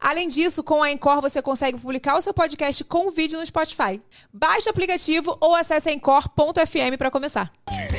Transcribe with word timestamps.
Além 0.00 0.28
disso, 0.28 0.62
com 0.62 0.82
a 0.82 0.92
Encore 0.92 1.20
você 1.20 1.42
consegue 1.42 1.78
publicar 1.78 2.16
o 2.16 2.20
seu 2.20 2.32
podcast 2.32 2.84
com 2.84 3.10
vídeo 3.10 3.38
no 3.38 3.44
Spotify. 3.44 4.00
Baixe 4.32 4.68
o 4.68 4.70
aplicativo 4.70 5.36
ou 5.40 5.54
acesse 5.54 5.90
encore.fm 5.90 6.96
para 6.96 7.10
começar. 7.10 7.50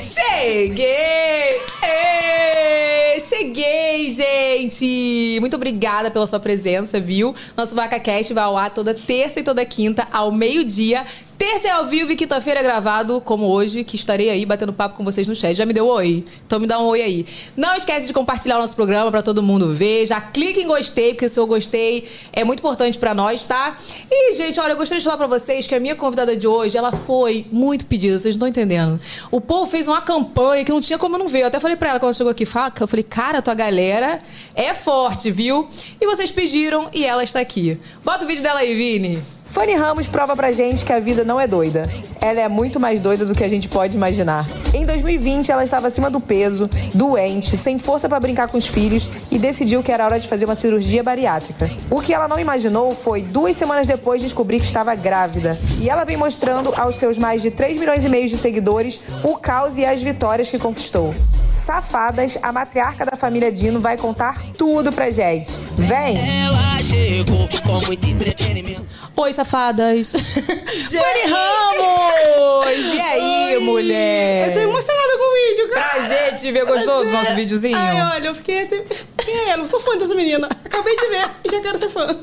Cheguei! 0.02 1.60
Ê, 1.82 3.20
cheguei, 3.20 4.08
gente! 4.10 5.38
Muito 5.40 5.56
obrigada 5.56 6.10
pela 6.10 6.26
sua 6.26 6.40
presença, 6.40 6.98
viu? 6.98 7.34
Nosso 7.54 7.74
VacaCast 7.74 8.32
vai 8.32 8.44
ao 8.44 8.56
ar 8.56 8.70
toda 8.70 8.94
terça 8.94 9.40
e 9.40 9.42
toda 9.42 9.64
quinta, 9.66 10.08
ao 10.10 10.32
meio-dia. 10.32 11.04
Terça 11.40 11.68
é 11.68 11.70
ao 11.70 11.86
vivo 11.86 12.12
e 12.12 12.16
quinta-feira 12.16 12.60
é 12.60 12.62
gravado, 12.62 13.18
como 13.18 13.46
hoje, 13.46 13.82
que 13.82 13.96
estarei 13.96 14.28
aí 14.28 14.44
batendo 14.44 14.74
papo 14.74 14.94
com 14.94 15.02
vocês 15.02 15.26
no 15.26 15.34
chat. 15.34 15.54
Já 15.54 15.64
me 15.64 15.72
deu 15.72 15.86
oi? 15.86 16.22
Então 16.46 16.60
me 16.60 16.66
dá 16.66 16.78
um 16.78 16.84
oi 16.84 17.00
aí. 17.00 17.26
Não 17.56 17.74
esquece 17.74 18.06
de 18.06 18.12
compartilhar 18.12 18.58
o 18.58 18.60
nosso 18.60 18.76
programa 18.76 19.10
para 19.10 19.22
todo 19.22 19.42
mundo 19.42 19.72
ver. 19.72 20.04
Já 20.04 20.20
clique 20.20 20.60
em 20.60 20.66
gostei, 20.66 21.14
porque 21.14 21.30
se 21.30 21.40
eu 21.40 21.46
gostei 21.46 22.06
é 22.30 22.44
muito 22.44 22.58
importante 22.58 22.98
para 22.98 23.14
nós, 23.14 23.46
tá? 23.46 23.74
E, 24.10 24.34
gente, 24.34 24.60
olha, 24.60 24.72
eu 24.72 24.76
gostaria 24.76 25.00
de 25.00 25.04
falar 25.06 25.16
para 25.16 25.28
vocês 25.28 25.66
que 25.66 25.74
a 25.74 25.80
minha 25.80 25.96
convidada 25.96 26.36
de 26.36 26.46
hoje, 26.46 26.76
ela 26.76 26.92
foi 26.92 27.46
muito 27.50 27.86
pedida, 27.86 28.18
vocês 28.18 28.36
não 28.36 28.46
estão 28.46 28.62
entendendo. 28.62 29.00
O 29.30 29.40
povo 29.40 29.64
fez 29.64 29.88
uma 29.88 30.02
campanha 30.02 30.62
que 30.62 30.70
não 30.70 30.82
tinha 30.82 30.98
como 30.98 31.16
não 31.16 31.26
ver. 31.26 31.40
Eu 31.40 31.46
até 31.46 31.58
falei 31.58 31.78
para 31.78 31.88
ela 31.88 31.98
quando 31.98 32.14
chegou 32.14 32.32
aqui, 32.32 32.44
faca, 32.44 32.84
eu 32.84 32.86
falei, 32.86 33.02
cara, 33.02 33.40
tua 33.40 33.54
galera 33.54 34.20
é 34.54 34.74
forte, 34.74 35.30
viu? 35.30 35.66
E 35.98 36.04
vocês 36.04 36.30
pediram 36.30 36.90
e 36.92 37.02
ela 37.02 37.24
está 37.24 37.40
aqui. 37.40 37.78
Bota 38.04 38.26
o 38.26 38.28
vídeo 38.28 38.42
dela 38.42 38.60
aí, 38.60 38.74
Vini. 38.74 39.39
Fanny 39.50 39.74
Ramos 39.74 40.06
prova 40.06 40.36
pra 40.36 40.52
gente 40.52 40.84
que 40.84 40.92
a 40.92 41.00
vida 41.00 41.24
não 41.24 41.40
é 41.40 41.44
doida. 41.44 41.82
Ela 42.20 42.40
é 42.40 42.48
muito 42.48 42.78
mais 42.78 43.00
doida 43.00 43.26
do 43.26 43.34
que 43.34 43.42
a 43.42 43.48
gente 43.48 43.68
pode 43.68 43.96
imaginar. 43.96 44.46
Em 44.72 44.86
2020, 44.86 45.50
ela 45.50 45.64
estava 45.64 45.88
acima 45.88 46.08
do 46.08 46.20
peso, 46.20 46.70
doente, 46.94 47.56
sem 47.56 47.76
força 47.76 48.08
para 48.08 48.20
brincar 48.20 48.46
com 48.46 48.56
os 48.56 48.68
filhos 48.68 49.10
e 49.30 49.38
decidiu 49.40 49.82
que 49.82 49.90
era 49.90 50.04
hora 50.04 50.20
de 50.20 50.28
fazer 50.28 50.44
uma 50.44 50.54
cirurgia 50.54 51.02
bariátrica. 51.02 51.68
O 51.90 52.00
que 52.00 52.14
ela 52.14 52.28
não 52.28 52.38
imaginou 52.38 52.94
foi 52.94 53.22
duas 53.22 53.56
semanas 53.56 53.88
depois 53.88 54.22
descobrir 54.22 54.60
que 54.60 54.66
estava 54.66 54.94
grávida. 54.94 55.58
E 55.80 55.90
ela 55.90 56.04
vem 56.04 56.16
mostrando 56.16 56.72
aos 56.76 56.94
seus 56.94 57.18
mais 57.18 57.42
de 57.42 57.50
3 57.50 57.78
milhões 57.80 58.04
e 58.04 58.08
meio 58.08 58.28
de 58.28 58.36
seguidores 58.36 59.00
o 59.24 59.36
caos 59.36 59.76
e 59.76 59.84
as 59.84 60.00
vitórias 60.00 60.48
que 60.48 60.60
conquistou. 60.60 61.12
Safadas, 61.52 62.38
a 62.40 62.52
matriarca 62.52 63.04
da 63.04 63.16
família 63.16 63.50
Dino 63.50 63.80
vai 63.80 63.96
contar 63.96 64.40
tudo 64.56 64.92
pra 64.92 65.10
gente. 65.10 65.60
Vem! 65.76 66.44
Ela 66.44 66.80
chegou 66.80 67.48
com 67.64 67.86
muito 67.86 68.08
entretenimento. 68.08 68.86
Oi, 69.16 69.32
safadas! 69.40 70.12
Fanny 70.12 71.32
Ramos! 71.32 72.94
E 72.94 73.00
aí, 73.00 73.58
mulher? 73.60 74.48
Eu 74.48 74.52
tô 74.52 74.60
emocionada 74.60 75.18
com 75.18 75.24
o 75.24 75.48
vídeo, 75.48 75.70
cara. 75.70 75.90
Prazer 75.90 76.34
te 76.34 76.52
ver. 76.52 76.66
Gostou 76.66 77.04
do 77.04 77.10
nosso 77.10 77.34
videozinho? 77.34 77.76
Ai, 77.76 78.16
olha, 78.16 78.28
eu 78.28 78.34
fiquei 78.34 78.64
até... 78.64 78.84
Quem 79.16 79.34
é 79.34 79.48
ela? 79.50 79.62
Eu 79.62 79.66
sou 79.66 79.80
fã 79.80 79.96
dessa 79.96 80.14
menina. 80.14 80.48
Acabei 80.64 80.94
de 80.94 81.06
ver 81.06 81.30
e 81.44 81.50
já 81.50 81.60
quero 81.60 81.78
ser 81.78 81.88
fã. 81.88 82.18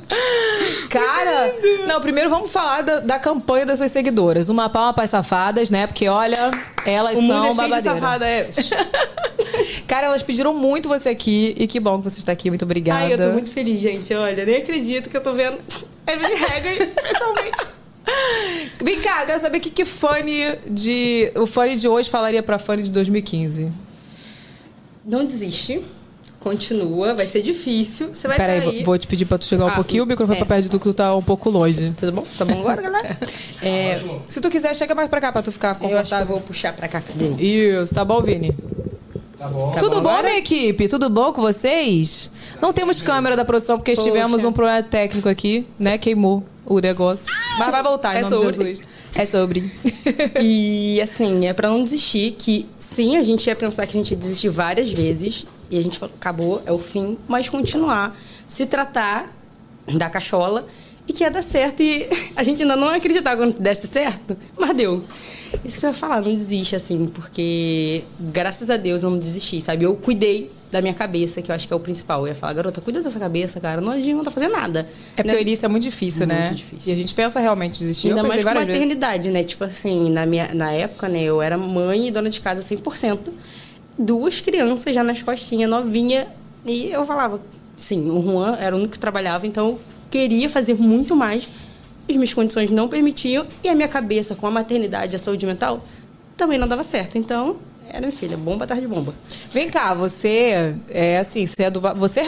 Cara, 0.89 1.55
não, 1.87 1.99
primeiro 1.99 2.29
vamos 2.29 2.51
falar 2.51 2.81
da, 2.81 2.99
da 2.99 3.19
campanha 3.19 3.65
das 3.65 3.79
suas 3.79 3.91
seguidoras. 3.91 4.47
Uma 4.49 4.69
palma 4.69 4.93
para 4.93 5.05
as 5.05 5.09
safadas, 5.09 5.71
né? 5.71 5.87
Porque, 5.87 6.07
olha, 6.07 6.51
elas 6.85 7.17
O 7.17 7.21
mundo 7.21 7.55
são 7.55 7.65
é 7.65 7.67
cheio 7.67 7.75
de 7.75 7.81
safada, 7.81 8.27
é. 8.27 8.47
Cara, 9.87 10.07
elas 10.07 10.21
pediram 10.21 10.53
muito 10.53 10.87
você 10.87 11.09
aqui. 11.09 11.55
E 11.57 11.65
que 11.65 11.79
bom 11.79 11.97
que 11.97 12.03
você 12.03 12.19
está 12.19 12.31
aqui. 12.31 12.49
Muito 12.49 12.63
obrigada. 12.63 13.05
Ai, 13.05 13.13
eu 13.13 13.17
tô 13.17 13.33
muito 13.33 13.51
feliz, 13.51 13.81
gente. 13.81 14.13
Olha, 14.13 14.45
nem 14.45 14.57
acredito 14.57 15.09
que 15.09 15.17
eu 15.17 15.21
tô 15.21 15.33
vendo 15.33 15.57
Evelyn 16.07 16.35
Hager 16.43 16.87
pessoalmente. 16.95 17.67
Vem 18.83 19.01
cá, 19.01 19.25
quero 19.25 19.39
saber 19.39 19.57
o 19.57 19.61
que, 19.61 19.69
que 19.69 19.85
Fanny 19.85 20.55
de. 20.69 21.31
O 21.35 21.45
Fanny 21.45 21.75
de 21.75 21.87
hoje 21.87 22.09
falaria 22.09 22.41
pra 22.41 22.57
Fanny 22.57 22.83
de 22.83 22.91
2015. 22.91 23.71
Não 25.05 25.25
desiste. 25.25 25.81
Continua, 26.39 27.13
vai 27.13 27.27
ser 27.27 27.41
difícil. 27.41 28.09
Você 28.13 28.27
vai 28.27 28.37
Peraí, 28.37 28.61
cair. 28.61 28.75
vou, 28.75 28.83
vou 28.85 28.97
te 28.97 29.07
pedir 29.07 29.25
pra 29.25 29.37
tu 29.37 29.45
chegar 29.45 29.65
um 29.65 29.69
Ah, 29.69 29.71
pouquinho, 29.75 30.03
o 30.03 30.05
microfone 30.07 30.37
é. 30.37 30.39
pra 30.39 30.45
perto 30.55 30.63
de 30.65 30.69
tu, 30.71 30.77
que 30.79 30.85
tu 30.85 30.93
tá 30.93 31.13
um 31.15 31.21
pouco 31.21 31.49
longe. 31.49 31.91
Tudo 31.97 32.11
bom? 32.13 32.23
Tá 32.37 32.45
bom 32.45 32.59
agora, 32.61 32.81
galera? 32.81 33.17
É, 33.61 33.99
Se 34.29 34.39
tu 34.39 34.49
quiser, 34.49 34.73
chega 34.75 34.93
mais 34.95 35.09
pra 35.09 35.19
cá 35.19 35.31
pra 35.31 35.41
tu 35.41 35.51
ficar 35.51 35.69
eu 35.69 35.71
acho 35.71 35.79
que 35.79 35.85
eu 35.85 35.89
confortável. 35.97 36.27
vou 36.27 36.39
puxar 36.41 36.71
pra 36.73 36.87
cá. 36.87 37.01
Cadê? 37.01 37.29
Isso, 37.43 37.93
tá 37.93 38.05
bom, 38.05 38.21
Vini? 38.21 38.55
Tá 39.37 39.47
bom. 39.47 39.71
Tudo 39.71 39.95
bom 39.97 40.03
bom, 40.03 40.09
agora? 40.09 40.27
minha 40.27 40.39
equipe? 40.39 40.87
Tudo 40.87 41.09
bom 41.09 41.33
com 41.33 41.41
vocês? 41.41 42.29
Não 42.61 42.73
temos 42.73 43.01
câmera 43.01 43.35
da 43.35 43.45
produção 43.45 43.77
porque 43.77 43.93
Poxa. 43.95 44.07
tivemos 44.07 44.43
um 44.43 44.51
problema 44.51 44.81
técnico 44.83 45.29
aqui, 45.29 45.67
né? 45.79 45.97
Queimou 45.97 46.43
o 46.65 46.79
negócio. 46.79 47.33
Mas 47.57 47.71
vai 47.71 47.83
voltar, 47.83 48.15
em 48.15 48.19
É 48.19 48.21
nome 48.21 48.35
de 48.35 48.41
sobre. 48.55 48.69
Jesus. 48.69 48.87
É 49.15 49.25
sobre. 49.25 49.71
E 50.41 50.99
assim, 51.01 51.47
é 51.47 51.53
pra 51.53 51.69
não 51.69 51.83
desistir, 51.83 52.31
que 52.33 52.67
sim, 52.79 53.17
a 53.17 53.23
gente 53.23 53.47
ia 53.47 53.55
pensar 53.55 53.85
que 53.85 53.97
a 53.97 54.01
gente 54.01 54.11
ia 54.11 54.17
desistir 54.17 54.49
várias 54.49 54.91
vezes. 54.91 55.45
E 55.69 55.77
a 55.77 55.81
gente 55.81 55.97
falou, 55.99 56.15
acabou, 56.15 56.61
é 56.65 56.71
o 56.71 56.79
fim, 56.79 57.17
mas 57.27 57.49
continuar, 57.49 58.17
se 58.47 58.65
tratar 58.65 59.33
da 59.87 60.09
cachola 60.09 60.65
e 61.07 61.13
que 61.13 61.23
ia 61.23 61.31
dar 61.31 61.41
certo. 61.41 61.81
E 61.81 62.07
a 62.35 62.43
gente 62.43 62.61
ainda 62.61 62.75
não 62.75 62.89
acreditava 62.89 63.37
quando 63.37 63.59
desse 63.59 63.87
certo, 63.87 64.37
mas 64.57 64.75
deu. 64.75 65.03
Isso 65.63 65.79
que 65.79 65.85
eu 65.85 65.89
ia 65.89 65.95
falar, 65.95 66.21
não 66.21 66.33
desiste, 66.33 66.75
assim, 66.75 67.07
porque 67.07 68.03
graças 68.19 68.69
a 68.69 68.75
Deus 68.75 69.03
eu 69.03 69.09
não 69.09 69.17
desisti, 69.17 69.61
sabe? 69.61 69.85
Eu 69.85 69.95
cuidei 69.95 70.51
da 70.69 70.81
minha 70.81 70.93
cabeça, 70.93 71.41
que 71.41 71.49
eu 71.49 71.55
acho 71.55 71.65
que 71.65 71.71
é 71.71 71.75
o 71.75 71.79
principal. 71.79 72.21
Eu 72.21 72.27
ia 72.27 72.35
falar, 72.35 72.53
garota, 72.53 72.81
cuida 72.81 73.01
dessa 73.01 73.17
cabeça, 73.17 73.59
cara, 73.59 73.79
não 73.79 73.93
adianta 73.93 74.29
fazer 74.29 74.49
nada. 74.49 74.81
É 75.15 75.23
porque 75.23 75.31
né? 75.31 75.37
o 75.37 75.41
início 75.41 75.65
é 75.65 75.69
muito 75.69 75.83
difícil, 75.83 76.27
Muito 76.27 76.37
né? 76.37 76.49
difícil. 76.53 76.91
E 76.91 76.93
a 76.93 76.97
gente 76.97 77.15
pensa 77.15 77.39
realmente 77.39 77.79
desistir. 77.79 78.09
Ainda 78.09 78.19
eu 78.19 78.27
mais 78.27 78.41
com 78.41 78.43
várias 78.43 78.65
vezes. 78.65 78.81
maternidade, 78.81 79.29
né? 79.29 79.43
Tipo 79.43 79.63
assim, 79.63 80.09
na, 80.09 80.25
minha, 80.25 80.53
na 80.53 80.71
época, 80.71 81.07
né, 81.07 81.23
eu 81.23 81.41
era 81.41 81.57
mãe 81.57 82.09
e 82.09 82.11
dona 82.11 82.29
de 82.29 82.41
casa 82.41 82.61
100%. 82.61 83.29
Duas 83.97 84.41
crianças 84.41 84.93
já 84.93 85.03
nas 85.03 85.21
costinhas, 85.21 85.69
novinha. 85.69 86.27
E 86.65 86.91
eu 86.91 87.05
falava, 87.05 87.39
sim, 87.77 88.09
o 88.09 88.21
Juan 88.21 88.57
era 88.59 88.75
o 88.75 88.79
único 88.79 88.93
que 88.93 88.99
trabalhava, 88.99 89.47
então 89.47 89.79
queria 90.09 90.49
fazer 90.49 90.75
muito 90.75 91.15
mais. 91.15 91.47
As 92.09 92.15
minhas 92.15 92.33
condições 92.33 92.71
não 92.71 92.87
permitiam. 92.87 93.45
E 93.63 93.69
a 93.69 93.75
minha 93.75 93.87
cabeça, 93.87 94.35
com 94.35 94.47
a 94.47 94.51
maternidade 94.51 95.13
e 95.13 95.15
a 95.15 95.19
saúde 95.19 95.45
mental, 95.45 95.83
também 96.35 96.57
não 96.57 96.67
dava 96.67 96.83
certo. 96.83 97.17
Então, 97.17 97.57
era, 97.89 98.01
minha 98.01 98.11
filha, 98.11 98.35
bomba 98.35 98.65
atrás 98.65 98.81
de 98.81 98.87
bomba. 98.87 99.13
Vem 99.51 99.69
cá, 99.69 99.93
você 99.93 100.75
é 100.89 101.19
assim, 101.19 101.45
você 101.47 101.63
é 101.63 101.71
do 101.71 101.81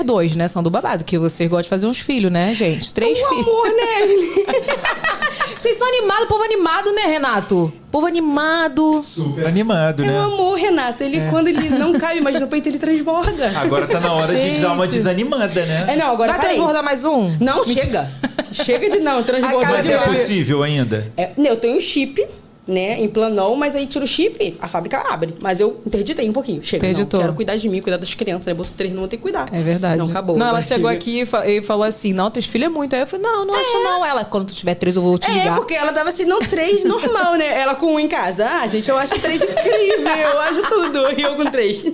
dois, 0.06 0.36
né? 0.36 0.48
São 0.48 0.64
do 0.64 0.70
babado, 0.70 1.04
que 1.04 1.18
vocês 1.18 1.50
gostam 1.50 1.64
de 1.64 1.70
fazer 1.70 1.88
uns 1.88 2.00
filhos, 2.00 2.32
né, 2.32 2.54
gente? 2.56 2.94
Três 2.94 3.18
filhos. 3.20 3.48
Amor, 3.48 3.68
né? 3.68 5.19
Vocês 5.60 5.78
são 5.78 5.86
animados, 5.90 6.28
povo 6.30 6.42
animado, 6.42 6.90
né, 6.94 7.02
Renato? 7.02 7.74
Povo 7.92 8.08
animado. 8.08 9.04
Super 9.04 9.46
animado, 9.46 10.04
É 10.04 10.08
o 10.08 10.10
né? 10.10 10.18
amor, 10.20 10.58
Renato. 10.58 11.04
Ele, 11.04 11.30
quando 11.30 11.50
ele 11.50 11.68
não 11.72 11.92
cabe 12.00 12.22
mais 12.22 12.40
no 12.40 12.48
peito, 12.48 12.70
ele 12.70 12.80
transborda. 12.80 13.52
Agora 13.60 13.86
tá 13.86 14.00
na 14.00 14.14
hora 14.14 14.34
de 14.40 14.62
dar 14.62 14.72
uma 14.72 14.88
desanimada, 14.88 15.66
né? 15.66 15.86
É, 15.90 15.96
não, 15.98 16.12
agora 16.12 16.32
Vai 16.32 16.40
parei. 16.40 16.56
transbordar 16.56 16.82
mais 16.82 17.04
um? 17.04 17.36
Não, 17.42 17.66
chega. 17.66 18.10
chega 18.54 18.90
de 18.90 19.00
não, 19.00 19.22
transbordar. 19.22 19.70
Mas 19.72 19.90
é 19.90 19.98
possível 19.98 20.64
ainda? 20.64 21.12
É, 21.18 21.32
eu 21.38 21.58
tenho 21.58 21.76
um 21.76 21.80
chip, 21.82 22.26
né, 22.70 23.00
em 23.02 23.08
planão, 23.08 23.56
mas 23.56 23.76
aí 23.76 23.86
tira 23.88 24.06
o 24.06 24.08
chip, 24.08 24.56
a 24.62 24.68
fábrica 24.68 24.98
abre. 25.12 25.34
Mas 25.42 25.60
eu 25.60 25.82
interditei 25.86 26.30
um 26.30 26.34
pouquinho. 26.34 26.64
Chega, 26.64 26.86
Interditou. 26.86 27.20
não, 27.20 27.26
quero 27.28 27.36
cuidar 27.36 27.56
de 27.58 27.68
mim, 27.68 27.82
cuidar 27.82 27.98
das 27.98 28.14
crianças, 28.14 28.46
né? 28.46 28.54
Bolso 28.54 28.74
3 28.78 28.92
não 28.94 29.00
vou 29.00 29.08
ter 29.08 29.18
que 29.18 29.24
cuidar. 29.24 29.48
É 29.52 29.60
verdade. 29.62 29.98
Não, 29.98 30.08
acabou. 30.10 30.38
Não, 30.38 30.48
ela 30.48 30.62
chegou 30.62 30.90
aqui 30.90 31.22
e 31.22 31.26
fa- 31.26 31.44
falou 31.64 31.84
assim: 31.84 32.14
não, 32.14 32.30
teus 32.32 32.46
filhos 32.46 32.68
é 32.68 32.70
muito. 32.70 32.96
Aí 32.96 33.02
eu 33.02 33.08
falei: 33.08 33.26
não, 33.26 33.46
não 33.46 33.54
acho 33.56 33.74
não. 33.84 34.06
Ela, 34.06 34.24
quando 34.24 34.46
tu 34.48 34.54
tiver 34.56 34.76
três, 34.76 34.96
eu 34.96 35.02
vou 35.02 35.18
te 35.18 35.30
É, 35.30 35.34
ligar. 35.34 35.56
porque 35.58 35.74
ela 35.74 35.92
tava 35.92 36.10
assim, 36.10 36.26
não, 36.26 36.40
três 36.40 36.84
normal, 36.86 37.36
né? 37.36 37.60
Ela 37.60 37.76
com 37.76 37.94
um 37.96 38.00
em 38.00 38.08
casa. 38.08 38.46
Ah, 38.46 38.68
gente, 38.68 38.90
eu 38.90 38.98
acho 38.98 39.20
três 39.20 39.42
incrível, 39.42 40.08
eu 40.34 40.40
acho 40.42 40.62
tudo. 40.64 41.20
E 41.20 41.22
eu 41.22 41.36
com 41.36 41.46
três. 41.46 41.86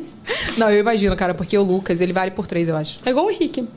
Não, 0.57 0.69
eu 0.71 0.79
imagino, 0.79 1.15
cara, 1.15 1.33
porque 1.33 1.57
o 1.57 1.63
Lucas, 1.63 2.01
ele 2.01 2.11
vale 2.13 2.31
por 2.31 2.47
três, 2.47 2.67
eu 2.67 2.75
acho. 2.75 2.99
É 3.05 3.09
igual 3.11 3.25
o 3.27 3.31
Henrique. 3.31 3.67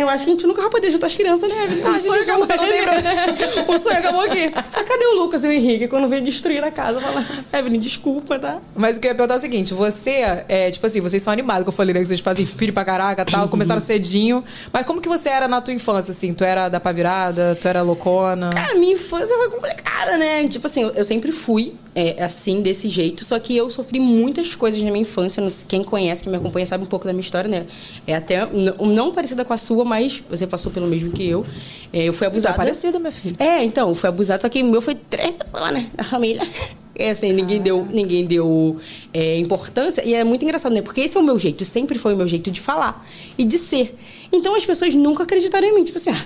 Eu 0.00 0.08
acho 0.08 0.24
que 0.24 0.30
a 0.30 0.34
gente 0.34 0.46
nunca 0.46 0.62
vai 0.62 0.70
poder 0.70 0.90
juntar 0.90 1.06
as 1.06 1.14
crianças, 1.14 1.52
né, 1.52 1.64
Evelyn? 1.64 1.84
A 1.84 1.90
O 1.92 1.98
sonho 1.98 2.24
junta, 2.24 2.54
acabou, 2.54 2.66
não 2.66 2.72
tem 2.72 3.02
né? 3.02 3.64
O 3.68 3.78
sonho 3.78 3.98
acabou 3.98 4.20
aqui. 4.22 4.52
Ah, 4.54 4.84
cadê 4.84 5.06
o 5.06 5.14
Lucas 5.20 5.44
e 5.44 5.48
o 5.48 5.52
Henrique? 5.52 5.88
Quando 5.88 6.08
veio 6.08 6.22
destruir 6.22 6.62
a 6.62 6.70
casa, 6.70 7.00
fala, 7.00 7.24
Evelyn, 7.52 7.78
desculpa, 7.78 8.38
tá? 8.38 8.58
Mas 8.74 8.96
o 8.96 9.00
que 9.00 9.06
eu 9.06 9.10
ia 9.10 9.14
perguntar 9.14 9.34
é 9.34 9.36
o 9.38 9.40
seguinte: 9.40 9.74
você, 9.74 10.44
é, 10.48 10.70
tipo 10.70 10.86
assim, 10.86 11.00
vocês 11.00 11.22
são 11.22 11.32
animados, 11.32 11.64
que 11.64 11.68
eu 11.68 11.72
falei, 11.72 11.94
né? 11.94 12.00
Que 12.00 12.06
vocês 12.06 12.20
fazem 12.20 12.46
filho 12.46 12.72
pra 12.72 12.84
caraca 12.84 13.22
e 13.22 13.24
tal, 13.24 13.48
começaram 13.48 13.80
cedinho. 13.80 14.44
Mas 14.72 14.84
como 14.86 15.00
que 15.00 15.08
você 15.08 15.28
era 15.28 15.48
na 15.48 15.60
tua 15.60 15.74
infância, 15.74 16.12
assim? 16.12 16.32
Tu 16.34 16.44
era 16.44 16.68
da 16.68 16.80
pá 16.80 16.92
virada, 16.92 17.56
tu 17.60 17.68
era 17.68 17.82
loucona? 17.82 18.50
Cara, 18.50 18.74
minha 18.74 18.94
infância 18.94 19.36
foi 19.36 19.50
complicada, 19.50 20.16
né? 20.16 20.46
Tipo 20.48 20.66
assim, 20.66 20.90
eu 20.94 21.04
sempre 21.04 21.32
fui 21.32 21.72
é, 21.94 22.22
assim, 22.22 22.60
desse 22.60 22.88
jeito, 22.88 23.24
só 23.24 23.38
que 23.38 23.56
eu 23.56 23.70
sofri 23.70 24.00
muitas 24.00 24.54
coisas 24.54 24.82
na 24.82 24.90
minha 24.90 25.02
infância. 25.02 25.42
Quem 25.68 25.84
conhece, 25.84 26.24
quem 26.24 26.30
me 26.30 26.36
acompanha, 26.36 26.66
sabe 26.66 26.82
um 26.82 26.86
pouco 26.86 27.06
da 27.06 27.12
minha 27.12 27.22
história, 27.22 27.48
né? 27.48 27.66
É 28.06 28.14
até 28.14 28.46
não 28.46 29.12
parecida 29.12 29.44
com 29.44 29.52
a 29.52 29.56
sua, 29.58 29.84
mas 29.84 30.22
você 30.28 30.46
passou 30.46 30.72
pelo 30.72 30.86
mesmo 30.86 31.10
que 31.12 31.26
eu. 31.26 31.46
É, 31.92 32.04
eu 32.04 32.12
fui 32.12 32.26
abusada. 32.26 32.56
parecido, 32.56 32.98
meu 32.98 33.12
filho. 33.12 33.36
É, 33.38 33.62
então, 33.62 33.94
fui 33.94 34.08
abusada, 34.08 34.42
só 34.42 34.48
que 34.48 34.62
o 34.62 34.66
meu 34.66 34.82
foi 34.82 34.94
três 34.94 35.30
pessoas, 35.32 35.72
né? 35.72 35.90
Da 35.94 36.04
família. 36.04 36.42
É 36.96 37.10
assim, 37.10 37.32
ninguém 37.32 37.60
deu, 37.60 37.84
ninguém 37.90 38.24
deu 38.24 38.78
é, 39.12 39.36
importância. 39.38 40.02
E 40.04 40.14
é 40.14 40.22
muito 40.22 40.44
engraçado, 40.44 40.72
né? 40.72 40.80
Porque 40.80 41.00
esse 41.00 41.16
é 41.16 41.20
o 41.20 41.24
meu 41.24 41.36
jeito, 41.38 41.64
sempre 41.64 41.98
foi 41.98 42.14
o 42.14 42.16
meu 42.16 42.28
jeito 42.28 42.52
de 42.52 42.60
falar 42.60 43.04
e 43.36 43.44
de 43.44 43.58
ser. 43.58 43.96
Então 44.32 44.54
as 44.54 44.64
pessoas 44.64 44.94
nunca 44.94 45.24
acreditaram 45.24 45.66
em 45.66 45.74
mim. 45.74 45.82
Tipo 45.82 45.98
assim, 45.98 46.10
ah, 46.10 46.24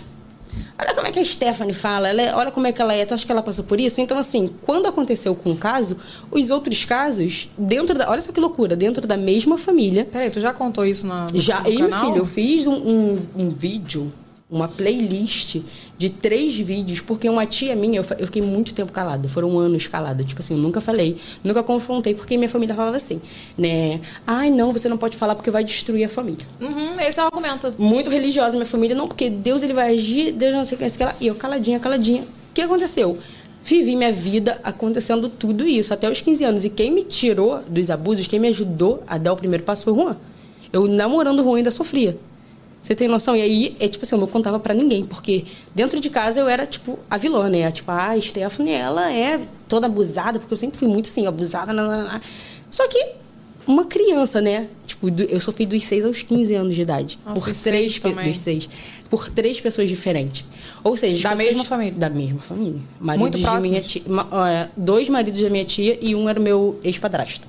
olha 0.78 0.94
como 0.94 1.06
é 1.06 1.10
que 1.10 1.18
a 1.18 1.24
Stephanie 1.24 1.72
fala, 1.74 2.08
ela 2.08 2.22
é- 2.22 2.34
olha 2.34 2.50
como 2.50 2.66
é 2.66 2.72
que 2.72 2.80
ela 2.80 2.94
é, 2.94 3.04
tu 3.04 3.14
acha 3.14 3.24
que 3.26 3.32
ela 3.32 3.42
passou 3.42 3.64
por 3.64 3.80
isso? 3.80 4.00
Então, 4.00 4.18
assim, 4.18 4.48
quando 4.62 4.86
aconteceu 4.86 5.34
com 5.34 5.50
o 5.52 5.56
caso, 5.56 5.96
os 6.30 6.50
outros 6.50 6.84
casos, 6.84 7.48
dentro 7.56 7.96
da. 7.98 8.10
Olha 8.10 8.20
só 8.20 8.32
que 8.32 8.40
loucura, 8.40 8.76
dentro 8.76 9.06
da 9.06 9.16
mesma 9.16 9.56
família, 9.58 10.04
Peraí, 10.10 10.30
tu 10.30 10.40
já 10.40 10.52
contou 10.52 10.84
isso 10.84 11.06
na, 11.06 11.26
já, 11.34 11.62
eu 11.64 11.72
e 11.72 11.78
meu 11.78 11.88
canal? 11.88 12.06
filho, 12.06 12.18
eu 12.22 12.26
fiz 12.26 12.66
um, 12.66 12.74
um, 12.74 13.18
um 13.36 13.48
vídeo, 13.48 14.12
uma 14.50 14.66
playlist 14.66 15.60
de 15.98 16.08
três 16.08 16.54
vídeos, 16.56 17.00
porque 17.00 17.28
uma 17.28 17.44
tia 17.44 17.76
minha, 17.76 17.98
eu, 17.98 18.04
fiquei 18.04 18.40
muito 18.40 18.72
tempo 18.72 18.90
calada, 18.90 19.28
foram 19.28 19.58
anos 19.58 19.86
calada. 19.86 20.24
Tipo 20.24 20.40
assim, 20.40 20.54
eu 20.54 20.60
nunca 20.60 20.80
falei, 20.80 21.18
nunca 21.44 21.62
confrontei, 21.62 22.14
porque 22.14 22.36
minha 22.36 22.48
família 22.48 22.74
falava 22.74 22.96
assim, 22.96 23.20
né? 23.58 24.00
Ai, 24.26 24.50
não, 24.50 24.72
você 24.72 24.88
não 24.88 24.96
pode 24.96 25.16
falar 25.16 25.34
porque 25.34 25.50
vai 25.50 25.62
destruir 25.62 26.04
a 26.04 26.08
família. 26.08 26.46
Uhum, 26.60 26.98
esse 27.00 27.20
é 27.20 27.22
o 27.22 27.26
argumento. 27.26 27.70
Muito 27.78 28.08
religiosa 28.08 28.52
minha 28.52 28.64
família, 28.64 28.96
não, 28.96 29.06
porque 29.06 29.28
Deus 29.28 29.62
ele 29.62 29.74
vai 29.74 29.92
agir, 29.94 30.32
Deus 30.32 30.54
não 30.54 30.64
sei 30.64 30.78
o 30.78 30.90
que, 30.90 31.04
lá. 31.04 31.14
E 31.20 31.26
eu 31.26 31.34
caladinha, 31.34 31.78
caladinha. 31.78 32.22
O 32.22 32.54
que 32.54 32.62
aconteceu? 32.62 33.18
Vivi 33.62 33.94
minha 33.96 34.12
vida 34.12 34.58
acontecendo 34.64 35.28
tudo 35.28 35.66
isso, 35.66 35.92
até 35.92 36.10
os 36.10 36.22
15 36.22 36.44
anos. 36.44 36.64
E 36.64 36.70
quem 36.70 36.90
me 36.90 37.02
tirou 37.02 37.60
dos 37.68 37.90
abusos, 37.90 38.26
quem 38.26 38.38
me 38.38 38.48
ajudou 38.48 39.02
a 39.06 39.18
dar 39.18 39.34
o 39.34 39.36
primeiro 39.36 39.62
passo 39.62 39.84
foi 39.84 39.92
o 39.92 39.96
Juan. 39.96 40.16
Eu, 40.72 40.86
namorando 40.86 41.40
o 41.40 41.44
Juan, 41.44 41.58
ainda 41.58 41.70
sofria. 41.70 42.18
Você 42.88 42.94
tem 42.94 43.06
noção? 43.06 43.36
E 43.36 43.42
aí, 43.42 43.76
é 43.78 43.86
tipo 43.86 44.02
assim, 44.06 44.14
eu 44.14 44.20
não 44.20 44.26
contava 44.26 44.58
pra 44.58 44.72
ninguém, 44.72 45.04
porque 45.04 45.44
dentro 45.74 46.00
de 46.00 46.08
casa 46.08 46.40
eu 46.40 46.48
era, 46.48 46.64
tipo, 46.64 46.98
a 47.10 47.18
vilã, 47.18 47.46
né? 47.50 47.70
Tipo, 47.70 47.90
ah, 47.90 48.12
a 48.12 48.18
Stephanie, 48.20 48.72
ela 48.72 49.12
é 49.12 49.38
toda 49.68 49.86
abusada, 49.86 50.38
porque 50.38 50.54
eu 50.54 50.56
sempre 50.56 50.78
fui 50.78 50.88
muito, 50.88 51.06
assim, 51.10 51.26
abusada. 51.26 51.70
Não. 51.74 52.18
Só 52.70 52.88
que 52.88 53.08
uma 53.66 53.84
criança, 53.84 54.40
né? 54.40 54.68
Tipo, 54.86 55.10
eu 55.28 55.38
sofri 55.38 55.66
dos 55.66 55.84
6 55.84 56.06
aos 56.06 56.22
15 56.22 56.54
anos 56.54 56.74
de 56.74 56.80
idade. 56.80 57.18
Nossa, 57.26 57.42
por 57.42 57.52
três 57.54 58.00
também. 58.00 58.24
dos 58.26 58.38
seis. 58.38 58.70
Por 59.10 59.28
três 59.28 59.60
pessoas 59.60 59.86
diferentes. 59.86 60.42
Ou 60.82 60.96
seja, 60.96 61.22
Da 61.24 61.30
pessoas- 61.36 61.46
mesma 61.48 61.64
família? 61.64 61.92
Da 61.94 62.08
mesma 62.08 62.40
família. 62.40 62.80
Maridos 62.98 63.20
Muito 63.20 63.38
próximos? 63.42 63.68
minha 63.68 63.82
tia, 63.82 64.02
é, 64.50 64.68
dois 64.74 65.10
maridos 65.10 65.42
da 65.42 65.50
minha 65.50 65.64
tia 65.66 65.98
e 66.00 66.14
um 66.14 66.26
era 66.26 66.40
o 66.40 66.42
meu 66.42 66.80
ex-padrasto. 66.82 67.46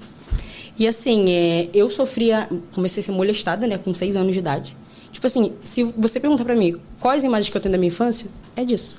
E 0.78 0.86
assim, 0.86 1.32
é, 1.32 1.70
eu 1.74 1.90
sofria, 1.90 2.50
comecei 2.76 3.00
a 3.00 3.06
ser 3.06 3.14
molestada, 3.14 3.66
né, 3.66 3.78
com 3.78 3.94
seis 3.94 4.18
anos 4.18 4.34
de 4.34 4.40
idade. 4.40 4.76
Tipo 5.20 5.28
assim, 5.28 5.52
se 5.66 5.84
você 5.98 6.18
perguntar 6.18 6.46
pra 6.46 6.56
mim 6.56 6.80
quais 6.98 7.26
imagens 7.26 7.50
que 7.52 7.58
eu 7.58 7.60
tenho 7.60 7.74
da 7.74 7.78
minha 7.78 7.90
infância, 7.90 8.30
é 8.56 8.64
disso. 8.64 8.96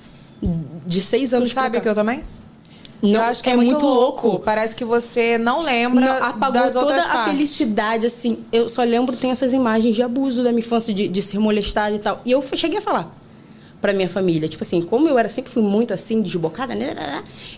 De 0.87 1.01
seis 1.01 1.31
Tu 1.31 1.37
anos 1.37 1.51
pra 1.51 1.63
sabe 1.63 1.77
cá. 1.79 1.81
que 1.83 1.89
eu 1.89 1.95
também? 1.95 2.23
Não, 3.01 3.13
eu 3.13 3.21
acho 3.23 3.43
que 3.43 3.49
é, 3.49 3.57
muito 3.57 3.87
louco. 3.87 4.39
Parece 4.41 4.77
que 4.77 4.85
você 4.85 5.39
não 5.39 5.63
lembra 5.63 6.05
Não, 6.21 6.27
apagou 6.27 6.61
das 6.61 6.75
toda 6.75 6.95
a 6.95 7.09
partes. 7.09 7.33
felicidade, 7.33 8.05
assim. 8.05 8.41
Eu 8.53 8.69
só 8.69 8.83
lembro, 8.85 9.17
tem 9.17 9.31
essas 9.31 9.55
imagens 9.55 9.97
de 9.97 10.03
abuso 10.03 10.43
da 10.45 10.51
minha 10.51 10.61
infância, 10.61 10.93
de, 10.93 11.09
de 11.09 11.23
ser 11.23 11.39
molestada 11.39 11.97
e 11.97 11.99
tal. 11.99 12.21
E 12.27 12.33
eu 12.33 12.45
cheguei 12.55 12.77
a 12.77 12.83
falar 12.83 13.17
pra 13.81 13.95
minha 13.95 14.07
família. 14.07 14.47
Tipo 14.47 14.63
assim, 14.63 14.83
como 14.83 15.09
eu 15.09 15.19
era 15.19 15.31
sempre 15.31 15.51
fui 15.51 15.63
muito 15.63 15.95
assim, 15.95 16.21
desbocada, 16.21 16.75
né? 16.75 16.95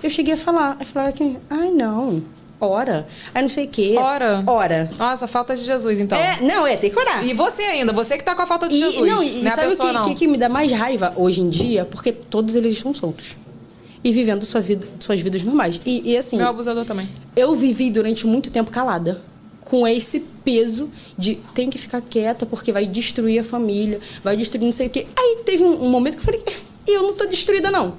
Eu 0.01 0.09
cheguei 0.09 0.35
a 0.35 0.37
falar. 0.37 0.77
Aí 0.79 0.87
falaram 0.87 1.11
que, 1.13 1.37
ai, 1.51 1.73
não, 1.73 2.23
ora. 2.67 3.07
Aí 3.35 3.43
não 3.43 3.49
sei 3.49 3.65
o 3.67 3.69
quê. 3.69 3.95
Ora? 3.99 4.43
Ora. 4.47 4.91
Nossa, 4.99 5.27
falta 5.27 5.55
de 5.57 5.63
Jesus, 5.63 6.01
então. 6.01 6.19
É, 6.19 6.41
não, 6.41 6.67
é, 6.67 6.77
tem 6.77 6.91
que 6.91 6.99
orar. 6.99 7.25
E 7.27 7.33
você 7.35 7.63
ainda, 7.63 7.93
você 7.93 8.17
que 8.19 8.25
tá 8.25 8.35
com 8.35 8.43
a 8.43 8.47
falta 8.47 8.69
de 8.69 8.75
E- 8.77 8.79
Jesus. 8.79 9.09
não, 9.11 9.23
e 9.23 9.31
não 9.43 9.51
é 9.51 9.53
a 9.53 9.57
sabe 9.57 9.69
pessoa, 9.71 9.89
o 9.89 9.93
que, 9.93 9.99
não. 9.99 10.05
que, 10.09 10.15
que 10.15 10.27
me 10.27 10.37
dá 10.39 10.49
mais 10.49 10.71
raiva 10.73 11.13
hoje 11.17 11.41
em 11.41 11.49
dia? 11.49 11.85
Porque 11.85 12.13
todos 12.13 12.55
eles 12.55 12.75
estão 12.75 12.95
soltos. 12.95 13.37
E 14.05 14.11
vivendo 14.11 14.45
sua 14.45 14.61
vida, 14.61 14.87
suas 14.99 15.21
vidas 15.21 15.43
normais. 15.45 15.81
E, 15.87 16.11
e 16.13 16.17
assim, 16.17 16.37
Meu 16.37 16.49
abusador 16.49 16.85
também. 16.85 17.09
eu 17.37 17.55
vivi 17.55 17.91
durante 17.91 18.27
muito 18.27 18.51
tempo 18.51 18.71
calada. 18.71 19.23
Com 19.65 19.87
esse 19.87 20.21
peso 20.45 20.91
de 21.17 21.37
tem 21.55 21.71
que 21.71 21.79
ficar 21.79 22.03
quieta 22.03 22.45
porque 22.45 22.71
vai 22.73 22.85
destruir 22.85 23.39
a 23.39 23.45
família, 23.45 24.01
vai 24.23 24.37
destruir 24.37 24.65
não 24.65 24.73
sei 24.73 24.89
o 24.89 24.91
quê. 24.91 25.07
Aí 25.17 25.39
teve 25.47 25.63
um, 25.65 25.85
um 25.85 25.89
momento 25.89 26.15
que 26.17 26.21
eu 26.21 26.25
falei, 26.25 26.43
e 26.87 26.95
eu 26.95 27.03
não 27.05 27.15
tô 27.15 27.25
destruída, 27.27 27.71
não. 27.71 27.95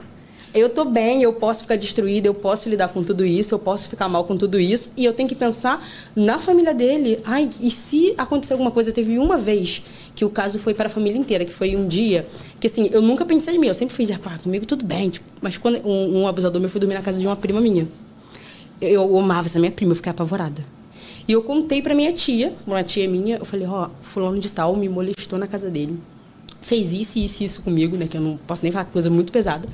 Eu 0.54 0.70
tô 0.70 0.86
bem, 0.86 1.24
eu 1.24 1.34
posso 1.34 1.64
ficar 1.64 1.76
destruída, 1.78 2.28
eu 2.28 2.34
posso 2.34 2.70
lidar 2.70 2.90
com 2.90 3.04
tudo 3.04 3.26
isso, 3.26 3.56
eu 3.56 3.60
posso 3.60 3.88
ficar 3.88 4.08
mal 4.08 4.24
com 4.24 4.38
tudo 4.38 4.60
isso. 4.60 4.92
E 4.96 5.04
eu 5.04 5.12
tenho 5.12 5.28
que 5.28 5.34
pensar 5.34 5.84
na 6.16 6.38
família 6.38 6.76
dele. 6.76 7.20
Ai, 7.26 7.50
e 7.60 7.72
se 7.72 8.14
acontecer 8.20 8.54
alguma 8.54 8.70
coisa? 8.70 8.92
Teve 8.92 9.18
uma 9.18 9.36
vez 9.36 9.82
que 10.14 10.24
o 10.24 10.30
caso 10.30 10.60
foi 10.60 10.76
para 10.76 10.86
a 10.86 10.90
família 10.92 11.18
inteira, 11.18 11.44
que 11.44 11.52
foi 11.52 11.76
um 11.76 11.88
dia 11.88 12.28
que, 12.60 12.68
assim, 12.68 12.88
eu 12.94 13.02
nunca 13.02 13.26
pensei 13.26 13.56
em 13.56 13.58
mim. 13.58 13.66
Eu 13.66 13.74
sempre 13.74 13.96
fui, 13.96 14.08
ah, 14.14 14.20
pá, 14.20 14.38
comigo 14.38 14.64
tudo 14.68 14.86
bem. 14.86 15.10
Tipo, 15.10 15.26
mas 15.42 15.58
quando 15.58 15.80
um, 15.88 16.22
um 16.22 16.28
abusador 16.28 16.62
meu 16.62 16.70
foi 16.70 16.80
dormir 16.80 16.94
na 16.94 17.02
casa 17.02 17.20
de 17.20 17.26
uma 17.26 17.36
prima 17.36 17.60
minha. 17.60 17.88
Eu, 18.80 19.02
eu 19.02 19.18
amava 19.18 19.48
essa 19.48 19.58
minha 19.58 19.72
prima, 19.72 19.94
eu 19.94 19.96
fiquei 19.96 20.12
apavorada. 20.12 20.64
E 21.28 21.32
eu 21.32 21.42
contei 21.42 21.82
pra 21.82 21.96
minha 21.96 22.14
tia, 22.14 22.54
uma 22.68 22.84
tia 22.84 23.08
minha, 23.08 23.38
eu 23.38 23.46
falei, 23.46 23.66
ó, 23.66 23.90
fulano 24.04 24.38
de 24.40 24.52
tal 24.52 24.76
me 24.76 24.88
molestou 24.88 25.40
na 25.40 25.48
casa 25.48 25.68
dele. 25.68 25.98
Fez 26.62 26.94
isso, 26.94 27.18
isso 27.18 27.42
e 27.42 27.46
isso 27.48 27.62
comigo, 27.64 27.98
né? 27.98 28.08
Que 28.08 28.18
eu 28.18 28.22
não 28.22 28.38
posso 28.38 28.62
nem 28.62 28.72
falar 28.72 28.86
coisa 28.86 29.10
muito 29.10 29.32
pesada. 29.32 29.68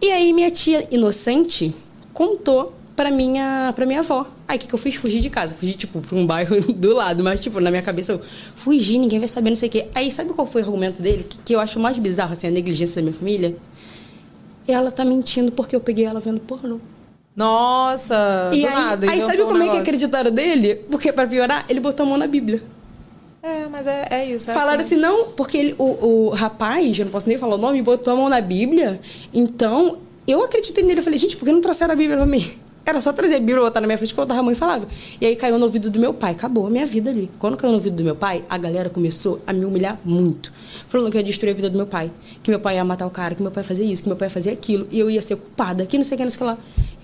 E 0.00 0.10
aí 0.10 0.32
minha 0.32 0.50
tia, 0.50 0.86
inocente, 0.90 1.74
contou 2.14 2.74
pra 2.96 3.10
minha, 3.10 3.72
pra 3.74 3.84
minha 3.86 4.00
avó. 4.00 4.26
Aí 4.48 4.56
o 4.56 4.60
que, 4.60 4.66
que 4.66 4.74
eu 4.74 4.78
fiz? 4.78 4.94
Fugi 4.94 5.20
de 5.20 5.30
casa. 5.30 5.54
Fugi, 5.54 5.74
tipo, 5.74 6.00
pra 6.00 6.16
um 6.16 6.26
bairro 6.26 6.60
do 6.72 6.94
lado. 6.94 7.22
Mas, 7.22 7.40
tipo, 7.40 7.60
na 7.60 7.70
minha 7.70 7.82
cabeça 7.82 8.12
eu 8.12 8.20
fugi, 8.56 8.98
ninguém 8.98 9.18
vai 9.18 9.28
saber, 9.28 9.50
não 9.50 9.56
sei 9.56 9.68
o 9.68 9.72
quê. 9.72 9.86
Aí 9.94 10.10
sabe 10.10 10.30
qual 10.32 10.46
foi 10.46 10.62
o 10.62 10.64
argumento 10.64 11.00
dele? 11.02 11.24
Que, 11.24 11.38
que 11.38 11.54
eu 11.54 11.60
acho 11.60 11.78
mais 11.78 11.96
bizarro, 11.98 12.32
assim, 12.32 12.46
a 12.46 12.50
negligência 12.50 12.96
da 13.00 13.02
minha 13.02 13.14
família? 13.18 13.56
Ela 14.66 14.90
tá 14.90 15.04
mentindo 15.04 15.50
porque 15.52 15.74
eu 15.74 15.80
peguei 15.80 16.04
ela 16.04 16.20
vendo 16.20 16.40
pornô. 16.40 16.78
Nossa, 17.34 18.50
E 18.52 18.60
do 18.60 18.66
aí, 18.66 18.74
nada. 18.74 19.10
aí 19.10 19.20
sabe 19.20 19.34
inventou 19.34 19.46
um 19.46 19.52
como 19.52 19.62
é 19.62 19.68
que 19.70 19.76
acreditaram 19.78 20.30
dele? 20.30 20.74
Porque, 20.90 21.12
pra 21.12 21.26
piorar, 21.26 21.64
ele 21.68 21.80
botou 21.80 22.04
a 22.04 22.08
mão 22.08 22.18
na 22.18 22.26
Bíblia. 22.26 22.62
É, 23.42 23.66
mas 23.68 23.86
é, 23.86 24.06
é 24.10 24.24
isso. 24.26 24.50
É 24.50 24.54
Falaram 24.54 24.82
assim, 24.82 24.96
não, 24.96 25.30
porque 25.32 25.56
ele, 25.56 25.74
o, 25.78 25.84
o 25.84 26.28
rapaz, 26.30 26.98
eu 26.98 27.06
não 27.06 27.12
posso 27.12 27.28
nem 27.28 27.38
falar 27.38 27.54
o 27.54 27.58
nome, 27.58 27.80
botou 27.80 28.12
a 28.12 28.16
mão 28.16 28.28
na 28.28 28.40
Bíblia. 28.40 29.00
Então, 29.32 29.98
eu 30.26 30.44
acreditei 30.44 30.84
nele. 30.84 31.00
Eu 31.00 31.04
falei, 31.04 31.18
gente, 31.18 31.36
por 31.36 31.44
que 31.44 31.52
não 31.52 31.60
trouxeram 31.60 31.92
a 31.92 31.96
Bíblia 31.96 32.16
pra 32.16 32.26
mim? 32.26 32.52
Era 32.84 33.00
só 33.00 33.12
trazer 33.12 33.36
a 33.36 33.38
Bíblia, 33.38 33.60
botar 33.60 33.80
na 33.80 33.86
minha 33.86 33.96
frente, 33.96 34.12
que 34.12 34.20
eu 34.20 34.26
tava 34.26 34.42
mãe 34.42 34.52
e 34.52 34.56
falava. 34.56 34.86
E 35.20 35.26
aí 35.26 35.36
caiu 35.36 35.58
no 35.58 35.64
ouvido 35.66 35.90
do 35.90 35.98
meu 36.00 36.12
pai. 36.12 36.32
Acabou 36.32 36.66
a 36.66 36.70
minha 36.70 36.84
vida 36.86 37.10
ali. 37.10 37.30
Quando 37.38 37.56
caiu 37.56 37.70
no 37.70 37.76
ouvido 37.76 37.96
do 37.96 38.02
meu 38.02 38.16
pai, 38.16 38.44
a 38.48 38.58
galera 38.58 38.90
começou 38.90 39.40
a 39.46 39.52
me 39.52 39.64
humilhar 39.64 39.98
muito. 40.04 40.52
Falando 40.88 41.10
que 41.10 41.16
eu 41.16 41.20
ia 41.20 41.26
destruir 41.26 41.52
a 41.52 41.54
vida 41.54 41.70
do 41.70 41.76
meu 41.76 41.86
pai. 41.86 42.10
Que 42.42 42.50
meu 42.50 42.58
pai 42.58 42.76
ia 42.76 42.84
matar 42.84 43.06
o 43.06 43.10
cara, 43.10 43.34
que 43.34 43.42
meu 43.42 43.50
pai 43.50 43.62
ia 43.62 43.68
fazer 43.68 43.84
isso, 43.84 44.02
que 44.02 44.08
meu 44.08 44.16
pai 44.16 44.26
ia 44.26 44.30
fazer 44.30 44.50
aquilo. 44.50 44.86
E 44.90 44.98
eu 44.98 45.10
ia 45.10 45.22
ser 45.22 45.36
culpada, 45.36 45.86
que 45.86 45.96
não 45.96 46.04
sei 46.04 46.14
o 46.14 46.18
que, 46.18 46.24
não 46.24 46.30
sei 46.30 46.36
o 46.36 46.40
que 46.40 46.44
lá. 46.44 46.58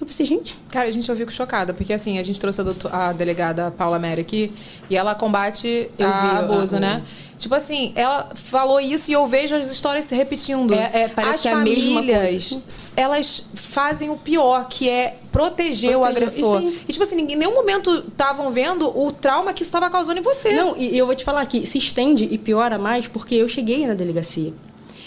Eu 0.07 0.09
pensei, 0.09 0.25
gente, 0.25 0.57
Cara, 0.71 0.87
a 0.87 0.91
gente 0.93 1.09
eu 1.09 1.17
fico 1.17 1.33
chocada, 1.33 1.75
porque 1.75 1.93
assim, 1.93 2.17
a 2.17 2.23
gente 2.23 2.39
trouxe 2.39 2.61
a, 2.61 2.65
doutor- 2.65 2.95
a 2.95 3.13
delegada 3.13 3.73
Paula 3.73 3.99
Mary 3.99 4.21
aqui 4.21 4.53
e 4.89 4.95
ela 4.97 5.17
combate 5.17 5.91
Eu 5.99 6.07
a 6.07 6.21
vi, 6.21 6.37
abuso, 6.39 6.77
a- 6.77 6.81
né? 6.81 7.03
Tipo 7.37 7.57
assim, 7.57 7.93
ela 7.97 8.31
falou 8.37 8.79
isso 8.81 9.11
e 9.11 9.15
eu 9.15 9.27
vejo 9.27 9.57
as 9.57 9.69
histórias 9.71 10.05
se 10.05 10.15
repetindo. 10.15 10.73
É- 10.73 10.91
é, 11.03 11.09
parece 11.09 11.35
as 11.35 11.43
que 11.43 11.49
é 11.49 11.53
a 11.53 11.57
mesma 11.57 11.95
famílias, 11.95 12.49
coisa, 12.51 12.63
elas 12.97 13.47
fazem 13.55 14.09
o 14.09 14.17
pior, 14.17 14.69
que 14.69 14.89
é 14.89 15.17
proteger, 15.33 15.97
o 15.97 16.01
Proteger, 16.03 16.23
agressor. 16.29 16.61
isso 16.61 16.69
aí. 16.69 16.81
E 16.89 16.93
tipo 16.93 17.03
assim, 17.05 17.17
ninguém, 17.17 17.35
em 17.35 17.39
nenhum 17.41 17.55
momento 17.55 17.91
estavam 18.09 18.51
vendo 18.53 18.89
o 18.97 19.11
trauma 19.11 19.53
que 19.53 19.63
isso 19.63 19.69
estava 19.71 19.91
causando 19.91 20.21
em 20.21 20.23
você. 20.23 20.53
Não, 20.53 20.77
e 20.77 20.97
eu 20.97 21.05
vou 21.05 21.17
te 21.17 21.25
falar 21.25 21.45
que 21.47 21.67
se 21.67 21.79
estende 21.79 22.29
e 22.31 22.39
piora 22.39 22.79
mais 22.79 23.09
porque 23.09 23.35
eu 23.35 23.49
cheguei 23.49 23.85
na 23.89 23.95
delegacia. 23.95 24.55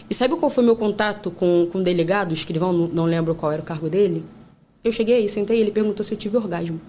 E 0.10 0.13
sabe 0.13 0.36
qual 0.36 0.50
foi 0.50 0.63
meu 0.63 0.75
contato 0.75 1.32
com, 1.32 1.68
com 1.72 1.77
o 1.79 1.84
delegado, 1.84 2.32
o 2.32 2.34
escrivão, 2.34 2.74
não, 2.74 2.88
não 2.88 3.06
lembro 3.06 3.34
qual 3.34 3.51
era 3.53 3.62
o 3.62 3.65
cargo 3.65 3.89
dele? 3.89 4.25
Eu 4.89 4.93
cheguei, 4.93 5.27
sentei, 5.27 5.60
ele 5.60 5.72
perguntou 5.72 6.03
se 6.03 6.13
eu 6.13 6.17
tive 6.17 6.36
orgasmo. 6.36 6.81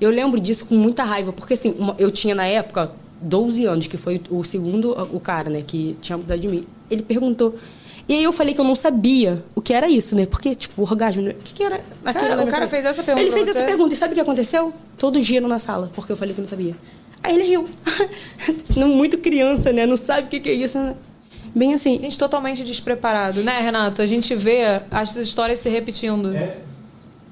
Eu 0.00 0.10
lembro 0.10 0.40
disso 0.40 0.64
com 0.64 0.74
muita 0.74 1.04
raiva, 1.04 1.32
porque 1.32 1.54
assim, 1.54 1.74
uma- 1.78 1.94
eu 1.98 2.10
tinha 2.10 2.34
na 2.34 2.46
época 2.46 2.90
12 3.20 3.66
anos, 3.66 3.86
que 3.86 3.98
foi 3.98 4.20
o 4.30 4.42
segundo, 4.42 4.92
o 5.14 5.20
cara, 5.20 5.50
né, 5.50 5.62
que 5.66 5.96
tinha 6.00 6.16
abusado 6.16 6.40
de 6.40 6.48
mim. 6.48 6.66
Ele 6.90 7.02
perguntou. 7.02 7.54
E 8.08 8.14
aí 8.14 8.24
eu 8.24 8.32
falei 8.32 8.54
que 8.54 8.60
eu 8.60 8.64
não 8.64 8.74
sabia 8.74 9.44
o 9.54 9.60
que 9.60 9.72
era 9.74 9.88
isso, 9.88 10.16
né? 10.16 10.26
Porque, 10.26 10.54
tipo, 10.54 10.82
orgasmo, 10.82 11.22
né? 11.22 11.30
o 11.32 11.34
que, 11.44 11.54
que 11.54 11.62
era 11.62 11.80
aquilo 12.04 12.28
Cara, 12.30 12.42
o 12.42 12.46
cara 12.48 12.68
fez 12.68 12.84
essa 12.84 13.02
pergunta 13.04 13.22
Ele 13.24 13.30
fez 13.30 13.44
você? 13.44 13.58
essa 13.58 13.66
pergunta. 13.66 13.92
E 13.94 13.96
sabe 13.96 14.12
o 14.12 14.14
que 14.14 14.20
aconteceu? 14.20 14.72
Todos 14.98 15.28
riram 15.28 15.46
na 15.46 15.58
sala, 15.60 15.90
porque 15.94 16.10
eu 16.10 16.16
falei 16.16 16.34
que 16.34 16.40
eu 16.40 16.42
não 16.42 16.48
sabia. 16.48 16.74
Aí 17.22 17.36
ele 17.36 17.44
riu. 17.44 17.68
Não, 18.76 18.88
Muito 18.88 19.18
criança, 19.18 19.72
né? 19.72 19.84
Não 19.86 19.96
sabe 19.96 20.26
o 20.26 20.30
que, 20.30 20.40
que 20.40 20.48
é 20.48 20.54
isso. 20.54 20.78
Né? 20.78 20.96
Bem 21.54 21.74
assim. 21.74 22.00
Gente, 22.00 22.18
totalmente 22.18 22.64
despreparado, 22.64 23.42
né, 23.44 23.60
Renato? 23.60 24.00
A 24.00 24.06
gente 24.06 24.34
vê 24.34 24.62
as 24.90 25.14
histórias 25.16 25.58
se 25.60 25.68
repetindo. 25.68 26.34
É, 26.34 26.56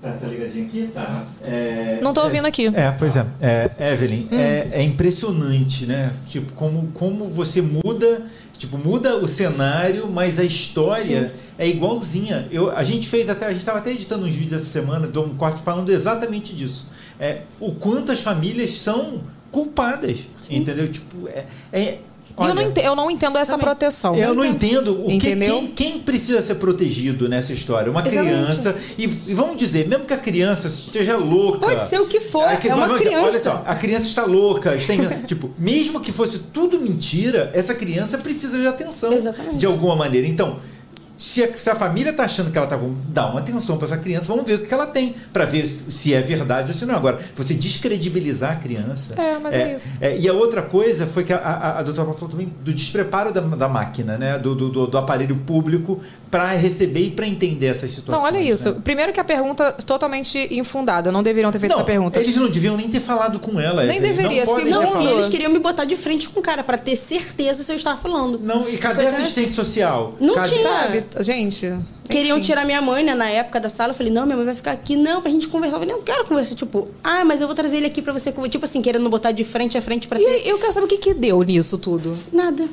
tá, 0.00 0.12
tá 0.12 0.26
ligadinho 0.26 0.66
aqui? 0.66 0.90
Tá. 0.92 1.24
É, 1.42 1.98
Não 2.02 2.12
tô 2.12 2.22
ouvindo 2.22 2.46
aqui. 2.46 2.66
É, 2.66 2.90
pois 2.98 3.16
é. 3.16 3.26
é 3.40 3.92
Evelyn, 3.92 4.28
é, 4.30 4.68
é 4.72 4.82
impressionante, 4.82 5.86
né? 5.86 6.12
Tipo, 6.26 6.52
como, 6.52 6.88
como 6.94 7.24
você 7.26 7.60
muda, 7.60 8.22
tipo, 8.56 8.78
muda 8.78 9.16
o 9.16 9.28
cenário, 9.28 10.08
mas 10.08 10.38
a 10.38 10.44
história 10.44 11.32
é 11.58 11.68
igualzinha. 11.68 12.48
Eu, 12.50 12.70
a 12.70 12.82
gente 12.82 13.08
fez 13.08 13.28
até, 13.28 13.46
a 13.46 13.50
gente 13.50 13.60
estava 13.60 13.78
até 13.78 13.90
editando 13.90 14.26
uns 14.26 14.34
vídeos 14.34 14.62
essa 14.62 14.70
semana, 14.70 15.06
de 15.06 15.18
um 15.18 15.34
corte 15.34 15.62
falando 15.62 15.90
exatamente 15.90 16.54
disso. 16.54 16.88
É, 17.18 17.42
o 17.58 17.72
quanto 17.72 18.12
as 18.12 18.20
famílias 18.20 18.70
são 18.70 19.22
culpadas, 19.50 20.28
entendeu? 20.50 20.86
Tipo, 20.86 21.28
é, 21.72 21.98
é 22.40 22.46
E 22.46 22.48
eu, 22.48 22.54
não 22.54 22.62
Olha. 22.62 22.68
ente- 22.70 22.80
eu 22.80 22.96
não 22.96 23.10
entendo 23.10 23.38
essa 23.38 23.58
proteção. 23.58 24.14
Eu 24.14 24.34
não 24.34 24.44
entendo 24.44 24.92
o 25.04 25.08
que, 25.08 25.18
quem, 25.36 25.66
quem 25.68 25.98
precisa 26.00 26.40
ser 26.42 26.54
protegido 26.56 27.28
nessa 27.28 27.52
história. 27.52 27.90
Uma 27.90 28.06
Exatamente. 28.06 28.34
criança. 28.34 28.76
E, 28.96 29.04
e 29.04 29.34
vamos 29.34 29.56
dizer, 29.56 29.86
mesmo 29.88 30.04
que 30.04 30.14
a 30.14 30.18
criança 30.18 30.66
esteja 30.68 31.16
louca. 31.16 31.58
Pode 31.58 31.88
ser 31.88 32.00
o 32.00 32.06
que 32.06 32.20
for, 32.20 32.48
que 32.58 32.68
é 32.68 32.74
uma 32.74 32.86
vamos 32.86 33.02
dizer, 33.02 33.16
Olha 33.16 33.26
criança. 33.28 33.50
só, 33.50 33.62
a 33.66 33.74
criança 33.74 34.06
está 34.06 34.24
louca. 34.24 34.74
Está 34.74 34.94
tipo, 35.26 35.50
mesmo 35.58 36.00
que 36.00 36.12
fosse 36.12 36.38
tudo 36.38 36.80
mentira, 36.80 37.50
essa 37.54 37.74
criança 37.74 38.18
precisa 38.18 38.58
de 38.58 38.66
atenção. 38.66 39.12
Exatamente. 39.12 39.56
De 39.56 39.66
alguma 39.66 39.96
maneira. 39.96 40.26
Então. 40.26 40.56
Se 41.18 41.42
a, 41.42 41.52
se 41.58 41.68
a 41.68 41.74
família 41.74 42.10
está 42.10 42.22
achando 42.22 42.50
que 42.52 42.56
ela 42.56 42.66
está 42.66 42.78
com. 42.78 42.94
Dá 43.08 43.26
uma 43.26 43.40
atenção 43.40 43.76
para 43.76 43.86
essa 43.86 43.98
criança, 43.98 44.28
vamos 44.28 44.44
ver 44.46 44.54
o 44.54 44.66
que 44.66 44.72
ela 44.72 44.86
tem, 44.86 45.16
para 45.32 45.44
ver 45.44 45.66
se 45.88 46.14
é 46.14 46.20
verdade 46.20 46.70
ou 46.70 46.78
se 46.78 46.86
não. 46.86 46.94
Agora, 46.94 47.18
você 47.34 47.54
descredibilizar 47.54 48.52
a 48.52 48.56
criança. 48.56 49.14
É, 49.20 49.36
mas 49.38 49.52
é 49.54 49.74
isso. 49.74 49.88
é, 50.00 50.16
e 50.16 50.28
a 50.28 50.32
outra 50.32 50.62
coisa 50.62 51.06
foi 51.06 51.24
que 51.24 51.32
a, 51.32 51.38
a, 51.38 51.78
a 51.80 51.82
doutora 51.82 52.04
Paula 52.06 52.14
falou 52.18 52.30
também 52.30 52.52
do 52.64 52.72
despreparo 52.72 53.32
da, 53.32 53.40
da 53.40 53.68
máquina, 53.68 54.16
né? 54.16 54.38
Do, 54.38 54.54
do, 54.54 54.68
do- 54.68 54.86
do 54.86 54.96
aparelho 54.98 55.36
público 55.38 56.00
para 56.30 56.52
receber 56.52 57.00
e 57.00 57.10
para 57.10 57.26
entender 57.26 57.66
essas 57.66 57.90
situações. 57.90 58.22
Não, 58.22 58.38
olha 58.38 58.40
isso. 58.42 58.70
né? 58.72 58.80
Primeiro 58.84 59.12
que 59.12 59.18
a 59.20 59.24
pergunta 59.24 59.72
totalmente 59.72 60.38
infundada. 60.54 61.10
Não 61.10 61.22
deveriam 61.22 61.50
ter 61.50 61.58
feito 61.58 61.72
Não, 61.72 61.78
essa 61.78 61.86
pergunta. 61.86 62.20
Eles 62.20 62.36
não 62.36 62.48
deviam 62.48 62.76
nem 62.76 62.88
ter 62.88 63.00
falado 63.00 63.38
com 63.40 63.58
ela. 63.58 63.82
Nem 63.84 64.00
deveria, 64.00 64.44
Não, 64.44 65.02
e 65.02 65.06
eles 65.08 65.28
queriam 65.28 65.50
me 65.50 65.58
botar 65.58 65.84
de 65.84 65.96
frente 65.96 66.28
com 66.28 66.38
o 66.40 66.42
cara, 66.42 66.62
pra 66.62 66.78
ter 66.78 66.94
certeza 66.96 67.62
se 67.62 67.72
eu 67.72 67.76
estava 67.76 67.98
falando. 67.98 68.38
Não, 68.38 68.68
e 68.68 68.76
cadê 68.78 69.02
Foi 69.02 69.06
a 69.06 69.10
assistente 69.18 69.54
social? 69.54 70.14
Não 70.20 70.34
Cadê- 70.34 70.50
tinha. 70.50 70.62
Sabe, 70.68 71.02
gente. 71.20 71.72
Queriam 72.08 72.38
enfim. 72.38 72.46
tirar 72.46 72.64
minha 72.64 72.80
mãe, 72.80 73.04
né, 73.04 73.14
na 73.14 73.28
época 73.28 73.60
da 73.60 73.68
sala. 73.68 73.90
Eu 73.90 73.94
falei, 73.94 74.12
não, 74.12 74.24
minha 74.24 74.36
mãe 74.36 74.46
vai 74.46 74.54
ficar 74.54 74.72
aqui, 74.72 74.96
não, 74.96 75.20
pra 75.20 75.30
gente 75.30 75.46
conversar. 75.48 75.76
Eu 75.76 75.80
falei, 75.80 75.94
não, 75.94 76.00
eu 76.00 76.04
quero 76.04 76.24
conversar. 76.24 76.54
Tipo, 76.54 76.88
ah, 77.04 77.24
mas 77.24 77.40
eu 77.40 77.46
vou 77.46 77.54
trazer 77.54 77.76
ele 77.78 77.86
aqui 77.86 78.00
pra 78.00 78.12
você. 78.12 78.32
Tipo 78.48 78.64
assim, 78.64 78.80
querendo 78.82 79.08
botar 79.10 79.32
de 79.32 79.44
frente 79.44 79.76
a 79.76 79.82
frente 79.82 80.08
pra 80.08 80.18
ter. 80.18 80.46
E 80.46 80.48
eu 80.48 80.58
quero 80.58 80.72
saber 80.72 80.86
o 80.86 80.88
que, 80.88 80.98
que 80.98 81.14
deu 81.14 81.42
nisso 81.42 81.76
tudo. 81.78 82.18
Nada. 82.32 82.68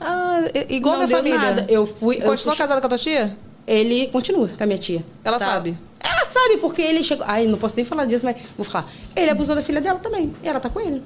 Ah, 0.00 0.40
igual 0.68 0.96
Não 0.96 1.02
a 1.04 1.06
minha 1.06 1.16
família. 1.18 1.38
nada. 1.38 1.66
Eu 1.68 1.86
fui. 1.86 2.16
eu 2.16 2.22
Continua 2.22 2.54
fui- 2.54 2.58
casada 2.62 2.80
com 2.80 2.86
a 2.86 2.90
tua 2.90 2.98
tia? 2.98 3.36
Ele 3.66 4.06
continua 4.08 4.48
com 4.48 4.62
a 4.62 4.66
minha 4.66 4.78
tia. 4.78 5.04
Ela 5.24 5.38
sabe? 5.38 5.76
Ela 5.98 6.24
sabe, 6.26 6.58
porque 6.58 6.82
ele 6.82 7.02
chegou. 7.02 7.24
Ai, 7.28 7.46
não 7.48 7.58
posso 7.58 7.74
nem 7.74 7.84
falar 7.84 8.04
disso, 8.04 8.24
mas 8.24 8.36
vou 8.56 8.64
falar. 8.64 8.88
Ele 9.16 9.30
abusou 9.30 9.56
da 9.56 9.62
filha 9.62 9.80
dela 9.80 9.98
também. 9.98 10.32
E 10.42 10.48
ela 10.48 10.60
tá 10.60 10.68
com 10.68 10.78
ele. 10.80 11.02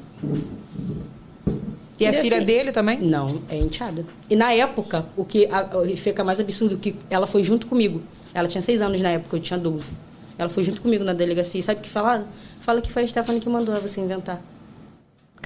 E 2.00 2.07
é 2.07 2.11
E 2.11 2.14
filha 2.14 2.37
assim- 2.38 2.47
dele 2.47 2.73
também? 2.73 2.99
Não, 3.00 3.42
é 3.49 3.57
enteada. 3.59 4.04
E 4.30 4.35
na 4.35 4.52
época, 4.54 5.04
o 5.16 5.25
que 5.25 5.47
a- 5.47 5.69
fica 5.97 6.25
mais 6.25 6.40
absurdo 6.40 6.78
que 6.78 6.97
ela 7.11 7.26
foi 7.26 7.42
junto 7.42 7.66
comigo. 7.66 8.00
Ela 8.33 8.49
tinha 8.49 8.62
seis 8.62 8.80
anos 8.80 9.00
na 9.02 9.11
época, 9.11 9.37
eu 9.37 9.40
tinha 9.40 9.59
12. 9.59 9.92
Ela 10.38 10.49
foi 10.49 10.62
junto 10.62 10.80
comigo 10.80 11.04
na 11.04 11.12
delegacia. 11.12 11.62
Sabe 11.62 11.80
o 11.80 11.83
que 11.83 11.90
falaram? 11.90 12.25
Fala 12.62 12.80
que 12.80 12.90
foi 12.90 13.02
a 13.02 13.07
Stephanie 13.07 13.40
que 13.40 13.49
mandou 13.49 13.78
você 13.80 14.00
inventar. 14.00 14.40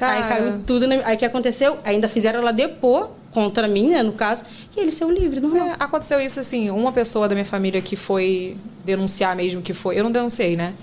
Aí 0.01 0.23
caiu 0.29 0.61
tudo. 0.67 0.87
Na... 0.87 0.97
Aí 1.07 1.15
o 1.17 1.19
que 1.19 1.25
aconteceu? 1.25 1.79
Ainda 1.85 2.09
fizeram 2.09 2.41
ela 2.41 2.53
depor 2.53 3.11
contra 3.33 3.67
mim, 3.69 3.89
né, 3.89 4.03
no 4.03 4.13
caso. 4.13 4.45
E 4.77 4.81
ele 4.81 4.91
saiu 4.91 5.11
livre, 5.11 5.41
normal. 5.41 5.69
É, 5.69 5.77
aconteceu 5.79 6.21
isso 6.21 6.39
assim, 6.41 6.71
uma 6.71 6.93
pessoa 6.93 7.29
da 7.29 7.35
minha 7.35 7.45
família 7.45 7.81
que 7.81 7.97
foi 7.97 8.57
denunciar 8.85 9.35
mesmo 9.37 9.63
que 9.63 9.73
foi. 9.73 9.99
Eu 9.99 10.05
não 10.05 10.11
denunciei, 10.11 10.57
né? 10.57 10.75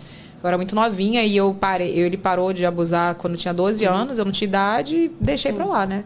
Eu 0.43 0.48
era 0.48 0.57
muito 0.57 0.74
novinha 0.75 1.24
e 1.24 1.38
eu 1.38 1.55
parei, 1.60 1.91
ele 1.98 2.17
parou 2.17 2.51
de 2.51 2.65
abusar 2.65 3.15
quando 3.15 3.33
eu 3.33 3.39
tinha 3.39 3.53
12 3.53 3.86
anos, 3.86 4.17
eu 4.17 4.25
não 4.25 4.31
tinha 4.31 4.48
idade 4.48 4.95
e 4.95 5.12
deixei 5.19 5.53
pra 5.53 5.65
lá, 5.65 5.86
né? 5.86 6.03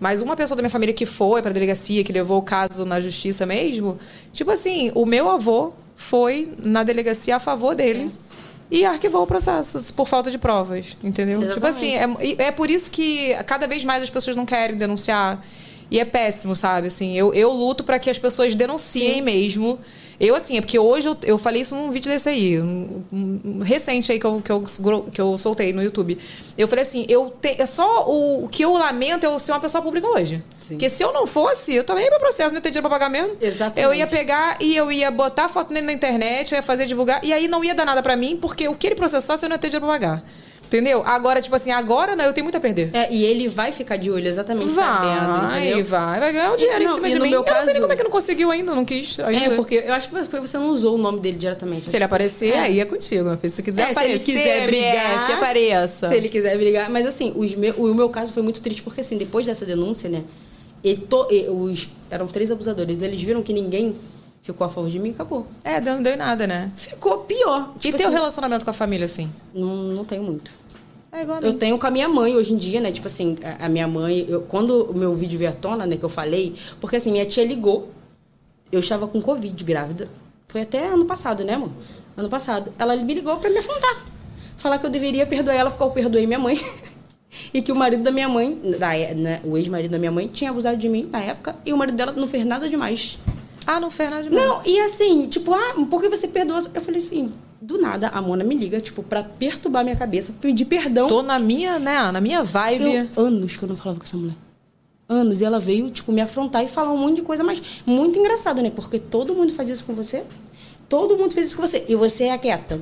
Mas 0.00 0.20
uma 0.22 0.36
pessoa 0.36 0.56
da 0.56 0.62
minha 0.62 0.70
família 0.70 0.94
que 0.94 1.06
foi 1.06 1.42
pra 1.42 1.50
delegacia, 1.52 2.04
que 2.04 2.12
levou 2.12 2.38
o 2.38 2.42
caso 2.42 2.84
na 2.84 3.00
justiça 3.00 3.44
mesmo, 3.46 3.98
tipo 4.32 4.50
assim, 4.50 4.92
o 4.94 5.04
meu 5.04 5.28
avô 5.28 5.72
foi 5.96 6.52
na 6.58 6.84
delegacia 6.84 7.36
a 7.36 7.40
favor 7.40 7.74
dele. 7.74 8.10
E 8.70 8.84
arquivou 8.84 9.22
o 9.22 9.26
processo 9.26 9.94
por 9.94 10.06
falta 10.06 10.30
de 10.30 10.36
provas, 10.36 10.94
entendeu? 11.02 11.40
Tipo 11.54 11.66
assim, 11.66 11.94
é, 11.96 12.06
é 12.48 12.52
por 12.52 12.70
isso 12.70 12.90
que 12.90 13.34
cada 13.46 13.66
vez 13.66 13.82
mais 13.82 14.02
as 14.02 14.10
pessoas 14.10 14.36
não 14.36 14.44
querem 14.44 14.76
denunciar. 14.76 15.42
E 15.90 15.98
é 15.98 16.04
péssimo, 16.04 16.54
sabe? 16.54 16.88
Assim, 16.88 17.16
eu, 17.16 17.32
eu 17.32 17.50
luto 17.50 17.82
para 17.82 17.98
que 17.98 18.10
as 18.10 18.18
pessoas 18.18 18.54
denunciem 18.54 19.22
mesmo. 19.22 19.78
Eu, 20.20 20.34
assim, 20.34 20.58
é 20.58 20.60
porque 20.60 20.78
hoje 20.78 21.08
eu, 21.08 21.16
eu 21.22 21.38
falei 21.38 21.62
isso 21.62 21.76
num 21.76 21.90
vídeo 21.92 22.10
desse 22.10 22.28
aí, 22.28 22.60
um, 22.60 23.04
um- 23.12 23.40
um 23.44 23.58
recente 23.62 24.10
aí 24.10 24.18
que 24.18 24.26
eu, 24.26 24.42
que, 24.42 24.50
eu, 24.50 24.62
que 25.12 25.20
eu 25.20 25.38
soltei 25.38 25.72
no 25.72 25.80
YouTube. 25.82 26.18
Eu 26.58 26.66
falei 26.66 26.82
assim, 26.82 27.06
eu 27.08 27.32
te, 27.40 27.54
é 27.56 27.64
só 27.64 28.04
o, 28.08 28.44
o 28.44 28.48
que 28.48 28.64
eu 28.64 28.72
lamento 28.72 29.24
é 29.24 29.28
eu 29.28 29.38
ser 29.38 29.52
uma 29.52 29.60
pessoa 29.60 29.80
pública 29.80 30.08
hoje. 30.08 30.42
Porque 30.66 30.90
se 30.90 31.02
eu 31.04 31.12
não 31.12 31.24
fosse, 31.24 31.72
eu 31.72 31.84
também 31.84 32.02
ia 32.04 32.10
pra 32.10 32.18
processo, 32.18 32.48
não 32.50 32.56
ia 32.56 32.60
ter 32.60 32.70
dinheiro 32.70 32.88
pra 32.88 32.98
pagar 32.98 33.08
mesmo. 33.08 33.36
Exatamente. 33.40 33.80
Eu 33.84 33.94
ia 33.94 34.06
pegar 34.08 34.56
e 34.60 34.76
eu 34.76 34.90
ia 34.90 35.08
botar 35.10 35.48
foto 35.48 35.72
nele 35.72 35.86
na 35.86 35.92
internet, 35.92 36.50
eu 36.52 36.56
ia 36.56 36.62
fazer 36.62 36.84
divulgar, 36.86 37.24
e 37.24 37.32
aí 37.32 37.46
não 37.48 37.62
ia 37.64 37.74
dar 37.74 37.86
nada 37.86 38.02
pra 38.02 38.16
mim, 38.16 38.36
porque 38.36 38.66
o 38.68 38.74
que 38.74 38.88
ele 38.88 38.96
processasse 38.96 39.44
eu 39.44 39.48
não 39.48 39.54
ia 39.54 39.58
ter 39.58 39.68
dinheiro 39.68 39.86
pra 39.86 39.94
pagar. 39.94 40.24
Entendeu? 40.68 41.02
Agora, 41.04 41.40
tipo 41.40 41.56
assim, 41.56 41.70
agora 41.72 42.14
né, 42.14 42.28
eu 42.28 42.32
tenho 42.34 42.44
muito 42.44 42.56
a 42.56 42.60
perder. 42.60 42.90
É, 42.92 43.10
e 43.10 43.24
ele 43.24 43.48
vai 43.48 43.72
ficar 43.72 43.96
de 43.96 44.10
olho 44.10 44.28
exatamente 44.28 44.70
sabendo, 44.70 45.48
Vai, 45.48 45.68
entendeu? 45.68 45.84
vai, 45.86 46.20
vai 46.20 46.32
ganhar 46.32 46.52
o 46.52 46.56
dinheiro 46.56 46.84
Não, 46.84 46.92
em 46.92 46.94
cima 46.96 47.08
de 47.08 47.14
mim. 47.20 47.30
meu 47.30 47.40
eu 47.40 47.46
não 47.46 47.46
sei 47.46 47.54
nem 47.54 47.66
caso- 47.66 47.80
como 47.80 47.92
é 47.92 47.96
que 47.96 48.02
não 48.04 48.10
conseguiu 48.10 48.50
ainda, 48.50 48.74
não 48.74 48.84
quis 48.84 49.18
ainda. 49.18 49.54
É, 49.54 49.56
porque 49.56 49.82
eu 49.86 49.94
acho 49.94 50.10
que 50.10 50.38
você 50.40 50.58
não 50.58 50.68
usou 50.68 50.94
o 50.96 50.98
nome 50.98 51.20
dele 51.20 51.38
diretamente. 51.38 51.90
Se 51.90 51.96
ele 51.96 52.04
aparecer, 52.04 52.52
aí 52.52 52.80
é 52.80 52.84
contigo, 52.84 53.34
filho. 53.38 53.50
Se 53.50 53.62
quiser 53.62 53.80
É, 53.80 53.84
se 53.86 53.90
aparecer, 53.92 54.14
ele 54.16 54.24
quiser 54.24 54.66
brigar, 54.66 55.12
MF, 55.14 55.32
apareça. 55.32 56.08
Se 56.08 56.14
ele 56.14 56.28
quiser 56.28 56.58
brigar. 56.58 56.90
Mas 56.90 57.06
assim, 57.06 57.32
meu, 57.56 57.72
o 57.74 57.94
meu 57.94 58.10
caso 58.10 58.34
foi 58.34 58.42
muito 58.42 58.60
triste, 58.60 58.82
porque 58.82 59.00
assim, 59.00 59.16
depois 59.16 59.46
dessa 59.46 59.64
denúncia, 59.64 60.10
né? 60.10 60.22
E 60.84 60.94
to- 60.96 61.28
e 61.30 61.46
os, 61.48 61.88
eram 62.10 62.26
três 62.26 62.50
abusadores. 62.50 63.00
Eles 63.00 63.20
viram 63.22 63.42
que 63.42 63.54
ninguém 63.54 63.96
ficou 64.52 64.66
a 64.66 64.70
favor 64.70 64.88
de 64.88 64.98
mim 64.98 65.10
acabou. 65.10 65.46
É, 65.62 65.78
não 65.80 66.02
deu 66.02 66.16
nada, 66.16 66.46
né? 66.46 66.72
Ficou 66.76 67.18
pior. 67.18 67.72
e 67.76 67.78
Tipo 67.80 67.98
teu 67.98 68.06
assim, 68.06 68.16
relacionamento 68.16 68.64
com 68.64 68.70
a 68.70 68.74
família, 68.74 69.04
assim? 69.04 69.30
Não, 69.54 69.76
não 69.76 70.04
tenho 70.04 70.22
muito. 70.22 70.50
É 71.12 71.22
igual 71.22 71.40
Eu 71.42 71.52
tenho 71.54 71.78
com 71.78 71.86
a 71.86 71.90
minha 71.90 72.08
mãe 72.08 72.34
hoje 72.34 72.52
em 72.52 72.56
dia, 72.56 72.80
né? 72.80 72.90
Tipo 72.90 73.06
assim, 73.06 73.36
a, 73.42 73.66
a 73.66 73.68
minha 73.68 73.86
mãe, 73.86 74.24
eu- 74.28 74.42
quando 74.42 74.90
o 74.90 74.94
meu 74.94 75.14
vídeo 75.14 75.38
veio 75.38 75.50
à 75.50 75.54
tona, 75.54 75.86
né, 75.86 75.96
que 75.96 76.04
eu 76.04 76.08
falei, 76.08 76.54
porque 76.80 76.96
assim, 76.96 77.12
minha 77.12 77.26
tia 77.26 77.44
ligou, 77.44 77.90
eu 78.72 78.80
estava 78.80 79.06
com 79.06 79.20
Covid 79.20 79.62
grávida. 79.64 80.08
Foi 80.46 80.62
até 80.62 80.86
ano 80.88 81.04
passado, 81.04 81.44
né, 81.44 81.54
amor? 81.54 81.70
Ano 82.16 82.28
passado. 82.28 82.72
Ela 82.78 82.96
me 82.96 83.14
ligou 83.14 83.36
pra 83.36 83.50
me 83.50 83.58
afrontar. 83.58 84.02
Falar 84.56 84.78
que 84.78 84.86
eu 84.86 84.90
deveria 84.90 85.26
perdoar 85.26 85.54
ela 85.54 85.70
porque 85.70 85.84
eu 85.84 85.90
perdoei 85.90 86.26
minha 86.26 86.38
mãe. 86.38 86.58
e 87.52 87.60
que 87.62 87.70
o 87.70 87.76
marido 87.76 88.02
da 88.02 88.10
minha 88.10 88.28
mãe, 88.28 88.58
da, 88.78 88.88
né, 89.14 89.40
o 89.44 89.56
ex-marido 89.56 89.90
da 89.92 89.98
minha 89.98 90.10
mãe, 90.10 90.26
tinha 90.28 90.50
abusado 90.50 90.76
de 90.78 90.88
mim 90.88 91.08
na 91.12 91.20
época 91.20 91.54
e 91.64 91.72
o 91.72 91.76
marido 91.76 91.96
dela 91.96 92.12
não 92.12 92.26
fez 92.26 92.44
nada 92.44 92.68
demais. 92.68 93.18
Ah, 93.68 93.78
não 93.78 93.90
fez 93.90 94.08
nada 94.08 94.22
demais. 94.22 94.48
Não, 94.48 94.62
e 94.64 94.80
assim, 94.80 95.28
tipo, 95.28 95.52
ah, 95.52 95.74
por 95.90 96.00
que 96.00 96.08
você 96.08 96.26
perdoou? 96.26 96.58
Eu 96.72 96.80
falei 96.80 97.02
assim, 97.02 97.30
do 97.60 97.78
nada, 97.78 98.08
a 98.08 98.22
Mona 98.22 98.42
me 98.42 98.54
liga, 98.54 98.80
tipo, 98.80 99.02
pra 99.02 99.22
perturbar 99.22 99.84
minha 99.84 99.94
cabeça, 99.94 100.32
pedir 100.40 100.64
perdão. 100.64 101.06
Tô 101.06 101.20
na 101.20 101.38
minha, 101.38 101.78
né, 101.78 102.10
na 102.10 102.18
minha 102.18 102.42
vibe. 102.42 103.10
Eu, 103.14 103.24
anos 103.26 103.58
que 103.58 103.62
eu 103.62 103.68
não 103.68 103.76
falava 103.76 104.00
com 104.00 104.06
essa 104.06 104.16
mulher. 104.16 104.36
Anos. 105.06 105.42
E 105.42 105.44
ela 105.44 105.60
veio, 105.60 105.90
tipo, 105.90 106.10
me 106.10 106.22
afrontar 106.22 106.64
e 106.64 106.68
falar 106.68 106.92
um 106.92 106.96
monte 106.96 107.16
de 107.16 107.22
coisa, 107.22 107.44
mas 107.44 107.82
muito 107.84 108.18
engraçado, 108.18 108.62
né? 108.62 108.70
Porque 108.74 108.98
todo 108.98 109.34
mundo 109.34 109.52
faz 109.52 109.68
isso 109.68 109.84
com 109.84 109.92
você. 109.92 110.24
Todo 110.88 111.18
mundo 111.18 111.34
fez 111.34 111.48
isso 111.48 111.56
com 111.56 111.66
você. 111.66 111.84
E 111.88 111.94
você 111.94 112.24
é 112.24 112.38
quieta. 112.38 112.80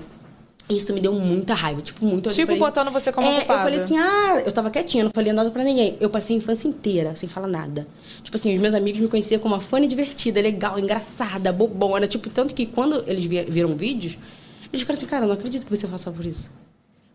Isso 0.68 0.92
me 0.92 1.00
deu 1.00 1.12
muita 1.12 1.54
raiva, 1.54 1.80
tipo, 1.80 2.04
muito. 2.04 2.28
Tipo, 2.30 2.46
falei- 2.46 2.58
botando 2.58 2.90
você 2.90 3.12
como 3.12 3.24
é, 3.28 3.38
culpada. 3.38 3.60
Eu 3.60 3.64
falei 3.64 3.78
assim, 3.84 3.96
ah, 3.98 4.42
eu 4.44 4.50
tava 4.50 4.68
quietinha, 4.68 5.04
não 5.04 5.12
falei 5.12 5.32
nada 5.32 5.48
pra 5.50 5.62
ninguém. 5.62 5.96
Eu 6.00 6.10
passei 6.10 6.34
a 6.34 6.38
infância 6.38 6.66
inteira 6.66 7.14
sem 7.14 7.28
falar 7.28 7.46
nada. 7.46 7.86
Tipo 8.22 8.36
assim, 8.36 8.52
os 8.52 8.60
meus 8.60 8.74
amigos 8.74 9.00
me 9.00 9.06
conheciam 9.06 9.38
como 9.40 9.54
uma 9.54 9.60
fã 9.60 9.80
divertida, 9.86 10.40
legal, 10.40 10.76
engraçada, 10.76 11.52
bobona. 11.52 12.08
Tipo, 12.08 12.28
tanto 12.30 12.52
que 12.52 12.66
quando 12.66 13.04
eles 13.06 13.24
vi- 13.26 13.44
viram 13.44 13.76
vídeos, 13.76 14.18
eles 14.72 14.80
ficaram 14.80 14.98
assim, 14.98 15.06
cara, 15.06 15.24
eu 15.24 15.28
não 15.28 15.34
acredito 15.34 15.64
que 15.64 15.76
você 15.76 15.86
faça 15.86 16.10
por 16.10 16.26
isso. 16.26 16.50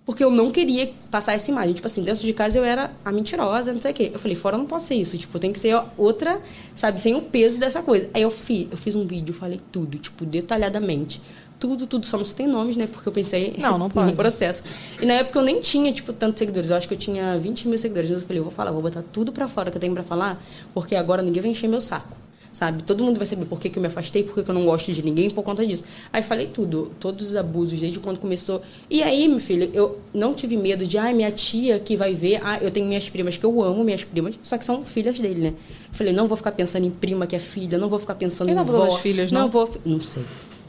Porque 0.06 0.24
eu 0.24 0.32
não 0.32 0.50
queria 0.50 0.90
passar 1.12 1.34
essa 1.34 1.52
imagem. 1.52 1.74
Tipo 1.74 1.88
assim, 1.88 2.04
dentro 2.04 2.26
de 2.26 2.32
casa 2.34 2.58
eu 2.58 2.64
era 2.64 2.92
a 3.04 3.12
mentirosa, 3.12 3.74
não 3.74 3.82
sei 3.82 3.92
o 3.92 3.94
quê. 3.94 4.12
Eu 4.14 4.20
falei, 4.20 4.36
fora 4.36 4.58
não 4.58 4.66
posso 4.66 4.88
ser 4.88 4.96
isso. 4.96 5.18
Tipo, 5.18 5.38
tem 5.38 5.52
que 5.52 5.60
ser 5.60 5.78
outra, 5.98 6.42
sabe, 6.74 7.02
sem 7.02 7.14
o 7.16 7.22
peso 7.22 7.60
dessa 7.60 7.82
coisa. 7.84 8.10
Aí 8.14 8.22
eu 8.22 8.32
fiz, 8.32 8.68
eu 8.72 8.78
fiz 8.78 8.96
um 8.96 9.06
vídeo, 9.06 9.34
falei 9.34 9.60
tudo, 9.74 9.98
tipo, 10.00 10.26
detalhadamente. 10.26 11.22
Tudo, 11.62 11.86
tudo, 11.86 12.06
só 12.08 12.18
não 12.18 12.26
se 12.26 12.34
tem 12.34 12.48
nomes, 12.48 12.76
né? 12.76 12.88
Porque 12.92 13.08
eu 13.08 13.14
pensei 13.14 13.54
Não, 13.60 13.78
não 13.78 13.88
pode. 13.92 14.08
no 14.10 14.18
processo. 14.18 14.64
E 15.00 15.06
na 15.06 15.14
época 15.14 15.38
eu 15.38 15.44
nem 15.44 15.60
tinha, 15.60 15.94
tipo, 15.94 16.12
tantos 16.12 16.40
seguidores. 16.40 16.72
Eu 16.72 16.76
acho 16.76 16.88
que 16.88 16.96
eu 16.96 16.98
tinha 16.98 17.38
20 17.38 17.68
mil 17.68 17.78
seguidores. 17.78 18.10
Mas 18.10 18.22
eu 18.22 18.28
falei, 18.28 18.40
eu 18.40 18.44
vou 18.44 18.52
falar, 18.52 18.72
vou 18.72 18.82
botar 18.82 19.04
tudo 19.14 19.32
pra 19.32 19.48
fora 19.48 19.70
que 19.70 19.78
eu 19.78 19.82
tenho 19.82 19.94
pra 19.94 20.02
falar, 20.02 20.44
porque 20.74 20.96
agora 20.96 21.22
ninguém 21.22 21.40
vai 21.42 21.52
encher 21.52 21.68
meu 21.70 21.80
saco. 21.80 22.18
Sabe? 22.52 22.84
Todo 22.84 23.02
mundo 23.04 23.16
vai 23.18 23.26
saber 23.28 23.46
por 23.46 23.60
que, 23.62 23.70
que 23.70 23.78
eu 23.78 23.82
me 23.82 23.88
afastei, 23.88 24.24
por 24.24 24.34
que, 24.36 24.44
que 24.44 24.50
eu 24.50 24.56
não 24.56 24.66
gosto 24.66 24.92
de 24.92 25.02
ninguém 25.02 25.30
por 25.30 25.42
conta 25.44 25.66
disso. 25.66 25.86
Aí 26.12 26.22
falei 26.22 26.48
tudo, 26.48 26.92
todos 27.00 27.28
os 27.30 27.36
abusos, 27.38 27.80
desde 27.80 27.98
quando 28.00 28.20
começou. 28.20 28.62
E 28.90 29.02
aí, 29.02 29.26
meu 29.30 29.40
filho, 29.40 29.70
eu 29.74 30.00
não 30.14 30.34
tive 30.34 30.58
medo 30.58 30.86
de, 30.86 30.98
ai, 30.98 31.14
minha 31.14 31.32
tia 31.32 31.80
que 31.80 31.96
vai 31.96 32.14
ver. 32.14 32.42
Ah, 32.44 32.58
eu 32.60 32.70
tenho 32.70 32.86
minhas 32.88 33.08
primas 33.08 33.38
que 33.38 33.46
eu 33.46 33.64
amo, 33.64 33.84
minhas 33.86 34.04
primas, 34.04 34.38
só 34.44 34.58
que 34.58 34.66
são 34.66 34.82
filhas 34.84 35.18
dele, 35.18 35.40
né? 35.40 35.54
Falei, 35.94 36.12
não 36.12 36.28
vou 36.28 36.36
ficar 36.36 36.52
pensando 36.52 36.86
em 36.86 36.90
prima 36.92 37.26
que 37.26 37.36
é 37.38 37.40
filha, 37.40 37.78
não 37.78 37.88
vou 37.88 38.00
ficar 38.00 38.16
pensando 38.16 38.50
em 38.50 38.54
não 38.56 38.64
abusou 38.64 38.90
vó. 38.90 38.98
filhas, 38.98 39.32
não? 39.32 39.42
Não 39.44 39.48
vou. 39.48 39.70
Não 39.86 40.02
sei. 40.02 40.24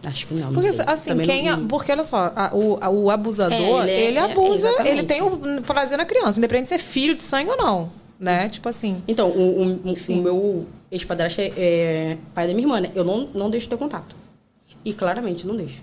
Acho 0.04 0.26
que 0.26 0.34
não. 0.34 0.46
não 0.46 0.52
Porque, 0.54 0.72
sei. 0.72 0.84
assim, 0.86 1.10
Também 1.10 1.26
quem. 1.26 1.44
não- 1.50 1.66
porque, 1.68 1.92
olha 1.92 2.02
só, 2.04 2.32
a- 2.34 2.50
o, 2.54 2.78
a- 2.80 2.90
o 2.90 3.10
abusador, 3.10 3.56
É, 3.56 3.82
ele 3.82 3.90
é- 3.90 4.00
ele 4.08 4.18
é, 4.18 4.20
abusa, 4.22 4.68
exatamente. 4.68 4.90
ele 4.98 5.02
tem 5.06 5.22
o 5.22 5.62
prazer 5.62 5.96
na 5.96 6.04
criança, 6.04 6.38
independente 6.38 6.64
de 6.64 6.68
ser 6.70 6.78
filho 6.78 7.14
de 7.14 7.20
sangue 7.20 7.50
ou 7.50 7.56
não. 7.56 7.90
Né? 8.18 8.48
Tipo 8.48 8.68
assim. 8.68 9.02
Então, 9.08 9.28
o, 9.30 9.62
o- 9.62 9.92
o- 9.92 10.16
meu 10.22 10.66
ex-padrasto 10.90 11.40
é, 11.40 11.52
é 11.56 12.18
pai 12.34 12.46
da 12.46 12.52
minha 12.54 12.64
irmã, 12.64 12.80
né? 12.80 12.90
Eu 12.94 13.04
não, 13.04 13.28
não 13.34 13.50
deixo 13.50 13.68
ter 13.68 13.76
contato. 13.76 14.14
E 14.84 14.92
claramente 14.92 15.46
não 15.46 15.56
deixo. 15.56 15.80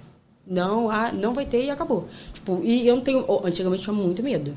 Não, 0.48 0.90
ah, 0.90 1.12
não 1.12 1.34
vai 1.34 1.46
ter 1.46 1.64
e 1.64 1.70
acabou. 1.70 2.08
Tipo, 2.34 2.62
e 2.64 2.88
eu 2.88 2.96
não 2.96 3.04
tenho. 3.04 3.26
Antigamente 3.46 3.84
tinha 3.84 3.94
muito 3.94 4.24
medo. 4.24 4.54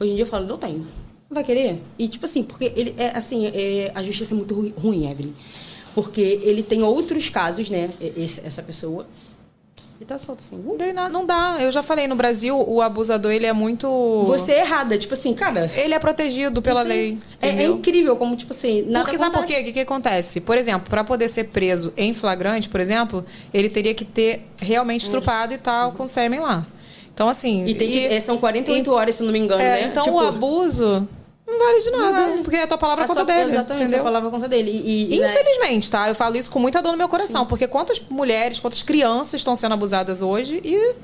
Hoje 0.00 0.10
em 0.12 0.14
dia 0.14 0.24
eu 0.24 0.28
falo, 0.28 0.46
não 0.46 0.56
tenho. 0.56 0.80
Não 1.28 1.34
vai 1.34 1.44
querer? 1.44 1.82
E 1.98 2.08
tipo 2.08 2.24
assim, 2.26 2.42
porque 2.42 2.72
ele 2.76 2.94
é 2.98 3.08
assim, 3.16 3.46
é, 3.46 3.90
a 3.94 4.02
justiça 4.02 4.32
é 4.34 4.36
muito 4.36 4.54
ru- 4.54 4.72
ruim, 4.76 5.10
Evelyn. 5.10 5.32
Porque 5.96 6.40
ele 6.42 6.62
tem 6.62 6.82
outros 6.82 7.30
casos, 7.30 7.70
né? 7.70 7.88
Esse- 8.14 8.42
essa 8.44 8.62
pessoa. 8.62 9.06
E 9.98 10.04
tá 10.04 10.18
solto 10.18 10.40
assim. 10.40 10.56
uh, 10.56 11.08
Não 11.08 11.24
dá. 11.24 11.56
Eu 11.58 11.70
já 11.70 11.82
falei, 11.82 12.06
no 12.06 12.14
Brasil, 12.14 12.54
o 12.54 12.82
abusador, 12.82 13.32
ele 13.32 13.46
é 13.46 13.52
muito... 13.54 13.88
Você 14.26 14.52
é 14.52 14.60
errada. 14.60 14.98
Tipo 14.98 15.14
assim, 15.14 15.32
cara. 15.32 15.70
Ele 15.74 15.94
é 15.94 15.98
protegido 15.98 16.60
pela 16.60 16.80
assim, 16.80 16.88
lei. 16.90 17.18
é, 17.40 17.48
é 17.48 17.66
incrível 17.66 18.14
como, 18.14 18.36
tipo 18.36 18.52
assim, 18.52 18.82
nada 18.82 19.06
Porque 19.06 19.16
sabe 19.16 19.34
por 19.34 19.46
quê? 19.46 19.60
O 19.60 19.64
que, 19.64 19.72
que 19.72 19.80
acontece? 19.80 20.42
Por 20.42 20.58
exemplo, 20.58 20.90
para 20.90 21.02
poder 21.02 21.30
ser 21.30 21.44
preso 21.44 21.94
em 21.96 22.12
flagrante, 22.12 22.68
por 22.68 22.78
exemplo, 22.78 23.24
ele 23.54 23.70
teria 23.70 23.94
que 23.94 24.04
ter 24.04 24.50
realmente 24.58 25.04
estrupado 25.04 25.54
e 25.54 25.58
tal 25.58 25.92
com 25.92 26.06
sêmen 26.06 26.40
lá. 26.40 26.66
Então, 27.14 27.26
assim. 27.26 27.64
E 27.64 27.74
tem 27.74 27.90
que. 27.90 28.04
é, 28.04 28.20
são 28.20 28.36
48 28.36 28.92
horas, 28.92 29.14
se 29.14 29.22
não 29.22 29.32
me 29.32 29.38
engano, 29.38 29.62
é, 29.62 29.80
né? 29.80 29.88
Então 29.90 30.04
Tipo, 30.04 30.16
o 30.16 30.20
abuso 30.20 31.08
não 31.46 31.58
vale 31.58 31.80
de 31.80 31.90
nada. 31.90 32.26
vale. 32.28 32.42
Porque 32.42 32.56
a 32.56 32.66
tua 32.66 32.78
palavra 32.78 33.02
é 33.02 33.04
a 33.04 33.08
conta 33.08 33.20
sua- 33.20 33.26
dele. 33.26 33.50
Exatamente, 33.52 33.82
entendeu? 33.84 34.00
a 34.00 34.04
palavra 34.04 34.28
é 34.28 34.30
conta 34.32 34.48
dele. 34.48 34.70
E, 34.70 35.14
e, 35.16 35.18
né, 35.20 35.30
Infelizmente, 35.30 35.90
tá? 35.90 36.08
Eu 36.08 36.14
falo 36.14 36.36
isso 36.36 36.50
com 36.50 36.58
muita 36.58 36.82
dor 36.82 36.92
no 36.92 36.98
meu 36.98 37.08
coração. 37.08 37.46
Porque 37.46 37.66
quantas 37.68 38.00
mulheres, 38.10 38.58
quantas 38.60 38.82
crianças 38.82 39.34
estão 39.34 39.54
sendo 39.54 39.72
abusadas 39.74 40.22
hoje 40.22 40.60
e. 40.64 40.94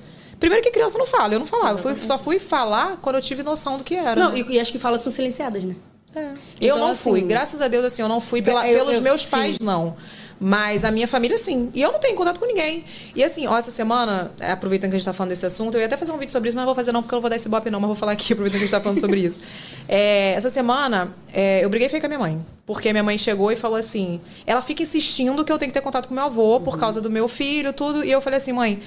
Primeiro 0.40 0.64
que 0.64 0.72
criança 0.72 0.98
não 0.98 1.06
fala, 1.06 1.34
eu 1.34 1.38
não 1.38 1.46
falava. 1.46 1.78
Eu 1.78 1.82
fui- 1.82 1.94
só 1.96 2.18
fui 2.18 2.38
falar 2.40 2.96
quando 3.00 3.14
eu 3.16 3.22
tive 3.22 3.44
noção 3.44 3.78
do 3.78 3.84
que 3.84 3.94
era. 3.94 4.16
Não, 4.20 4.32
né? 4.32 4.44
e, 4.48 4.54
e 4.54 4.60
acho 4.60 4.72
que 4.72 4.78
falas 4.78 5.00
são 5.02 5.12
silenciadas, 5.12 5.62
né? 5.62 5.76
eu 6.60 6.74
Então, 6.74 6.78
não 6.78 6.94
fui. 6.94 7.20
assim, 7.20 7.28
Graças 7.28 7.62
a 7.62 7.68
Deus, 7.68 7.84
assim, 7.86 8.02
eu 8.02 8.08
não 8.08 8.20
fui 8.20 8.42
pela- 8.42 8.68
eu- 8.68 8.78
pelos 8.80 8.96
eu- 8.96 9.02
meus 9.02 9.22
sim. 9.22 9.30
pais, 9.30 9.58
não. 9.60 9.96
Mas 10.44 10.84
a 10.84 10.90
minha 10.90 11.06
família, 11.06 11.38
sim. 11.38 11.70
E 11.72 11.80
eu 11.80 11.92
não 11.92 12.00
tenho 12.00 12.16
contato 12.16 12.40
com 12.40 12.46
ninguém. 12.46 12.84
E 13.14 13.22
assim, 13.22 13.46
ó, 13.46 13.56
essa 13.56 13.70
semana, 13.70 14.32
é, 14.40 14.50
aproveitando 14.50 14.90
que 14.90 14.96
a 14.96 14.98
gente 14.98 15.06
tá 15.06 15.12
falando 15.12 15.28
desse 15.28 15.46
assunto, 15.46 15.76
eu 15.76 15.80
ia 15.80 15.86
até 15.86 15.96
fazer 15.96 16.10
um 16.10 16.18
vídeo 16.18 16.32
sobre 16.32 16.48
isso, 16.48 16.56
mas 16.56 16.62
não 16.62 16.66
vou 16.66 16.74
fazer 16.74 16.90
não, 16.90 17.00
porque 17.00 17.14
eu 17.14 17.18
não 17.18 17.20
vou 17.20 17.30
dar 17.30 17.36
esse 17.36 17.48
bope 17.48 17.70
não, 17.70 17.78
mas 17.78 17.86
vou 17.86 17.94
falar 17.94 18.10
aqui, 18.10 18.32
aproveitando 18.34 18.58
que 18.58 18.64
a 18.64 18.66
gente 18.66 18.76
tá 18.76 18.80
falando 18.80 18.98
sobre 18.98 19.20
isso. 19.20 19.38
É, 19.88 20.32
essa 20.32 20.50
semana, 20.50 21.14
é, 21.32 21.64
eu 21.64 21.70
briguei 21.70 21.88
feio 21.88 22.00
com 22.00 22.06
a 22.06 22.08
minha 22.08 22.18
mãe. 22.18 22.44
Porque 22.66 22.92
minha 22.92 23.04
mãe 23.04 23.16
chegou 23.16 23.52
e 23.52 23.56
falou 23.56 23.76
assim, 23.76 24.20
ela 24.44 24.60
fica 24.60 24.82
insistindo 24.82 25.44
que 25.44 25.52
eu 25.52 25.58
tenho 25.58 25.70
que 25.70 25.78
ter 25.78 25.80
contato 25.80 26.08
com 26.08 26.14
meu 26.14 26.24
avô 26.24 26.58
por 26.58 26.76
causa 26.76 27.00
do 27.00 27.08
meu 27.08 27.28
filho, 27.28 27.72
tudo. 27.72 28.04
E 28.04 28.10
eu 28.10 28.20
falei 28.20 28.38
assim, 28.38 28.52
mãe, 28.52 28.80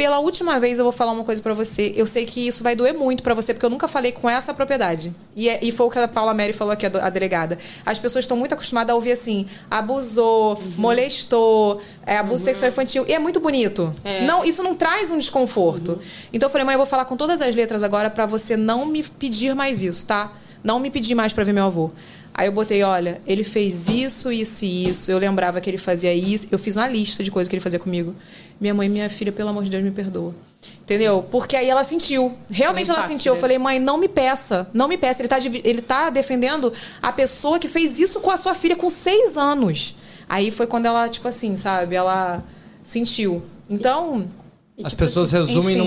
pela 0.00 0.18
última 0.18 0.58
vez 0.58 0.78
eu 0.78 0.84
vou 0.86 0.92
falar 0.92 1.12
uma 1.12 1.24
coisa 1.24 1.42
pra 1.42 1.52
você. 1.52 1.92
Eu 1.94 2.06
sei 2.06 2.24
que 2.24 2.46
isso 2.48 2.62
vai 2.62 2.74
doer 2.74 2.94
muito 2.94 3.22
pra 3.22 3.34
você, 3.34 3.52
porque 3.52 3.66
eu 3.66 3.68
nunca 3.68 3.86
falei 3.86 4.12
com 4.12 4.30
essa 4.30 4.54
propriedade. 4.54 5.14
E, 5.36 5.46
é- 5.46 5.58
e 5.62 5.70
foi 5.70 5.86
o 5.88 5.90
que 5.90 5.98
a 5.98 6.08
Paula 6.08 6.32
Mary 6.32 6.54
falou 6.54 6.72
aqui, 6.72 6.86
a, 6.86 7.10
delegada. 7.10 7.58
As 7.84 7.98
pessoas 7.98 8.24
estão 8.24 8.34
muito 8.34 8.54
acostumadas 8.54 8.90
a 8.92 8.94
ouvir 8.94 9.12
assim: 9.12 9.46
abusou, 9.70 10.58
molestou, 10.78 11.82
é, 12.06 12.16
abuso 12.16 12.42
sexual 12.44 12.70
infantil. 12.70 13.04
E 13.06 13.12
é 13.12 13.18
muito 13.18 13.40
bonito. 13.40 13.92
Não, 14.26 14.42
isso 14.42 14.62
não 14.62 14.74
traz 14.74 15.10
um 15.10 15.18
desconforto. 15.18 16.00
Então 16.32 16.46
eu 16.46 16.50
falei, 16.50 16.64
mãe, 16.64 16.74
eu 16.74 16.78
vou 16.78 16.86
falar 16.86 17.04
com 17.04 17.14
todas 17.16 17.42
as 17.42 17.54
letras 17.54 17.82
agora 17.82 18.08
pra 18.08 18.24
você 18.24 18.56
não 18.56 18.86
me 18.86 19.02
pedir 19.02 19.54
mais 19.54 19.82
isso, 19.82 20.06
tá? 20.06 20.32
Não 20.64 20.80
me 20.80 20.90
pedir 20.90 21.14
mais 21.14 21.32
pra 21.34 21.44
ver 21.44 21.52
meu 21.52 21.64
avô. 21.64 21.90
Aí 22.32 22.46
eu 22.46 22.52
botei, 22.52 22.82
olha, 22.82 23.20
ele 23.26 23.44
fez 23.44 23.88
isso, 23.88 24.32
isso 24.32 24.64
e 24.64 24.88
isso. 24.88 25.10
Eu 25.10 25.18
lembrava 25.18 25.60
que 25.60 25.68
ele 25.68 25.78
fazia 25.78 26.14
isso. 26.14 26.46
Eu 26.50 26.58
fiz 26.58 26.76
uma 26.76 26.86
lista 26.88 27.22
de 27.22 27.30
coisas 27.30 27.48
que 27.48 27.54
ele 27.54 27.60
fazia 27.60 27.78
comigo. 27.78 28.14
Minha 28.60 28.72
mãe, 28.72 28.88
minha 28.88 29.10
filha, 29.10 29.32
pelo 29.32 29.48
amor 29.50 29.64
de 29.64 29.70
Deus, 29.70 29.82
me 29.82 29.90
perdoa. 29.90 30.34
Entendeu? 30.82 31.22
Porque 31.30 31.56
aí 31.56 31.68
ela 31.68 31.84
sentiu. 31.84 32.36
Realmente 32.50 32.90
O 32.90 32.94
ela 32.94 33.06
sentiu. 33.06 33.32
Eu 33.32 33.34
né? 33.34 33.40
falei, 33.40 33.58
mãe, 33.58 33.78
não 33.78 33.98
me 33.98 34.08
peça. 34.08 34.68
Não 34.72 34.88
me 34.88 34.96
peça. 34.96 35.22
Ele 35.22 35.28
tá, 35.28 35.38
ele 35.38 35.82
tá 35.82 36.10
defendendo 36.10 36.72
a 37.02 37.12
pessoa 37.12 37.58
que 37.58 37.68
fez 37.68 37.98
isso 37.98 38.20
com 38.20 38.30
a 38.30 38.36
sua 38.36 38.54
filha 38.54 38.76
com 38.76 38.88
seis 38.90 39.36
anos. 39.36 39.96
Aí 40.28 40.50
foi 40.50 40.66
quando 40.66 40.86
ela, 40.86 41.08
tipo 41.08 41.26
assim, 41.26 41.56
sabe? 41.56 41.96
Ela 41.96 42.42
sentiu. 42.82 43.42
Então, 43.68 44.28
E, 44.76 44.84
As 44.84 44.92
tipo 44.92 45.04
pessoas 45.04 45.30
resumem 45.30 45.76
enfim. 45.76 45.86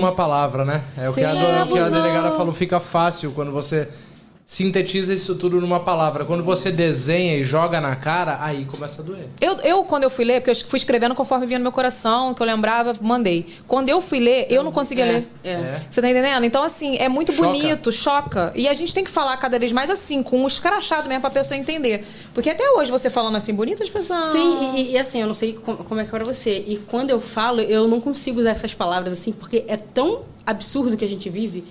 Sintetiza 4.46 5.14
isso 5.14 5.34
tudo 5.36 5.60
numa 5.60 5.80
palavra. 5.80 6.24
Quando 6.24 6.44
você 6.44 6.70
desenha 6.70 7.36
e 7.36 7.42
joga 7.42 7.80
na 7.80 7.96
cara, 7.96 8.38
aí 8.40 8.64
começa 8.66 9.00
a 9.00 9.04
doer. 9.04 9.26
Eu, 9.40 9.54
eu, 9.60 9.84
quando 9.84 10.02
eu 10.02 10.10
fui 10.10 10.24
ler, 10.24 10.40
porque 10.40 10.50
eu 10.50 10.66
fui 10.68 10.76
escrevendo 10.76 11.14
conforme 11.14 11.46
vinha 11.46 11.58
no 11.58 11.62
meu 11.64 11.72
coração, 11.72 12.34
que 12.34 12.42
eu 12.42 12.46
lembrava, 12.46 12.92
mandei. 13.00 13.46
Quando 13.66 13.88
eu 13.88 14.00
fui 14.00 14.20
ler, 14.20 14.46
eu 14.50 14.62
não 14.62 14.70
conseguia 14.70 15.06
É, 15.06 15.12
ler. 15.12 15.28
é. 15.44 15.80
Você 15.90 16.00
tá 16.02 16.10
entendendo? 16.10 16.44
Então, 16.44 16.62
assim, 16.62 16.96
é 16.98 17.08
muito 17.08 17.32
Choca. 17.32 17.48
bonito, 17.48 17.90
choca. 17.90 18.52
E 18.54 18.68
a 18.68 18.74
gente 18.74 18.94
tem 18.94 19.02
que 19.02 19.10
falar 19.10 19.36
cada 19.38 19.58
vez 19.58 19.72
mais 19.72 19.88
assim, 19.88 20.22
com 20.22 20.42
um 20.42 20.46
escrachado 20.46 21.08
mesmo 21.08 21.22
pra 21.22 21.30
pessoa 21.30 21.56
entender. 21.58 22.06
Porque 22.34 22.50
até 22.50 22.68
hoje 22.72 22.90
você 22.90 23.08
falando 23.08 23.36
assim, 23.36 23.54
bonito, 23.54 23.82
as 23.82 23.90
pessoas. 23.90 24.26
Sim, 24.32 24.74
e, 24.76 24.92
e, 24.92 24.98
assim, 24.98 25.20
eu 25.22 25.26
não 25.26 25.34
sei 25.34 25.54
como, 25.54 25.78
como 25.78 26.00
é 26.00 26.04
que 26.04 26.10
é 26.14 26.18
pra 26.18 26.24
você. 26.24 26.62
E 26.66 26.76
quando 26.86 27.08
eu 27.10 27.20
falo, 27.20 27.60
eu 27.62 27.88
não 27.88 28.00
consigo 28.00 28.40
usar 28.40 28.50
essas 28.50 28.74
palavras 28.74 29.12
assim, 29.14 29.32
porque 29.32 29.64
é 29.68 29.76
tão 29.76 30.22
absurdo 30.46 30.96
que 30.96 31.04
a 31.04 31.08
gente 31.08 31.30
vive. 31.30 31.64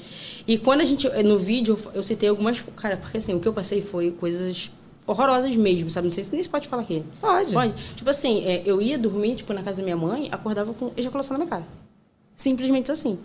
E 0.48 0.58
quando 0.58 0.82
a 0.82 0.86
gente. 0.86 1.08
No 1.24 1.38
vídeo, 1.40 1.78
eu 1.94 2.04
citei 2.04 2.30
algumas. 2.30 2.62
Cara, 2.76 2.98
porque 2.98 3.18
assim, 3.18 3.34
o 3.34 3.40
que 3.40 3.48
eu 3.48 3.54
passei 3.54 3.82
foi 3.82 4.12
coisas 4.12 4.72
horrorosas 5.08 5.56
mesmo, 5.56 5.90
sabe? 5.90 6.08
Não 6.08 6.14
sei 6.14 6.24
se 6.24 6.32
nem 6.32 6.42
se 6.44 6.50
pode 6.50 6.68
falar 6.68 6.84
aqui. 6.84 7.04
Pode. 7.20 7.52
Pode. 7.54 7.74
Tipo 7.96 8.10
assim, 8.10 8.44
é, 8.46 8.62
eu 8.66 8.82
ia 8.82 8.98
dormir, 8.98 9.36
tipo, 9.36 9.54
na 9.54 9.62
casa 9.64 9.78
da 9.78 9.84
minha 9.84 9.98
mãe, 9.98 10.30
acordava 10.32 10.74
com 10.74 10.92
ejaculação 10.98 11.38
na 11.38 11.44
minha 11.44 11.50
cara. 11.50 11.64
Simplesmente 12.36 12.92
assim. 12.92 13.18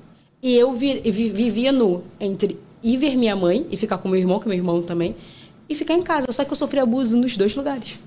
E 0.43 0.55
eu 0.55 0.73
vi- 0.73 1.01
vi- 1.01 1.31
vivia 1.31 1.73
no 1.73 2.03
entre 2.21 2.59
ir 2.83 2.97
ver 2.97 3.17
minha 3.17 3.35
mãe 3.35 3.67
e 3.71 3.77
ficar 3.77 3.99
com 3.99 4.09
meu 4.09 4.19
irmão, 4.21 4.39
que 4.39 4.47
é 4.47 4.49
meu 4.51 4.59
irmão 4.59 4.81
também, 4.83 5.17
e 5.69 5.75
ficar 5.75 5.95
em 5.95 6.03
casa. 6.03 6.31
Só 6.31 6.45
que 6.45 6.53
eu 6.53 6.57
sofri 6.57 6.79
abuso 6.79 7.17
nos 7.17 7.37
dois 7.37 7.55
lugares. 7.57 7.99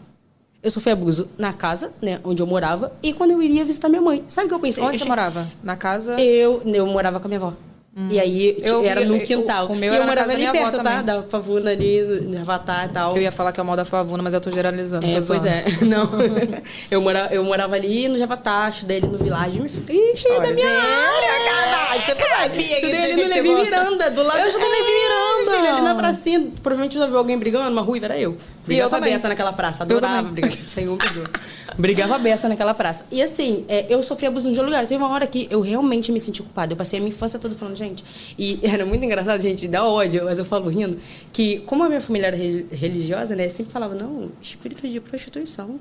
Eu 0.63 0.69
sofri 0.71 0.91
abuso 0.91 1.28
na 1.38 1.52
casa, 1.52 1.91
né, 2.02 2.21
onde 2.24 2.41
eu 2.41 2.47
morava, 2.47 2.93
e 3.02 3.12
quando 3.13 3.32
eu 3.32 3.41
iria 3.41 3.65
visitar 3.65 3.89
minha 3.89 4.02
mãe. 4.02 4.24
Sabe 4.28 4.45
o 4.45 4.50
que 4.50 4.56
eu 4.56 4.60
pensei? 4.60 4.84
Onde 4.84 4.93
eu 4.93 4.97
você 5.00 5.04
che- 5.04 5.10
morava? 5.10 5.52
Na 5.63 5.76
casa. 5.76 6.21
Eu, 6.21 6.62
eu 6.65 6.86
morava 6.86 7.19
com 7.19 7.26
a 7.26 7.30
minha 7.30 7.39
avó. 7.39 7.54
E 8.10 8.17
aí, 8.21 8.56
Eu 8.62 8.77
tipo, 8.77 8.88
era 8.89 9.01
vi- 9.01 9.08
no 9.08 9.17
eu- 9.17 9.21
quintal. 9.25 9.67
o 9.67 9.75
meu 9.75 9.91
e 9.91 9.95
era 9.95 10.04
eu 10.06 10.08
morava 10.08 10.32
ali 10.32 10.47
perto, 10.49 10.77
tá? 10.77 10.84
também. 10.84 11.04
Da 11.04 11.21
Pavuna 11.23 11.71
ali, 11.71 12.01
no 12.01 12.39
Avatar 12.39 12.86
e 12.86 12.89
tal. 12.89 13.15
Eu 13.17 13.21
ia 13.21 13.34
falar 13.34 13.51
que 13.51 13.60
é 13.60 13.63
o 13.63 13.65
mal 13.65 13.75
da 13.75 13.84
favuna, 13.84 14.23
mas 14.23 14.34
eu 14.34 14.39
tô 14.39 14.49
generalizando. 14.49 15.06
É, 15.06 15.19
tô 15.19 15.27
pois 15.27 15.45
é. 15.45 15.65
Não. 15.84 16.10
eu, 16.89 17.01
mora, 17.01 17.27
eu 17.34 17.43
morava 17.43 17.75
ali 17.75 18.08
no 18.08 18.17
Javatar, 18.17 18.69
estudei 18.69 18.99
ali 18.99 19.08
no 19.08 19.17
Village. 19.17 19.60
Ixi, 19.89 20.30
da 20.30 20.39
minha 20.51 20.67
É. 20.67 20.80
área, 20.80 21.45
caralho. 21.49 22.01
Você 22.01 22.13
não 22.15 22.38
sabia 22.38 22.75
que 22.80 22.88
tinha 22.88 23.01
gente 23.13 23.27
Levi 23.27 23.49
boa. 23.49 23.62
Miranda, 23.65 24.10
do 24.12 24.23
lado 24.23 24.39
Eu 24.39 24.47
estudei 24.47 24.67
no 24.69 24.73
Levi 24.73 24.91
Miranda. 24.93 25.58
Filho, 25.58 25.73
ali 25.75 25.82
na 25.82 25.95
pracinha, 25.95 26.47
provavelmente 26.63 26.97
já 26.97 27.06
viu 27.06 27.17
alguém 27.17 27.38
brigando, 27.38 27.69
uma 27.71 27.82
ruiva, 27.82 28.06
era 28.06 28.17
eu. 28.17 28.38
Brigava 28.65 28.97
eu 28.97 29.02
beça 29.02 29.28
naquela 29.28 29.54
praça, 29.54 29.84
Eu 29.84 29.97
adorava 29.97 30.30
brigar. 30.30 30.52
Senhor, 30.67 30.97
perdoa. 30.97 31.30
Brigava 31.78 32.17
beça 32.19 32.47
naquela 32.47 32.74
praça. 32.74 33.06
E 33.12 33.21
assim, 33.21 33.65
é, 33.67 33.86
eu 33.89 34.02
sofri 34.04 34.28
abuso 34.28 34.52
de 34.52 34.60
lugar. 34.62 34.86
Teve 34.86 35.04
uma 35.04 35.10
hora 35.10 35.26
que 35.26 35.47
eu 35.50 35.62
realmente 35.62 36.12
me 36.12 36.19
senti 36.19 36.41
culpada. 36.43 36.74
Eu 36.74 36.78
passei 36.78 37.00
a 37.00 37.02
minha 37.02 37.10
infância 37.10 37.39
toda 37.39 37.56
falando, 37.56 37.76
gente. 37.76 38.04
E 38.38 38.60
era 38.67 38.86
muito 38.86 39.04
engraçado, 39.04 39.41
gente, 39.41 39.67
dá 39.67 39.86
ódio, 39.86 40.26
mas 40.26 40.38
eu 40.38 40.45
falo 40.45 40.69
rindo, 40.69 40.97
que 41.34 41.60
como 41.62 41.84
a 41.84 41.88
minha 41.88 42.02
família 42.02 42.28
era 42.28 42.38
re- 42.38 42.65
religiosa, 42.71 43.36
né, 43.36 43.50
sempre 43.50 43.71
falava, 43.71 43.95
não, 43.95 44.32
espírito 44.41 44.88
de 44.88 45.00
prostituição. 45.00 45.80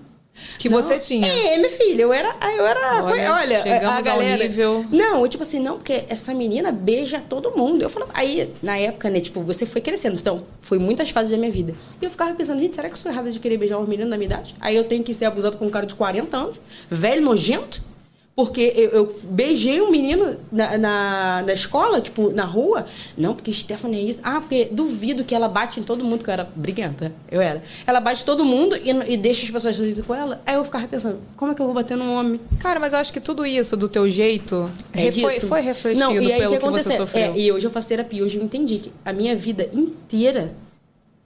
Que 0.59 0.69
Não. 0.69 0.81
você 0.81 0.99
tinha. 0.99 1.27
É, 1.27 1.57
minha 1.57 1.71
filha, 1.71 2.03
eu 2.03 2.13
era. 2.13 2.35
Eu 2.57 2.67
era 2.67 3.05
Olha, 3.05 3.35
olha, 3.35 3.63
chegamos 3.63 4.07
a 4.07 4.11
ao 4.13 4.19
galera. 4.19 4.43
nível- 4.43 4.85
Não, 4.91 5.27
tipo 5.29 5.43
assim, 5.43 5.59
não, 5.59 5.75
porque 5.77 6.05
essa 6.09 6.35
menina 6.35 6.71
beija 6.73 7.23
todo 7.29 7.51
mundo. 7.57 7.83
Eu 7.83 7.89
falava, 7.89 8.13
aí, 8.15 8.53
na 8.63 8.77
época, 8.77 9.09
né, 9.11 9.21
tipo, 9.21 9.41
você 9.41 9.65
foi 9.65 9.81
crescendo. 9.81 10.17
Então, 10.21 10.43
foi 10.61 10.79
muitas 10.79 11.11
fases 11.11 11.31
da 11.31 11.37
minha 11.37 11.51
vida. 11.51 11.75
E 12.01 12.05
eu 12.05 12.11
ficava 12.11 12.35
pensando, 12.35 12.61
gente, 12.61 12.75
será 12.75 12.89
que 12.89 12.95
eu 12.95 12.99
sou 12.99 13.11
errada 13.11 13.31
de 13.31 13.39
querer 13.41 13.57
beijar 13.57 13.79
uma 13.79 13.87
menina 13.87 14.11
da 14.11 14.17
minha 14.17 14.27
idade? 14.27 14.55
Aí 14.61 14.77
eu 14.77 14.85
tenho 14.85 15.03
que 15.03 15.15
ser 15.15 15.25
abusado 15.25 15.57
por 15.57 15.67
um 15.67 15.71
cara 15.71 15.87
de 15.87 15.95
40 15.95 16.37
anos, 16.37 16.57
velho, 16.91 17.23
nojento. 17.23 17.83
Porque 18.35 18.73
eu, 18.75 18.91
eu 18.91 19.15
beijei 19.25 19.83
um 19.83 19.91
menino 19.91 20.37
na, 20.51 20.79
na, 20.79 21.43
na 21.47 21.53
escola, 21.53 22.01
tipo, 22.01 22.31
na 22.31 22.45
rua. 22.45 22.87
Não, 23.17 23.35
porque 23.35 23.53
Stephanie 23.53 23.99
é 24.01 24.03
isso. 24.03 24.21
Ah, 24.23 24.41
porque 24.41 24.69
duvido 24.71 25.25
que 25.25 25.35
ela 25.35 25.49
bate 25.49 25.79
em 25.79 25.83
todo 25.83 26.05
mundo, 26.05 26.25
que 26.25 26.31
eu 26.31 26.33
era 26.33 26.49
briguenta. 26.55 27.13
Eu 27.31 27.41
era. 27.41 27.63
Ela 27.87 28.01
bate 28.01 28.23
em 28.23 28.25
todo 28.25 28.45
mundo 28.45 28.77
e, 28.77 29.13
e 29.13 29.17
deixa 29.17 29.45
as 29.45 29.51
pessoas 29.51 29.77
felizes 29.77 30.05
com 30.05 30.15
ela. 30.15 30.41
Aí 30.47 30.55
eu 30.55 30.65
ficava 30.65 30.87
pensando, 30.89 31.19
como 31.37 31.53
é 31.53 31.55
que 31.55 31.61
eu 31.61 31.67
vou 31.67 31.75
bater 31.75 31.97
num 31.97 32.15
homem? 32.15 32.41
Cara, 32.59 32.81
mas 32.81 32.93
eu 32.93 32.99
acho 33.01 33.13
que 33.13 33.21
tudo 33.21 33.45
isso 33.45 33.77
do 33.77 33.89
teu 33.89 34.09
jeito 34.09 34.71
É 34.93 35.11
foi, 35.13 35.41
foi 35.41 35.61
refletido 35.61 36.07
Não, 36.07 36.15
e 36.15 36.33
aí, 36.33 36.41
pelo 36.41 36.55
o 36.55 36.59
que, 36.59 36.61
você 36.61 36.67
aconteceu? 36.67 36.97
sofreu. 36.97 37.33
É, 37.35 37.39
e 37.39 37.53
hoje 37.53 37.67
eu 37.67 37.71
faço 37.71 37.89
terapia. 37.89 38.25
Hoje 38.25 38.39
eu 38.39 38.43
entendi 38.43 38.79
que 38.79 38.93
a 39.05 39.13
minha 39.13 39.37
vida 39.37 39.69
inteira 39.75 40.55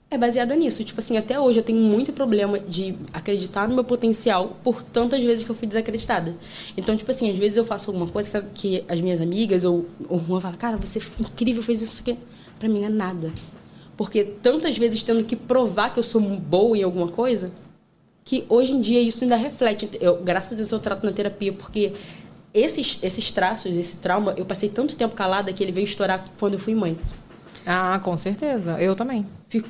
é 0.09 0.17
baseada 0.17 0.55
nisso. 0.55 0.83
Tipo 0.83 0.99
assim, 0.99 1.17
até 1.17 1.39
hoje 1.39 1.59
eu 1.59 1.63
tenho 1.63 1.79
muito 1.79 2.13
problema 2.13 2.59
de 2.59 2.95
acreditar 3.13 3.67
no 3.67 3.75
meu 3.75 3.83
potencial 3.83 4.57
por 4.63 4.81
tantas 4.83 5.21
vezes 5.21 5.43
que 5.43 5.49
eu 5.49 5.55
fui 5.55 5.67
desacreditada. 5.67 6.35
Então, 6.77 6.95
tipo 6.95 7.09
assim, 7.11 7.31
às 7.31 7.37
vezes 7.37 7.57
eu 7.57 7.65
faço 7.65 7.89
alguma 7.89 8.07
coisa 8.07 8.29
que, 8.29 8.41
que 8.53 8.85
as 8.87 9.01
minhas 9.01 9.19
amigas 9.19 9.63
ou, 9.65 9.85
uma 10.09 10.39
fala, 10.39 10.55
cara, 10.55 10.77
você 10.77 10.99
é 10.99 11.01
incrível, 11.19 11.63
fez 11.63 11.81
isso 11.81 12.01
aqui. 12.01 12.17
Pra 12.59 12.69
mim 12.69 12.83
é 12.83 12.89
nada. 12.89 13.31
Porque 13.97 14.23
tantas 14.23 14.77
vezes 14.77 15.03
tendo 15.03 15.23
que 15.23 15.35
provar 15.35 15.93
que 15.93 15.99
eu 15.99 16.03
sou 16.03 16.21
boa 16.21 16.77
em 16.77 16.83
alguma 16.83 17.07
coisa, 17.07 17.51
que 18.23 18.45
hoje 18.49 18.73
em 18.73 18.79
dia 18.79 19.01
isso 19.01 19.23
ainda 19.23 19.35
reflete. 19.35 19.89
Eu, 20.01 20.21
graças 20.21 20.53
a 20.53 20.55
Deus 20.55 20.71
eu 20.71 20.79
trato 20.79 21.05
na 21.05 21.11
terapia, 21.11 21.53
porque 21.53 21.93
esses, 22.53 22.99
esses 23.01 23.31
traços, 23.31 23.75
esse 23.75 23.97
trauma, 23.97 24.33
eu 24.37 24.45
passei 24.45 24.69
tanto 24.69 24.95
tempo 24.95 25.15
calada 25.15 25.51
que 25.53 25.63
ele 25.63 25.71
veio 25.71 25.85
estourar 25.85 26.23
quando 26.39 26.53
eu 26.53 26.59
fui 26.59 26.73
mãe. 26.73 26.97
Ah, 27.65 27.99
com 28.03 28.15
certeza. 28.15 28.79
Eu 28.79 28.95
também. 28.95 29.25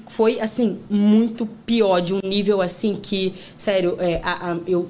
Foi, 0.07 0.39
assim, 0.39 0.77
muito 0.89 1.45
pior, 1.65 1.99
de 2.01 2.13
um 2.13 2.19
nível 2.23 2.61
assim 2.61 2.95
que, 2.95 3.33
sério, 3.57 3.95
é, 3.99 4.21
a- 4.23 4.51
a- 4.53 4.59
eu 4.67 4.89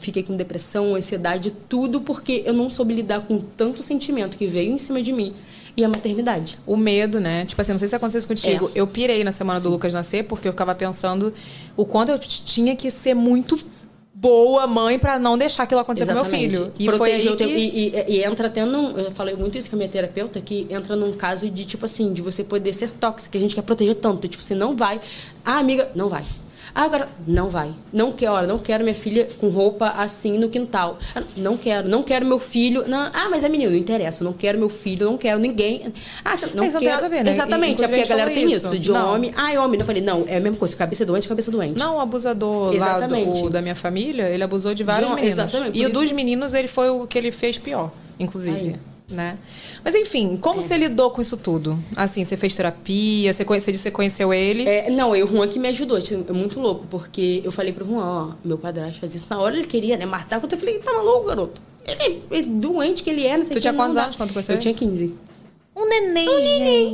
fiquei 0.00 0.22
com 0.22 0.36
depressão, 0.36 0.94
ansiedade, 0.94 1.52
tudo 1.68 2.00
porque 2.00 2.42
eu 2.46 2.52
não 2.52 2.70
soube 2.70 2.94
lidar 2.94 3.20
com 3.22 3.38
tanto 3.38 3.82
sentimento 3.82 4.38
que 4.38 4.46
veio 4.46 4.72
em 4.72 4.78
cima 4.78 5.02
de 5.02 5.12
mim. 5.12 5.32
e 5.76 5.84
a 5.84 5.88
maternidade. 5.88 6.58
O 6.66 6.76
medo, 6.76 7.20
né? 7.20 7.44
Tipo 7.46 7.62
assim, 7.62 7.70
não 7.70 7.78
sei 7.78 7.86
se 7.86 7.94
aconteceu 7.94 8.18
isso 8.18 8.26
contigo. 8.28 8.70
É. 8.74 8.80
Eu 8.80 8.86
pirei 8.88 9.22
na 9.22 9.30
semana 9.30 9.60
do 9.60 9.70
Lucas 9.70 9.94
nascer, 9.94 10.24
porque 10.24 10.48
eu 10.48 10.52
ficava 10.52 10.74
pensando 10.74 11.32
o 11.76 11.86
quanto 11.86 12.10
eu 12.10 12.18
tinha 12.18 12.74
que 12.74 12.90
ser 12.90 13.14
muito 13.14 13.56
boa 14.20 14.66
mãe 14.66 14.98
pra 14.98 15.18
não 15.18 15.38
deixar 15.38 15.62
aquilo 15.62 15.80
acontecer 15.80 16.04
com 16.06 16.12
meu 16.12 16.24
filho. 16.26 16.72
E 16.78 16.84
foi 16.86 16.96
Proteger 16.98 17.30
aí 17.32 17.36
teu- 17.38 17.48
que... 17.48 17.54
e, 17.54 17.88
e- 17.88 18.04
e 18.18 18.24
entra 18.24 18.48
até 18.48 18.64
num. 18.66 18.90
Eu 18.98 19.10
falei 19.12 19.34
muito 19.34 19.56
isso 19.56 19.70
com 19.70 19.76
a 19.76 19.78
minha 19.78 19.88
terapeuta, 19.88 20.40
que 20.42 20.66
entra 20.68 20.94
num 20.94 21.12
caso 21.12 21.48
de, 21.48 21.64
tipo 21.64 21.86
assim, 21.86 22.12
de 22.12 22.20
você 22.20 22.44
poder 22.44 22.74
ser 22.74 22.90
tóxica, 22.90 23.32
que 23.32 23.38
a 23.38 23.40
gente 23.40 23.54
quer 23.54 23.62
proteger 23.62 23.94
tanto. 23.94 24.28
Tipo, 24.28 24.42
você 24.44 24.54
não 24.54 24.76
vai. 24.76 25.00
Ah, 25.44 25.58
amiga, 25.58 25.88
não 25.94 26.08
vai. 26.10 26.22
Ah, 26.74 26.84
agora, 26.84 27.08
não 27.26 27.48
vai. 27.50 27.72
Não 27.92 28.12
quero, 28.12 28.32
olha, 28.32 28.46
não 28.46 28.58
quero 28.58 28.82
minha 28.84 28.94
filha 28.94 29.28
com 29.38 29.48
roupa 29.48 29.88
assim 29.96 30.38
no 30.38 30.48
quintal. 30.48 30.98
Ah, 31.14 31.22
Não 31.36 31.56
quero, 31.56 31.88
não 31.88 32.02
quero 32.02 32.24
meu 32.24 32.38
filho. 32.38 32.84
Não, 32.86 33.10
ah, 33.12 33.28
mas 33.30 33.42
é 33.44 33.48
menino, 33.48 33.70
não 33.72 33.78
interessa. 33.78 34.22
Não 34.22 34.32
quero 34.32 34.58
meu 34.58 34.68
filho, 34.68 35.06
não 35.06 35.16
quero 35.18 35.38
ninguém. 35.40 35.92
Ah, 36.24 36.36
você- 36.36 36.46
não 36.46 36.68
tem 36.68 36.80
quero. 36.80 37.08
ver, 37.10 37.24
né? 37.24 37.30
Exatamente, 37.30 37.82
é 37.82 37.88
porque 37.88 38.02
a 38.02 38.06
galera 38.06 38.30
tem 38.30 38.46
isso. 38.46 38.66
isso. 38.66 38.78
De 38.78 38.90
Não. 38.92 39.14
homem. 39.14 39.32
Ah, 39.36 39.52
é 39.52 39.58
homem. 39.58 39.80
Eu 39.80 39.86
falei, 39.86 40.02
não, 40.02 40.24
é 40.26 40.36
a 40.36 40.40
mesma 40.40 40.58
coisa. 40.58 40.76
Cabeça 40.76 41.04
doente, 41.04 41.26
cabeça 41.28 41.50
doente. 41.50 41.78
Não, 41.78 41.96
o 41.96 42.00
abusador 42.00 42.66
lá 42.70 42.74
Exatamente. 42.74 43.42
do, 43.42 43.50
da 43.50 43.60
minha 43.62 43.74
família, 43.74 44.28
ele 44.28 44.42
abusou 44.42 44.74
de 44.74 44.84
vários 44.84 45.08
De 45.10 45.14
meninos. 45.16 45.38
exatamente, 45.38 45.78
E 45.78 45.86
o 45.86 45.90
dos 45.90 46.12
meninos, 46.12 46.54
ele 46.54 46.68
foi 46.68 46.88
o 46.90 47.06
que 47.06 47.18
ele 47.18 47.30
fez 47.32 47.58
pior, 47.58 47.90
inclusive. 48.18 48.56
Aí. 48.70 48.89
Né? 49.10 49.36
Mas 49.84 49.94
enfim, 49.94 50.36
como 50.36 50.62
você 50.62 50.76
lidou 50.76 51.10
com 51.10 51.20
isso 51.20 51.36
tudo? 51.36 51.78
Assim, 51.96 52.24
você 52.24 52.36
fez 52.36 52.54
terapia, 52.54 53.32
você, 53.32 53.44
conhe- 53.44 53.60
você 53.60 53.90
conheceu 53.90 54.32
ele. 54.32 54.68
É, 54.68 54.88
não, 54.90 55.14
e 55.16 55.22
o 55.22 55.26
Juan 55.26 55.48
que 55.48 55.58
me 55.58 55.68
ajudou. 55.68 55.98
É 55.98 56.32
muito 56.32 56.60
louco, 56.60 56.86
porque 56.88 57.42
eu 57.44 57.50
falei 57.50 57.72
pro 57.72 57.84
Juan, 57.84 58.04
ó, 58.04 58.32
meu 58.44 58.56
padrasto 58.56 59.00
fazia 59.00 59.18
isso. 59.18 59.26
Na 59.28 59.40
hora 59.40 59.56
ele 59.56 59.66
queria, 59.66 59.96
né, 59.96 60.06
matar. 60.06 60.38
Quando 60.40 60.52
eu 60.52 60.58
falei, 60.58 60.78
tá 60.78 60.92
maluco, 60.92 61.26
garoto? 61.26 61.60
Ele 61.84 62.22
é 62.30 62.42
doente 62.42 63.02
que 63.02 63.10
ele 63.10 63.26
é, 63.26 63.36
não 63.36 63.44
sei 63.44 63.56
Tu 63.56 63.60
tinha 63.60 63.72
quantos 63.74 63.96
anos 63.96 64.14
quando 64.16 64.32
conheceu 64.32 64.54
Eu 64.54 64.60
tinha 64.60 64.74
15. 64.74 65.12
Um 65.74 65.88
neném. 65.88 66.26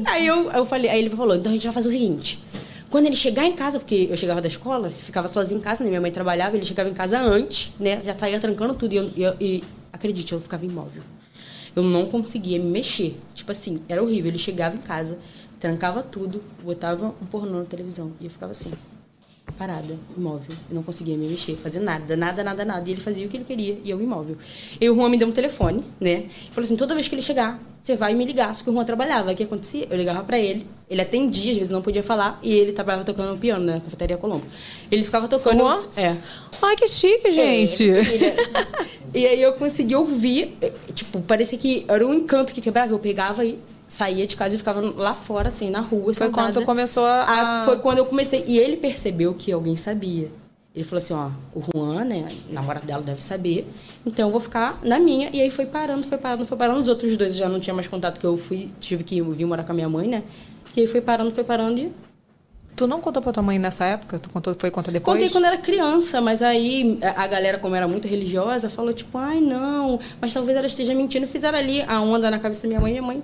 Aí 0.07 0.27
eu, 0.27 0.51
eu 0.53 0.65
falei, 0.65 0.91
aí 0.91 0.99
ele 1.01 1.11
falou, 1.11 1.35
então 1.37 1.51
a 1.51 1.55
gente 1.55 1.65
vai 1.65 1.73
fazer 1.73 1.89
o 1.89 1.93
seguinte. 1.93 2.43
Quando 2.89 3.07
ele 3.07 3.17
chegar 3.17 3.45
em 3.45 3.53
casa, 3.53 3.79
porque 3.79 4.07
eu 4.11 4.17
chegava 4.17 4.41
da 4.41 4.47
escola, 4.49 4.93
ficava 5.01 5.27
sozinha 5.29 5.59
em 5.59 5.63
casa, 5.63 5.83
né? 5.83 5.89
Minha 5.91 6.01
mãe 6.01 6.11
trabalhava, 6.13 6.57
ele 6.57 6.65
chegava 6.65 6.89
em 6.89 6.95
casa 6.95 7.21
antes, 7.21 7.73
né? 7.81 8.01
Já 8.07 8.17
saía 8.17 8.39
trancando 8.39 8.75
tudo. 8.75 8.93
E, 8.93 8.97
eu, 8.97 9.11
e, 9.17 9.23
eu- 9.23 9.35
e 9.41 9.65
acredite, 9.93 10.33
eu 10.33 10.41
ficava 10.41 10.65
imóvel. 10.65 11.03
Eu 11.77 11.83
não 11.83 12.07
conseguia 12.07 12.59
me 12.59 12.71
mexer. 12.71 13.21
Tipo 13.35 13.53
assim, 13.53 13.83
era 13.87 14.03
horrível. 14.03 14.31
Ele 14.31 14.39
chegava 14.39 14.75
em 14.75 14.81
casa, 14.81 15.19
trancava 15.61 16.03
tudo, 16.03 16.43
botava 16.65 17.15
um 17.21 17.27
pornô 17.27 17.59
na 17.59 17.67
televisão. 17.67 18.13
E 18.19 18.25
eu 18.25 18.31
ficava 18.31 18.53
assim, 18.53 18.73
parada, 19.53 19.99
imóvel. 20.17 20.55
Eu 20.69 20.75
não 20.75 20.83
conseguia 20.83 21.17
me 21.17 21.27
mexer, 21.29 21.57
fazer 21.57 21.81
nada, 21.81 22.17
nada, 22.17 22.45
nada, 22.45 22.65
nada. 22.65 22.89
E 22.89 22.93
ele 22.93 23.01
fazia 23.01 23.27
o 23.27 23.29
que 23.29 23.37
ele 23.37 23.45
queria 23.45 23.79
e 23.85 23.91
eu 23.91 24.01
imóvel. 24.01 24.37
E 24.81 24.91
o 24.91 24.95
Juan 24.95 25.09
me 25.09 25.17
deu 25.17 25.29
um 25.29 25.33
telefone, 25.33 25.85
né? 26.01 26.27
E 26.29 26.51
falou 26.51 26.65
assim: 26.65 26.77
toda 26.77 26.95
vez 26.95 27.09
que 27.09 27.15
ele 27.15 27.23
chegar, 27.23 27.61
você 27.83 27.97
vai 27.97 28.15
me 28.15 28.25
ligar. 28.25 28.55
Só 28.55 28.65
que 28.65 28.71
o 28.71 28.73
Juan 28.73 28.85
trabalhava. 28.85 29.33
O 29.33 29.35
que 29.35 29.45
acontecia? 29.45 29.87
Eu 29.89 29.97
ligava 29.97 30.23
pra 30.25 30.39
ele, 30.39 30.67
ele 30.91 31.01
atendia, 31.01 31.53
às 31.53 31.59
vezes 31.59 31.71
não 31.71 31.83
podia 31.83 32.03
falar, 32.03 32.39
e 32.43 32.53
ele 32.53 32.73
trabalhava 32.73 33.05
tocando 33.05 33.33
no 33.33 33.39
piano, 33.39 33.65
né? 33.65 33.75
Na 33.75 33.81
cafeteria 33.81 34.17
Colombo. 34.17 34.45
Ele 34.91 35.05
ficava 35.05 35.29
tocando. 35.29 35.63
O 35.63 35.73
Juan? 35.73 35.85
É. 35.97 36.17
Ai, 36.61 36.77
que 36.77 36.89
chique, 36.89 37.31
gente. 37.31 37.85
E 39.15 39.27
aí 39.27 39.41
eu 39.41 39.55
consegui 39.55 39.95
ouvir, 39.95 40.59
tipo, 40.93 41.23
parecia 41.23 41.57
que 41.57 41.87
era 41.89 42.07
um 42.07 42.13
encanto 42.13 42.53
que 42.53 42.61
quebrava. 42.61 42.93
Eu 42.93 42.99
pegava 42.99 43.45
e 43.45 43.59
saía 43.89 44.27
de 44.27 44.37
casa 44.37 44.55
e 44.55 44.59
ficava 44.59 44.81
lá 44.97 45.15
fora, 45.15 45.49
assim, 45.49 45.71
na 45.71 45.81
rua, 45.81 46.13
Foi 46.13 46.29
quando 46.31 46.47
sentada. 46.47 46.61
tu 46.61 46.67
começou 46.67 47.05
a- 47.07 47.25
Ah, 47.61 47.63
Foi 47.65 47.79
quando 47.79 47.99
eu 47.99 48.07
comecei. 48.07 48.45
E 48.47 48.59
ele 48.59 48.77
percebeu 48.77 49.33
que 49.35 49.51
alguém 49.53 49.77
sabia. 49.77 50.29
Ele 50.75 50.85
falou 50.85 50.99
assim, 50.99 51.15
ó, 51.15 51.31
o 51.55 51.63
Juan, 51.75 52.05
né, 52.05 52.29
namorado 52.51 52.85
dela 52.87 53.01
deve 53.03 53.23
saber, 53.23 53.67
então 54.05 54.29
eu 54.29 54.33
vou 54.33 54.41
ficar 54.41 54.79
na 54.83 54.99
minha. 54.99 55.31
E 55.33 55.41
aí 55.41 55.51
foi 55.51 55.65
parando, 55.65 56.07
foi 56.07 56.19
parando, 56.19 56.45
foi 56.45 56.57
parando. 56.59 56.81
Os 56.83 56.89
outros 56.89 57.17
dois 57.17 57.35
já 57.35 57.49
não 57.49 57.59
tinha 57.59 57.73
mais 57.73 57.89
contato, 57.89 58.21
que 58.21 58.27
eu 58.27 58.37
fui, 58.37 58.71
tive 58.79 59.03
que 59.03 59.23
vir 59.23 59.47
morar 59.47 59.65
com 59.65 59.73
a 59.73 59.75
minha 59.75 59.89
mãe, 59.89 60.07
né. 60.07 60.23
E 60.77 60.81
aí 60.81 60.87
foi 60.87 61.01
parando, 61.01 61.31
foi 61.31 61.45
parando 61.45 61.79
e 61.81 61.91
Tu 62.77 62.87
não 62.87 63.01
contou 63.01 63.23
pra 63.23 63.33
tua 63.33 63.43
mãe 63.43 63.59
nessa 63.59 63.87
época? 63.87 64.19
Tu 64.19 64.29
contou, 64.29 64.55
foi 64.59 64.71
contar 64.71 64.91
depois? 64.93 65.17
Contei 65.17 65.31
quando 65.33 65.47
era 65.47 65.57
criança, 65.57 66.21
mas 66.21 66.43
aí 66.43 66.99
a 67.03 67.23
a 67.23 67.27
galera, 67.27 67.57
como 67.59 67.75
era 67.75 67.89
muito 67.89 68.07
religiosa, 68.07 68.69
falou 68.69 68.93
tipo, 68.93 69.17
ai 69.17 69.41
não, 69.41 69.99
mas 70.21 70.35
talvez 70.35 70.59
ela 70.59 70.67
esteja 70.67 70.93
mentindo. 70.95 71.27
Fizeram 71.27 71.57
ali 71.57 71.81
a 71.81 72.03
onda 72.03 72.31
na 72.31 72.39
cabeça 72.39 72.65
da 72.65 72.69
minha 72.69 72.81
mãe 72.83 72.91
minha 72.93 73.03
mãe. 73.03 73.23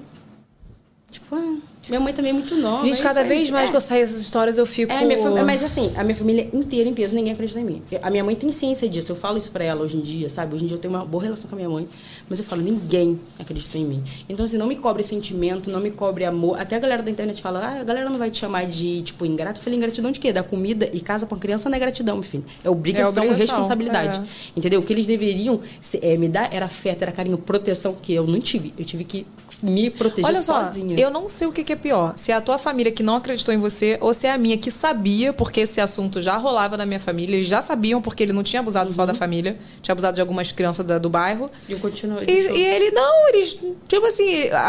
Tipo, 1.13 1.37
ah, 1.37 1.57
minha 1.89 2.01
mãe 2.01 2.15
também 2.15 2.31
é 2.31 2.33
muito 2.33 2.57
nova. 2.57 2.87
Gente, 2.87 3.03
cada 3.03 3.21
foi- 3.21 3.29
vez 3.29 3.51
mais 3.51 3.69
é. 3.69 3.71
que 3.71 3.77
eu 3.77 3.81
saio 3.83 4.03
essas 4.03 4.19
histórias, 4.21 4.57
eu 4.57 4.65
fico... 4.65 4.91
É, 4.91 5.05
minha 5.05 5.19
fami- 5.19 5.43
mas 5.43 5.63
assim, 5.63 5.93
a 5.95 6.03
minha 6.03 6.15
família 6.17 6.49
inteira 6.55 6.89
em 6.89 6.95
peso, 6.95 7.15
ninguém 7.15 7.35
acredita 7.35 7.61
em 7.61 7.65
mim. 7.65 7.83
A 8.01 8.09
minha 8.09 8.25
mãe 8.25 8.35
tem 8.35 8.51
ciência 8.51 8.89
disso, 8.89 9.13
eu 9.13 9.17
falo 9.17 9.37
isso 9.37 9.51
pra 9.51 9.63
ela 9.63 9.83
hoje 9.83 9.99
em 9.99 10.01
dia, 10.01 10.31
sabe? 10.31 10.55
Hoje 10.55 10.65
em 10.65 10.69
dia 10.69 10.77
eu 10.77 10.81
tenho 10.81 10.95
uma 10.95 11.05
boa 11.05 11.23
relação 11.23 11.51
com 11.51 11.55
a 11.55 11.59
minha 11.59 11.69
mãe, 11.69 11.87
mas 12.31 12.39
eu 12.39 12.45
falo, 12.47 12.63
ninguém 12.63 13.21
acredita 13.39 13.77
em 13.77 13.85
mim. 13.85 14.03
Então, 14.27 14.43
assim, 14.47 14.57
não 14.57 14.67
me 14.67 14.77
cobre 14.77 15.03
sentimento, 15.03 15.69
não 15.71 15.81
me 15.81 15.91
cobre 15.91 16.25
amor. 16.25 16.59
Até 16.59 16.77
a 16.77 16.79
galera 16.79 17.03
da 17.03 17.11
internet 17.11 17.43
fala, 17.43 17.61
ah, 17.61 17.81
a 17.81 17.85
galera 17.85 18.09
não 18.09 18.19
vai 18.19 18.31
te 18.31 18.39
chamar 18.39 18.65
de, 18.65 19.03
tipo, 19.03 19.27
ingrato. 19.27 19.61
Eu 19.61 19.65
falei, 19.65 19.77
ingratidão 19.77 20.11
de 20.11 20.19
quê? 20.19 20.33
Da 20.33 20.43
comida 20.43 20.89
e 20.95 21.01
casa 21.01 21.27
pra 21.27 21.37
criança 21.37 21.69
não 21.69 21.77
é 21.77 21.79
gratidão, 21.79 22.15
meu 22.15 22.25
filho. 22.25 22.45
É 22.65 22.71
obrigação, 22.71 23.23
É 23.23 23.27
obrigação, 23.27 23.57
responsabilidade. 23.59 24.19
é. 24.21 24.23
Entendeu? 24.57 24.81
O 24.81 24.83
que 24.83 24.95
eles 24.95 25.05
deveriam 25.05 25.61
é, 26.01 26.17
me 26.17 26.29
dar 26.29 26.49
era 26.55 26.65
afeto, 26.65 27.03
era 27.03 27.13
carinho, 27.13 27.37
proteção, 27.37 27.95
que 28.01 28.15
eu 28.15 28.27
não 28.27 28.41
tive. 28.41 28.73
Eu 28.79 28.85
tive 28.87 29.05
que 29.05 29.27
me 29.63 29.89
proteger 29.91 30.25
Olha 30.27 30.43
só, 30.43 30.65
sozinha. 30.65 30.99
eu 30.99 31.11
não 31.11 31.29
sei 31.29 31.47
o 31.47 31.53
que 31.53 31.63
que 31.63 31.73
é 31.73 31.77
pior. 31.77 32.15
Se 32.17 32.33
é 32.33 32.35
a 32.35 32.41
tua 32.41 32.59
família 32.59 32.91
que 32.91 33.03
não 33.03 33.17
acreditou 33.17 33.55
em 33.55 33.59
você 33.59 33.97
ou 34.01 34.13
se 34.13 34.27
é 34.27 34.33
a 34.33 34.39
minha 34.39 34.59
que 34.59 34.71
sabia, 34.71 35.33
porque 35.33 35.61
esse 35.61 35.81
assunto 35.81 36.21
já 36.21 36.37
rolava 36.37 36.77
na 36.77 36.85
minha 36.85 36.99
família. 37.01 37.37
Eles 37.37 37.49
já 37.49 37.63
sabiam, 37.63 38.03
porque 38.03 38.23
ele 38.23 38.33
não 38.33 38.43
tinha 38.43 38.61
abusado 38.61 38.91
só 38.93 39.07
da 39.07 39.15
família. 39.15 39.57
Tinha 39.81 39.93
abusado 39.93 40.15
de 40.15 40.21
algumas 40.21 40.51
crianças 40.51 40.85
da- 40.85 40.99
do 40.99 41.09
bairro. 41.09 41.51
E 41.69 41.73
eu 41.73 41.79
continuo. 41.79 42.19
E, 42.23 42.31
e 42.33 42.65
ele, 42.65 42.91
não, 42.91 43.29
eles, 43.29 43.57
tipo 43.89 44.05
assim, 44.07 44.27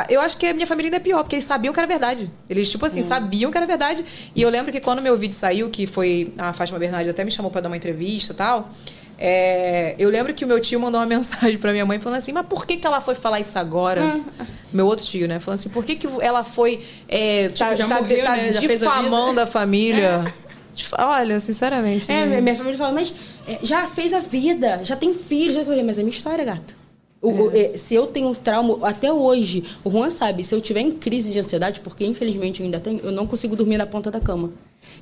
eu 0.10 0.21
acho 0.21 0.38
que 0.38 0.45
a 0.45 0.53
minha 0.53 0.67
família 0.67 0.88
ainda 0.88 0.97
é 0.97 0.99
pior, 0.99 1.23
porque 1.23 1.36
eles 1.36 1.45
sabiam 1.45 1.73
que 1.73 1.79
era 1.79 1.88
verdade. 1.88 2.29
Eles, 2.49 2.69
tipo 2.69 2.86
assim, 2.86 3.01
sabiam 3.01 3.49
que 3.51 3.58
era 3.58 3.65
verdade. 3.65 4.06
E 4.36 4.41
eu 4.41 4.49
lembro 4.49 4.71
que 4.71 4.79
quando 4.79 5.01
meu 5.01 5.17
vídeo 5.17 5.34
saiu, 5.36 5.69
que 5.69 5.88
foi 5.88 6.34
a 6.38 6.53
Fátima 6.53 6.77
Bernardes 6.77 7.10
até 7.10 7.23
me 7.25 7.32
chamou 7.32 7.49
pra 7.49 7.62
dar 7.62 7.69
uma 7.69 7.77
entrevista 7.77 8.34
e 8.34 8.36
tal. 8.36 8.69
É, 9.26 9.96
eu 9.98 10.10
lembro 10.10 10.34
que 10.34 10.44
o 10.44 10.48
meu 10.48 10.60
tio 10.60 10.78
mandou 10.82 11.00
uma 11.00 11.08
mensagem 11.16 11.58
pra 11.58 11.72
minha 11.72 11.86
mãe 11.86 11.98
falando 11.98 12.18
assim: 12.18 12.34
Mas 12.34 12.46
por 12.46 12.66
que, 12.68 12.76
que 12.76 12.86
ela 12.86 13.00
foi 13.00 13.16
falar 13.16 13.40
isso 13.40 13.58
agora? 13.58 14.20
Meu 14.74 14.86
outro 14.86 15.06
tio, 15.06 15.28
né? 15.30 15.40
Falando 15.40 15.60
assim: 15.60 15.70
Por 15.70 15.86
que, 15.86 15.96
que 15.96 16.08
ela 16.20 16.44
foi. 16.44 16.84
é, 17.08 17.48
tá 17.48 17.68
Tipo, 17.70 17.76
já 17.78 17.88
tá, 17.88 18.02
morreu, 18.02 18.24
tá 18.26 18.36
né? 18.36 18.54
Fez 18.54 18.84
a 18.84 18.86
difamando 18.88 19.40
a 19.40 19.48
família? 19.48 20.26
Difa- 20.76 20.98
Olha, 21.00 21.40
sinceramente. 21.40 22.12
É, 22.12 22.28
gente. 22.28 22.42
minha 22.42 22.56
família 22.56 22.78
fala, 22.78 22.92
mas 22.92 23.14
é, 23.48 23.60
já 23.62 23.86
fez 23.88 24.12
a 24.14 24.20
vida, 24.20 24.82
já 24.84 24.96
tem 24.96 25.14
filhos. 25.14 25.56
Eu 25.56 25.66
falei, 25.66 25.84
mas 25.84 25.98
é 25.98 26.02
minha 26.02 26.12
história, 26.14 26.44
gato. 26.44 26.76
O- 27.24 27.46
o- 27.46 27.52
é, 27.56 27.78
se 27.78 27.96
eu 27.96 28.06
tenho 28.06 28.36
trauma, 28.36 28.78
até 28.88 29.12
hoje, 29.12 29.64
o 29.84 29.90
Juan 29.90 30.10
sabe, 30.10 30.44
se 30.44 30.54
eu 30.54 30.60
tiver 30.60 30.82
em 30.82 30.92
crise 30.92 31.32
de 31.32 31.40
ansiedade, 31.40 31.80
porque 31.80 32.06
infelizmente 32.06 32.60
eu 32.60 32.66
ainda 32.66 32.80
tenho, 32.82 33.00
eu 33.02 33.12
não 33.14 33.26
consigo 33.26 33.56
dormir 33.56 33.78
na 33.78 33.86
ponta 33.86 34.12
da 34.12 34.20
cama. 34.20 34.52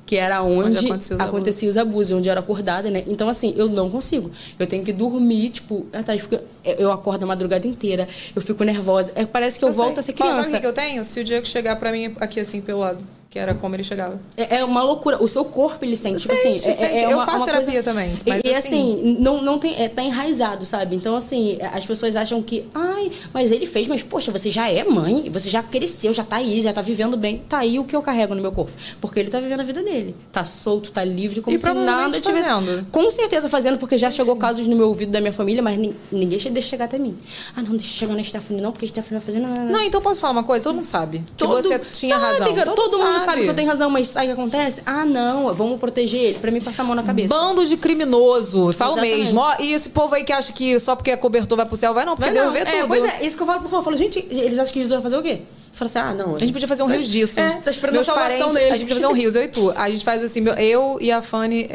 Que 0.06 0.16
era 0.16 0.40
onde, 0.42 0.78
Onde 0.78 0.86
acontecia 0.86 1.16
os 1.16 1.20
acontecia 1.22 1.70
os 1.70 1.76
abusos, 1.76 2.12
onde 2.16 2.28
eu 2.28 2.30
era 2.30 2.38
acordada, 2.40 2.88
né? 2.90 3.02
Então, 3.08 3.28
assim, 3.28 3.52
eu 3.56 3.68
não 3.68 3.90
consigo. 3.90 4.30
Eu 4.56 4.66
tenho 4.66 4.84
que 4.84 4.92
dormir, 4.92 5.50
tipo, 5.50 5.86
atrás, 5.92 6.20
porque 6.20 6.38
eu 6.78 6.92
acordo 6.92 7.24
a 7.24 7.26
madrugada 7.26 7.66
inteira, 7.66 8.08
eu 8.34 8.40
fico 8.40 8.62
nervosa. 8.62 9.10
É, 9.16 9.26
parece 9.26 9.58
que 9.58 9.64
eu, 9.64 9.72
volto 9.72 9.94
sei. 9.94 10.00
a 10.00 10.02
ser 10.04 10.12
criança. 10.12 10.36
Sabe 10.42 10.48
o 10.48 10.52
que 10.54 10.60
que 10.60 10.66
eu 10.66 10.72
tenho? 10.72 11.04
Se 11.04 11.20
o 11.20 11.24
Diego 11.24 11.44
chegar 11.46 11.74
pra 11.76 11.90
mim 11.90 12.14
aqui 12.20 12.38
assim 12.38 12.60
pelo 12.60 12.78
lado, 12.80 13.04
que 13.32 13.38
era 13.38 13.54
como 13.54 13.74
ele 13.74 13.82
chegava. 13.82 14.20
É, 14.36 14.58
é 14.58 14.64
uma 14.64 14.82
loucura. 14.82 15.16
O 15.22 15.26
seu 15.26 15.42
corpo, 15.42 15.82
ele 15.86 15.96
sente. 15.96 16.20
Tipo 16.20 16.36
Sente, 16.36 16.68
assim, 16.68 16.70
é- 16.70 16.74
sente. 16.74 16.98
é 16.98 17.04
Eu 17.06 17.16
uma- 17.16 17.24
faço 17.24 17.38
uma 17.38 17.46
terapia 17.46 17.64
coisa- 17.72 17.82
também, 17.82 18.10
E, 18.26 18.28
mas 18.28 18.42
e, 18.44 18.50
assim- 18.54 18.68
assim, 18.92 19.16
não, 19.18 19.40
não 19.42 19.58
tem, 19.58 19.74
é, 19.82 19.88
tá 19.88 20.02
enraizado, 20.02 20.66
sabe? 20.66 20.94
Então, 20.94 21.16
assim, 21.16 21.58
as 21.72 21.86
pessoas 21.86 22.14
acham 22.14 22.42
que, 22.42 22.66
ai, 22.74 23.10
mas 23.32 23.50
ele 23.50 23.64
fez, 23.64 23.88
mas 23.88 24.02
poxa, 24.02 24.30
você 24.30 24.50
já 24.50 24.68
é 24.70 24.84
mãe, 24.84 25.30
você 25.32 25.48
já 25.48 25.62
cresceu, 25.62 26.12
já 26.12 26.22
tá 26.22 26.36
aí, 26.36 26.60
já 26.60 26.74
tá 26.74 26.82
vivendo 26.82 27.16
bem. 27.16 27.38
Tá 27.48 27.60
aí 27.60 27.78
o 27.78 27.84
que 27.84 27.96
eu 27.96 28.02
carrego 28.02 28.34
no 28.34 28.42
meu 28.42 28.52
corpo. 28.52 28.70
Porque 29.00 29.18
ele 29.18 29.30
tá 29.30 29.40
vivendo 29.40 29.60
a 29.60 29.64
vida 29.64 29.82
dele. 29.82 30.14
Tá 30.30 30.44
solto, 30.44 30.92
tá 30.92 31.02
livre, 31.02 31.40
como 31.40 31.56
E 31.56 31.58
se 31.58 31.72
nada 31.72 32.20
tivesse. 32.20 32.48
fazendo. 32.50 32.86
Com 32.92 33.10
certeza 33.10 33.48
fazendo, 33.48 33.78
porque 33.78 33.96
já 33.96 34.10
chegou 34.10 34.36
casos 34.36 34.68
no 34.68 34.76
meu 34.76 34.88
ouvido 34.88 35.10
da 35.10 35.20
minha 35.22 35.32
família, 35.32 35.62
mas 35.62 35.78
nin- 35.78 35.94
ninguém 36.12 36.38
deixa 36.52 36.68
chegar 36.68 36.84
até 36.84 36.98
mim. 36.98 37.16
Ah, 37.56 37.62
não, 37.62 37.70
deixa 37.76 37.96
chegar 37.96 38.14
na 38.14 38.22
Stephanie, 38.22 38.60
não, 38.62 38.72
porque 38.72 38.84
a 38.84 38.88
Stephanie 38.88 39.18
vai 39.18 39.24
fazer. 39.26 39.40
Não, 39.40 39.48
não, 39.54 39.64
não. 39.64 39.72
Não, 39.72 39.80
então 39.80 40.02
posso 40.02 40.20
falar 40.20 40.32
uma 40.34 40.44
coisa? 40.44 40.64
Todo 40.64 40.74
mundo 40.74 40.84
sabe 40.84 41.20
que 41.20 41.32
Todo- 41.38 41.62
você 41.62 41.78
tinha 41.78 42.18
sabe, 42.18 42.38
razão. 42.40 42.54
cara, 42.54 42.70
todo, 42.72 42.98
mundo 42.98 43.18
sabe. 43.20 43.21
Que 43.42 43.46
eu 43.48 43.54
tenho 43.54 43.68
razão, 43.68 43.88
mas 43.90 44.08
sabe 44.08 44.26
o 44.26 44.28
que 44.28 44.32
acontece? 44.40 44.82
Ah, 44.84 45.04
não, 45.04 45.52
vamos 45.54 45.78
proteger 45.80 46.20
ele, 46.20 46.38
pra 46.38 46.50
mim 46.50 46.60
passar 46.60 46.82
a 46.82 46.86
mão 46.86 46.94
na 46.94 47.02
cabeça. 47.02 47.28
Bando 47.28 47.64
de 47.66 47.76
criminoso, 47.76 48.72
falo 48.72 48.92
Exatamente. 48.92 49.18
mesmo. 49.18 49.40
Ó, 49.40 49.54
e 49.60 49.72
esse 49.72 49.88
povo 49.90 50.14
aí 50.14 50.24
que 50.24 50.32
acha 50.32 50.52
que 50.52 50.78
só 50.78 50.94
porque 50.96 51.10
é 51.10 51.16
cobertor 51.16 51.56
vai 51.56 51.66
pro 51.66 51.76
céu, 51.76 51.94
vai 51.94 52.04
não, 52.04 52.14
porque 52.16 52.30
Vai 52.30 52.44
não, 52.44 52.52
vê 52.52 52.60
é, 52.60 52.64
tudo. 52.64 52.88
Pois 52.88 53.02
é, 53.04 53.24
isso 53.24 53.36
que 53.36 53.42
eu 53.42 53.46
falo 53.46 53.60
pro 53.60 53.68
povo. 53.68 53.80
Eu 53.80 53.84
falo, 53.84 53.96
gente, 53.96 54.18
eles 54.30 54.58
acham 54.58 54.72
que 54.72 54.78
Jesus 54.80 54.92
vai 54.92 55.02
fazer 55.02 55.16
o 55.16 55.22
quê? 55.22 55.40
Fala 55.72 55.86
assim, 55.88 55.98
ah, 56.00 56.12
não. 56.14 56.34
A 56.34 56.38
gente 56.38 56.52
podia 56.52 56.68
fazer 56.68 56.82
um 56.82 56.86
rios 56.86 57.08
disso. 57.08 57.40
É, 57.40 57.52
tá 57.64 57.70
esperando 57.70 57.94
Meus 57.94 58.08
a 58.08 58.12
parentes, 58.12 58.52
dele. 58.54 58.66
A 58.66 58.72
gente 58.72 58.80
podia 58.82 58.94
fazer 58.96 59.06
um 59.06 59.12
rios, 59.12 59.34
eu 59.34 59.42
e 59.42 59.48
tu. 59.48 59.72
A 59.74 59.88
gente 59.90 60.04
faz 60.04 60.22
assim, 60.22 60.40
meu- 60.42 60.52
eu 60.54 60.98
e 61.00 61.10
a 61.10 61.22
Fanny 61.22 61.70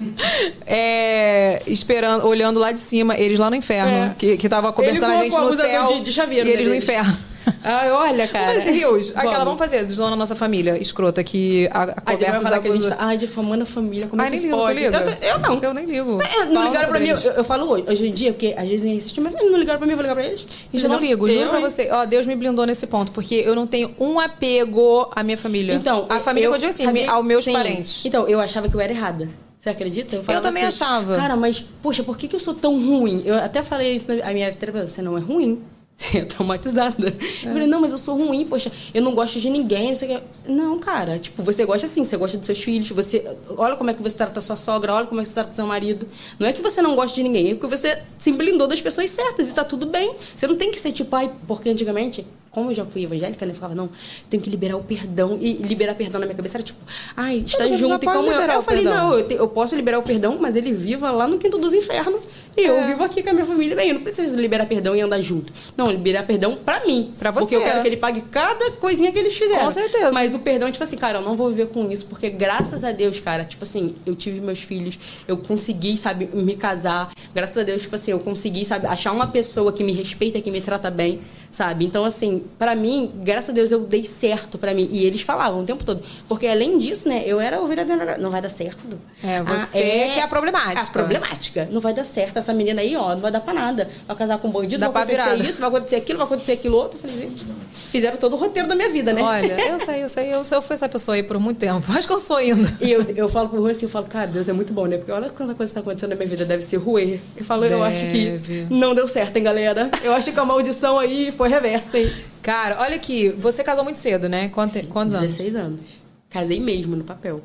é, 0.66 1.60
esperando, 1.66 2.26
olhando 2.26 2.60
lá 2.60 2.72
de 2.72 2.80
cima, 2.80 3.16
eles 3.16 3.38
lá 3.38 3.50
no 3.50 3.56
inferno, 3.56 3.90
É. 3.90 4.14
que, 4.16 4.36
que 4.36 4.48
tava 4.48 4.72
cobertando 4.72 5.12
a 5.12 5.22
gente 5.22 5.36
no 5.36 5.56
céu 5.56 5.84
de- 5.86 6.00
de 6.00 6.20
e 6.20 6.26
né, 6.26 6.34
eles 6.38 6.66
no 6.68 6.72
deles. 6.72 6.84
inferno. 6.84 7.16
Ai, 7.62 7.90
olha, 7.90 8.28
cara. 8.28 8.46
Vamos 8.46 8.62
fazer 8.64 8.70
rios? 8.76 9.10
Aquela, 9.10 9.30
Vamos. 9.32 9.44
vamos 9.44 9.58
fazer, 9.58 9.84
desonando 9.84 10.14
a 10.14 10.16
nossa 10.16 10.36
família 10.36 10.78
escrota 10.78 11.22
que 11.24 11.68
a, 11.72 11.82
Aí 11.82 11.86
depois 11.86 12.16
coberta 12.16 12.40
falar 12.40 12.58
que 12.60 12.68
a 12.68 12.70
gente 12.72 12.88
tá, 12.88 12.96
ai, 12.98 13.16
difamando 13.18 13.62
a 13.62 13.66
família, 13.66 14.06
como 14.06 14.20
Ai, 14.22 14.28
é 14.28 14.30
que 14.30 14.36
nem 14.36 14.46
ligo, 14.46 14.56
tu 14.58 14.64
pode? 14.64 14.78
liga? 14.82 15.18
Eu, 15.20 15.28
eu 15.28 15.38
não. 15.38 15.58
Eu 15.62 15.74
nem 15.74 15.86
ligo. 15.86 16.18
É, 16.22 16.44
não 16.44 16.54
Fala 16.54 16.66
ligaram 16.66 16.88
pra 16.88 17.00
mim, 17.00 17.08
eu, 17.08 17.16
eu 17.16 17.44
falo 17.44 17.70
hoje, 17.70 17.84
hoje 17.88 18.08
em 18.08 18.12
dia, 18.12 18.32
porque 18.32 18.54
às 18.56 18.68
vezes 18.68 18.84
nem 18.84 18.96
assistem, 18.96 19.22
mas 19.24 19.32
não 19.34 19.56
ligaram 19.58 19.78
pra 19.78 19.86
mim, 19.86 19.92
eu 19.92 19.96
vou 19.96 20.02
ligar 20.02 20.14
pra 20.14 20.24
eles. 20.24 20.46
Eu 20.72 20.88
não 20.88 20.98
ligo, 20.98 21.28
juro 21.28 21.40
Eu, 21.40 21.50
pra 21.50 21.60
você. 21.60 21.88
Ó, 21.90 22.04
Deus 22.04 22.26
me 22.26 22.34
blindou 22.36 22.66
nesse 22.66 22.86
ponto, 22.86 23.12
porque 23.12 23.34
eu 23.34 23.54
não 23.54 23.66
tenho 23.66 23.94
um 23.98 24.18
apego 24.18 25.08
à 25.14 25.22
minha 25.22 25.38
família. 25.38 25.74
Então, 25.74 26.06
a 26.08 26.20
família 26.20 26.48
que 26.48 26.54
eu 26.54 26.58
digo 26.58 26.72
assim, 26.72 26.84
sabia- 26.84 27.10
aos 27.10 27.24
meus 27.24 27.44
sim. 27.44 27.52
parentes. 27.52 28.04
Então, 28.04 28.28
eu 28.28 28.40
achava 28.40 28.68
que 28.68 28.74
eu 28.74 28.80
era 28.80 28.92
errada. 28.92 29.28
Você 29.60 29.68
acredita? 29.70 30.20
falava 30.24 30.42
também 30.42 30.64
achava. 30.64 31.16
Cara, 31.16 31.36
mas, 31.36 31.64
poxa, 31.80 32.02
por 32.02 32.16
que, 32.16 32.26
que 32.26 32.34
eu 32.34 32.40
sou 32.40 32.52
tão 32.52 32.74
ruim? 32.84 33.22
Eu 33.24 33.36
até 33.36 33.62
falei 33.62 33.94
isso 33.94 34.12
na 34.12 34.28
a 34.28 34.32
minha 34.32 34.50
terapeuta, 34.52 34.90
você 34.90 35.00
não 35.00 35.16
é 35.16 35.20
ruim. 35.20 35.62
É 36.14 36.24
traumatizada. 36.24 37.08
Eu 37.08 37.52
falei, 37.52 37.66
não, 37.66 37.80
mas 37.80 37.92
eu 37.92 37.98
sou 37.98 38.16
ruim, 38.16 38.44
poxa, 38.44 38.70
eu 38.92 39.00
não 39.02 39.14
gosto 39.14 39.38
de 39.40 39.48
ninguém, 39.48 39.88
não 39.90 39.96
sei 39.96 40.16
o 40.16 40.20
que. 40.20 40.50
Não, 40.50 40.78
cara, 40.78 41.18
tipo, 41.18 41.42
você 41.42 41.64
gosta 41.64 41.86
assim, 41.86 42.04
você 42.04 42.16
gosta 42.16 42.36
dos 42.36 42.46
seus 42.46 42.58
filhos, 42.62 42.88
você. 42.90 43.24
Olha 43.56 43.76
como 43.76 43.90
é 43.90 43.94
que 43.94 44.02
você 44.02 44.16
trata 44.16 44.38
a 44.38 44.42
sua 44.42 44.56
sogra, 44.56 44.92
olha 44.94 45.06
como 45.06 45.20
é 45.20 45.22
que 45.24 45.28
você 45.28 45.34
trata 45.34 45.54
seu 45.54 45.66
marido. 45.66 46.06
Não 46.38 46.46
é 46.48 46.52
que 46.52 46.60
você 46.62 46.82
não 46.82 46.94
gosta 46.96 47.14
de 47.14 47.22
ninguém, 47.22 47.50
é 47.50 47.54
porque 47.54 47.66
você 47.74 47.98
se 48.18 48.32
blindou 48.32 48.66
das 48.66 48.80
pessoas 48.80 49.08
certas 49.10 49.48
e 49.50 49.54
tá 49.54 49.64
tudo 49.64 49.86
bem. 49.86 50.14
Você 50.34 50.46
não 50.46 50.56
tem 50.56 50.70
que 50.70 50.78
ser 50.80 50.92
tipo, 50.92 51.14
ai, 51.14 51.30
porque 51.46 51.70
antigamente, 51.70 52.26
como 52.50 52.70
eu 52.70 52.74
já 52.74 52.84
fui 52.84 53.04
evangélica, 53.04 53.46
né? 53.46 53.52
Eu 53.52 53.56
falava, 53.56 53.74
não, 53.74 53.88
tenho 54.28 54.42
que 54.42 54.50
liberar 54.50 54.76
o 54.76 54.82
perdão. 54.82 55.38
E 55.40 55.52
liberar 55.54 55.94
perdão 55.94 56.20
na 56.20 56.26
minha 56.26 56.36
cabeça 56.36 56.56
era 56.58 56.64
tipo, 56.64 56.80
ai, 57.16 57.42
está 57.46 57.64
junto 57.78 57.94
e 57.94 58.06
como 58.18 58.28
eu. 58.32 58.40
Eu 58.56 58.62
falei, 58.62 58.82
não, 58.96 59.14
eu, 59.18 59.28
te- 59.28 59.34
eu 59.34 59.48
posso 59.48 59.76
liberar 59.76 59.98
o 59.98 60.02
perdão, 60.02 60.36
mas 60.40 60.56
ele 60.56 60.72
viva 60.72 61.10
lá 61.10 61.26
no 61.28 61.38
quinto 61.38 61.56
dos 61.58 61.72
infernos. 61.72 62.20
E 62.56 62.62
eu 62.64 62.76
É. 62.76 62.86
vivo 62.86 63.02
aqui 63.02 63.22
com 63.22 63.30
a 63.30 63.32
minha 63.32 63.46
família 63.46 63.74
bem. 63.74 63.88
Eu 63.88 63.94
não 63.94 64.02
preciso 64.02 64.36
liberar 64.36 64.66
perdão 64.66 64.94
e 64.94 65.00
andar 65.00 65.20
junto. 65.20 65.52
Não, 65.76 65.86
liberar 65.90 66.24
perdão 66.24 66.56
pra 66.56 66.84
mim. 66.84 67.14
Pra 67.18 67.30
você. 67.30 67.40
Porque 67.40 67.54
eu 67.56 67.62
quero 67.62 67.80
que 67.82 67.88
ele 67.88 67.96
pague 67.96 68.20
cada 68.30 68.72
coisinha 68.72 69.10
que 69.10 69.18
eles 69.18 69.34
fizeram. 69.34 69.64
Com 69.64 69.70
certeza. 69.70 70.12
Mas 70.12 70.34
o 70.34 70.38
perdão 70.38 70.68
é 70.68 70.72
tipo 70.72 70.84
assim, 70.84 70.96
cara, 70.96 71.18
eu 71.18 71.22
não 71.22 71.36
vou 71.36 71.48
viver 71.48 71.68
com 71.68 71.90
isso, 71.90 72.06
porque 72.06 72.28
graças 72.28 72.84
a 72.84 72.92
Deus, 72.92 73.20
cara, 73.20 73.44
tipo 73.44 73.64
assim, 73.64 73.94
eu 74.04 74.14
tive 74.14 74.40
meus 74.40 74.60
filhos, 74.60 74.98
eu 75.26 75.36
consegui, 75.38 75.96
sabe, 75.96 76.28
me 76.32 76.54
casar. 76.54 77.10
Graças 77.34 77.56
a 77.56 77.62
Deus, 77.62 77.82
tipo 77.82 77.96
assim, 77.96 78.10
eu 78.10 78.20
consegui, 78.20 78.64
sabe, 78.64 78.86
achar 78.86 79.12
uma 79.12 79.26
pessoa 79.26 79.72
que 79.72 79.82
me 79.82 79.92
respeita, 79.92 80.40
que 80.40 80.50
me 80.50 80.60
trata 80.60 80.90
bem, 80.90 81.20
sabe? 81.50 81.86
Então, 81.86 82.04
assim, 82.04 82.44
pra 82.58 82.74
mim, 82.74 83.10
graças 83.24 83.50
a 83.50 83.52
Deus, 83.52 83.70
eu 83.72 83.80
dei 83.80 84.04
certo 84.04 84.58
pra 84.58 84.74
mim. 84.74 84.88
E 84.92 85.04
eles 85.06 85.22
falavam 85.22 85.60
o 85.60 85.64
tempo 85.64 85.84
todo. 85.84 86.02
Porque 86.28 86.46
além 86.46 86.78
disso, 86.78 87.08
né, 87.08 87.22
eu 87.24 87.40
era 87.40 87.60
ovelha. 87.60 87.86
Não 88.18 88.30
vai 88.30 88.42
dar 88.42 88.48
certo. 88.50 89.00
É, 89.24 89.42
você 89.42 89.80
que 90.12 90.20
é 90.20 90.22
a 90.22 90.28
problemática. 90.28 90.82
A 90.82 90.86
problemática. 90.90 91.68
Não 91.70 91.80
vai 91.80 91.94
dar 91.94 92.04
certo. 92.04 92.41
Essa 92.42 92.52
menina 92.52 92.80
aí, 92.80 92.94
ó, 92.96 93.10
não 93.14 93.20
vai 93.20 93.30
dar 93.30 93.40
pra 93.40 93.54
nada. 93.54 93.88
Vai 94.06 94.16
casar 94.16 94.38
com 94.38 94.48
um 94.48 94.50
bandido, 94.50 94.80
Dá 94.80 94.88
vai 94.88 95.02
acontecer 95.04 95.22
virada. 95.30 95.48
isso, 95.48 95.60
vai 95.60 95.68
acontecer 95.68 95.96
aquilo, 95.96 96.18
vai 96.18 96.26
acontecer 96.26 96.52
aquilo 96.52 96.76
outro. 96.76 96.98
Eu 96.98 97.00
falei, 97.00 97.16
gente, 97.28 97.46
fizeram 97.90 98.16
todo 98.16 98.34
o 98.34 98.36
roteiro 98.36 98.68
da 98.68 98.74
minha 98.74 98.90
vida, 98.90 99.12
né? 99.12 99.22
Olha, 99.22 99.60
eu 99.68 99.78
sei, 99.78 100.02
eu 100.02 100.08
sei, 100.08 100.34
eu, 100.34 100.44
sei, 100.44 100.58
eu 100.58 100.62
fui 100.62 100.74
essa 100.74 100.88
pessoa 100.88 101.14
aí 101.14 101.22
por 101.22 101.38
muito 101.38 101.58
tempo. 101.58 101.84
Acho 101.96 102.06
que 102.06 102.12
eu 102.12 102.18
sou 102.18 102.36
ainda. 102.36 102.70
E 102.80 102.90
eu, 102.90 103.02
eu 103.16 103.28
falo 103.28 103.48
pro 103.48 103.60
Rui 103.60 103.70
assim, 103.72 103.86
eu 103.86 103.90
falo, 103.90 104.06
cara, 104.06 104.26
Deus 104.26 104.48
é 104.48 104.52
muito 104.52 104.72
bom, 104.72 104.86
né? 104.86 104.96
Porque 104.98 105.12
olha 105.12 105.30
quanta 105.30 105.54
coisa 105.54 105.72
tá 105.72 105.80
acontecendo 105.80 106.10
na 106.10 106.16
minha 106.16 106.28
vida, 106.28 106.44
deve 106.44 106.62
ser 106.62 106.76
ruê. 106.78 107.18
Eu 107.36 107.44
falo, 107.44 107.64
eu 107.64 107.82
acho 107.82 108.02
Deve. 108.02 108.66
que 108.66 108.74
não 108.74 108.94
deu 108.94 109.06
certo, 109.06 109.36
hein, 109.36 109.42
galera? 109.44 109.90
Eu 110.02 110.12
acho 110.12 110.32
que 110.32 110.38
a 110.40 110.44
maldição 110.44 110.98
aí 110.98 111.30
foi 111.32 111.48
reversa, 111.48 111.98
hein? 111.98 112.10
Cara, 112.42 112.80
olha 112.80 112.96
aqui, 112.96 113.30
você 113.38 113.62
casou 113.62 113.84
muito 113.84 113.98
cedo, 113.98 114.28
né? 114.28 114.48
Quanto- 114.48 114.84
quantos 114.88 115.14
anos? 115.14 115.28
16 115.28 115.56
anos. 115.56 115.80
Casei 116.28 116.58
mesmo 116.58 116.96
no 116.96 117.04
papel. 117.04 117.40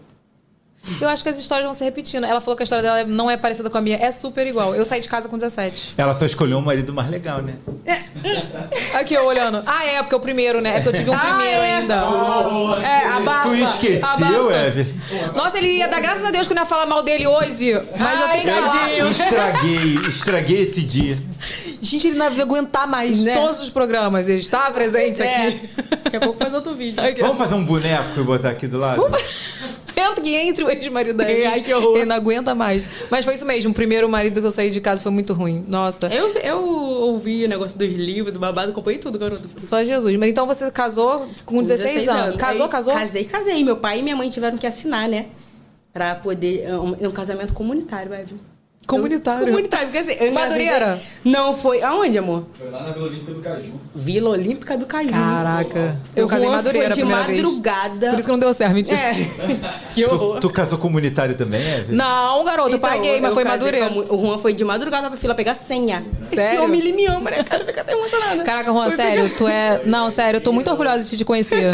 Eu 1.02 1.10
acho 1.10 1.22
que 1.24 1.30
as 1.30 1.38
histórias 1.38 1.66
vão 1.66 1.74
se 1.74 1.84
repetindo. 1.84 2.26
Ela 2.26 2.40
falou 2.42 2.56
que 2.56 2.64
a 2.64 2.66
história 2.66 2.82
dela 2.82 3.04
não 3.04 3.30
é 3.30 3.36
parecida 3.38 3.70
com 3.70 3.78
a 3.78 3.82
minha, 3.82 3.98
é 3.98 4.12
super 4.12 4.46
igual. 4.48 4.74
Eu 4.76 4.86
saí 4.86 5.02
de 5.02 5.10
casa 5.10 5.28
com 5.28 5.38
17. 5.38 5.96
Ela 5.98 6.16
só 6.16 6.26
escolheu 6.26 6.58
um 6.58 6.62
marido 6.62 6.94
mais 6.94 7.10
legal, 7.10 7.42
né? 7.42 7.56
Aqui 8.96 9.14
eu 9.14 9.26
olhando. 9.26 9.62
Ah, 9.66 9.86
é, 9.86 10.02
porque 10.02 10.16
é 10.16 10.18
o 10.18 10.22
primeiro, 10.22 10.62
né? 10.62 10.70
É 10.70 10.74
porque 10.76 10.90
eu 10.90 10.94
tive 10.94 11.10
um 11.10 11.14
Ah, 11.14 11.20
primeiro 11.20 11.62
é. 11.62 11.76
ainda. 11.78 11.94
É, 12.84 13.08
abafa. 13.08 13.50
Tu 13.50 13.56
esqueceu. 13.56 14.52
Evelyn? 14.52 14.88
Nossa, 15.36 15.58
ele 15.58 15.74
ia 15.74 15.88
dar 15.88 16.00
graças 16.00 16.24
a 16.26 16.32
Deus 16.32 16.48
que 16.48 16.54
eu 16.54 16.56
não 16.56 16.64
ia 16.64 16.68
falar 16.68 16.86
mal 16.86 17.04
dele 17.04 17.28
hoje. 17.28 17.74
Mas 17.98 18.20
eu 18.20 18.26
Ai, 18.28 18.42
tenho 18.42 19.06
que. 19.06 19.12
Estraguei, 19.12 19.96
estraguei 20.08 20.62
esse 20.62 20.82
dia. 20.82 21.18
Gente, 21.82 22.08
ele 22.08 22.18
não 22.18 22.32
ia 22.32 22.42
aguentar 22.44 22.88
mais 22.88 23.24
Né? 23.24 23.34
todos 23.36 23.62
os 23.62 23.70
programas. 23.70 24.28
Ele 24.28 24.40
está 24.40 24.72
presente 24.72 25.22
É. 25.22 25.48
aqui. 25.48 25.70
Daqui 26.04 26.18
a 26.18 26.20
pouco 26.20 26.40
faz 26.40 26.54
outro 26.54 26.76
vídeo. 26.76 27.02
Vamos 27.20 27.38
fazer 27.38 27.56
um 27.56 27.64
boneco 27.64 28.20
e 28.20 28.24
botar 28.24 28.50
aqui 28.50 28.68
do 28.68 28.78
lado? 28.80 29.04
Entra 29.98 30.24
que 30.24 30.36
entre 30.36 30.64
o 30.64 30.70
ex-marido 30.70 31.18
dele. 31.18 31.46
Ai, 31.46 31.62
que 31.62 31.74
horror. 31.74 31.98
Ele 31.98 32.06
não 32.06 32.16
aguenta 32.16 32.54
mais. 32.54 32.84
Mas 33.10 33.26
foi 33.26 33.34
isso 33.34 33.46
mesmo. 33.46 33.72
O 33.72 33.74
primeiro 33.74 34.08
marido 34.08 34.40
que 34.40 34.46
eu 34.46 34.52
saí 34.52 34.70
de 34.70 34.80
casa 34.80 35.02
foi 35.02 35.12
muito 35.12 35.34
ruim. 35.34 35.66
Nossa. 35.68 36.08
Eu, 36.08 36.30
eu 36.36 36.64
ouvi 36.64 37.46
o 37.46 37.50
negócio 37.50 37.78
dos 37.78 37.92
livros, 37.92 38.32
do 38.32 38.40
babado, 38.40 38.72
acompanhei 38.72 39.00
tudo, 39.00 39.18
garoto. 39.18 39.50
Só 39.58 39.84
Jesus. 39.84 40.16
Mas 40.18 40.30
então 40.30 40.46
você 40.46 40.70
casou 40.70 41.28
com 41.46 41.64
16, 41.64 42.08
anos. 42.08 42.36
Casou, 42.36 42.66
Aí, 42.66 42.70
casou? 42.70 42.94
Casei, 42.94 43.26
casei. 43.26 43.64
Meu 43.64 43.78
pai 43.78 44.00
e 44.00 44.04
minha 44.04 44.16
mãe 44.16 44.30
tiveram 44.30 44.58
que 44.58 44.68
assinar, 44.68 45.10
né? 45.10 45.28
Pra 45.92 46.14
poder. 46.14 46.72
Um, 46.74 47.08
um 47.08 47.12
casamento 47.12 47.54
comunitário, 47.54 48.14
Evelyn. 48.14 48.40
Comunitário. 48.88 49.42
Eu- 49.42 49.48
comunitário, 49.48 49.88
porque 49.88 49.98
assim. 50.00 50.18
eu 50.20 50.32
Madureira? 50.32 51.00
Não, 51.24 51.54
foi. 51.54 51.82
Aonde, 51.82 52.18
amor? 52.18 52.46
Foi 52.58 52.70
lá 52.70 52.84
na 52.84 52.92
Vila 52.94 53.06
Olímpica 53.08 53.34
do 53.34 53.42
Caju. 53.42 53.74
Vila 53.94 54.30
Olímpica 54.30 54.78
do 54.78 54.86
Caju. 54.86 55.10
Caraca. 55.10 55.98
Eu 56.16 56.26
O 56.26 56.30
casei 56.30 56.48
em 56.48 56.52
Madureira 56.52 56.88
foi 56.88 56.92
a 56.94 56.96
de 56.96 57.02
primeira 57.02 57.24
vez. 57.28 57.42
madrugada. 57.42 58.10
Por 58.10 58.16
isso 58.20 58.26
que 58.28 58.32
não 58.32 58.40
deu 58.40 58.54
certo, 58.54 58.74
mentira. 58.74 58.98
É. 58.98 59.14
que 59.94 60.06
horror. 60.06 60.36
Tu, 60.36 60.48
tu 60.48 60.50
casou 60.50 60.78
comunitário 60.80 61.36
também, 61.36 61.62
Evelyn? 61.62 61.98
Não, 61.98 62.44
garoto, 62.46 62.70
eu 62.70 62.78
Então, 62.78 62.90
paguei, 62.90 63.20
mas 63.20 63.30
eu 63.30 63.34
foi 63.34 63.44
Madureira. 63.44 63.90
com 63.90 64.16
O 64.16 64.26
Juan 64.26 64.38
foi 64.38 64.54
de 64.54 64.64
madrugada 64.64 65.10
pra 65.10 65.18
fila 65.18 65.36
pegar 65.36 65.54
senha. 65.54 66.06
Esse 66.26 66.36
Sério? 66.36 66.64
homem, 66.64 66.80
ele 66.80 66.94
me 66.94 67.06
ama, 67.08 67.30
né? 67.30 67.44
Cara, 67.44 67.66
fica 67.66 67.82
até 67.82 67.92
emocionada. 67.92 68.44
Caraca, 68.44 68.72
Juan, 68.72 68.88
Foi 68.88 68.96
sério, 68.96 69.24
pegar- 69.24 69.38
tu 69.38 69.48
é. 69.48 69.82
Não, 69.86 70.10
sério, 70.10 70.38
eu 70.38 70.42
tô 70.42 70.54
muito 70.54 70.70
orgulhosa 70.72 71.04
de 71.10 71.18
te 71.18 71.26
conhecer. 71.26 71.72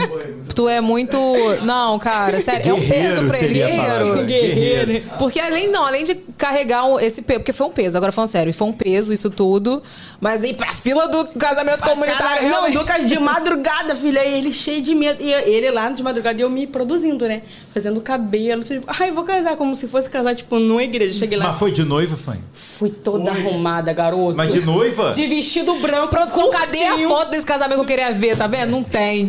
Tu 0.55 0.67
é 0.67 0.81
muito. 0.81 1.17
Não, 1.63 1.99
cara, 1.99 2.39
sério, 2.41 2.71
é 2.71 2.73
um 2.73 2.79
peso 2.79 2.89
Guerreiro 2.91 3.27
pra 3.27 3.39
ele. 3.39 3.53
Guerreiro. 3.53 4.23
Guerreiro. 4.25 5.03
Porque 5.19 5.39
além, 5.39 5.69
não, 5.71 5.85
além 5.85 6.03
de 6.03 6.15
carregar 6.37 6.85
um- 6.85 7.02
esse 7.05 7.21
peso, 7.21 7.39
porque 7.39 7.53
foi 7.53 7.67
um 7.67 7.71
peso, 7.71 7.97
agora 7.97 8.11
falando 8.11 8.29
sério, 8.29 8.53
foi 8.53 8.67
um 8.67 8.73
peso 8.73 9.11
isso 9.13 9.29
tudo, 9.29 9.81
mas 10.19 10.43
ir 10.43 10.55
pra 10.55 10.67
fila 10.73 11.07
do 11.07 11.25
casamento 11.37 11.83
comunitário, 11.83 12.49
Cara, 12.49 12.69
não. 12.69 12.73
Lucas 12.73 13.05
de 13.05 13.17
madrugada, 13.19 13.95
filha, 13.95 14.23
e 14.25 14.37
ele 14.37 14.51
cheio 14.53 14.81
de 14.81 14.93
medo. 14.95 15.21
E 15.23 15.31
ele 15.31 15.69
lá 15.71 15.89
de 15.89 16.01
madrugada 16.03 16.39
e 16.39 16.41
eu 16.43 16.49
me 16.49 16.65
produzindo, 16.67 17.27
né? 17.27 17.41
Fazendo 17.73 17.99
cabelo. 18.01 18.63
Tipo, 18.63 18.85
ai, 18.99 19.11
vou 19.11 19.23
casar, 19.23 19.55
como 19.55 19.75
se 19.75 19.87
fosse 19.87 20.09
casar, 20.09 20.35
tipo, 20.35 20.57
numa 20.59 20.83
igreja. 20.83 21.17
Cheguei 21.17 21.37
lá. 21.37 21.47
Mas 21.47 21.57
foi 21.59 21.71
de 21.71 21.83
noiva, 21.83 22.15
Fanny? 22.15 22.41
Fui 22.53 22.89
toda 22.89 23.31
arrumada, 23.31 23.91
garoto. 23.93 24.35
Mas 24.35 24.51
de 24.53 24.61
noiva? 24.61 25.11
De 25.11 25.27
vestido 25.27 25.73
branco. 25.75 26.07
Produção, 26.09 26.49
cadê 26.49 26.83
a 26.83 26.97
foto 27.07 27.31
desse 27.31 27.45
casamento 27.45 27.75
que 27.75 27.81
eu 27.81 27.85
queria 27.85 28.11
ver, 28.11 28.37
tá 28.37 28.47
vendo? 28.47 28.71
Não 28.71 28.83
tem. 28.83 29.27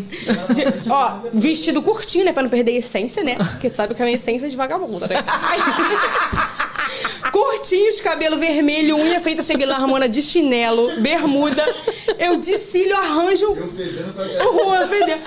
De- 0.55 0.91
ó, 0.91 1.19
vestido 1.33 1.83
curtinho, 1.83 2.25
né? 2.25 2.33
Pra 2.33 2.43
não 2.43 2.51
perder 2.51 2.73
a 2.73 2.79
essência, 2.79 3.23
né? 3.23 3.37
Porque 3.37 3.69
sabe 3.69 3.95
que 3.95 4.03
a 4.03 4.05
minha 4.05 4.17
essência 4.17 4.47
é 4.47 4.49
de 4.49 4.57
vagabunda, 4.57 5.07
né? 5.07 5.17
Curtinho, 7.35 7.90
de 7.90 8.01
cabelo 8.01 8.38
vermelho, 8.38 8.97
unha 8.97 9.18
feita, 9.18 9.42
cheguei 9.42 9.66
lá, 9.66 9.77
Ramona 9.77 10.09
de 10.09 10.23
chinelo, 10.23 11.01
bermuda. 11.01 11.64
Eu 12.16 12.37
de 12.37 12.57
cílio, 12.57 12.97
arranjo. 12.97 13.51
O 13.51 14.64
Juan 14.64 14.87
fedeu. 14.87 15.18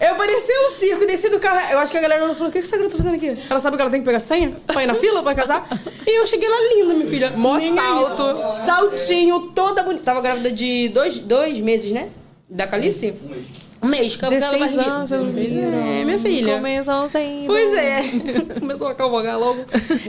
Eu 0.00 0.16
parecia 0.16 0.66
um 0.66 0.68
circo, 0.70 1.06
desci 1.06 1.28
do 1.28 1.38
carro. 1.38 1.70
Eu 1.70 1.78
acho 1.78 1.92
que 1.92 1.98
a 1.98 2.00
galera 2.00 2.34
falou: 2.34 2.48
o 2.48 2.52
que 2.52 2.58
que 2.58 2.66
essa 2.66 2.76
garota 2.76 2.96
tá 2.96 3.04
fazendo 3.04 3.14
aqui? 3.14 3.38
Ela 3.48 3.60
sabe 3.60 3.76
que 3.76 3.82
ela 3.82 3.90
tem 3.90 4.00
que 4.00 4.04
pegar 4.04 4.18
senha 4.18 4.56
pra 4.66 4.82
ir 4.82 4.86
na 4.86 4.96
fila, 4.96 5.22
pra 5.22 5.32
casar? 5.32 5.64
E 6.04 6.18
eu 6.20 6.26
cheguei 6.26 6.48
lá 6.48 6.56
linda, 6.74 6.92
minha 6.94 7.06
filha. 7.06 7.30
Mó 7.36 7.56
Nem 7.56 7.70
aí. 7.70 7.76
salto. 7.76 8.52
Saltinho, 8.52 9.52
toda 9.54 9.84
bonita. 9.84 10.02
Tava 10.04 10.20
grávida 10.20 10.50
de 10.50 10.88
dois, 10.88 11.20
dois 11.20 11.60
meses, 11.60 11.92
né? 11.92 12.08
Da 12.50 12.66
Calice? 12.66 13.14
Um 13.24 13.28
mês. 13.28 13.46
Um 13.84 13.88
mês, 13.88 14.16
com 14.16 14.26
aquela 14.26 14.40
16 14.52 14.76
barriguinha. 14.76 14.94
anos, 14.94 15.32
viram. 15.34 15.78
É, 15.78 16.04
minha 16.04 16.18
filha. 16.18 16.54
Começam 16.56 17.08
sem. 17.08 17.44
Pois 17.46 17.76
é. 17.76 18.00
Começou 18.60 18.88
a 18.88 18.94
cavalgar 18.94 19.38
logo. 19.38 19.64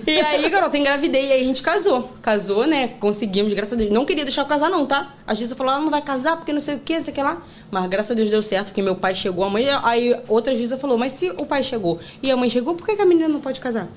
E 0.07 0.11
aí, 0.19 0.49
garota, 0.49 0.77
engravidei. 0.77 1.25
E 1.27 1.31
aí 1.33 1.41
a 1.41 1.43
gente 1.43 1.61
casou. 1.61 2.09
Casou, 2.21 2.65
né? 2.65 2.87
Conseguimos, 2.99 3.51
graças 3.53 3.73
a 3.73 3.75
Deus. 3.75 3.91
Não 3.91 4.05
queria 4.05 4.23
deixar 4.23 4.41
eu 4.41 4.45
casar, 4.45 4.69
não, 4.69 4.85
tá? 4.85 5.13
A 5.27 5.33
gente 5.33 5.53
falou, 5.55 5.73
ela 5.73 5.81
não 5.81 5.91
vai 5.91 6.01
casar 6.01 6.37
porque 6.37 6.53
não 6.53 6.61
sei 6.61 6.75
o 6.75 6.79
que, 6.79 6.95
não 6.97 7.03
sei 7.03 7.11
o 7.11 7.15
que 7.15 7.21
lá. 7.21 7.41
Mas 7.69 7.85
graças 7.87 8.11
a 8.11 8.13
Deus 8.13 8.29
deu 8.29 8.41
certo, 8.41 8.67
porque 8.67 8.81
meu 8.81 8.95
pai 8.95 9.13
chegou, 9.13 9.43
a 9.43 9.49
mãe. 9.49 9.65
Aí 9.83 10.15
outra 10.27 10.55
juíza 10.55 10.77
falou, 10.77 10.97
mas 10.97 11.13
se 11.13 11.29
o 11.31 11.45
pai 11.45 11.61
chegou 11.61 11.99
e 12.23 12.31
a 12.31 12.37
mãe 12.37 12.49
chegou, 12.49 12.75
por 12.75 12.85
que, 12.85 12.95
que 12.95 13.01
a 13.01 13.05
menina 13.05 13.27
não 13.27 13.41
pode 13.41 13.59
casar? 13.59 13.89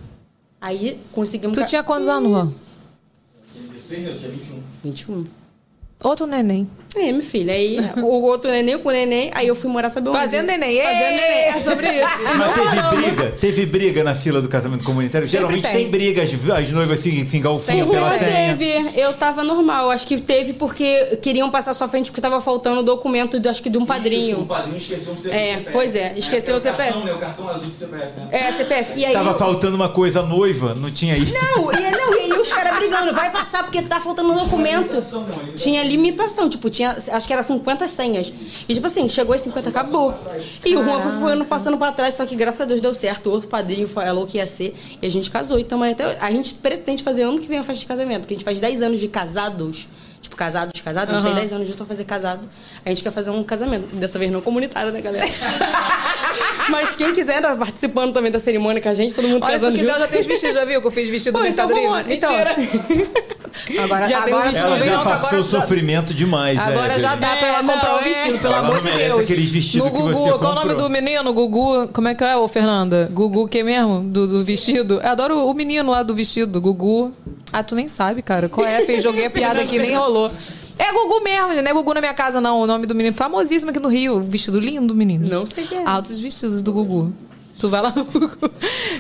Aí 0.61 0.99
conseguimos. 1.13 1.57
Tu 1.57 1.61
ca- 1.61 1.67
tinha 1.67 1.83
quantos 1.85 2.09
anos, 2.09 2.31
Juan? 2.31 2.53
Tinha 3.53 3.69
16 3.75 4.07
anos, 4.09 4.19
tinha 4.21 4.31
21. 4.33 4.63
21. 4.85 5.25
Outro 6.03 6.27
neném. 6.27 6.69
É, 6.97 7.13
minha 7.13 7.23
filha. 7.23 7.53
Aí 7.53 7.79
o 7.97 8.23
outro 8.25 8.51
neném 8.51 8.79
com 8.79 8.89
o 8.89 8.93
neném, 8.93 9.31
aí 9.35 9.47
eu 9.47 9.55
fui 9.55 9.71
morar, 9.71 9.91
sabe 9.91 10.09
onde? 10.09 10.19
Fazendo 10.19 10.47
neném. 10.47 10.81
Fazendo 10.83 11.01
neném. 11.01 11.45
É 11.45 11.61
sobre 11.61 11.87
isso. 11.89 12.09
Mas 12.37 12.55
teve 12.55 12.97
briga? 12.97 13.31
Teve 13.41 13.67
briga 13.67 14.05
na 14.05 14.15
fila 14.15 14.41
do 14.41 14.49
casamento 14.49 14.85
comunitário? 14.85 15.27
Geralmente 15.27 15.63
tem. 15.63 15.73
tem, 15.73 15.91
briga, 15.91 16.23
as, 16.23 16.31
as 16.33 16.71
noivas 16.71 16.99
se, 17.01 17.25
se 17.27 17.37
engalfinham 17.37 17.87
Sempre 17.87 17.97
pela 17.99 18.11
senha. 18.11 18.57
teve, 18.57 19.01
eu 19.01 19.13
tava 19.13 19.45
normal. 19.45 19.91
Acho 19.91 20.07
que 20.07 20.19
teve 20.21 20.55
porque 20.55 21.19
queriam 21.23 21.51
passar 21.51 21.75
sua 21.75 21.89
frente 21.89 22.11
porque 22.11 22.21
tava 22.21 22.41
faltando 22.41 22.81
o 22.81 22.83
documento, 22.83 23.39
de, 23.39 23.49
acho 23.49 23.63
que 23.63 23.71
de 23.71 23.79
um 23.79 23.83
O 23.83 23.87
padrinho. 23.87 24.47
padrinho 24.47 24.77
esqueceu 24.79 25.13
o 25.13 25.17
CPF. 25.17 25.37
É, 25.37 25.71
pois 25.71 25.95
é, 25.95 26.15
esqueceu 26.17 26.57
o 26.57 26.61
CPF. 26.61 26.93
Cartão, 26.93 27.05
né? 27.05 27.13
O 27.13 27.19
cartão 27.19 27.49
azul 27.49 27.69
do 27.69 27.77
CPF, 27.77 28.19
né? 28.19 28.29
É, 28.31 28.51
CPF. 28.51 28.93
E 28.97 29.05
aí. 29.05 29.13
Tava 29.13 29.35
faltando 29.35 29.77
uma 29.77 29.89
coisa, 29.91 30.23
noiva, 30.23 30.75
não 30.75 30.91
tinha 30.91 31.17
isso. 31.17 31.35
Não, 31.35 31.73
e, 31.73 31.91
não, 31.91 32.15
e 32.15 32.33
aí 32.33 32.41
os 32.41 32.49
caras 32.49 32.77
brigando, 32.77 33.13
vai 33.13 33.31
passar 33.31 33.63
porque 33.63 33.83
tá 33.83 34.01
faltando 34.01 34.33
um 34.33 34.37
documento. 34.37 35.03
Tinha 35.55 35.83
limitação. 35.85 36.49
Tipo, 36.49 36.71
tinha, 36.71 36.88
acho 37.13 37.27
que 37.27 37.33
era 37.33 37.43
50 37.43 37.89
senhas. 37.89 38.33
E 38.69 38.75
tipo 38.75 38.87
assim, 38.87 39.09
chegou 39.09 39.35
as 39.35 39.41
50, 39.43 39.69
acabou. 39.69 40.15
E 40.65 40.77
o 40.77 40.85
Juan 40.85 41.01
foi, 41.21 41.33
ano 41.33 41.45
passando 41.45 41.77
pra 41.77 41.93
trás, 41.93 42.15
só 42.15 42.25
que 42.27 42.37
graças 42.37 42.61
a 42.61 42.65
Deus 42.65 42.81
deu 42.81 42.95
certo. 42.95 43.29
O 43.29 43.33
outro 43.33 43.49
padrinho 43.49 43.89
falou 43.89 44.27
que 44.27 44.39
ia 44.39 44.47
ser. 44.47 44.75
E 45.01 45.07
a 45.07 45.11
gente 45.11 45.31
casou. 45.31 45.59
Então, 45.59 45.83
até, 45.83 46.17
a 46.21 46.31
gente 46.31 46.55
pretende 46.55 47.03
fazer 47.03 47.23
ano 47.23 47.39
que 47.39 47.49
vem 47.49 47.59
a 47.59 47.63
festa 47.63 47.81
de 47.81 47.87
casamento. 47.87 48.27
Que 48.27 48.35
a 48.35 48.37
gente 48.37 48.45
faz 48.45 48.61
10 48.61 48.83
anos 48.83 49.01
de 49.01 49.09
casados. 49.09 49.89
Tipo, 50.21 50.35
casados, 50.37 50.81
casados. 50.81 51.15
A 51.15 51.19
gente 51.19 51.27
tem 51.27 51.35
10 51.35 51.53
anos 51.53 51.69
de 51.69 51.75
pra 51.75 51.87
fazer 51.87 52.05
casado. 52.05 52.49
A 52.85 52.89
gente 52.89 53.03
quer 53.03 53.13
fazer 53.13 53.31
um 53.31 53.43
casamento. 53.45 53.95
Dessa 53.97 54.19
vez 54.19 54.31
não 54.31 54.41
comunitário, 54.41 54.93
né, 54.93 55.01
galera? 55.01 55.27
Mas 56.71 56.95
quem 56.95 57.13
quiser 57.13 57.37
estar 57.37 57.57
participando 57.57 58.13
também 58.13 58.31
da 58.31 58.39
cerimônia 58.39 58.83
com 58.83 58.89
a 58.89 58.95
gente, 58.95 59.15
todo 59.15 59.27
mundo 59.27 59.43
Olha, 59.43 59.55
se 59.59 59.61
casando 59.61 59.79
quiser, 59.79 59.89
eu 59.89 59.93
junto. 59.95 60.01
já 60.03 60.09
tenho 60.09 60.21
os 60.21 60.27
vestidos, 60.27 60.55
já 60.55 60.65
viu? 60.65 60.81
Que 60.81 60.87
eu 60.87 60.91
fiz 60.91 61.09
vestido 61.09 61.33
Pô, 61.33 61.41
do 61.41 61.47
então 61.47 61.67
Mercado 61.67 61.89
vamos 61.89 62.09
Livre. 62.09 62.15
Então, 62.15 63.29
Agora, 63.83 64.07
Já 64.09 64.23
tem 64.23 64.35
um 64.35 64.37
agora 64.39 64.51
vestido. 64.51 64.67
Ela 64.75 64.79
já 64.85 64.97
não, 64.97 65.05
passou 65.05 65.27
agora 65.29 65.43
já- 65.43 65.61
sofrimento 65.61 66.15
demais, 66.15 66.59
Agora 66.59 66.87
Evelyn. 66.95 67.01
já 67.01 67.15
dá 67.17 67.37
pra 67.37 67.47
ela 67.47 67.59
É, 67.59 67.63
comprar 67.63 67.97
o 67.97 68.03
vestido, 68.03 68.35
é. 68.35 68.39
pelo 68.39 68.55
Ela 68.55 68.67
amor 68.69 68.81
de 68.81 68.91
Deus. 68.93 69.21
aqueles 69.21 69.51
vestidos 69.53 69.87
no 69.87 69.93
que 69.93 69.99
Gugu, 70.01 70.13
você 70.15 70.29
qual 70.39 70.53
o 70.53 70.55
nome 70.55 70.69
comprou. 70.71 70.89
do 70.89 70.93
menino? 70.93 71.33
Gugu, 71.33 71.89
como 71.89 72.09
é 72.09 72.15
que 72.15 72.25
é, 72.25 72.37
ô 72.37 72.47
Fernanda? 72.49 73.09
Gugu, 73.13 73.49
que 73.49 73.63
mesmo? 73.63 74.01
Do, 74.03 74.27
do 74.27 74.45
vestido? 74.45 75.01
Eu 75.03 75.09
adoro 75.11 75.47
o 75.47 75.55
menino 75.55 75.91
lá 75.91 76.03
do 76.03 76.15
vestido, 76.15 76.61
Gugu. 76.61 77.13
Ah, 77.53 77.63
tu 77.63 77.75
nem 77.75 77.89
sabe, 77.89 78.21
cara. 78.23 78.49
Qual 78.49 78.67
é? 78.67 78.83
Fez, 78.83 79.03
joguei 79.03 79.27
a 79.27 79.31
piada 79.31 79.61
aqui, 79.61 79.79
nem 79.79 79.95
rolou. 79.97 80.31
É 80.79 80.93
Gugu 80.93 81.21
mesmo, 81.25 81.49
não 81.63 81.71
é 81.71 81.73
Gugu 81.73 81.95
na 81.95 82.01
minha 82.01 82.15
casa, 82.15 82.41
não. 82.41 82.61
O 82.61 82.67
nome 82.67 82.87
do 82.87 82.95
menino 82.95 83.17
famosíssimo 83.17 83.71
aqui 83.71 83.81
no 83.81 83.89
Rio. 83.89 84.23
Vestido 84.23 84.61
lindo, 84.61 84.95
menino. 84.95 85.27
Não 85.29 85.47
sei 85.47 85.65
quem 85.67 85.79
é. 85.79 85.85
Altos 85.87 86.21
vestidos 86.21 86.63
do 86.63 86.73
Gugu. 86.73 87.13
Tu 87.59 87.69
vai 87.69 87.83
lá 87.83 87.93
no 87.95 88.05
Gugu. 88.05 88.39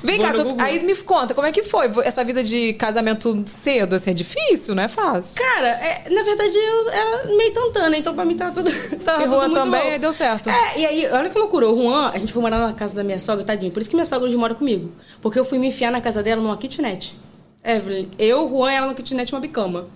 Vem 0.02 0.16
Vou 0.16 0.26
cá, 0.26 0.32
tu- 0.34 0.42
Gugu. 0.44 0.60
aí 0.62 0.82
me 0.84 0.96
conta, 0.96 1.32
como 1.32 1.46
é 1.46 1.52
que 1.52 1.62
foi 1.62 1.88
essa 2.02 2.24
vida 2.24 2.42
de 2.42 2.72
casamento 2.74 3.44
cedo? 3.46 3.94
Assim, 3.94 4.10
é 4.10 4.14
difícil, 4.14 4.74
não 4.74 4.82
é 4.82 4.88
fácil? 4.88 5.36
Cara, 5.40 5.68
é, 5.68 6.08
na 6.10 6.22
verdade 6.24 6.56
eu 6.56 6.88
era 6.90 7.26
meio 7.36 7.52
tantana, 7.52 7.96
então 7.96 8.14
pra 8.14 8.24
mim 8.24 8.36
tá 8.36 8.50
tudo. 8.50 8.68
Tá 9.04 9.14
E 9.18 9.22
tudo 9.24 9.30
Juan 9.30 9.40
muito 9.48 9.54
também, 9.54 9.92
bom. 9.92 9.98
deu 10.00 10.12
certo. 10.12 10.50
É, 10.50 10.78
e 10.80 10.84
aí, 10.86 11.06
olha 11.12 11.30
que 11.30 11.38
loucura. 11.38 11.68
O 11.68 11.76
Juan, 11.80 12.10
a 12.12 12.18
gente 12.18 12.32
foi 12.32 12.42
morar 12.42 12.58
na 12.58 12.72
casa 12.72 12.94
da 12.96 13.04
minha 13.04 13.20
sogra, 13.20 13.44
tadinho. 13.44 13.70
Por 13.72 13.80
isso 13.80 13.88
que 13.88 13.94
minha 13.96 14.04
sogra 14.06 14.26
hoje 14.26 14.36
mora 14.36 14.54
comigo. 14.54 14.90
Porque 15.22 15.38
eu 15.38 15.44
fui 15.44 15.58
me 15.58 15.68
enfiar 15.68 15.92
na 15.92 16.00
casa 16.00 16.22
dela 16.22 16.42
numa 16.42 16.56
kitnet. 16.56 17.14
Evelyn, 17.64 18.08
eu, 18.18 18.48
Juan, 18.48 18.72
ela 18.72 18.86
na 18.88 18.94
kitnet, 18.94 19.32
uma 19.32 19.40
bicama. 19.40 19.86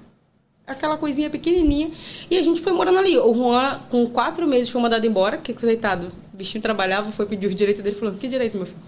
Aquela 0.67 0.97
coisinha 0.97 1.29
pequenininha. 1.29 1.91
E 2.31 2.39
a 2.39 2.43
gente 2.43 2.61
foi 2.61 2.73
morando 2.73 2.99
ali. 2.99 3.19
O 3.19 3.35
Juan, 3.35 3.81
com 3.91 4.07
quatro 4.07 4.47
meses, 4.47 4.69
foi 4.71 4.81
mandado 4.81 5.05
embora, 5.07 5.37
porque, 5.37 5.53
coitado, 5.53 6.13
o 6.33 6.37
bichinho 6.37 6.63
trabalhava, 6.63 7.11
foi 7.11 7.27
pedir 7.27 7.47
o 7.47 7.55
direito 7.55 7.83
dele. 7.83 7.97
Falou, 7.97 8.15
que 8.15 8.27
direito, 8.27 8.57
meu 8.57 8.67
filho? 8.67 8.79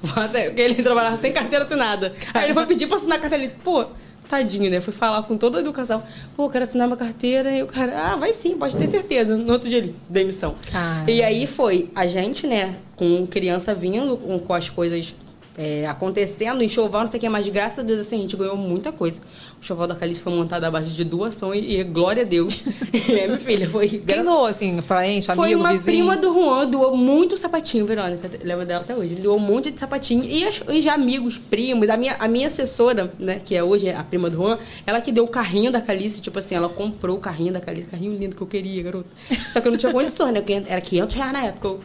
Porque 0.00 0.60
ele 0.60 0.82
trabalhava 0.82 1.20
sem 1.20 1.32
carteira 1.32 1.64
assinada. 1.64 2.12
Aí 2.32 2.44
ele 2.44 2.54
foi 2.54 2.66
pedir 2.66 2.86
pra 2.86 2.96
assinar 2.96 3.18
a 3.18 3.20
carteira. 3.20 3.44
Ele, 3.44 3.54
pô, 3.62 3.86
tadinho, 4.28 4.70
né? 4.70 4.80
Foi 4.80 4.92
falar 4.92 5.22
com 5.24 5.36
toda 5.36 5.58
a 5.58 5.60
educação. 5.60 6.02
Pô, 6.36 6.46
eu 6.46 6.50
quero 6.50 6.64
assinar 6.64 6.86
uma 6.86 6.96
carteira. 6.96 7.50
E 7.50 7.62
o 7.62 7.66
cara, 7.66 8.12
ah, 8.12 8.16
vai 8.16 8.32
sim, 8.32 8.56
pode 8.56 8.76
ter 8.76 8.86
certeza. 8.86 9.36
No 9.36 9.52
outro 9.52 9.68
dia 9.68 9.78
ele, 9.78 9.94
demissão. 10.08 10.54
Caramba. 10.70 11.10
E 11.10 11.22
aí 11.22 11.46
foi 11.46 11.90
a 11.94 12.06
gente, 12.06 12.46
né, 12.46 12.76
com 12.96 13.26
criança 13.26 13.74
vindo, 13.74 14.16
com, 14.16 14.38
com 14.38 14.54
as 14.54 14.68
coisas 14.68 15.14
é, 15.56 15.86
acontecendo, 15.86 16.62
enxoval, 16.62 17.04
não 17.04 17.10
sei 17.10 17.18
o 17.18 17.20
que 17.20 17.28
mais. 17.28 17.46
Graças 17.48 17.78
a 17.78 17.82
Deus, 17.82 18.00
assim, 18.00 18.18
a 18.18 18.22
gente 18.22 18.36
ganhou 18.36 18.56
muita 18.56 18.90
coisa. 18.92 19.20
O 19.56 19.60
enxoval 19.60 19.86
da 19.86 19.94
Calice 19.94 20.20
foi 20.20 20.32
montado 20.32 20.64
à 20.64 20.70
base 20.70 20.92
de 20.92 21.04
doação 21.04 21.54
e, 21.54 21.78
e 21.78 21.84
glória 21.84 22.22
a 22.22 22.26
Deus. 22.26 22.64
é, 23.08 23.26
minha 23.26 23.38
filha, 23.38 23.68
foi... 23.68 23.88
Quem 23.88 24.24
doou, 24.24 24.46
assim, 24.46 24.80
parente, 24.82 25.30
amigo, 25.30 25.42
Foi 25.42 25.54
uma 25.54 25.72
vizinho? 25.72 26.06
prima 26.06 26.16
do 26.16 26.32
Juan, 26.32 26.66
doou 26.66 26.96
muito 26.96 27.36
sapatinho, 27.36 27.86
Verônica. 27.86 28.30
Lembra 28.42 28.66
dela 28.66 28.82
até 28.82 28.94
hoje. 28.94 29.14
Doou 29.14 29.36
um 29.36 29.40
monte 29.40 29.70
de 29.70 29.78
sapatinho. 29.78 30.24
E, 30.24 30.44
as, 30.44 30.60
e 30.68 30.82
já 30.82 30.94
amigos, 30.94 31.38
primos. 31.38 31.88
A 31.88 31.96
minha, 31.96 32.16
a 32.18 32.26
minha 32.26 32.48
assessora, 32.48 33.12
né, 33.18 33.40
que 33.44 33.54
é 33.54 33.62
hoje 33.62 33.90
a 33.90 34.02
prima 34.02 34.28
do 34.28 34.36
Juan, 34.36 34.58
ela 34.86 35.00
que 35.00 35.12
deu 35.12 35.24
o 35.24 35.28
carrinho 35.28 35.70
da 35.70 35.80
Calice. 35.80 36.20
Tipo 36.20 36.38
assim, 36.38 36.54
ela 36.54 36.68
comprou 36.68 37.16
o 37.16 37.20
carrinho 37.20 37.52
da 37.52 37.60
Calice. 37.60 37.86
Carrinho 37.86 38.16
lindo 38.18 38.34
que 38.34 38.42
eu 38.42 38.46
queria, 38.46 38.82
garoto. 38.82 39.08
Só 39.50 39.60
que 39.60 39.68
eu 39.68 39.72
não 39.72 39.78
tinha 39.78 39.92
condições, 39.92 40.32
né? 40.32 40.42
Era 40.66 40.80
500 40.80 41.16
reais 41.16 41.32
na 41.32 41.44
época. 41.44 41.68
Eu, 41.68 41.80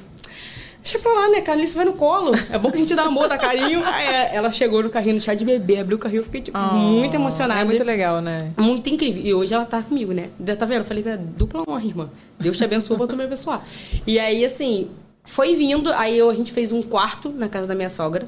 Deixa 0.81 0.97
pra 0.99 1.11
lá, 1.11 1.29
né? 1.29 1.41
Calice 1.41 1.75
vai 1.75 1.85
no 1.85 1.93
colo. 1.93 2.31
É 2.49 2.57
bom 2.57 2.71
que 2.71 2.77
a 2.77 2.79
gente 2.79 2.95
dá 2.95 3.03
amor, 3.03 3.27
dá 3.27 3.37
carinho. 3.37 3.83
Aí 3.85 4.07
é, 4.07 4.35
ela 4.35 4.51
chegou 4.51 4.81
no 4.81 4.89
carrinho 4.89 5.15
no 5.15 5.21
chá 5.21 5.33
de 5.33 5.43
bebê, 5.43 5.79
abriu 5.79 5.97
o 5.97 5.99
carrinho, 5.99 6.19
eu 6.19 6.23
fiquei 6.23 6.41
tipo, 6.41 6.57
muito 6.57 7.13
emocionada. 7.13 7.61
É 7.61 7.63
muito 7.63 7.83
legal, 7.83 8.21
né? 8.21 8.51
Muito 8.57 8.89
incrível. 8.89 9.21
E 9.21 9.33
hoje 9.33 9.53
ela 9.53 9.65
tá 9.65 9.81
comigo, 9.81 10.13
né? 10.13 10.29
Tá 10.57 10.65
vendo? 10.65 10.79
Eu 10.79 10.85
falei, 10.85 11.03
"Vé, 11.03 11.17
dupla 11.17 11.63
honra, 11.67 11.85
irmã. 11.85 12.09
Deus 12.39 12.57
te 12.57 12.63
abençoe 12.63 12.97
tu 13.07 13.15
me 13.15 13.23
abençoar. 13.23 13.65
E 14.07 14.17
aí, 14.19 14.43
assim, 14.45 14.89
foi 15.25 15.55
vindo. 15.55 15.91
Aí 15.93 16.17
eu, 16.17 16.29
a 16.29 16.33
gente 16.33 16.51
fez 16.51 16.71
um 16.71 16.81
quarto 16.81 17.29
na 17.29 17.49
casa 17.49 17.67
da 17.67 17.75
minha 17.75 17.89
sogra. 17.89 18.27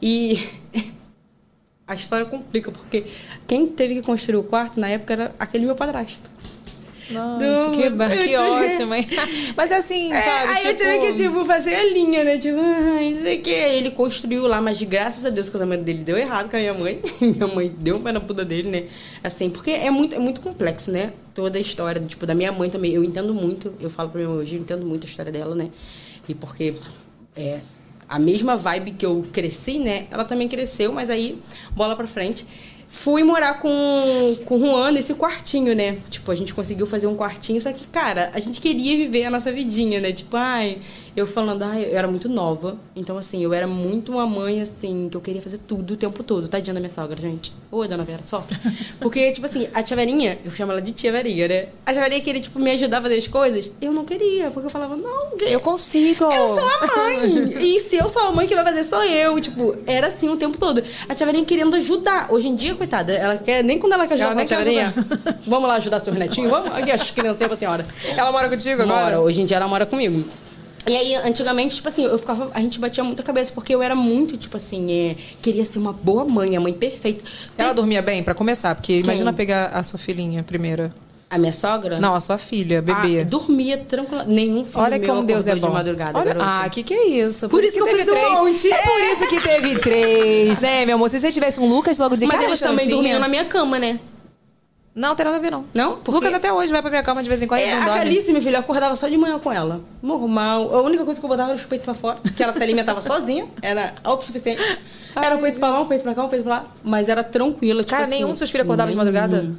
E 0.00 0.38
a 1.86 1.94
história 1.94 2.24
complica, 2.26 2.70
porque 2.70 3.04
quem 3.46 3.66
teve 3.66 3.96
que 3.96 4.02
construir 4.02 4.36
o 4.38 4.44
quarto 4.44 4.80
na 4.80 4.88
época 4.88 5.12
era 5.12 5.34
aquele 5.38 5.66
meu 5.66 5.74
padrasto. 5.74 6.30
Nossa, 7.10 7.44
Não, 7.44 7.72
que, 7.72 7.82
eu 7.82 7.96
que 8.22 8.36
ótimo, 8.36 8.94
hein? 8.94 9.06
Mas 9.56 9.72
assim, 9.72 10.12
É, 10.12 10.20
sabe? 10.20 10.52
aí 10.52 10.66
eu 10.66 10.76
tive 10.76 10.98
que, 10.98 11.12
tipo, 11.14 11.44
fazer 11.44 11.74
a 11.74 11.84
linha, 11.84 12.22
né? 12.24 12.38
Tipo, 12.38 12.58
ai, 12.60 13.14
não 13.14 13.22
sei 13.22 13.38
o 13.38 13.42
que. 13.42 13.50
Ele 13.50 13.90
construiu 13.90 14.46
lá, 14.46 14.60
mas 14.60 14.80
graças 14.82 15.24
a 15.24 15.30
Deus 15.30 15.48
o 15.48 15.52
casamento 15.52 15.82
dele 15.82 16.04
deu 16.04 16.16
errado 16.16 16.48
com 16.48 16.56
a 16.56 16.60
minha 16.60 16.74
mãe. 16.74 17.00
minha 17.20 17.46
mãe 17.46 17.74
deu 17.78 17.96
um 17.96 18.02
pé 18.02 18.12
na 18.12 18.20
puta 18.20 18.44
dele, 18.44 18.68
né? 18.68 18.84
Assim, 19.22 19.50
porque 19.50 19.70
é 19.72 19.90
muito, 19.90 20.14
é 20.14 20.18
muito 20.18 20.40
complexo, 20.40 20.90
né? 20.90 21.12
Toda 21.34 21.58
a 21.58 21.60
história, 21.60 22.00
tipo, 22.00 22.26
da 22.26 22.34
minha 22.34 22.52
mãe 22.52 22.70
também. 22.70 22.92
Eu 22.92 23.02
entendo 23.02 23.34
muito, 23.34 23.74
eu 23.80 23.90
falo 23.90 24.10
pra 24.10 24.18
minha 24.18 24.30
mãe 24.30 24.38
hoje, 24.38 24.56
eu 24.56 24.60
entendo 24.60 24.86
muito 24.86 25.06
a 25.06 25.10
história 25.10 25.32
dela, 25.32 25.54
né? 25.54 25.70
E 26.28 26.34
porque 26.34 26.74
é 27.36 27.60
a 28.08 28.18
mesma 28.18 28.56
vibe 28.56 28.92
que 28.92 29.06
eu 29.06 29.24
cresci, 29.32 29.78
né? 29.78 30.06
Ela 30.10 30.24
também 30.24 30.48
cresceu, 30.48 30.92
mas 30.92 31.10
aí, 31.10 31.38
bola 31.72 31.94
pra 31.94 32.06
frente. 32.06 32.44
Fui 32.92 33.22
morar 33.22 33.54
com, 33.60 34.36
com 34.44 34.56
o 34.56 34.58
Juan 34.58 34.90
nesse 34.90 35.14
quartinho, 35.14 35.76
né? 35.76 35.98
Tipo, 36.10 36.32
a 36.32 36.34
gente 36.34 36.52
conseguiu 36.52 36.86
fazer 36.86 37.06
um 37.06 37.14
quartinho, 37.14 37.60
só 37.60 37.72
que, 37.72 37.86
cara, 37.86 38.32
a 38.34 38.40
gente 38.40 38.60
queria 38.60 38.96
viver 38.96 39.24
a 39.24 39.30
nossa 39.30 39.52
vidinha, 39.52 40.00
né? 40.00 40.12
Tipo, 40.12 40.36
ai, 40.36 40.78
eu 41.16 41.26
falando, 41.26 41.62
ai, 41.62 41.84
eu 41.84 41.96
era 41.96 42.06
muito 42.08 42.28
nova. 42.28 42.76
Então, 42.94 43.16
assim, 43.18 43.42
eu 43.42 43.52
era 43.52 43.66
muito 43.66 44.12
uma 44.12 44.26
mãe, 44.26 44.60
assim, 44.60 45.08
que 45.10 45.16
eu 45.16 45.20
queria 45.20 45.42
fazer 45.42 45.58
tudo 45.58 45.94
o 45.94 45.96
tempo 45.96 46.22
todo. 46.22 46.48
Tadinha 46.48 46.74
da 46.74 46.80
minha 46.80 46.90
sogra, 46.90 47.20
gente. 47.20 47.52
Oi, 47.70 47.88
dona 47.88 48.04
Vera, 48.04 48.22
sofre. 48.24 48.56
Porque, 49.00 49.30
tipo 49.32 49.46
assim, 49.46 49.68
a 49.74 49.82
tia 49.82 49.96
Verinha, 49.96 50.38
eu 50.44 50.50
chamo 50.50 50.72
ela 50.72 50.80
de 50.80 50.92
tia 50.92 51.10
Verinha, 51.12 51.48
né? 51.48 51.66
A 51.84 51.92
tia 51.92 52.02
Verinha 52.02 52.20
queria, 52.20 52.40
tipo, 52.40 52.58
me 52.58 52.70
ajudar 52.72 52.98
a 52.98 53.02
fazer 53.02 53.16
as 53.18 53.26
coisas. 53.28 53.70
Eu 53.80 53.92
não 53.92 54.04
queria, 54.04 54.50
porque 54.50 54.66
eu 54.66 54.70
falava, 54.70 54.96
não, 54.96 55.30
Eu 55.40 55.60
consigo. 55.60 56.24
eu 56.24 56.48
sou 56.48 56.58
a 56.68 56.86
mãe. 56.96 57.52
e 57.60 57.80
se 57.80 57.96
eu 57.96 58.08
sou 58.08 58.22
a 58.22 58.32
mãe, 58.32 58.46
quem 58.46 58.56
vai 58.56 58.64
fazer 58.64 58.84
sou 58.84 59.02
eu. 59.04 59.40
Tipo, 59.40 59.76
era 59.86 60.08
assim 60.08 60.28
o 60.28 60.36
tempo 60.36 60.58
todo. 60.58 60.82
A 61.08 61.14
tia 61.14 61.26
Verinha 61.26 61.44
querendo 61.44 61.74
ajudar. 61.76 62.28
Hoje 62.30 62.48
em 62.48 62.54
dia, 62.54 62.74
coitada, 62.74 63.12
ela 63.12 63.36
quer. 63.36 63.62
Nem 63.64 63.78
quando 63.78 63.92
ela 63.94 64.06
quer 64.06 64.14
ajudar 64.14 64.30
Ela 64.32 64.42
a 64.42 64.46
tia 64.46 64.56
quer 64.56 64.64
Verinha. 64.64 64.94
Vamos 65.46 65.68
lá 65.68 65.74
ajudar 65.76 65.98
seus 66.00 66.16
netinhos? 66.16 66.50
Vamos? 66.50 66.70
Aqui, 66.72 66.90
as 66.90 67.10
criancinhas 67.10 67.48
pra 67.48 67.56
senhora. 67.56 67.86
Ela 68.16 68.30
mora 68.32 68.48
contigo 68.48 68.82
agora? 68.82 69.00
Mora. 69.04 69.20
Hoje 69.20 69.42
em 69.42 69.46
dia 69.46 69.56
ela 69.56 69.68
mora 69.68 69.86
comigo. 69.86 70.24
E 70.86 70.96
aí, 70.96 71.14
antigamente, 71.14 71.74
tipo 71.76 71.88
assim, 71.88 72.04
eu 72.04 72.18
ficava. 72.18 72.50
A 72.54 72.60
gente 72.60 72.78
batia 72.80 73.04
muito 73.04 73.20
a 73.20 73.22
cabeça, 73.22 73.52
porque 73.52 73.74
eu 73.74 73.82
era 73.82 73.94
muito, 73.94 74.36
tipo 74.36 74.56
assim, 74.56 74.90
é, 74.90 75.16
queria 75.42 75.64
ser 75.64 75.78
uma 75.78 75.92
boa 75.92 76.24
mãe, 76.24 76.56
a 76.56 76.60
mãe 76.60 76.72
perfeita. 76.72 77.22
Ela 77.56 77.72
dormia 77.72 78.00
bem, 78.00 78.22
pra 78.22 78.34
começar? 78.34 78.74
Porque 78.74 79.00
imagina 79.00 79.32
pegar 79.32 79.66
a 79.66 79.82
sua 79.82 79.98
filhinha 79.98 80.42
primeira. 80.42 80.92
A 81.28 81.38
minha 81.38 81.52
sogra? 81.52 82.00
Não, 82.00 82.12
a 82.12 82.18
sua 82.18 82.36
filha, 82.38 82.82
bebê. 82.82 83.20
Ah, 83.20 83.24
dormia 83.24 83.78
tranquila. 83.78 84.24
Nenhum 84.24 84.64
filho 84.64 84.82
Olha 84.82 84.98
como 84.98 85.22
Deus 85.22 85.46
é 85.46 85.54
bom. 85.54 85.68
de 85.68 85.74
madrugada, 85.74 86.18
Olha, 86.18 86.34
garota. 86.34 86.64
ah, 86.64 86.68
que 86.68 86.82
que 86.82 86.92
é 86.92 87.06
isso? 87.06 87.48
Por 87.48 87.62
isso 87.62 87.74
que 87.74 87.80
eu 87.80 87.84
teve 87.84 87.98
fiz 87.98 88.08
um 88.08 88.10
três. 88.10 88.30
monte. 88.30 88.72
É 88.72 88.82
por 88.82 89.00
isso 89.00 89.28
que 89.28 89.40
teve 89.40 89.78
três, 89.78 90.58
né, 90.60 90.84
meu 90.84 90.96
amor? 90.96 91.08
Se 91.08 91.20
você 91.20 91.30
tivesse 91.30 91.60
um 91.60 91.68
Lucas 91.68 91.98
logo 91.98 92.16
de 92.16 92.26
Mas 92.26 92.36
cara, 92.36 92.48
eles 92.48 92.60
não 92.60 92.70
também 92.70 92.88
dormiam 92.88 93.20
na 93.20 93.28
minha 93.28 93.44
cama, 93.44 93.78
né? 93.78 94.00
Não, 94.94 95.14
tem 95.14 95.24
nada 95.24 95.36
a 95.38 95.40
ver, 95.40 95.50
não. 95.52 95.64
Não? 95.72 95.96
Porque- 95.98 96.10
Lucas 96.10 96.34
até 96.34 96.52
hoje 96.52 96.72
vai 96.72 96.82
pra 96.82 96.90
minha 96.90 97.02
cama 97.02 97.22
de 97.22 97.28
vez 97.28 97.40
em 97.40 97.46
quando 97.46 97.60
É, 97.60 97.74
não 97.78 97.92
a. 97.92 97.96
Calice, 97.98 98.28
minha 98.30 98.42
filha, 98.42 98.56
eu 98.56 98.60
acordava 98.60 98.96
só 98.96 99.08
de 99.08 99.16
manhã 99.16 99.38
com 99.38 99.52
ela. 99.52 99.80
Normal. 100.02 100.74
A 100.74 100.82
única 100.82 101.04
coisa 101.04 101.20
que 101.20 101.24
eu 101.24 101.28
botava 101.28 101.52
era 101.52 101.60
o 101.60 101.64
peito 101.64 101.82
pra 101.82 101.94
fora, 101.94 102.16
porque 102.22 102.42
ela 102.42 102.52
se 102.52 102.62
alimentava 102.62 103.00
sozinha, 103.00 103.46
era 103.62 103.94
autossuficiente. 104.02 104.60
Era 105.14 105.36
o 105.36 105.38
peito 105.40 105.58
pra 105.60 105.70
lá, 105.70 105.80
um 105.80 105.86
peito 105.86 106.02
pra 106.02 106.14
cá, 106.14 106.24
um 106.24 106.28
peito 106.28 106.42
pra 106.42 106.52
lá. 106.54 106.66
Mas 106.82 107.08
era 107.08 107.22
tranquila. 107.22 107.82
Tipo 107.82 107.90
Cara, 107.92 108.02
assim, 108.02 108.10
nenhum 108.14 108.30
dos 108.30 108.38
seus 108.38 108.50
filhos 108.50 108.64
acordava 108.64 108.90
de 108.90 108.96
nenhum. 108.96 109.04
madrugada? 109.12 109.54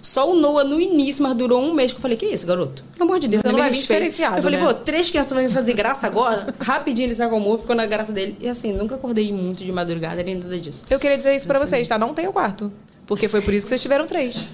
Só 0.00 0.30
o 0.30 0.36
Noah 0.36 0.62
no 0.62 0.80
início, 0.80 1.24
mas 1.24 1.34
durou 1.34 1.60
um 1.60 1.74
mês 1.74 1.90
que 1.90 1.98
eu 1.98 2.02
falei, 2.02 2.16
que 2.16 2.26
isso, 2.26 2.46
garoto? 2.46 2.84
Pelo 2.96 3.10
amor 3.10 3.18
de 3.18 3.26
Deus, 3.26 3.42
Você 3.42 3.48
não 3.48 3.54
me 3.56 3.60
vai 3.60 3.70
vir 3.70 3.78
respeita. 3.78 4.00
diferenciado, 4.04 4.36
Eu 4.38 4.42
falei, 4.44 4.60
né? 4.60 4.66
pô, 4.66 4.74
três 4.74 5.10
crianças 5.10 5.32
vão 5.32 5.42
me 5.42 5.48
fazer 5.50 5.72
graça 5.72 6.06
agora? 6.06 6.46
Rapidinho 6.60 7.06
ele 7.06 7.16
se 7.16 7.22
acalmou, 7.22 7.58
ficou 7.58 7.74
na 7.74 7.84
graça 7.84 8.12
dele. 8.12 8.38
E 8.40 8.48
assim, 8.48 8.72
nunca 8.72 8.94
acordei 8.94 9.32
muito 9.32 9.64
de 9.64 9.72
madrugada, 9.72 10.22
nem 10.22 10.36
nada 10.36 10.58
disso. 10.60 10.84
Eu 10.88 11.00
queria 11.00 11.18
dizer 11.18 11.34
isso 11.34 11.48
pra 11.48 11.58
vocês, 11.58 11.86
tá? 11.88 11.98
Não 11.98 12.14
tem 12.14 12.28
o 12.28 12.32
quarto. 12.32 12.72
Porque 13.08 13.26
foi 13.26 13.40
por 13.40 13.52
isso 13.52 13.66
que 13.66 13.70
vocês 13.70 13.82
tiveram 13.82 14.06
três. 14.06 14.46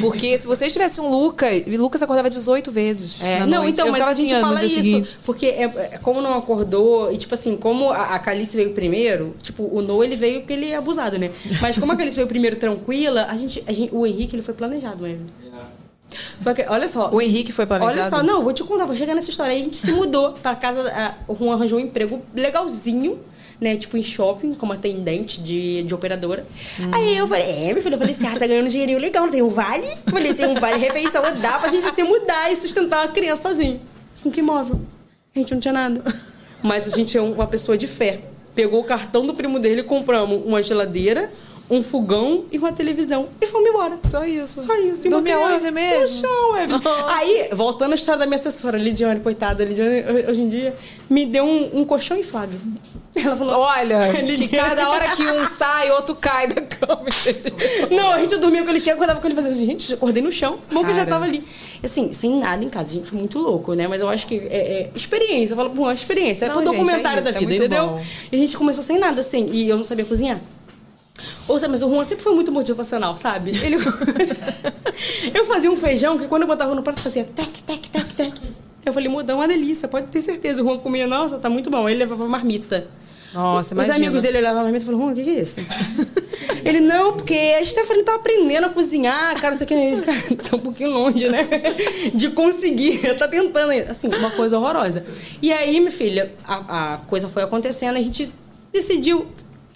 Porque 0.00 0.36
se 0.36 0.46
vocês 0.46 0.72
tivessem 0.72 1.02
um 1.04 1.08
Lucas, 1.10 1.62
e 1.66 1.76
Lucas 1.76 2.02
acordava 2.02 2.28
18 2.28 2.70
vezes. 2.70 3.22
É, 3.22 3.40
não, 3.40 3.62
noite. 3.62 3.72
então, 3.74 3.86
Eu 3.86 3.92
mas 3.92 4.02
a 4.02 4.12
gente 4.14 4.32
assim, 4.32 4.42
no 4.42 4.48
fala 4.48 4.64
isso. 4.64 4.74
seguinte. 4.74 5.18
Porque 5.24 5.46
é, 5.46 5.62
é 5.92 5.98
como 6.02 6.20
não 6.20 6.34
acordou, 6.34 7.12
e 7.12 7.16
tipo 7.18 7.34
assim, 7.34 7.56
como 7.56 7.90
a, 7.90 8.14
a 8.14 8.18
Calice 8.18 8.56
veio 8.56 8.70
primeiro, 8.72 9.34
tipo, 9.42 9.62
o 9.64 9.80
Noah 9.80 10.04
ele 10.06 10.16
veio 10.16 10.40
porque 10.40 10.52
ele 10.54 10.70
é 10.70 10.76
abusado, 10.76 11.18
né? 11.18 11.30
Mas 11.60 11.78
como 11.78 11.92
a 11.92 11.96
Calice 11.96 12.16
veio 12.16 12.26
primeiro 12.28 12.56
tranquila, 12.56 13.26
a 13.30 13.36
gente, 13.36 13.62
a 13.66 13.72
gente, 13.72 13.94
o 13.94 14.06
Henrique 14.06 14.34
ele 14.36 14.42
foi 14.42 14.54
planejado 14.54 15.02
mesmo. 15.02 15.26
Porque, 16.42 16.64
olha 16.68 16.88
só. 16.88 17.10
O 17.10 17.20
Henrique 17.20 17.52
foi 17.52 17.66
planejado? 17.66 17.98
Olha 17.98 18.08
só, 18.08 18.22
não, 18.22 18.42
vou 18.42 18.52
te 18.52 18.64
contar, 18.64 18.86
vou 18.86 18.96
chegar 18.96 19.14
nessa 19.14 19.28
história. 19.28 19.52
Aí 19.52 19.60
a 19.60 19.64
gente 19.64 19.76
se 19.76 19.92
mudou 19.92 20.32
pra 20.32 20.54
casa, 20.54 20.80
a- 20.90 21.14
o 21.30 21.34
Juan 21.36 21.54
arranjou 21.54 21.78
um 21.78 21.82
emprego 21.82 22.22
legalzinho. 22.34 23.18
Né? 23.60 23.76
Tipo 23.76 23.96
em 23.96 24.02
shopping, 24.02 24.54
como 24.54 24.72
atendente 24.72 25.40
de, 25.40 25.82
de 25.82 25.94
operadora. 25.94 26.46
Aí 26.92 27.16
eu 27.16 27.26
falei, 27.26 27.44
é, 27.44 27.72
meu 27.72 27.82
filho, 27.82 27.94
eu 27.94 27.98
falei 27.98 28.14
assim, 28.14 28.26
ah, 28.26 28.38
tá 28.38 28.46
ganhando 28.46 28.66
um 28.66 28.70
dinheirinho 28.70 28.98
legal, 28.98 29.24
não 29.24 29.32
tem 29.32 29.42
um 29.42 29.48
vale? 29.48 29.86
Eu 30.06 30.12
falei, 30.12 30.34
tem 30.34 30.46
um 30.46 30.54
vale 30.54 30.78
refeição, 30.78 31.22
dá 31.40 31.58
pra 31.58 31.68
gente 31.68 31.94
se 31.94 32.02
mudar 32.02 32.52
e 32.52 32.56
sustentar 32.56 33.06
uma 33.06 33.12
criança 33.12 33.42
sozinho. 33.42 33.80
Com 34.22 34.30
que 34.30 34.40
imóvel? 34.40 34.80
A 35.34 35.38
gente 35.38 35.54
não 35.54 35.60
tinha 35.60 35.72
nada. 35.72 36.02
Mas 36.62 36.92
a 36.92 36.96
gente 36.96 37.16
é 37.16 37.20
uma 37.20 37.46
pessoa 37.46 37.78
de 37.78 37.86
fé. 37.86 38.20
Pegou 38.54 38.80
o 38.80 38.84
cartão 38.84 39.24
do 39.24 39.34
primo 39.34 39.58
dele, 39.60 39.84
compramos 39.84 40.42
uma 40.44 40.60
geladeira, 40.60 41.30
um 41.70 41.82
fogão 41.82 42.46
e 42.50 42.58
uma 42.58 42.72
televisão. 42.72 43.28
E 43.40 43.46
fomos 43.46 43.68
embora. 43.68 43.98
Só 44.04 44.24
isso. 44.24 44.62
Só 44.64 44.74
isso. 44.76 45.06
E 45.06 45.10
Dormia 45.10 45.38
onde 45.38 45.70
mesmo? 45.70 46.00
No 46.00 46.08
chão, 46.08 46.56
Evelyn. 46.56 46.80
Aí, 47.06 47.48
voltando 47.52 47.92
à 47.92 47.94
história 47.94 48.18
da 48.18 48.26
minha 48.26 48.36
assessora, 48.38 48.76
Lidiane, 48.76 49.20
coitada, 49.20 49.64
Lidiane, 49.64 50.02
hoje 50.28 50.40
em 50.40 50.48
dia, 50.48 50.74
me 51.08 51.24
deu 51.26 51.44
um, 51.44 51.80
um 51.80 51.84
colchão 51.84 52.16
inflável. 52.16 52.58
Ela 53.24 53.36
falou... 53.36 53.58
Olha, 53.58 53.98
que 54.12 54.48
cada 54.56 54.88
hora 54.88 55.08
que 55.16 55.22
um 55.22 55.46
sai, 55.56 55.90
outro 55.90 56.14
cai 56.14 56.46
da 56.46 56.62
cama, 56.62 57.06
entendeu? 57.08 57.54
Não, 57.90 58.12
a 58.12 58.18
gente 58.18 58.36
dormia 58.36 58.62
com 58.62 58.70
ele 58.70 58.80
chega, 58.80 58.94
acordava 58.94 59.20
com 59.20 59.26
ele 59.26 59.34
fazendo 59.34 59.52
assim, 59.52 59.66
gente, 59.66 59.92
acordei 59.92 60.22
no 60.22 60.30
chão, 60.32 60.58
bom 60.72 60.84
que 60.84 60.90
eu 60.90 60.96
já 60.96 61.06
tava 61.06 61.24
ali. 61.24 61.44
Assim, 61.82 62.12
sem 62.12 62.38
nada 62.38 62.64
em 62.64 62.68
casa, 62.68 62.94
gente, 62.94 63.14
muito 63.14 63.38
louco, 63.38 63.74
né? 63.74 63.86
Mas 63.88 64.00
eu 64.00 64.08
acho 64.08 64.26
que 64.26 64.36
é, 64.36 64.82
é 64.82 64.90
experiência, 64.94 65.52
eu 65.52 65.56
falo, 65.56 65.70
pô, 65.70 65.82
uma 65.82 65.94
experiência, 65.94 66.46
é 66.46 66.50
pro 66.50 66.60
gente, 66.60 66.70
documentário 66.72 67.18
é 67.18 67.22
isso, 67.22 67.32
da 67.32 67.36
é 67.36 67.40
vida, 67.40 67.54
entendeu? 67.54 67.88
bom. 67.88 68.02
E 68.30 68.36
a 68.36 68.38
gente 68.38 68.56
começou 68.56 68.82
sem 68.82 68.98
nada, 68.98 69.20
assim, 69.20 69.50
e 69.52 69.68
eu 69.68 69.76
não 69.76 69.84
sabia 69.84 70.04
cozinhar. 70.04 70.40
Ou 71.46 71.58
seja, 71.58 71.68
mas 71.68 71.82
o 71.82 71.88
Juan 71.88 72.04
sempre 72.04 72.22
foi 72.22 72.34
muito 72.34 72.52
motivacional, 72.52 73.16
sabe? 73.16 73.50
Ele... 73.50 73.76
eu 75.34 75.44
fazia 75.46 75.70
um 75.70 75.76
feijão 75.76 76.16
que 76.18 76.28
quando 76.28 76.42
eu 76.42 76.48
botava 76.48 76.74
no 76.74 76.82
prato 76.82 77.00
fazia 77.00 77.24
tec, 77.24 77.60
tec, 77.62 77.88
tec, 77.88 78.06
tec. 78.14 78.34
Eu 78.84 78.92
falei, 78.92 79.08
mudar 79.08 79.34
uma 79.34 79.48
delícia, 79.48 79.88
pode 79.88 80.06
ter 80.08 80.20
certeza. 80.20 80.62
O 80.62 80.64
Juan 80.64 80.78
comia, 80.78 81.06
nossa, 81.06 81.38
tá 81.38 81.50
muito 81.50 81.68
bom. 81.68 81.86
Aí 81.86 81.94
ele 81.94 82.04
levava 82.04 82.26
marmita. 82.26 82.88
Nossa, 83.32 83.68
Os 83.68 83.72
imagina. 83.72 83.96
amigos 83.96 84.22
dele 84.22 84.38
olhavam 84.38 84.62
na 84.62 84.70
mesa 84.70 84.84
e 84.84 84.86
falavam, 84.86 85.06
Juan, 85.06 85.12
o 85.12 85.16
que 85.16 85.24
que 85.24 85.38
é 85.38 85.42
isso? 85.42 85.60
ele, 86.64 86.80
não, 86.80 87.12
porque 87.12 87.34
a 87.34 87.64
Stephanie 87.64 88.02
tá 88.02 88.14
aprendendo 88.14 88.64
a 88.66 88.68
cozinhar, 88.70 89.34
cara, 89.40 89.50
não 89.50 89.58
sei 89.58 89.64
o 89.64 89.68
que. 89.68 89.74
Ele, 89.74 90.02
cara, 90.02 90.18
tá 90.48 90.56
um 90.56 90.60
pouquinho 90.60 90.90
longe, 90.90 91.28
né? 91.28 91.46
De 92.14 92.30
conseguir, 92.30 92.98
tá 93.16 93.28
tentando. 93.28 93.72
Assim, 93.90 94.08
uma 94.08 94.30
coisa 94.30 94.58
horrorosa. 94.58 95.04
E 95.42 95.52
aí, 95.52 95.78
minha 95.78 95.92
filha, 95.92 96.32
a, 96.46 96.94
a 96.94 96.98
coisa 96.98 97.28
foi 97.28 97.42
acontecendo, 97.42 97.96
a 97.96 98.02
gente 98.02 98.32
decidiu, 98.72 99.26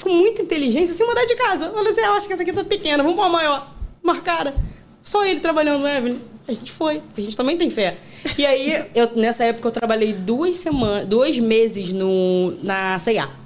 com 0.03 0.11
muita 0.11 0.43
inteligência, 0.43 0.95
se 0.95 1.05
mudar 1.05 1.25
de 1.27 1.37
casa. 1.37 1.71
Olha 1.75 1.91
assim, 1.91 2.01
eu 2.01 2.13
acho 2.15 2.27
que 2.27 2.33
essa 2.33 2.43
aqui 2.43 2.53
tá 2.53 2.65
pequena, 2.65 3.03
vamos 3.03 3.19
pra 3.19 3.27
uma 3.27 3.39
maior. 3.39 3.75
Marcara. 4.03 4.55
Só 5.03 5.25
ele 5.25 5.41
trabalhando, 5.41 5.87
Evelyn. 5.87 6.19
A 6.47 6.53
gente 6.53 6.73
foi. 6.73 7.01
A 7.17 7.21
gente 7.21 7.37
também 7.37 7.57
tem 7.57 7.71
fé. 7.71 7.99
E 8.37 8.45
aí, 8.45 8.85
eu, 8.95 9.11
nessa 9.15 9.45
época, 9.45 9.69
eu 9.69 9.73
trabalhei 9.73 10.13
duas 10.13 10.57
semanas, 10.57 11.07
dois 11.07 11.39
meses 11.39 11.93
no, 11.93 12.53
na 12.63 12.99
C&A. 12.99 13.42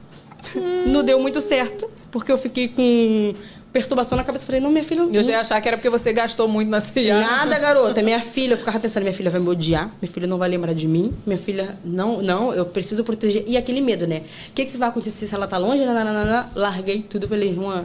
Não 0.86 1.02
deu 1.02 1.18
muito 1.18 1.40
certo, 1.40 1.88
porque 2.10 2.30
eu 2.30 2.38
fiquei 2.38 2.68
com 2.68 3.34
perturbação 3.72 4.16
na 4.16 4.24
cabeça. 4.24 4.46
Falei, 4.46 4.60
não, 4.60 4.70
minha 4.70 4.82
filha... 4.82 5.02
Eu 5.02 5.22
já 5.22 5.32
ia 5.32 5.40
achar 5.40 5.60
que 5.60 5.68
era 5.68 5.76
porque 5.76 5.90
você 5.90 6.12
gastou 6.12 6.48
muito 6.48 6.68
na 6.70 6.80
CIA. 6.80 7.20
Nada, 7.20 7.58
garota. 7.58 8.02
Minha 8.02 8.20
filha, 8.20 8.54
eu 8.54 8.58
ficava 8.58 8.80
pensando, 8.80 9.02
minha 9.02 9.12
filha 9.12 9.30
vai 9.30 9.38
me 9.40 9.48
odiar, 9.48 9.94
minha 10.00 10.10
filha 10.10 10.26
não 10.26 10.38
vai 10.38 10.48
lembrar 10.48 10.72
de 10.72 10.88
mim, 10.88 11.12
minha 11.26 11.38
filha, 11.38 11.76
não, 11.84 12.22
não, 12.22 12.54
eu 12.54 12.64
preciso 12.64 13.04
proteger. 13.04 13.44
E 13.46 13.56
aquele 13.56 13.82
medo, 13.82 14.06
né? 14.06 14.22
O 14.48 14.52
que, 14.54 14.64
que 14.64 14.76
vai 14.78 14.88
acontecer 14.88 15.26
se 15.26 15.34
ela 15.34 15.46
tá 15.46 15.58
longe? 15.58 15.84
Nananana. 15.84 16.50
Larguei 16.54 17.02
tudo, 17.02 17.28
falei, 17.28 17.54
Juan, 17.54 17.84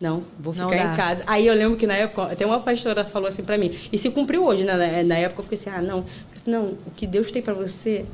não, 0.00 0.22
vou 0.40 0.54
Não 0.54 0.68
ficar 0.68 0.82
dá. 0.82 0.92
em 0.92 0.96
casa. 0.96 1.22
Aí 1.26 1.46
eu 1.46 1.54
lembro 1.54 1.76
que 1.76 1.86
na 1.86 1.94
época, 1.94 2.32
até 2.32 2.46
uma 2.46 2.58
pastora 2.58 3.04
falou 3.04 3.28
assim 3.28 3.44
pra 3.44 3.58
mim, 3.58 3.70
e 3.92 3.98
se 3.98 4.08
cumpriu 4.10 4.44
hoje, 4.44 4.64
né? 4.64 4.74
Na, 4.76 5.02
na 5.04 5.18
época 5.18 5.40
eu 5.40 5.44
fiquei 5.44 5.58
assim, 5.58 5.70
ah, 5.70 5.82
não. 5.82 6.04
Assim, 6.34 6.50
não, 6.50 6.64
o 6.86 6.90
que 6.96 7.06
Deus 7.06 7.30
tem 7.30 7.42
pra 7.42 7.52
você 7.54 8.04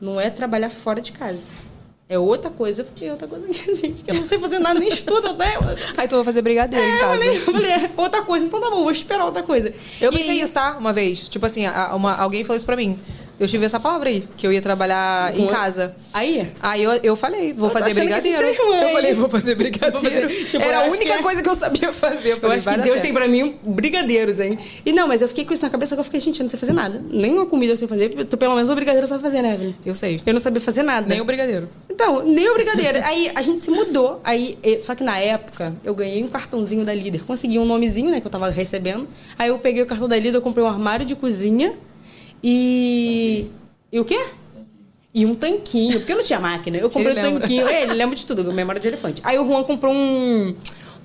não 0.00 0.20
é 0.20 0.28
trabalhar 0.28 0.70
fora 0.70 1.00
de 1.00 1.12
casa. 1.12 1.67
É 2.10 2.18
outra 2.18 2.50
coisa. 2.50 2.80
Eu 2.80 2.86
fiquei, 2.86 3.10
outra 3.10 3.28
coisa, 3.28 3.46
gente, 3.52 4.02
que 4.02 4.10
eu 4.10 4.14
não 4.14 4.26
sei 4.26 4.38
fazer 4.38 4.58
nada, 4.58 4.80
nem 4.80 4.88
estudo 4.88 5.28
até. 5.28 5.58
Aí 5.96 6.08
tu 6.08 6.16
vai 6.16 6.24
fazer 6.24 6.40
brigadeiro 6.42 6.84
em 6.86 6.90
É, 6.90 6.94
eu 6.96 7.00
casa. 7.00 7.24
eu 7.24 7.40
falei, 7.40 7.70
é, 7.70 7.90
outra 7.96 8.22
coisa, 8.22 8.46
então 8.46 8.60
tá 8.60 8.70
bom, 8.70 8.76
vou 8.82 8.90
esperar 8.90 9.24
outra 9.26 9.42
coisa. 9.42 9.72
Eu 10.00 10.10
E 10.10 10.16
pensei 10.16 10.30
aí- 10.30 10.40
isso, 10.40 10.54
tá? 10.54 10.76
Uma 10.78 10.92
vez. 10.92 11.28
Tipo 11.28 11.44
assim, 11.44 11.64
uma- 11.94 12.16
alguém 12.16 12.44
falou 12.44 12.56
isso 12.56 12.64
pra 12.66 12.76
mim. 12.76 12.98
Eu 13.38 13.46
tive 13.46 13.64
essa 13.64 13.78
palavra 13.78 14.08
aí, 14.08 14.24
que 14.36 14.44
eu 14.46 14.52
ia 14.52 14.60
trabalhar 14.60 15.32
em 15.38 15.46
Com- 15.46 15.52
casa. 15.52 15.94
Aí? 16.12 16.48
Aí 16.60 16.82
eu, 16.82 16.90
eu 17.04 17.14
falei, 17.14 17.52
vou 17.52 17.66
Eu 17.68 17.70
fazer 17.72 17.94
brigadeiro. 17.94 18.42
é 18.46 18.50
eu 18.50 18.92
falei, 18.92 19.14
vou 19.14 19.28
fazer 19.28 19.54
brigadeiro. 19.54 19.92
Vou 20.02 20.10
fazer- 20.10 20.44
tipo, 20.50 20.56
Era 20.64 20.72
eu 20.72 20.78
a 20.80 20.82
acho 20.82 20.96
única 20.96 21.16
que- 21.16 21.22
coisa 21.22 21.42
que 21.42 21.48
eu 21.48 21.54
sabia 21.54 21.92
fazer. 21.92 22.30
Eu, 22.30 22.34
Eu 22.36 22.40
falei, 22.40 22.56
acho 22.56 22.64
vai 22.64 22.74
que 22.74 22.80
Deus 22.80 22.92
certo. 22.94 23.04
tem 23.04 23.14
pra 23.14 23.28
mim 23.28 23.54
brigadeiros, 23.64 24.40
hein? 24.40 24.58
E 24.84 24.92
não, 24.92 25.06
mas 25.06 25.22
eu 25.22 25.28
fiquei 25.28 25.44
com 25.44 25.52
isso 25.54 25.62
na 25.62 25.70
cabeça 25.70 25.94
que 25.94 26.00
eu 26.00 26.04
fiquei, 26.04 26.18
gente, 26.18 26.40
eu 26.40 26.44
não 26.44 26.50
sei 26.50 26.58
fazer 26.58 26.72
nada. 26.72 27.00
Nem 27.10 27.32
uma 27.32 27.46
comida 27.46 27.72
eu 27.72 27.76
sei 27.76 27.86
fazer. 27.86 28.08
Tu, 28.24 28.36
pelo 28.36 28.54
menos 28.56 28.68
o 28.70 28.74
brigadeiro 28.74 29.06
sabe 29.06 29.22
fazer, 29.22 29.40
né, 29.40 29.54
Evelyn? 29.54 29.74
Eu 29.86 29.94
sei. 29.94 30.20
Eu 30.26 30.34
não 30.34 30.40
sabia 30.40 30.60
fazer 30.60 30.82
nada. 30.82 31.06
Nem 31.06 31.20
o 31.20 31.24
brigadeiro. 31.24 31.68
Então, 31.88 32.24
nem 32.24 32.48
o 32.50 32.54
brigadeiro. 32.54 32.98
Aí 33.04 33.30
a 33.34 33.42
gente 33.42 33.60
se 33.60 33.70
mudou. 33.70 34.20
Aí, 34.24 34.58
só 34.80 34.94
que 34.96 35.04
na 35.04 35.16
época, 35.18 35.74
eu 35.84 35.94
ganhei 35.94 36.24
um 36.24 36.28
cartãozinho 36.28 36.84
da 36.84 36.92
líder. 36.94 37.22
Consegui 37.24 37.58
um 37.60 37.64
nomezinho, 37.64 38.10
né, 38.10 38.20
que 38.20 38.26
eu 38.26 38.30
tava 38.30 38.50
recebendo. 38.50 39.06
Aí 39.38 39.48
eu 39.48 39.58
peguei 39.60 39.82
o 39.82 39.86
cartão 39.86 40.08
da 40.08 40.16
líder, 40.16 40.36
eu 40.38 40.42
comprei 40.42 40.64
um 40.64 40.68
armário 40.68 41.06
de 41.06 41.14
cozinha 41.14 41.74
e. 42.42 43.46
E 43.90 43.98
o 44.00 44.04
quê? 44.04 44.18
E 45.14 45.24
um 45.24 45.34
tanquinho, 45.34 45.98
porque 45.98 46.12
eu 46.12 46.16
não 46.16 46.24
tinha 46.24 46.38
máquina. 46.38 46.76
Eu 46.76 46.88
comprei 46.90 47.12
um 47.12 47.40
tanquinho. 47.40 47.66
É, 47.66 47.82
ele 47.82 47.94
lembra 47.94 48.14
de 48.14 48.24
tudo, 48.24 48.52
memória 48.52 48.80
de 48.80 48.88
elefante. 48.88 49.20
Aí 49.24 49.38
o 49.38 49.44
Juan 49.44 49.64
comprou 49.64 49.92
um, 49.92 50.54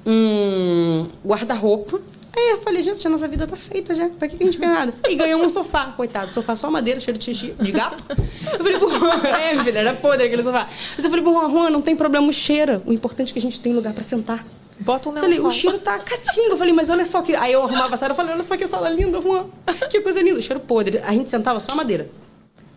um 0.06 1.08
guarda-roupa. 1.26 2.02
Aí 2.36 2.50
eu 2.52 2.58
falei, 2.60 2.82
gente, 2.82 3.06
a 3.06 3.10
nossa 3.10 3.28
vida 3.28 3.46
tá 3.46 3.56
feita 3.56 3.94
já. 3.94 4.10
Pra 4.10 4.28
que 4.28 4.36
que 4.36 4.44
a 4.44 4.46
gente 4.48 4.58
quer 4.58 4.68
nada? 4.68 4.94
E 5.08 5.16
ganhou 5.16 5.42
um 5.42 5.50
sofá, 5.50 5.86
coitado. 5.96 6.34
Sofá 6.34 6.56
só 6.56 6.70
madeira, 6.70 7.00
cheiro 7.00 7.18
de 7.18 7.26
xixi, 7.26 7.54
de 7.60 7.72
gato. 7.72 8.04
Eu 8.10 8.58
falei, 8.58 8.80
pro 8.80 8.90
Juan, 8.90 9.22
é, 9.38 9.64
filha, 9.64 9.80
era 9.80 9.94
podre 9.94 10.26
aquele 10.26 10.42
sofá. 10.42 10.68
Mas 10.96 11.06
eu 11.06 11.12
falei, 11.12 11.24
Juan, 11.24 11.50
Juan, 11.50 11.70
não 11.70 11.82
tem 11.82 11.96
problema 11.96 12.28
o 12.28 12.34
cheiro. 12.34 12.82
O 12.86 12.92
importante 12.92 13.30
é 13.30 13.34
que 13.34 13.40
a 13.40 13.42
gente 13.42 13.60
tem 13.60 13.74
lugar 13.74 13.94
pra 13.94 14.04
sentar. 14.04 14.44
Bota 14.80 15.10
um 15.10 15.16
Eu 15.16 15.22
falei, 15.22 15.40
o 15.40 15.52
cheiro 15.52 15.80
tá 15.80 16.00
catingo. 16.00 16.52
Eu 16.52 16.58
falei, 16.58 16.74
mas 16.74 16.90
olha 16.90 17.06
só 17.06 17.22
que. 17.22 17.36
Aí 17.36 17.54
eu 17.54 17.64
arrumava 17.64 17.96
a 17.96 17.98
sala, 17.98 18.12
eu 18.12 18.16
falei, 18.16 18.34
olha 18.34 18.44
só 18.44 18.58
que 18.58 18.68
sala 18.68 18.90
linda, 18.90 19.22
Juan. 19.22 19.46
Que 19.90 20.02
coisa 20.02 20.22
linda. 20.22 20.40
O 20.40 20.42
cheiro 20.42 20.60
podre. 20.60 21.00
A 21.00 21.12
gente 21.12 21.30
sentava 21.30 21.60
só 21.60 21.76
madeira. 21.76 22.10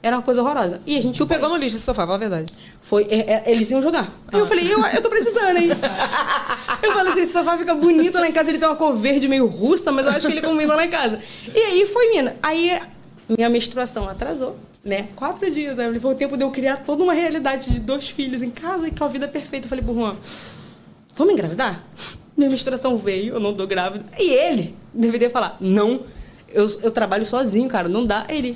Era 0.02 0.16
uma 0.16 0.22
coisa 0.22 0.40
horrorosa. 0.40 0.80
E 0.86 0.96
a 0.96 1.02
gente. 1.02 1.18
Tu 1.18 1.26
pegou 1.26 1.48
no 1.48 1.56
lixo 1.56 1.76
esse 1.76 1.84
sofá, 1.84 2.06
fala 2.06 2.14
a 2.14 2.18
verdade. 2.18 2.52
Foi, 2.80 3.06
é, 3.10 3.16
é, 3.16 3.44
eles 3.46 3.70
iam 3.70 3.82
jogar. 3.82 4.08
Aí 4.32 4.38
eu 4.38 4.46
falei, 4.46 4.72
eu, 4.72 4.84
eu 4.86 5.02
tô 5.02 5.08
precisando, 5.08 5.56
hein? 5.56 5.70
eu 6.82 6.92
falei 6.92 7.12
assim, 7.12 7.22
esse 7.22 7.32
sofá 7.32 7.56
fica 7.56 7.74
bonito 7.74 8.14
lá 8.14 8.28
em 8.28 8.32
casa, 8.32 8.50
ele 8.50 8.58
tem 8.58 8.68
uma 8.68 8.76
cor 8.76 8.92
verde 8.92 9.26
meio 9.26 9.46
russa, 9.46 9.90
mas 9.90 10.06
eu 10.06 10.12
acho 10.12 10.26
que 10.26 10.32
ele 10.32 10.42
combina 10.42 10.76
lá 10.76 10.84
em 10.84 10.90
casa. 10.90 11.18
E 11.52 11.58
aí 11.58 11.86
foi, 11.86 12.10
mina. 12.10 12.36
Aí 12.42 12.78
minha 13.28 13.48
menstruação 13.48 14.08
atrasou, 14.08 14.56
né? 14.84 15.08
Quatro 15.16 15.50
dias, 15.50 15.76
né? 15.76 15.92
Foi 15.98 16.12
o 16.12 16.14
tempo 16.14 16.36
de 16.36 16.44
eu 16.44 16.50
criar 16.50 16.76
toda 16.76 17.02
uma 17.02 17.12
realidade 17.12 17.70
de 17.72 17.80
dois 17.80 18.08
filhos 18.08 18.42
em 18.42 18.50
casa 18.50 18.86
e 18.86 18.92
com 18.92 19.02
a 19.02 19.08
vida 19.08 19.26
perfeita. 19.26 19.66
Eu 19.66 19.70
falei 19.70 19.84
Juan, 19.84 20.16
vamos 21.16 21.32
engravidar? 21.32 21.82
Minha 22.36 22.50
menstruação 22.50 22.96
veio, 22.98 23.34
eu 23.34 23.40
não 23.40 23.54
tô 23.54 23.66
grávida. 23.66 24.04
E 24.18 24.30
ele 24.30 24.74
deveria 24.92 25.30
falar, 25.30 25.56
não, 25.60 26.00
eu, 26.52 26.68
eu 26.82 26.90
trabalho 26.90 27.24
sozinho, 27.24 27.66
cara, 27.68 27.88
não 27.88 28.04
dá. 28.04 28.26
Ele, 28.28 28.54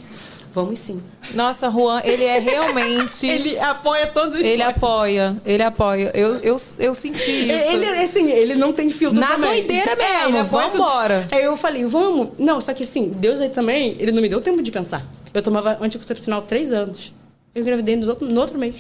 vamos 0.53 0.79
sim. 0.79 1.01
Nossa, 1.35 1.71
Juan, 1.71 2.03
ele 2.05 2.25
é 2.25 2.39
realmente. 2.39 3.25
Ele 3.27 3.59
apoia 3.59 4.07
todos 4.09 4.35
os 4.35 4.45
Ele 4.45 4.63
sonhos. 4.63 4.77
apoia, 4.77 5.37
ele 5.47 5.63
apoia. 5.63 6.11
Eu, 6.15 6.35
eu, 6.41 6.57
eu 6.79 6.95
senti 6.95 7.31
isso. 7.31 7.53
Ele, 7.73 7.87
assim, 7.87 8.29
ele 8.31 8.55
não 8.55 8.73
tem 8.73 8.91
filtro 8.91 9.19
Na 9.19 9.29
também. 9.29 9.51
doideira 9.67 9.97
mesmo, 9.97 10.29
ele 10.29 10.39
apoia 10.39 10.69
tudo. 10.69 10.79
vambora. 10.83 11.27
Aí 11.33 11.45
eu 11.45 11.57
falei, 11.57 11.85
vamos. 11.87 12.31
Não, 12.39 12.61
só 12.61 12.75
que 12.75 12.83
assim, 12.85 13.09
Deus 13.09 13.41
aí 13.41 13.49
também, 13.49 13.97
ele 13.99 14.13
não 14.13 14.21
me 14.21 14.29
deu 14.29 14.41
tempo 14.43 14.61
de 14.63 14.71
pensar. 14.71 15.07
Eu 15.33 15.41
tomava 15.41 15.79
anticoncepcional 15.81 16.43
três 16.43 16.71
anos. 16.73 17.13
Eu 17.55 17.63
engravidei 17.63 17.97
no 17.97 18.07
outro, 18.09 18.29
no 18.29 18.41
outro 18.41 18.59
mês. 18.59 18.75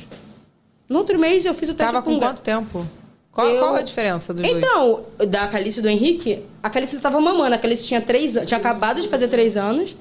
No 0.88 0.98
outro 0.98 1.18
mês 1.18 1.44
eu 1.46 1.54
fiz 1.54 1.68
o 1.70 1.74
teste 1.74 1.92
Tava 1.92 2.04
com 2.04 2.18
gra- 2.18 2.28
quanto 2.28 2.42
tempo? 2.42 2.86
Qual, 3.32 3.46
Eu- 3.46 3.58
qual 3.60 3.74
a 3.76 3.82
diferença 3.82 4.32
dos 4.34 4.42
dois? 4.42 4.54
Então, 4.56 5.04
da 5.28 5.46
Calice 5.46 5.78
e 5.78 5.82
do 5.82 5.88
Henrique, 5.88 6.42
a 6.62 6.68
Calice 6.68 6.98
tava 6.98 7.20
mamando. 7.20 7.54
A 7.54 7.58
Calice 7.58 7.84
tinha 7.84 8.00
três 8.00 8.36
anos, 8.36 8.48
tinha 8.48 8.58
acabado 8.58 9.00
de 9.00 9.08
fazer 9.08 9.28
três 9.28 9.56
anos. 9.56 9.94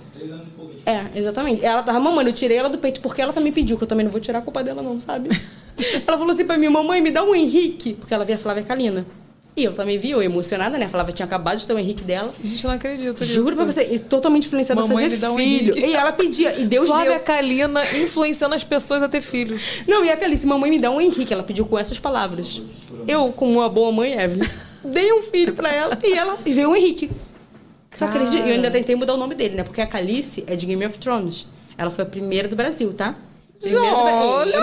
É, 0.86 1.05
exatamente. 1.19 1.63
Ela 1.63 1.84
tava 1.84 1.99
mamando, 1.99 2.30
eu 2.30 2.34
tirei 2.34 2.57
ela 2.57 2.69
do 2.69 2.80
peito 2.80 2.99
porque 3.01 3.21
ela 3.21 3.32
também 3.32 3.51
pediu, 3.51 3.77
que 3.77 3.84
eu 3.84 3.88
também 3.88 4.03
não 4.03 4.11
vou 4.11 4.19
tirar 4.19 4.39
a 4.39 4.41
culpa 4.41 4.63
dela, 4.63 4.82
não, 4.82 4.99
sabe? 4.99 5.30
ela 6.07 6.17
falou 6.17 6.34
assim 6.34 6.45
pra 6.45 6.57
mim, 6.57 6.67
mamãe, 6.69 7.01
me 7.01 7.11
dá 7.11 7.23
um 7.23 7.36
Henrique, 7.36 7.93
porque 7.93 8.11
ela 8.13 8.25
via 8.25 8.36
a 8.36 8.39
Flávia 8.39 8.63
Kalina. 8.63 9.05
E 9.60 9.66
eu 9.66 9.74
também 9.74 9.97
vi, 9.97 10.12
eu 10.12 10.24
emocionada, 10.24 10.78
né? 10.78 10.86
A 10.86 10.89
Flávia 10.89 11.14
tinha 11.14 11.26
acabado 11.26 11.57
de 11.57 11.68
ter 11.68 11.74
um 11.74 11.80
Henrique 11.80 12.01
dela. 12.01 12.34
Gente, 12.41 12.64
eu 12.64 12.70
não 12.70 12.76
acredito 12.78 13.20
nisso. 13.20 13.34
Juro 13.34 13.57
pra 13.57 13.66
você, 13.66 13.89
e 13.91 13.99
totalmente 13.99 14.47
influenciada 14.47 14.80
a 14.80 14.88
Mamãe, 14.88 15.03
fazer 15.03 15.16
me 15.16 15.22
dá 15.22 15.32
um 15.34 15.38
filho. 15.38 15.78
Henrique. 15.78 15.91
e 15.91 15.95
ela 15.95 16.12
pedia, 16.14 16.57
e 16.57 16.66
Deus 16.66 16.88
Flávia 16.88 17.12
deu. 17.12 17.20
Kalina 17.20 17.84
influenciando 17.97 18.55
as 18.55 18.64
pessoas 18.64 19.03
a 19.03 19.10
ter 19.10 19.20
filhos. 19.20 19.84
Não, 19.86 20.05
e 20.05 20.10
a 20.10 20.16
Calice, 20.16 20.47
mamãe 20.47 20.70
me 20.70 20.80
dá 20.80 20.89
um 20.89 21.01
Henrique. 21.01 21.34
Ela 21.34 21.43
pediu 21.43 21.66
com 21.66 21.78
essas 21.78 21.99
palavras. 21.99 22.62
Eu, 23.05 23.34
como 23.34 23.60
uma 23.60 23.68
boa 23.68 23.91
mãe, 23.91 24.14
Evelyn, 24.14 24.47
dei 24.86 25.12
um 25.12 25.24
filho 25.24 25.53
pra 25.53 25.70
ela 25.74 25.99
e 26.01 26.14
ela 26.14 26.38
e 26.45 26.53
veio 26.53 26.72
o 26.72 26.76
Henrique. 26.76 27.12
Só 27.97 28.05
acredito, 28.05 28.38
eu 28.38 28.53
ainda 28.53 28.72
tentei 28.72 28.95
mudar 28.95 29.16
o 29.16 29.18
nome 29.18 29.36
dele, 29.36 29.55
né? 29.55 29.64
Porque 29.64 29.82
a 29.82 29.88
Calice 29.88 30.45
é 30.47 30.55
de 30.55 30.66
Game 30.66 30.86
of 30.86 30.97
Thrones. 30.99 31.47
Ela 31.78 31.91
foi 31.91 32.03
a 32.05 32.07
primeira 32.07 32.47
do 32.47 32.55
Brasil, 32.55 32.93
tá? 32.93 33.16
Thrones. 33.62 34.53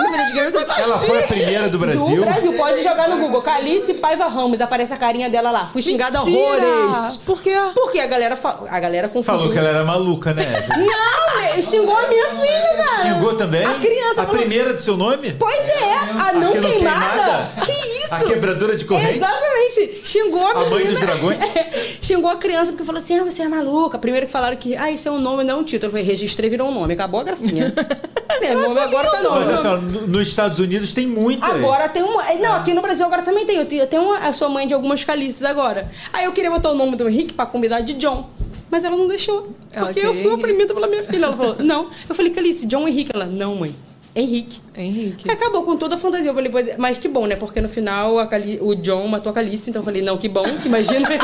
Ela 0.78 0.98
foi 1.00 1.18
a 1.18 1.26
primeira 1.26 1.68
do 1.68 1.78
Brasil? 1.78 2.16
Do 2.16 2.22
Brasil, 2.24 2.52
pode 2.54 2.82
jogar 2.82 3.08
no 3.08 3.18
Google. 3.18 3.42
Calice 3.42 3.94
Paiva 3.94 4.26
Ramos, 4.26 4.60
aparece 4.60 4.92
a 4.92 4.96
carinha 4.96 5.28
dela 5.28 5.50
lá. 5.50 5.66
Fui 5.66 5.82
xingada 5.82 6.20
horrores. 6.22 7.16
Por 7.24 7.42
quê? 7.42 7.52
Porque 7.74 7.98
a 8.00 8.06
galera, 8.06 8.36
fa- 8.36 8.60
a 8.68 8.80
galera 8.80 9.08
confundiu. 9.08 9.38
Falou 9.40 9.52
que 9.52 9.58
ela 9.58 9.68
era 9.68 9.84
maluca, 9.84 10.32
né? 10.32 10.42
Não, 10.76 11.62
xingou 11.62 11.96
a 11.96 12.06
minha 12.08 12.26
filha, 12.28 12.84
cara. 12.84 13.02
Xingou 13.14 13.34
também? 13.34 13.64
A 13.64 13.74
criança 13.74 14.22
A 14.22 14.24
falou- 14.26 14.36
primeira 14.40 14.72
do 14.72 14.80
seu 14.80 14.96
nome? 14.96 15.32
Pois 15.38 15.58
é, 15.68 15.94
a 16.18 16.32
não 16.32 16.52
que 16.52 16.58
não 16.60 16.70
queimada. 16.70 17.10
queimada? 17.10 17.50
Que 17.66 17.72
isso? 17.72 18.14
A 18.14 18.18
quebradora 18.20 18.76
de 18.76 18.84
corrente? 18.86 19.16
Exatamente. 19.16 20.00
Xingou 20.04 20.46
a 20.46 20.50
A 20.52 20.54
mãe 20.54 20.68
menina. 20.84 20.90
dos 20.90 21.00
dragões? 21.00 21.38
Xingou 22.00 22.30
a 22.30 22.36
criança 22.36 22.72
porque 22.72 22.84
falou 22.84 23.00
assim: 23.00 23.18
ah, 23.18 23.24
você 23.24 23.42
é 23.42 23.48
maluca. 23.48 23.98
Primeiro 23.98 24.26
que 24.26 24.32
falaram 24.32 24.56
que, 24.56 24.74
ah, 24.76 24.90
isso 24.90 25.06
é 25.08 25.10
um 25.10 25.18
nome, 25.20 25.44
não 25.44 25.56
é 25.56 25.60
um 25.60 25.64
título. 25.64 25.88
Eu 25.88 25.90
falei, 25.90 26.04
registrei, 26.06 26.48
virou 26.48 26.68
um 26.68 26.72
nome. 26.74 26.94
Acabou 26.94 27.20
a 27.20 27.24
gracinha. 27.24 27.72
é, 28.44 28.54
nome 28.54 28.78
agora 28.78 29.10
tá 29.10 29.22
nome. 29.22 29.44
Mas 29.46 29.60
só, 29.60 29.76
no- 29.76 30.06
nos 30.06 30.28
Estados 30.28 30.58
Unidos 30.58 30.92
tem 30.92 31.06
muitas. 31.06 31.48
Agora 31.48 31.88
tem 31.88 32.02
uma. 32.02 32.22
Não, 32.34 32.56
aqui 32.56 32.72
no 32.74 32.82
Brasil 32.82 33.04
agora 33.06 33.22
também 33.22 33.44
tem. 33.46 33.56
Eu 33.56 33.66
tenho, 33.66 33.82
eu 33.82 33.86
tenho 33.86 34.02
uma, 34.02 34.18
eu 34.26 34.34
sou 34.34 34.48
mãe 34.48 34.66
de 34.66 34.74
algumas 34.74 35.02
calices 35.04 35.42
agora. 35.44 35.90
Aí 36.12 36.24
eu 36.24 36.32
queria 36.32 36.50
botar 36.50 36.70
o 36.70 36.74
nome 36.74 36.96
do 36.96 37.08
Henrique 37.08 37.34
pra 37.34 37.46
combinar 37.46 37.80
de 37.80 37.94
John. 37.94 38.28
Mas 38.70 38.84
ela 38.84 38.96
não 38.96 39.06
deixou. 39.06 39.54
Porque 39.72 40.00
Ok, 40.00 40.04
eu 40.06 40.14
fui 40.14 40.32
oprimida 40.32 40.74
pela 40.74 40.86
minha 40.88 41.02
filha. 41.02 41.26
Ela 41.26 41.36
falou, 41.36 41.56
não. 41.60 41.88
Eu 42.08 42.14
falei, 42.14 42.32
Calice, 42.32 42.66
John 42.66 42.86
Henrique. 42.88 43.12
Ela, 43.14 43.24
não, 43.24 43.54
mãe. 43.54 43.74
Henrique. 44.16 44.60
Henrique. 44.74 45.28
Aí 45.30 45.36
Acabou 45.36 45.62
com 45.62 45.76
toda 45.76 45.94
a 45.94 45.98
fantasia. 45.98 46.30
Eu 46.30 46.34
falei, 46.34 46.50
"Pô, 46.50 46.58
mas 46.78 46.96
que 46.96 47.06
bom, 47.06 47.26
né? 47.26 47.36
Porque 47.36 47.60
no 47.60 47.68
final 47.68 48.18
a 48.18 48.26
Cali- 48.26 48.58
o 48.62 48.74
John 48.74 49.06
matou 49.08 49.30
a 49.30 49.34
Calice. 49.34 49.68
Então 49.70 49.80
eu 49.80 49.84
falei, 49.84 50.00
não, 50.02 50.16
que 50.16 50.28
bom, 50.28 50.42
que 50.42 50.68
imagina. 50.68 51.06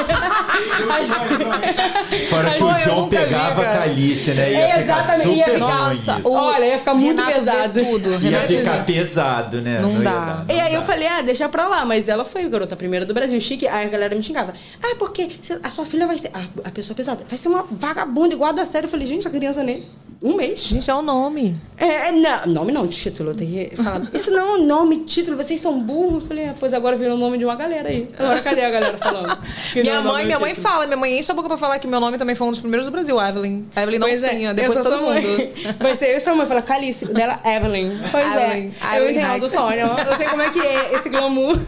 Fora 2.29 2.51
que 2.55 2.63
o 2.63 2.69
eu 2.71 2.79
John 2.85 3.01
nunca 3.03 3.19
vi, 3.21 3.25
pegava 3.25 3.63
a. 3.63 3.67
Calice, 3.69 4.31
né? 4.33 4.53
Ia 4.53 4.59
É, 4.59 4.69
ficar 4.69 4.83
exatamente, 4.83 5.23
super 5.29 5.37
ia 5.37 5.45
ficar- 5.45 5.59
Nossa, 5.89 6.21
o- 6.29 6.33
Olha, 6.33 6.65
ia 6.67 6.79
ficar 6.79 6.95
muito 6.95 7.23
Renato 7.23 7.39
pesado. 7.41 7.85
tudo. 7.85 8.11
Ia 8.11 8.19
Renato 8.19 8.47
ficar 8.47 8.85
pesado, 8.87 9.61
né? 9.61 9.81
Não 9.81 9.93
ia 9.93 9.99
dá. 10.01 10.11
dar, 10.13 10.45
E 10.49 10.53
não 10.59 10.65
aí 10.65 10.75
eu 10.75 10.81
dá. 10.81 10.87
falei, 10.87 11.09
ah, 11.09 11.23
deixa 11.23 11.49
pra 11.49 11.67
lá. 11.67 11.85
Mas 11.85 12.09
ela 12.09 12.25
foi, 12.25 12.49
garota, 12.49 12.75
a 12.75 12.79
primeira 12.79 13.05
do 13.07 13.15
Brasil, 13.15 13.41
chique. 13.41 13.67
Aí 13.67 13.87
a 13.87 13.89
galera 13.89 14.15
me 14.15 14.23
xingava. 14.23 14.53
Ah, 14.83 14.95
porque 14.99 15.29
a 15.63 15.69
sua 15.71 15.85
filha 15.85 16.07
vai 16.07 16.19
ser... 16.19 16.31
A, 16.35 16.69
a 16.69 16.71
pessoa 16.71 16.97
pesada. 16.97 17.25
Vai 17.29 17.39
ser 17.39 17.49
uma 17.49 17.65
vagabunda 17.71 18.35
igual 18.35 18.51
a 18.51 18.53
da 18.53 18.65
série. 18.65 18.87
Eu 18.87 18.91
falei, 18.91 19.07
gente, 19.07 19.27
a 19.27 19.31
criança 19.31 19.63
nem... 19.63 19.83
Um 20.25 20.37
mês. 20.37 20.61
Gente, 20.69 20.89
é 20.89 20.95
o 20.95 21.03
nome. 21.03 21.57
É, 21.77 22.09
é, 22.11 22.13
não, 22.13 22.47
nome 22.47 22.71
não, 22.71 22.82
título. 22.87 23.31
Eu 23.31 23.35
tenho 23.35 23.71
que 23.71 23.77
falar. 23.77 24.03
Isso 24.13 24.31
não 24.31 24.39
é 24.41 24.53
um 24.59 24.67
nome, 24.67 24.99
título. 25.05 25.37
Vocês 25.37 25.61
são 25.61 25.81
burros. 25.81 26.23
Eu 26.23 26.29
falei, 26.29 26.47
ah, 26.47 26.55
pois 26.59 26.73
agora 26.75 26.97
virou 26.97 27.17
o 27.17 27.19
nome 27.21 27.39
de 27.39 27.45
uma 27.45 27.55
galera 27.57 27.89
aí. 27.89 28.09
Agora 28.19 28.41
cadê 28.41 28.65
a 28.65 28.71
galera 28.71 28.99
falando? 28.99 29.39
Que 29.73 29.83
Minha 29.83 30.01
não 30.01 30.11
é 30.11 30.13
mãe, 30.13 30.25
minha 30.27 30.37
do 30.37 30.41
mãe 30.43 30.55
título. 30.55 30.69
fala, 30.69 30.87
minha 30.87 30.97
mãe 30.97 31.19
enche 31.19 31.31
a 31.31 31.35
boca 31.35 31.49
pra 31.49 31.57
falar 31.57 31.79
que 31.79 31.87
meu 31.87 32.01
nome 32.01 32.19
também 32.19 32.35
foi 32.35 32.47
um 32.47 32.51
dos 32.51 32.61
primeiros 32.61 32.87
do 32.87 32.93
Brasil, 32.93 33.21
Evelyn. 33.21 33.65
Evelyn 33.77 33.99
não 33.99 34.09
Pois 34.09 34.25
é, 34.25 34.29
tinha, 34.31 34.51
eu 34.51 34.55
depois 34.55 34.75
sou 34.79 34.83
todo 34.91 35.03
mundo. 35.03 35.21
Vai 35.81 35.95
ser 35.95 36.13
eu 36.13 36.17
e 36.17 36.21
sua 36.21 36.35
mãe. 36.35 36.47
Fala, 36.47 36.63
Calice, 36.63 37.07
dela, 37.13 37.41
Evelyn. 37.45 37.99
Pois 38.11 38.27
Evelyn, 38.27 38.73
é. 38.83 38.99
Eu 38.99 39.05
Evelyn 39.09 39.11
entendo 39.19 39.41
do 39.41 39.47
Hack. 39.47 39.61
sonho. 39.61 39.87
Eu 40.11 40.17
sei 40.17 40.27
como 40.29 40.43
é 40.43 40.51
que 40.51 40.61
é 40.61 40.95
esse 40.95 41.09
glamour. 41.09 41.59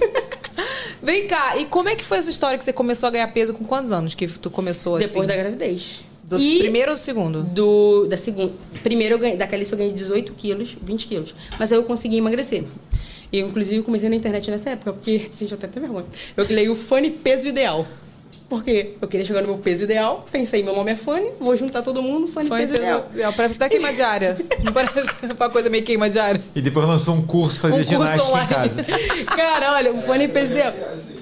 Vem 1.03 1.27
cá, 1.27 1.57
e 1.59 1.67
como 1.67 1.89
é 1.89 1.95
que 1.95 2.05
foi 2.05 2.19
essa 2.19 2.31
história 2.31 2.57
que 2.57 2.65
você 2.65 2.73
começou 2.73 3.07
a 3.09 3.11
ganhar 3.11 3.29
peso 3.29 3.53
com 3.53 3.65
quantos 3.65 3.93
anos 3.93 4.15
que 4.15 4.27
tu 4.27 4.51
começou 4.51 4.97
assim? 4.97 5.09
Depois 5.09 5.29
da 5.29 5.37
gravidez. 5.37 6.01
Do 6.29 6.37
E- 6.39 6.59
primeiro 6.59 6.91
ou 6.93 6.97
do 6.97 7.01
segundo? 7.01 7.43
do 7.43 8.07
da 8.07 8.17
segunda. 8.17 8.53
Primeiro 8.83 9.15
eu 9.15 9.19
ganhei, 9.19 9.37
da 9.37 9.47
Calice 9.47 9.73
eu 9.73 9.79
ganhei 9.79 9.93
18 9.93 10.33
quilos, 10.33 10.77
20 10.83 11.07
quilos. 11.07 11.35
Mas 11.59 11.71
aí 11.71 11.79
eu 11.79 11.85
consegui 11.85 12.17
emagrecer. 12.17 12.65
E 13.33 13.39
eu, 13.41 13.49
inclusive, 13.49 13.83
comecei 13.83 14.09
na 14.09 14.15
internet 14.17 14.51
nessa 14.51 14.71
época, 14.71 14.93
porque, 14.93 15.19
gente, 15.39 15.53
eu 15.53 15.59
tenho 15.59 15.71
até 15.71 15.81
vergonha. 15.81 16.07
Eu 16.37 16.47
criei 16.47 16.69
o 16.69 16.75
Funny 16.77 17.11
Peso 17.11 17.49
Ideal. 17.49 17.87
Porque 18.49 18.95
eu 19.01 19.09
queria 19.09 19.25
chegar 19.25 19.41
no 19.41 19.49
meu 19.49 19.59
peso 19.59 19.85
ideal, 19.85 20.27
pensei, 20.31 20.63
meu 20.63 20.75
nome 20.77 20.93
é 20.93 20.97
Fanny, 20.97 21.31
vou 21.41 21.57
juntar 21.57 21.83
todo 21.83 22.03
mundo, 22.03 22.29
Fanny 22.29 22.49
Foi 22.49 22.61
Peso 22.61 22.75
Ideal. 22.75 23.09
ideal. 23.13 23.33
Parece 23.33 23.57
até 23.57 23.69
queima 23.71 23.93
diária. 23.93 24.37
Não 24.63 24.73
parece 24.73 25.09
uma 25.25 25.51
coisa 25.51 25.71
meio 25.71 25.83
queima 25.83 26.11
diária. 26.11 26.41
E 26.55 26.61
depois 26.61 26.87
lançou 26.87 27.15
um 27.15 27.23
curso 27.27 27.59
fazer 27.61 27.75
Um 27.75 27.79
curso 27.79 27.91
ginástica 27.91 28.25
online. 28.29 28.45
em 28.45 28.55
casa. 28.55 28.85
Cara, 29.37 29.73
olha, 29.73 29.93
o 29.93 29.99
fone 29.99 30.29
peso 30.29 30.53
ideal. 30.53 30.73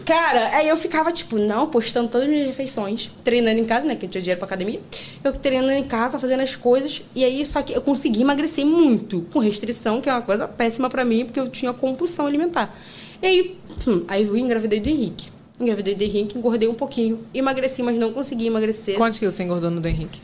Cara, 0.04 0.48
aí 0.56 0.68
eu 0.68 0.76
ficava, 0.76 1.12
tipo, 1.12 1.38
não, 1.38 1.68
postando 1.68 2.08
todas 2.08 2.26
as 2.26 2.32
minhas 2.32 2.48
refeições, 2.48 3.08
treinando 3.22 3.60
em 3.60 3.64
casa, 3.64 3.86
né? 3.86 3.94
Que 3.94 4.06
eu 4.06 4.10
tinha 4.10 4.20
dinheiro 4.20 4.38
pra 4.40 4.46
academia. 4.46 4.80
Eu 5.22 5.32
treinando 5.32 5.72
em 5.74 5.84
casa, 5.84 6.18
fazendo 6.18 6.40
as 6.40 6.56
coisas. 6.56 7.02
E 7.14 7.24
aí, 7.24 7.46
só 7.46 7.62
que 7.62 7.72
eu 7.72 7.80
consegui 7.80 8.22
emagrecer 8.22 8.66
muito, 8.66 9.24
com 9.32 9.38
restrição, 9.38 10.00
que 10.00 10.10
é 10.10 10.12
uma 10.12 10.22
coisa 10.22 10.48
péssima 10.48 10.90
pra 10.90 11.04
mim, 11.04 11.24
porque 11.24 11.38
eu 11.38 11.48
tinha 11.48 11.72
compulsão 11.72 12.26
alimentar. 12.26 12.76
E 13.22 13.26
aí, 13.26 13.58
hum, 13.86 14.02
aí 14.08 14.26
eu 14.26 14.36
engravidei 14.36 14.80
do 14.80 14.88
Henrique. 14.88 15.30
Engravidei 15.62 15.94
do 15.94 16.02
Henrique, 16.02 16.36
engordei 16.36 16.68
um 16.68 16.74
pouquinho. 16.74 17.20
Emagreci, 17.32 17.82
mas 17.82 17.96
não 17.96 18.12
consegui 18.12 18.46
emagrecer. 18.48 18.96
Quantos 18.96 19.18
quilos 19.18 19.34
você 19.34 19.44
engordou 19.44 19.70
no 19.70 19.80
do 19.80 19.86
Henrique? 19.88 20.20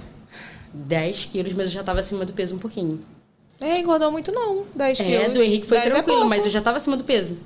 10 0.74 1.26
quilos, 1.26 1.52
mas 1.54 1.68
eu 1.68 1.72
já 1.74 1.82
tava 1.84 2.00
acima 2.00 2.24
do 2.24 2.32
peso 2.32 2.54
um 2.54 2.58
pouquinho. 2.58 3.00
É, 3.60 3.80
engordou 3.80 4.10
muito 4.12 4.30
não. 4.30 4.64
10 4.74 4.98
quilos. 4.98 5.12
É, 5.14 5.28
do 5.28 5.42
Henrique 5.42 5.66
foi 5.66 5.78
10 5.78 5.88
é 5.88 5.90
tranquilo, 5.94 6.18
pouco. 6.18 6.28
mas 6.30 6.44
eu 6.44 6.50
já 6.50 6.60
tava 6.60 6.76
acima 6.76 6.96
do 6.96 7.04
peso. 7.04 7.36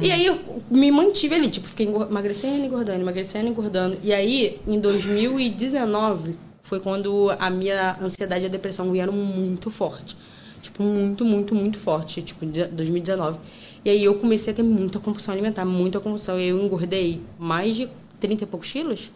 E 0.00 0.10
aí 0.10 0.24
eu 0.26 0.38
me 0.70 0.90
mantive 0.90 1.34
ali, 1.34 1.48
tipo, 1.48 1.68
fiquei 1.68 1.86
emagrecendo, 1.86 2.64
engordando, 2.64 3.00
emagrecendo, 3.00 3.48
engordando. 3.48 3.98
E 4.02 4.12
aí, 4.12 4.58
em 4.66 4.78
2019, 4.80 6.36
foi 6.62 6.80
quando 6.80 7.30
a 7.38 7.50
minha 7.50 7.96
ansiedade 8.00 8.44
e 8.44 8.46
a 8.46 8.50
depressão 8.50 8.90
vieram 8.90 9.12
muito 9.12 9.70
forte. 9.70 10.16
Tipo, 10.62 10.82
muito, 10.82 11.24
muito, 11.26 11.54
muito 11.54 11.78
forte. 11.78 12.22
Tipo, 12.22 12.46
de- 12.46 12.64
2019. 12.66 13.38
E 13.84 13.90
aí 13.90 14.02
eu 14.04 14.14
comecei 14.14 14.52
a 14.52 14.56
ter 14.56 14.62
muita 14.62 14.98
compulsão 14.98 15.32
alimentar, 15.32 15.64
muita 15.64 16.00
compulsão. 16.00 16.38
Eu 16.40 16.64
engordei 16.64 17.20
mais 17.38 17.74
de 17.74 17.88
30 18.18 18.44
e 18.44 18.46
poucos 18.46 18.70
quilos. 18.70 19.10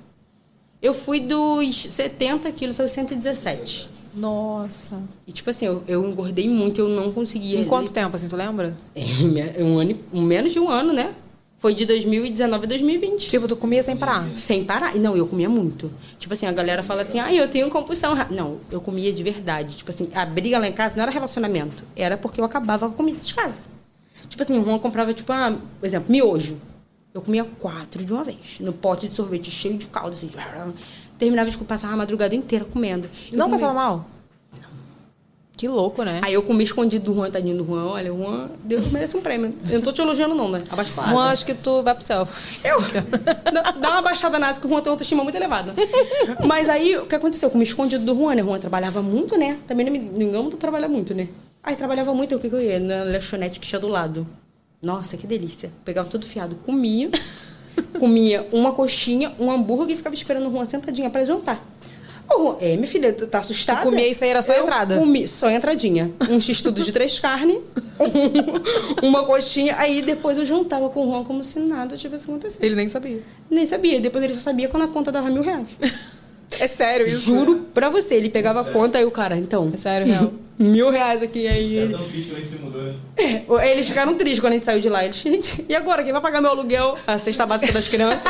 Eu 0.82 0.92
fui 0.94 1.20
dos 1.20 1.84
70 1.84 2.50
quilos 2.52 2.78
aos 2.78 2.90
117. 2.90 3.88
Nossa. 4.14 5.02
E 5.26 5.32
tipo 5.32 5.48
assim, 5.50 5.66
eu, 5.66 5.82
eu 5.88 6.08
engordei 6.08 6.48
muito, 6.48 6.80
eu 6.80 6.88
não 6.88 7.12
conseguia. 7.12 7.58
Em 7.58 7.64
quanto 7.64 7.92
tempo, 7.92 8.14
assim, 8.14 8.28
tu 8.28 8.36
lembra? 8.36 8.76
É, 8.96 9.62
um 9.62 9.78
ano, 9.78 9.98
menos 10.12 10.52
de 10.52 10.60
um 10.60 10.68
ano, 10.68 10.92
né? 10.92 11.14
Foi 11.58 11.74
de 11.74 11.84
2019 11.86 12.64
a 12.64 12.68
2020. 12.68 13.28
Tipo, 13.28 13.48
tu 13.48 13.56
comia 13.56 13.82
sem 13.82 13.96
parar. 13.96 14.28
Sem 14.36 14.62
parar. 14.62 14.94
Não, 14.94 15.16
eu 15.16 15.26
comia 15.26 15.48
muito. 15.48 15.90
Tipo 16.16 16.34
assim, 16.34 16.46
a 16.46 16.52
galera 16.52 16.84
fala 16.84 17.02
assim, 17.02 17.18
ah, 17.18 17.32
eu 17.34 17.48
tenho 17.48 17.68
compulsão. 17.68 18.14
ra-". 18.14 18.28
Não, 18.30 18.58
eu 18.70 18.80
comia 18.80 19.12
de 19.12 19.22
verdade. 19.24 19.76
Tipo 19.78 19.90
assim, 19.90 20.08
a 20.14 20.24
briga 20.24 20.56
lá 20.58 20.68
em 20.68 20.72
casa 20.72 20.94
não 20.94 21.02
era 21.02 21.10
relacionamento. 21.10 21.82
Era 21.96 22.16
porque 22.16 22.40
eu 22.40 22.44
acabava 22.44 22.86
a 22.86 22.90
comida 22.90 23.18
de 23.18 23.34
casa. 23.34 23.68
Tipo 24.28 24.42
assim, 24.42 24.58
o 24.58 24.64
Juan 24.64 24.78
comprava, 24.78 25.12
tipo, 25.14 25.32
ah, 25.32 25.56
por 25.80 25.86
exemplo, 25.86 26.10
miojo. 26.10 26.58
Eu 27.14 27.22
comia 27.22 27.44
quatro 27.44 28.04
de 28.04 28.12
uma 28.12 28.22
vez. 28.22 28.58
No 28.60 28.72
pote 28.72 29.08
de 29.08 29.14
sorvete 29.14 29.50
cheio 29.50 29.76
de 29.78 29.86
caldo, 29.86 30.10
assim. 30.10 30.30
Terminava 31.18 31.50
de 31.50 31.56
passar 31.58 31.92
a 31.92 31.96
madrugada 31.96 32.34
inteira 32.34 32.64
comendo. 32.64 33.08
Não 33.32 33.46
comia- 33.46 33.50
passava 33.58 33.72
mal? 33.72 34.06
Que 35.56 35.66
louco, 35.66 36.04
né? 36.04 36.20
Aí 36.22 36.32
eu 36.34 36.42
comi 36.44 36.62
escondido 36.62 37.06
do 37.06 37.14
Juan, 37.14 37.32
tadinho 37.32 37.58
do 37.58 37.66
Juan. 37.66 37.86
Olha, 37.86 38.14
o 38.14 38.18
Juan, 38.18 38.48
Deus 38.62 38.92
merece 38.92 39.16
um 39.16 39.20
prêmio. 39.20 39.52
Eu 39.68 39.74
não 39.74 39.80
tô 39.80 39.90
te 39.90 40.00
elogiando, 40.00 40.32
não, 40.32 40.48
né? 40.48 40.62
Abaixa 40.70 40.94
Eu 41.10 41.18
acho 41.18 41.44
que 41.44 41.52
tu 41.52 41.82
vai 41.82 41.96
pro 41.96 42.04
céu. 42.04 42.28
Eu? 42.62 42.78
Dá, 43.80 43.90
uma 43.90 44.02
baixada 44.02 44.38
nasa, 44.38 44.60
que 44.60 44.66
o 44.66 44.70
Juan 44.70 44.80
tem 44.80 44.88
uma 44.88 44.94
autoestima 44.94 45.24
muito 45.24 45.34
elevada. 45.34 45.74
Mas 46.46 46.68
aí, 46.68 46.96
o 46.98 47.06
que 47.06 47.14
aconteceu? 47.16 47.48
Eu 47.48 47.50
comi 47.50 47.64
escondido 47.64 48.04
do 48.04 48.14
Juan, 48.14 48.36
né? 48.36 48.42
O 48.44 48.46
Juan 48.46 48.60
trabalhava 48.60 49.02
muito, 49.02 49.36
né? 49.36 49.58
Também 49.66 49.84
não 49.84 49.92
me 49.92 49.98
não 49.98 50.12
me 50.18 50.24
engano, 50.26 50.48
tu 50.48 50.56
trabalha 50.56 50.88
muito, 50.88 51.12
né? 51.12 51.26
Aí 51.62 51.76
trabalhava 51.76 52.14
muito, 52.14 52.34
o 52.36 52.38
que 52.38 52.46
eu 52.46 52.60
ia? 52.60 52.78
Na 52.80 53.02
lanchonete 53.04 53.60
que 53.60 53.66
tinha 53.68 53.78
do 53.80 53.88
lado. 53.88 54.26
Nossa, 54.82 55.16
que 55.16 55.26
delícia. 55.26 55.70
Pegava 55.84 56.08
tudo 56.08 56.24
fiado, 56.24 56.56
comia, 56.64 57.10
comia 57.98 58.46
uma 58.52 58.72
coxinha, 58.72 59.34
um 59.38 59.50
hambúrguer 59.50 59.94
e 59.94 59.96
ficava 59.96 60.14
esperando 60.14 60.48
o 60.48 60.52
Juan 60.52 60.64
sentadinha 60.64 61.10
pra 61.10 61.24
jantar. 61.24 61.62
O 62.30 62.42
Juan, 62.42 62.56
é, 62.60 62.76
minha 62.76 62.86
filha, 62.86 63.12
tu 63.12 63.26
tá 63.26 63.38
assustada? 63.40 63.80
Tu 63.82 63.90
comia 63.90 64.08
isso 64.08 64.22
aí, 64.22 64.30
era 64.30 64.40
só 64.42 64.52
Eu 64.52 64.62
entrada? 64.62 64.96
Comi, 64.98 65.26
só 65.26 65.50
entradinha. 65.50 66.12
Um 66.30 66.38
x-tudo 66.40 66.80
de 66.82 66.92
três 66.92 67.18
carnes, 67.18 67.58
um- 67.98 69.06
uma 69.08 69.24
coxinha. 69.24 69.74
Aí 69.78 70.00
depois 70.02 70.38
eu 70.38 70.44
juntava 70.44 70.88
com 70.90 71.06
o 71.06 71.10
Juan 71.10 71.24
como 71.24 71.42
se 71.42 71.58
nada 71.58 71.96
tivesse 71.96 72.24
acontecido. 72.30 72.62
Ele 72.62 72.74
nem 72.76 72.88
sabia. 72.88 73.20
Nem 73.50 73.64
sabia. 73.66 74.00
Depois 74.00 74.22
ele 74.22 74.34
só 74.34 74.40
sabia 74.40 74.68
quando 74.68 74.84
a 74.84 74.88
conta 74.88 75.10
dava 75.10 75.28
mil 75.30 75.42
reais. 75.42 75.66
É 76.60 76.66
sério 76.66 77.06
isso? 77.06 77.20
Juro 77.20 77.66
pra 77.72 77.88
você. 77.88 78.14
Ele 78.14 78.28
pegava 78.28 78.60
a 78.60 78.64
conta 78.64 79.00
e 79.00 79.04
o 79.04 79.10
cara, 79.10 79.36
então. 79.36 79.70
É 79.72 79.76
sério, 79.76 80.06
real. 80.06 80.32
Mil 80.58 80.90
reais 80.90 81.22
aqui. 81.22 81.46
Aí 81.46 81.78
É 81.78 81.82
ele... 81.82 81.94
tão 81.94 82.02
triste 82.02 82.30
quando 82.30 82.36
a 82.36 82.40
gente 82.40 82.50
se 82.50 82.58
mudou, 82.58 82.82
né? 82.82 82.94
É, 83.16 83.70
Eles 83.70 83.86
ficaram 83.86 84.14
tristes 84.16 84.40
quando 84.40 84.52
a 84.52 84.54
gente 84.56 84.64
saiu 84.64 84.80
de 84.80 84.88
lá. 84.88 85.04
Eles, 85.04 85.16
gente, 85.16 85.64
e 85.68 85.74
agora? 85.74 86.02
Quem 86.02 86.12
vai 86.12 86.20
pagar 86.20 86.40
meu 86.40 86.50
aluguel? 86.50 86.98
A 87.06 87.16
cesta 87.16 87.46
básica 87.46 87.72
das 87.72 87.86
crianças? 87.86 88.22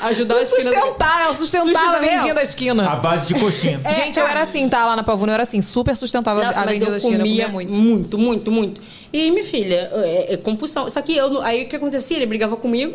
Ajudar 0.00 0.38
as 0.38 0.50
crianças. 0.50 0.74
Sustentar, 0.74 1.24
ela 1.24 1.34
sustentava 1.34 1.96
a 1.96 2.00
vendinha 2.00 2.32
da 2.32 2.42
esquina. 2.42 2.88
A 2.88 2.96
base 2.96 3.26
de 3.26 3.34
coxinha. 3.38 3.80
Gente, 3.92 4.18
eu 4.18 4.26
era 4.26 4.40
assim, 4.40 4.66
tá? 4.66 4.86
Lá 4.86 4.96
na 4.96 5.02
Pavuna 5.02 5.32
eu 5.32 5.34
era 5.34 5.42
assim, 5.42 5.60
super 5.60 5.94
sustentável 5.94 6.42
Não, 6.42 6.50
a 6.50 6.64
vendinha 6.64 6.90
da 6.90 6.96
esquina. 6.96 7.16
Eu 7.16 7.20
comia 7.20 7.46
comia 7.46 7.48
muito. 7.48 7.76
muito, 7.78 8.18
muito, 8.18 8.50
muito. 8.50 8.80
E 9.12 9.20
aí, 9.20 9.30
minha 9.30 9.44
filha, 9.44 9.90
é, 9.92 10.34
é 10.34 10.36
compulsão. 10.38 10.88
Só 10.88 11.02
que 11.02 11.14
eu, 11.14 11.42
aí 11.42 11.64
o 11.64 11.68
que 11.68 11.76
acontecia? 11.76 12.16
Ele 12.16 12.26
brigava 12.26 12.56
comigo, 12.56 12.94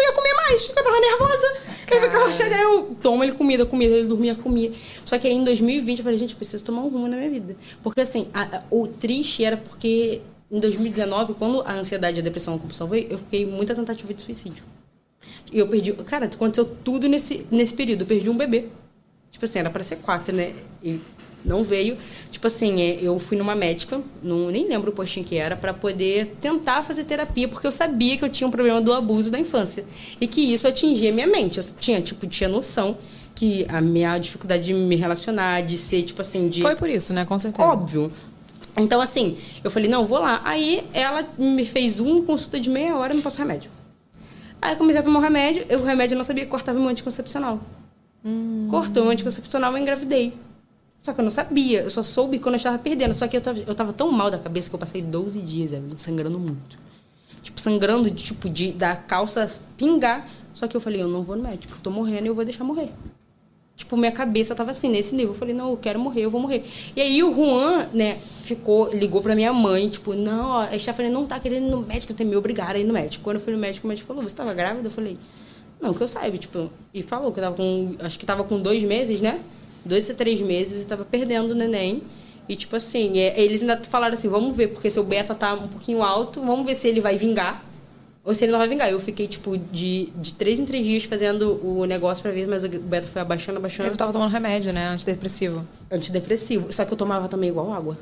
eu 0.00 0.06
ia 0.06 0.12
comer 0.12 0.34
mais, 0.34 0.64
porque 0.66 0.80
eu 0.80 0.84
tava 0.84 1.00
nervosa. 1.00 1.70
Eu 1.90 2.00
ficava 2.00 2.32
cheia, 2.32 2.62
eu 2.62 2.96
tomo 3.02 3.24
ele 3.24 3.32
comida, 3.32 3.66
comida, 3.66 3.94
ele 3.94 4.06
dormia, 4.06 4.34
comia. 4.36 4.72
Só 5.04 5.18
que 5.18 5.26
aí 5.26 5.32
em 5.34 5.42
2020 5.44 5.98
eu 5.98 6.04
falei, 6.04 6.18
gente, 6.18 6.30
eu 6.32 6.36
preciso 6.36 6.62
tomar 6.64 6.82
um 6.82 6.88
rumo 6.88 7.08
na 7.08 7.16
minha 7.16 7.28
vida. 7.30 7.56
Porque 7.82 8.00
assim, 8.00 8.28
a- 8.32 8.42
a- 8.58 8.62
o 8.70 8.86
triste 8.86 9.42
era 9.44 9.56
porque 9.56 10.20
em 10.50 10.60
2019, 10.60 11.34
quando 11.34 11.62
a 11.62 11.72
ansiedade 11.72 12.18
e 12.18 12.20
a 12.20 12.22
depressão 12.24 12.56
compulsão 12.58 12.86
veio, 12.88 13.08
eu 13.10 13.18
fiquei 13.18 13.44
muita 13.44 13.74
tentativa 13.74 14.14
de 14.14 14.22
suicídio. 14.22 14.62
E 15.52 15.58
eu 15.58 15.66
perdi. 15.66 15.92
Cara, 15.92 16.26
aconteceu 16.26 16.64
tudo 16.64 17.08
nesse, 17.08 17.44
nesse 17.50 17.74
período. 17.74 18.02
Eu 18.02 18.06
perdi 18.06 18.28
um 18.30 18.36
bebê. 18.36 18.66
Tipo 19.32 19.44
assim, 19.44 19.58
era 19.58 19.70
pra 19.70 19.82
ser 19.82 19.96
quatro, 19.96 20.34
né? 20.34 20.54
E 20.82 21.00
Não 21.44 21.64
veio. 21.64 21.96
Tipo 22.30 22.46
assim, 22.46 22.80
é, 22.80 22.98
eu 23.00 23.18
fui 23.18 23.36
numa 23.36 23.54
médica, 23.54 24.00
não, 24.22 24.50
nem 24.50 24.68
lembro 24.68 24.90
o 24.90 24.94
postinho 24.94 25.24
que 25.24 25.36
era, 25.36 25.56
pra 25.56 25.72
poder 25.72 26.26
tentar 26.40 26.82
fazer 26.82 27.04
terapia, 27.04 27.48
porque 27.48 27.66
eu 27.66 27.72
sabia 27.72 28.16
que 28.16 28.24
eu 28.24 28.28
tinha 28.28 28.46
um 28.46 28.50
problema 28.50 28.80
do 28.80 28.92
abuso 28.92 29.30
da 29.30 29.38
infância. 29.38 29.84
E 30.20 30.26
que 30.26 30.40
isso 30.40 30.68
atingia 30.68 31.10
a 31.10 31.14
minha 31.14 31.26
mente. 31.26 31.58
Eu 31.58 31.64
tinha, 31.78 32.00
tipo, 32.00 32.26
tinha 32.26 32.48
noção 32.48 32.98
que 33.34 33.64
a 33.68 33.80
minha 33.80 34.18
dificuldade 34.18 34.64
de 34.64 34.74
me 34.74 34.96
relacionar, 34.96 35.62
de 35.62 35.78
ser, 35.78 36.02
tipo 36.02 36.20
assim, 36.20 36.48
de. 36.48 36.60
Foi 36.60 36.76
por 36.76 36.88
isso, 36.88 37.12
né? 37.12 37.24
Com 37.24 37.38
certeza. 37.38 37.66
Óbvio. 37.66 38.12
Então, 38.76 39.00
assim, 39.00 39.36
eu 39.64 39.70
falei, 39.70 39.88
não, 39.88 40.06
vou 40.06 40.18
lá. 40.18 40.40
Aí 40.44 40.84
ela 40.92 41.26
me 41.38 41.64
fez 41.64 41.98
uma 42.00 42.22
consulta 42.22 42.60
de 42.60 42.70
meia 42.70 42.96
hora 42.96 43.12
e 43.12 43.16
me 43.16 43.22
passou 43.22 43.38
remédio. 43.38 43.70
Aí 44.62 44.74
eu 44.74 44.76
comecei 44.76 45.00
a 45.00 45.02
tomar 45.02 45.20
o 45.20 45.22
remédio, 45.22 45.64
eu, 45.68 45.80
o 45.80 45.84
remédio 45.84 46.14
eu 46.14 46.18
não 46.18 46.24
sabia 46.24 46.44
que 46.44 46.50
cortava 46.50 46.78
meu 46.78 46.88
anticoncepcional. 46.88 47.60
Cortou 48.68 49.04
meu 49.04 49.12
anticoncepcional, 49.12 49.72
eu 49.72 49.78
engravidei. 49.78 50.34
Só 51.00 51.14
que 51.14 51.20
eu 51.20 51.24
não 51.24 51.30
sabia, 51.30 51.80
eu 51.80 51.90
só 51.90 52.02
soube 52.02 52.38
quando 52.38 52.54
eu 52.54 52.58
estava 52.58 52.78
perdendo. 52.78 53.14
Só 53.14 53.26
que 53.26 53.36
eu 53.36 53.40
tava, 53.40 53.58
eu 53.58 53.74
tava 53.74 53.92
tão 53.92 54.12
mal 54.12 54.30
da 54.30 54.38
cabeça 54.38 54.68
que 54.68 54.74
eu 54.74 54.78
passei 54.78 55.00
12 55.00 55.40
dias, 55.40 55.72
Evelyn, 55.72 55.96
sangrando 55.96 56.38
muito. 56.38 56.78
Tipo, 57.42 57.58
sangrando 57.58 58.10
de 58.10 58.22
tipo 58.22 58.50
de 58.50 58.70
da 58.70 58.94
calça 58.94 59.50
pingar. 59.78 60.28
Só 60.52 60.68
que 60.68 60.76
eu 60.76 60.80
falei, 60.80 61.00
eu 61.00 61.08
não 61.08 61.22
vou 61.22 61.36
no 61.36 61.42
médico, 61.42 61.72
eu 61.72 61.80
tô 61.80 61.90
morrendo 61.90 62.24
e 62.24 62.28
eu 62.28 62.34
vou 62.34 62.44
deixar 62.44 62.64
morrer. 62.64 62.90
Tipo, 63.74 63.96
minha 63.96 64.12
cabeça 64.12 64.54
tava 64.54 64.72
assim, 64.72 64.90
nesse 64.90 65.14
nível. 65.14 65.32
Eu 65.32 65.38
falei, 65.38 65.54
não, 65.54 65.70
eu 65.70 65.76
quero 65.78 65.98
morrer, 65.98 66.26
eu 66.26 66.30
vou 66.30 66.38
morrer. 66.38 66.64
E 66.94 67.00
aí 67.00 67.24
o 67.24 67.32
Juan, 67.32 67.88
né, 67.94 68.16
ficou, 68.16 68.92
ligou 68.92 69.22
pra 69.22 69.34
minha 69.34 69.54
mãe, 69.54 69.88
tipo, 69.88 70.12
não, 70.12 70.50
ó, 70.50 70.60
a 70.64 70.78
Stephanie 70.78 71.10
não 71.10 71.24
tá 71.24 71.40
querendo 71.40 71.66
ir 71.66 71.70
no 71.70 71.80
médico, 71.80 72.12
tem 72.12 72.26
me 72.26 72.36
obrigar 72.36 72.76
a 72.76 72.78
ir 72.78 72.84
no 72.84 72.92
médico. 72.92 73.24
Quando 73.24 73.36
eu 73.36 73.42
fui 73.42 73.54
no 73.54 73.58
médico, 73.58 73.86
o 73.86 73.88
médico 73.88 74.06
falou, 74.06 74.22
você 74.22 74.36
tava 74.36 74.52
grávida? 74.52 74.86
Eu 74.86 74.90
falei, 74.90 75.16
não, 75.80 75.94
que 75.94 76.02
eu 76.02 76.06
saiba, 76.06 76.36
tipo, 76.36 76.70
e 76.92 77.02
falou 77.02 77.32
que 77.32 77.40
eu 77.40 77.44
tava 77.44 77.56
com, 77.56 77.94
acho 78.00 78.18
que 78.18 78.26
tava 78.26 78.44
com 78.44 78.60
dois 78.60 78.84
meses, 78.84 79.22
né? 79.22 79.40
Dois 79.84 80.10
a 80.10 80.14
três 80.14 80.40
meses 80.40 80.84
e 80.84 80.86
tava 80.86 81.04
perdendo 81.04 81.52
o 81.52 81.54
neném. 81.54 82.02
E, 82.48 82.56
tipo 82.56 82.74
assim, 82.74 83.18
é, 83.18 83.40
eles 83.40 83.60
ainda 83.60 83.80
falaram 83.84 84.14
assim, 84.14 84.28
vamos 84.28 84.56
ver, 84.56 84.68
porque 84.68 84.90
seu 84.90 85.04
beta 85.04 85.34
tá 85.34 85.54
um 85.54 85.68
pouquinho 85.68 86.02
alto, 86.02 86.40
vamos 86.40 86.66
ver 86.66 86.74
se 86.74 86.88
ele 86.88 87.00
vai 87.00 87.16
vingar 87.16 87.64
ou 88.24 88.34
se 88.34 88.44
ele 88.44 88.52
não 88.52 88.58
vai 88.58 88.68
vingar. 88.68 88.90
Eu 88.90 89.00
fiquei, 89.00 89.26
tipo, 89.26 89.56
de, 89.56 90.08
de 90.16 90.34
três 90.34 90.58
em 90.58 90.64
três 90.64 90.84
dias 90.84 91.04
fazendo 91.04 91.60
o 91.64 91.84
negócio 91.84 92.22
pra 92.22 92.32
ver, 92.32 92.46
mas 92.46 92.64
o 92.64 92.68
beta 92.68 93.06
foi 93.06 93.22
abaixando, 93.22 93.58
abaixando. 93.58 93.84
Mas 93.84 93.92
eu 93.92 93.98
tava 93.98 94.12
tomando 94.12 94.30
remédio, 94.30 94.72
né? 94.72 94.88
Antidepressivo. 94.88 95.66
Antidepressivo. 95.90 96.72
Só 96.72 96.84
que 96.84 96.92
eu 96.92 96.98
tomava 96.98 97.28
também 97.28 97.50
igual 97.50 97.72
água. 97.72 97.98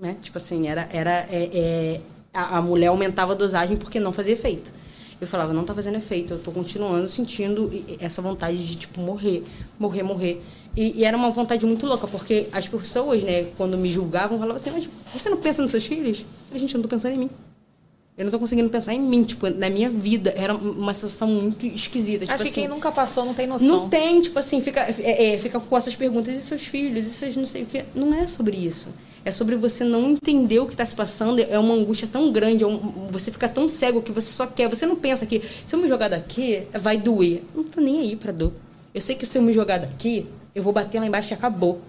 Né? 0.00 0.16
Tipo 0.20 0.38
assim, 0.38 0.68
era... 0.68 0.88
era 0.92 1.26
é, 1.30 1.50
é, 1.52 2.00
a, 2.32 2.58
a 2.58 2.62
mulher 2.62 2.88
aumentava 2.88 3.32
a 3.32 3.34
dosagem 3.34 3.76
porque 3.76 3.98
não 3.98 4.12
fazia 4.12 4.34
efeito. 4.34 4.72
Eu 5.20 5.26
falava, 5.26 5.52
não 5.52 5.64
tá 5.64 5.74
fazendo 5.74 5.96
efeito. 5.96 6.34
Eu 6.34 6.38
tô 6.38 6.50
continuando 6.50 7.06
sentindo 7.08 7.70
essa 7.98 8.22
vontade 8.22 8.66
de, 8.66 8.76
tipo, 8.76 9.00
morrer. 9.00 9.44
Morrer, 9.78 10.02
morrer. 10.02 10.42
E, 10.76 11.00
e 11.00 11.04
era 11.04 11.16
uma 11.16 11.30
vontade 11.30 11.66
muito 11.66 11.84
louca, 11.86 12.06
porque 12.06 12.46
as 12.52 12.68
pessoas, 12.68 13.24
né, 13.24 13.46
quando 13.56 13.76
me 13.76 13.90
julgavam, 13.90 14.38
falavam 14.38 14.56
assim, 14.56 14.70
mas 14.70 14.88
você 15.12 15.28
não 15.28 15.36
pensa 15.38 15.62
nos 15.62 15.70
seus 15.70 15.84
filhos? 15.84 16.20
Eu 16.20 16.26
falei, 16.48 16.60
gente, 16.60 16.74
eu 16.74 16.78
não 16.78 16.82
tô 16.82 16.88
pensando 16.88 17.14
em 17.14 17.18
mim. 17.18 17.30
Eu 18.16 18.24
não 18.24 18.30
tô 18.30 18.38
conseguindo 18.38 18.68
pensar 18.68 18.92
em 18.92 19.00
mim, 19.00 19.24
tipo, 19.24 19.48
na 19.48 19.70
minha 19.70 19.88
vida. 19.88 20.34
Era 20.36 20.54
uma 20.54 20.92
sensação 20.92 21.26
muito 21.26 21.64
esquisita. 21.64 22.20
Tipo 22.26 22.34
Acho 22.34 22.44
que 22.44 22.50
assim, 22.50 22.60
quem 22.60 22.68
nunca 22.68 22.92
passou 22.92 23.24
não 23.24 23.32
tem 23.32 23.46
noção. 23.46 23.66
não 23.66 23.88
tem, 23.88 24.20
tipo 24.20 24.38
assim, 24.38 24.60
fica, 24.60 24.80
é, 24.80 25.34
é, 25.34 25.38
fica 25.38 25.58
com 25.58 25.76
essas 25.76 25.94
perguntas, 25.96 26.36
e 26.36 26.40
seus 26.42 26.66
filhos, 26.66 27.06
e 27.06 27.10
seus 27.10 27.34
não 27.34 27.46
sei 27.46 27.62
o 27.62 27.66
quê. 27.66 27.84
Não 27.94 28.12
é 28.12 28.26
sobre 28.26 28.56
isso. 28.58 28.90
É 29.24 29.30
sobre 29.30 29.56
você 29.56 29.84
não 29.84 30.10
entender 30.10 30.58
o 30.60 30.66
que 30.66 30.72
está 30.74 30.84
se 30.84 30.94
passando. 30.94 31.40
É 31.40 31.58
uma 31.58 31.72
angústia 31.74 32.06
tão 32.10 32.30
grande, 32.30 32.62
é 32.62 32.66
um- 32.66 33.06
você 33.10 33.30
fica 33.30 33.48
tão 33.48 33.68
cego 33.68 34.02
que 34.02 34.12
você 34.12 34.30
só 34.32 34.46
quer. 34.46 34.68
Você 34.68 34.84
não 34.84 34.96
pensa 34.96 35.24
que 35.24 35.40
se 35.66 35.74
eu 35.74 35.78
me 35.80 35.88
jogar 35.88 36.08
daqui, 36.08 36.64
vai 36.78 36.98
doer. 36.98 37.42
Não 37.54 37.64
tô 37.64 37.80
nem 37.80 38.00
aí 38.00 38.16
pra 38.16 38.32
dor. 38.32 38.52
Eu 38.94 39.00
sei 39.00 39.14
que 39.16 39.24
se 39.24 39.38
eu 39.38 39.42
me 39.42 39.52
jogar 39.52 39.78
daqui, 39.78 40.26
eu 40.54 40.62
vou 40.62 40.72
bater 40.72 41.00
lá 41.00 41.06
embaixo 41.06 41.32
e 41.32 41.34
acabou. 41.34 41.80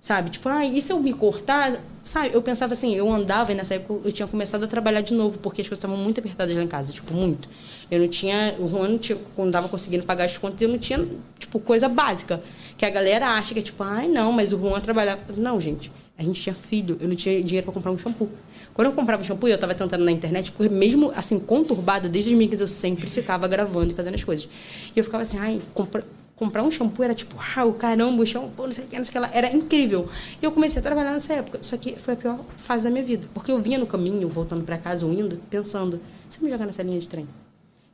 Sabe? 0.00 0.30
Tipo, 0.30 0.48
ah, 0.48 0.64
e 0.64 0.80
se 0.80 0.92
eu 0.92 1.00
me 1.00 1.12
cortar? 1.12 1.80
Sabe? 2.04 2.30
Eu 2.32 2.40
pensava 2.40 2.72
assim, 2.72 2.94
eu 2.94 3.10
andava 3.12 3.52
e 3.52 3.54
nessa 3.54 3.74
época 3.74 4.06
eu 4.06 4.12
tinha 4.12 4.28
começado 4.28 4.64
a 4.64 4.66
trabalhar 4.66 5.00
de 5.00 5.12
novo, 5.12 5.38
porque 5.38 5.60
as 5.60 5.68
coisas 5.68 5.78
estavam 5.78 5.96
muito 5.96 6.20
apertadas 6.20 6.54
lá 6.54 6.62
em 6.62 6.68
casa, 6.68 6.92
tipo, 6.92 7.12
muito. 7.12 7.48
Eu 7.90 8.00
não 8.00 8.08
tinha, 8.08 8.54
o 8.60 8.68
Juan 8.68 8.88
não 8.88 8.98
tinha, 8.98 9.18
quando 9.34 9.52
tava 9.52 9.68
conseguindo 9.68 10.04
pagar 10.04 10.24
as 10.24 10.36
contas, 10.36 10.62
eu 10.62 10.68
não 10.68 10.78
tinha, 10.78 11.06
tipo, 11.38 11.58
coisa 11.58 11.88
básica. 11.88 12.40
Que 12.76 12.86
a 12.86 12.90
galera 12.90 13.30
acha 13.30 13.52
que 13.52 13.60
é 13.60 13.62
tipo, 13.62 13.82
ai 13.82 14.08
não, 14.08 14.32
mas 14.32 14.52
o 14.52 14.58
Juan 14.58 14.80
trabalhava. 14.80 15.20
Não, 15.36 15.60
gente, 15.60 15.90
a 16.16 16.22
gente 16.22 16.40
tinha 16.40 16.54
filho, 16.54 16.96
eu 17.00 17.08
não 17.08 17.16
tinha 17.16 17.42
dinheiro 17.42 17.64
para 17.64 17.74
comprar 17.74 17.90
um 17.90 17.98
shampoo. 17.98 18.28
Quando 18.72 18.86
eu 18.86 18.92
comprava 18.92 19.22
o 19.22 19.24
shampoo, 19.24 19.48
eu 19.48 19.58
tava 19.58 19.74
tentando 19.74 20.04
na 20.04 20.12
internet, 20.12 20.52
porque 20.52 20.72
mesmo 20.72 21.12
assim, 21.14 21.38
conturbada, 21.40 22.08
desde 22.08 22.30
2015 22.30 22.62
eu 22.62 22.68
sempre 22.68 23.06
ficava 23.08 23.48
gravando 23.48 23.92
e 23.92 23.94
fazendo 23.94 24.14
as 24.14 24.22
coisas. 24.22 24.48
E 24.94 24.98
eu 24.98 25.04
ficava 25.04 25.22
assim, 25.22 25.38
ai, 25.38 25.60
compra, 25.74 26.04
comprar 26.38 26.62
um 26.62 26.70
shampoo 26.70 27.02
era 27.02 27.14
tipo, 27.14 27.34
uau, 27.36 27.72
caramba, 27.72 28.22
o 28.22 28.26
shampoo, 28.26 28.66
não 28.66 28.72
sei 28.72 28.84
o 28.84 28.88
que, 28.88 28.96
não 28.96 29.04
sei 29.04 29.10
o 29.10 29.12
que 29.12 29.18
lá. 29.18 29.30
Era 29.34 29.54
incrível. 29.54 30.08
E 30.40 30.44
eu 30.44 30.52
comecei 30.52 30.78
a 30.78 30.82
trabalhar 30.82 31.12
nessa 31.12 31.32
época. 31.34 31.58
Só 31.62 31.76
que 31.76 31.96
foi 31.96 32.14
a 32.14 32.16
pior 32.16 32.38
fase 32.56 32.84
da 32.84 32.90
minha 32.90 33.02
vida. 33.04 33.28
Porque 33.34 33.50
eu 33.50 33.58
vinha 33.60 33.78
no 33.78 33.86
caminho, 33.86 34.28
voltando 34.28 34.64
para 34.64 34.78
casa 34.78 35.04
ou 35.04 35.12
indo, 35.12 35.40
pensando, 35.50 36.00
se 36.30 36.38
eu 36.38 36.44
me 36.44 36.50
jogar 36.50 36.64
nessa 36.64 36.82
linha 36.82 36.98
de 36.98 37.08
trem? 37.08 37.28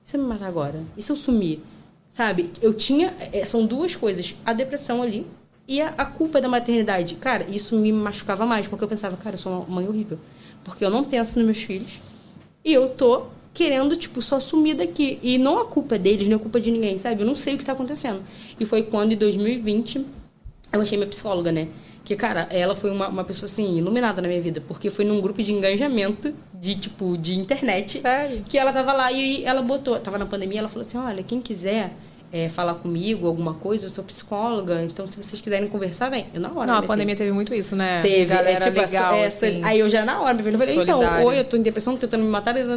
E 0.05 0.11
se 0.11 0.17
eu 0.17 0.23
me 0.23 0.29
matar 0.29 0.47
agora? 0.47 0.83
E 0.97 1.03
se 1.03 1.11
eu 1.11 1.17
sumir? 1.17 1.61
Sabe? 2.09 2.51
Eu 2.61 2.75
tinha. 2.75 3.15
eh, 3.33 3.45
São 3.47 3.65
duas 3.67 3.97
coisas. 3.97 4.35
A 4.45 4.53
depressão 4.53 5.03
ali 5.03 5.27
e 5.67 5.81
a, 5.81 5.95
a 5.97 6.05
culpa 6.05 6.39
da 6.41 6.49
maternidade. 6.49 7.15
Cara, 7.17 7.47
isso 7.49 7.75
me 7.77 7.91
machucava 7.93 8.45
mais, 8.45 8.69
porque 8.69 8.85
eu 8.85 8.89
pensava, 8.89 9.17
cara, 9.17 9.35
eu 9.35 9.39
sou 9.39 9.53
uma 9.63 9.77
mãe 9.77 9.89
horrível. 9.89 10.19
Porque 10.63 10.85
eu 10.85 10.91
não 10.91 11.03
penso 11.03 11.37
nos 11.39 11.47
meus 11.47 11.63
filhos. 11.63 11.99
E 12.65 12.73
eu 12.73 12.89
tô 12.91 13.27
querendo, 13.55 13.97
tipo, 13.97 14.21
só 14.21 14.41
sumir 14.41 14.75
daqui. 14.75 15.19
E 15.23 15.39
não 15.39 15.61
a 15.61 15.65
culpa 15.65 15.95
é 15.95 15.99
deles, 15.99 16.27
nem 16.27 16.37
a 16.37 16.39
culpa 16.39 16.61
de 16.61 16.71
ninguém, 16.71 16.99
sabe? 16.99 17.23
Eu 17.23 17.27
não 17.27 17.37
sei 17.37 17.55
o 17.55 17.59
que 17.59 17.65
tá 17.65 17.73
acontecendo. 17.73 18.21
E 18.59 18.67
foi 18.67 18.83
quando, 18.83 19.13
em 19.13 19.17
2020, 19.17 20.05
eu 20.73 20.83
achei 20.83 20.99
minha 20.99 21.09
psicóloga, 21.09 21.53
né? 21.53 21.69
Que, 22.05 22.17
cara, 22.17 22.49
ela 22.51 22.75
foi 22.75 22.91
uma, 22.91 23.09
uma 23.09 23.25
pessoa, 23.25 23.47
assim, 23.47 23.79
iluminada 23.79 24.21
na 24.21 24.29
minha 24.29 24.43
vida. 24.43 24.61
Porque 24.61 24.91
foi 24.91 25.05
num 25.05 25.21
grupo 25.21 25.43
de 25.43 25.53
engajamento, 25.53 26.35
de, 26.53 26.75
tipo, 26.75 27.17
de 27.17 27.39
internet. 27.39 28.01
Sério? 28.01 28.45
Que 28.47 28.59
ela 28.59 28.73
tava 28.73 28.93
lá 28.93 29.11
e 29.13 29.45
ela 29.45 29.63
botou... 29.63 29.99
Tava 30.01 30.19
na 30.19 30.27
pandemia, 30.27 30.59
ela 30.59 30.69
falou 30.69 30.87
assim, 30.87 30.99
olha, 30.99 31.23
quem 31.23 31.41
quiser... 31.41 31.95
é, 32.35 32.49
falar 32.49 32.75
comigo, 32.75 33.29
alguma 33.29 33.55
coisa, 33.55 33.87
eu 33.87 33.91
sou 33.91 34.03
psicóloga, 34.03 34.83
então 34.83 35.07
se 35.07 35.17
vocês 35.17 35.41
quiserem 35.41 35.69
conversar, 35.69 36.11
vem. 36.11 36.27
Eu 36.35 36.41
na 36.41 36.51
hora. 36.51 36.67
Não, 36.67 36.79
a 36.79 36.83
pandemia 36.83 37.15
filha. 37.15 37.27
teve 37.27 37.33
muito 37.33 37.55
isso, 37.55 37.77
né? 37.77 38.03
Teve, 38.03 38.25
galera 38.25 38.67
é, 38.67 38.71
tipo, 38.71 38.81
legal, 38.81 39.15
essa, 39.15 39.47
assim. 39.47 39.63
Aí 39.63 39.79
eu 39.79 39.89
já 39.89 40.05
na 40.05 40.21
hora, 40.21 40.37
eu 40.37 40.43
falei, 40.43 40.75
então, 40.75 40.99
Solidária. 40.99 41.25
oi, 41.25 41.39
eu 41.39 41.45
tô 41.45 41.57
em 41.57 41.63
depressão, 41.63 41.95
tô 41.95 42.01
tentando 42.01 42.25
me 42.25 42.31
matar, 42.31 42.57
ela, 42.57 42.77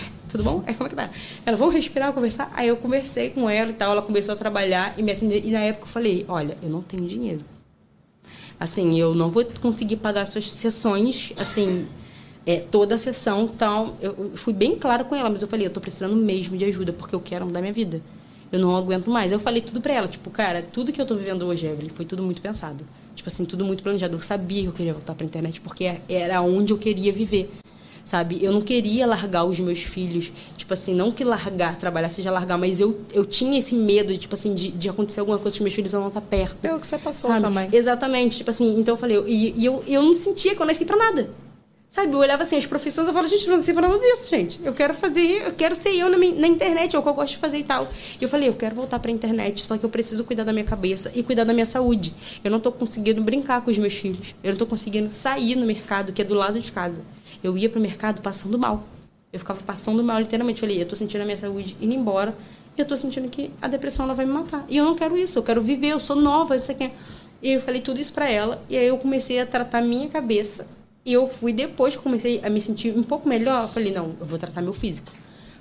tudo 0.30 0.42
bom? 0.42 0.64
Aí 0.66 0.72
como 0.72 0.86
é 0.86 0.88
que 0.88 0.96
tá? 0.96 1.10
Ela, 1.44 1.58
vamos 1.58 1.74
respirar, 1.74 2.10
conversar? 2.14 2.50
Aí 2.56 2.68
eu 2.68 2.76
conversei 2.78 3.28
com 3.28 3.50
ela 3.50 3.68
e 3.68 3.74
tal, 3.74 3.92
ela 3.92 4.00
começou 4.00 4.32
a 4.32 4.36
trabalhar 4.38 4.94
e 4.96 5.02
me 5.02 5.12
atender. 5.12 5.44
E 5.44 5.50
na 5.50 5.60
época 5.60 5.84
eu 5.84 5.88
falei, 5.88 6.24
olha, 6.26 6.56
eu 6.62 6.70
não 6.70 6.80
tenho 6.80 7.06
dinheiro. 7.06 7.44
Assim, 8.58 8.98
eu 8.98 9.14
não 9.14 9.28
vou 9.28 9.44
conseguir 9.60 9.96
pagar 9.96 10.24
suas 10.24 10.50
sessões, 10.50 11.34
assim, 11.36 11.86
é, 12.46 12.60
toda 12.60 12.94
a 12.94 12.98
sessão, 12.98 13.42
então 13.42 13.92
eu, 14.00 14.14
eu 14.18 14.36
fui 14.36 14.54
bem 14.54 14.74
clara 14.74 15.04
com 15.04 15.14
ela, 15.14 15.28
mas 15.28 15.42
eu 15.42 15.48
falei, 15.48 15.66
eu 15.66 15.70
tô 15.70 15.82
precisando 15.82 16.16
mesmo 16.16 16.56
de 16.56 16.64
ajuda, 16.64 16.94
porque 16.94 17.14
eu 17.14 17.20
quero 17.20 17.44
mudar 17.44 17.60
minha 17.60 17.74
vida. 17.74 18.00
Eu 18.52 18.60
não 18.60 18.76
aguento 18.76 19.10
mais. 19.10 19.32
Eu 19.32 19.40
falei 19.40 19.60
tudo 19.60 19.80
pra 19.80 19.92
ela, 19.94 20.08
tipo, 20.08 20.30
cara, 20.30 20.62
tudo 20.62 20.92
que 20.92 21.00
eu 21.00 21.06
tô 21.06 21.14
vivendo 21.16 21.42
hoje, 21.46 21.66
Evelyn, 21.66 21.88
foi 21.90 22.04
tudo 22.04 22.22
muito 22.22 22.40
pensado. 22.40 22.84
Tipo 23.14 23.28
assim, 23.28 23.44
tudo 23.44 23.64
muito 23.64 23.82
planejado. 23.82 24.14
Eu 24.14 24.20
sabia 24.20 24.62
que 24.62 24.68
eu 24.68 24.72
queria 24.72 24.92
voltar 24.92 25.14
pra 25.14 25.24
internet, 25.26 25.60
porque 25.60 25.96
era 26.08 26.40
onde 26.42 26.72
eu 26.72 26.78
queria 26.78 27.12
viver. 27.12 27.50
Sabe? 28.04 28.38
Eu 28.40 28.52
não 28.52 28.60
queria 28.60 29.04
largar 29.04 29.42
os 29.44 29.58
meus 29.58 29.80
filhos. 29.80 30.30
Tipo 30.56 30.74
assim, 30.74 30.94
não 30.94 31.10
que 31.10 31.24
largar, 31.24 31.76
trabalhar 31.76 32.08
seja 32.08 32.30
largar, 32.30 32.56
mas 32.56 32.80
eu, 32.80 33.00
eu 33.12 33.24
tinha 33.24 33.58
esse 33.58 33.74
medo, 33.74 34.12
de, 34.12 34.18
tipo 34.18 34.34
assim, 34.36 34.54
de, 34.54 34.70
de 34.70 34.88
acontecer 34.88 35.18
alguma 35.18 35.38
coisa 35.38 35.56
com 35.56 35.58
os 35.58 35.62
meus 35.64 35.74
filhos 35.74 35.92
eu 35.92 35.98
não 36.00 36.06
estar 36.08 36.20
perto. 36.20 36.54
Pelo 36.58 36.78
que 36.78 36.86
você 36.86 36.98
passou 36.98 37.30
Sabe? 37.30 37.42
também. 37.42 37.68
Exatamente. 37.72 38.36
Tipo 38.36 38.50
assim, 38.50 38.78
então 38.78 38.94
eu 38.94 38.98
falei, 38.98 39.16
eu- 39.16 39.26
e, 39.26 39.52
e 39.56 39.64
eu, 39.64 39.82
eu 39.88 40.02
não 40.04 40.14
sentia 40.14 40.54
que 40.54 40.62
eu 40.62 40.66
nasci 40.66 40.84
pra 40.84 40.96
nada. 40.96 41.28
Sabe, 41.88 42.12
eu 42.12 42.18
olhava 42.18 42.42
assim, 42.42 42.56
as 42.58 42.66
profissões, 42.66 43.06
eu 43.06 43.12
falava, 43.14 43.28
gente, 43.28 43.44
eu 43.46 43.50
não 43.52 43.56
nasci 43.58 43.72
pra 43.72 43.88
nada 43.88 43.98
disso, 43.98 44.28
gente. 44.28 44.60
Eu 44.62 44.74
quero 44.74 44.92
fazer, 44.92 45.42
eu 45.46 45.52
quero 45.52 45.74
ser 45.74 45.94
eu 45.96 46.10
na, 46.10 46.18
minha- 46.18 46.34
na 46.34 46.46
internet, 46.46 46.94
é 46.94 46.98
o 46.98 47.02
que 47.02 47.08
eu 47.08 47.14
gosto 47.14 47.34
de 47.34 47.38
fazer 47.38 47.58
e 47.58 47.64
tal. 47.64 47.88
E 48.20 48.22
eu 48.24 48.28
falei, 48.28 48.48
eu 48.48 48.54
quero 48.54 48.74
voltar 48.74 48.98
pra 48.98 49.10
internet, 49.10 49.64
só 49.64 49.78
que 49.78 49.84
eu 49.84 49.88
preciso 49.88 50.22
cuidar 50.24 50.44
da 50.44 50.52
minha 50.52 50.64
cabeça 50.64 51.10
e 51.14 51.22
cuidar 51.22 51.44
da 51.44 51.54
minha 51.54 51.64
saúde. 51.64 52.12
Eu 52.44 52.50
não 52.50 52.58
tô 52.58 52.70
conseguindo 52.70 53.22
brincar 53.22 53.62
com 53.62 53.70
os 53.70 53.78
meus 53.78 53.94
filhos. 53.94 54.34
Eu 54.44 54.50
não 54.50 54.58
tô 54.58 54.66
conseguindo 54.66 55.10
sair 55.12 55.54
no 55.56 55.64
mercado, 55.64 56.12
que 56.12 56.20
é 56.20 56.24
do 56.24 56.34
lado 56.34 56.60
de 56.60 56.70
casa. 56.70 57.02
Eu 57.42 57.56
ia 57.56 57.68
pro 57.70 57.80
mercado 57.80 58.20
passando 58.20 58.58
mal. 58.58 58.82
Eu 59.32 59.38
ficava 59.38 59.60
passando 59.62 60.02
mal, 60.04 60.18
literalmente. 60.20 60.60
Falei, 60.60 60.82
eu 60.82 60.86
tô 60.86 60.96
sentindo 60.96 61.22
a 61.22 61.24
minha 61.24 61.38
saúde 61.38 61.76
indo 61.80 61.94
embora. 61.94 62.36
E 62.76 62.80
eu 62.80 62.84
tô 62.86 62.94
sentindo 62.96 63.26
que 63.30 63.50
a 63.62 63.68
depressão 63.68 64.04
ela 64.04 64.12
vai 64.12 64.26
me 64.26 64.32
matar. 64.32 64.66
E 64.68 64.76
eu 64.76 64.84
não 64.84 64.94
quero 64.94 65.16
isso, 65.16 65.38
eu 65.38 65.42
quero 65.42 65.62
viver, 65.62 65.88
eu 65.92 65.98
sou 65.98 66.16
nova, 66.16 66.56
não 66.56 66.62
sei 66.62 66.74
quê. 66.74 66.90
E 67.42 67.52
eu 67.52 67.60
falei 67.62 67.80
tudo 67.80 67.98
isso 67.98 68.12
pra 68.12 68.28
ela. 68.28 68.62
E 68.68 68.76
aí 68.76 68.86
eu 68.88 68.98
comecei 68.98 69.40
a 69.40 69.46
tratar 69.46 69.80
minha 69.80 70.08
cabeça. 70.08 70.66
E 71.06 71.12
eu 71.12 71.28
fui 71.28 71.52
depois 71.52 71.94
que 71.94 72.02
comecei 72.02 72.40
a 72.42 72.50
me 72.50 72.60
sentir 72.60 72.92
um 72.98 73.02
pouco 73.04 73.28
melhor, 73.28 73.62
eu 73.62 73.68
falei, 73.68 73.92
não, 73.92 74.16
eu 74.18 74.26
vou 74.26 74.36
tratar 74.36 74.60
meu 74.60 74.72
físico. 74.72 75.08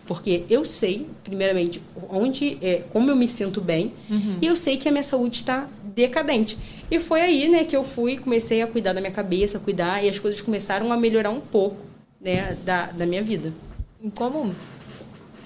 Porque 0.08 0.43
eu 0.50 0.66
sei, 0.66 1.08
primeiramente, 1.24 1.80
onde, 2.10 2.58
é, 2.64 2.82
como 2.91 3.12
eu 3.12 3.16
me 3.16 3.28
sinto 3.28 3.62
bem, 3.62 3.93
e 4.41 4.48
eu 4.48 4.56
sei 4.56 4.76
que 4.76 4.89
a 4.89 4.91
minha 4.91 5.04
saúde 5.04 5.38
está 5.38 5.68
decadente. 5.96 6.58
E 6.89 7.00
foi 7.00 7.22
aí, 7.22 7.48
né, 7.48 7.64
que 7.64 7.76
eu 7.76 7.84
fui, 7.84 8.18
comecei 8.18 8.64
a 8.64 8.68
cuidar 8.68 8.93
da 8.93 9.00
minha 9.00 9.14
cabeça, 9.14 9.60
cuidar, 9.60 10.04
e 10.04 10.10
as 10.10 10.18
coisas 10.18 10.41
começaram 10.41 10.91
a 10.91 10.98
melhorar 10.98 11.30
um 11.30 11.39
pouco, 11.39 11.78
né, 12.20 12.58
da, 12.66 12.88
da 12.88 13.06
minha 13.06 13.22
vida. 13.22 13.54
E 14.02 14.10
como 14.10 14.54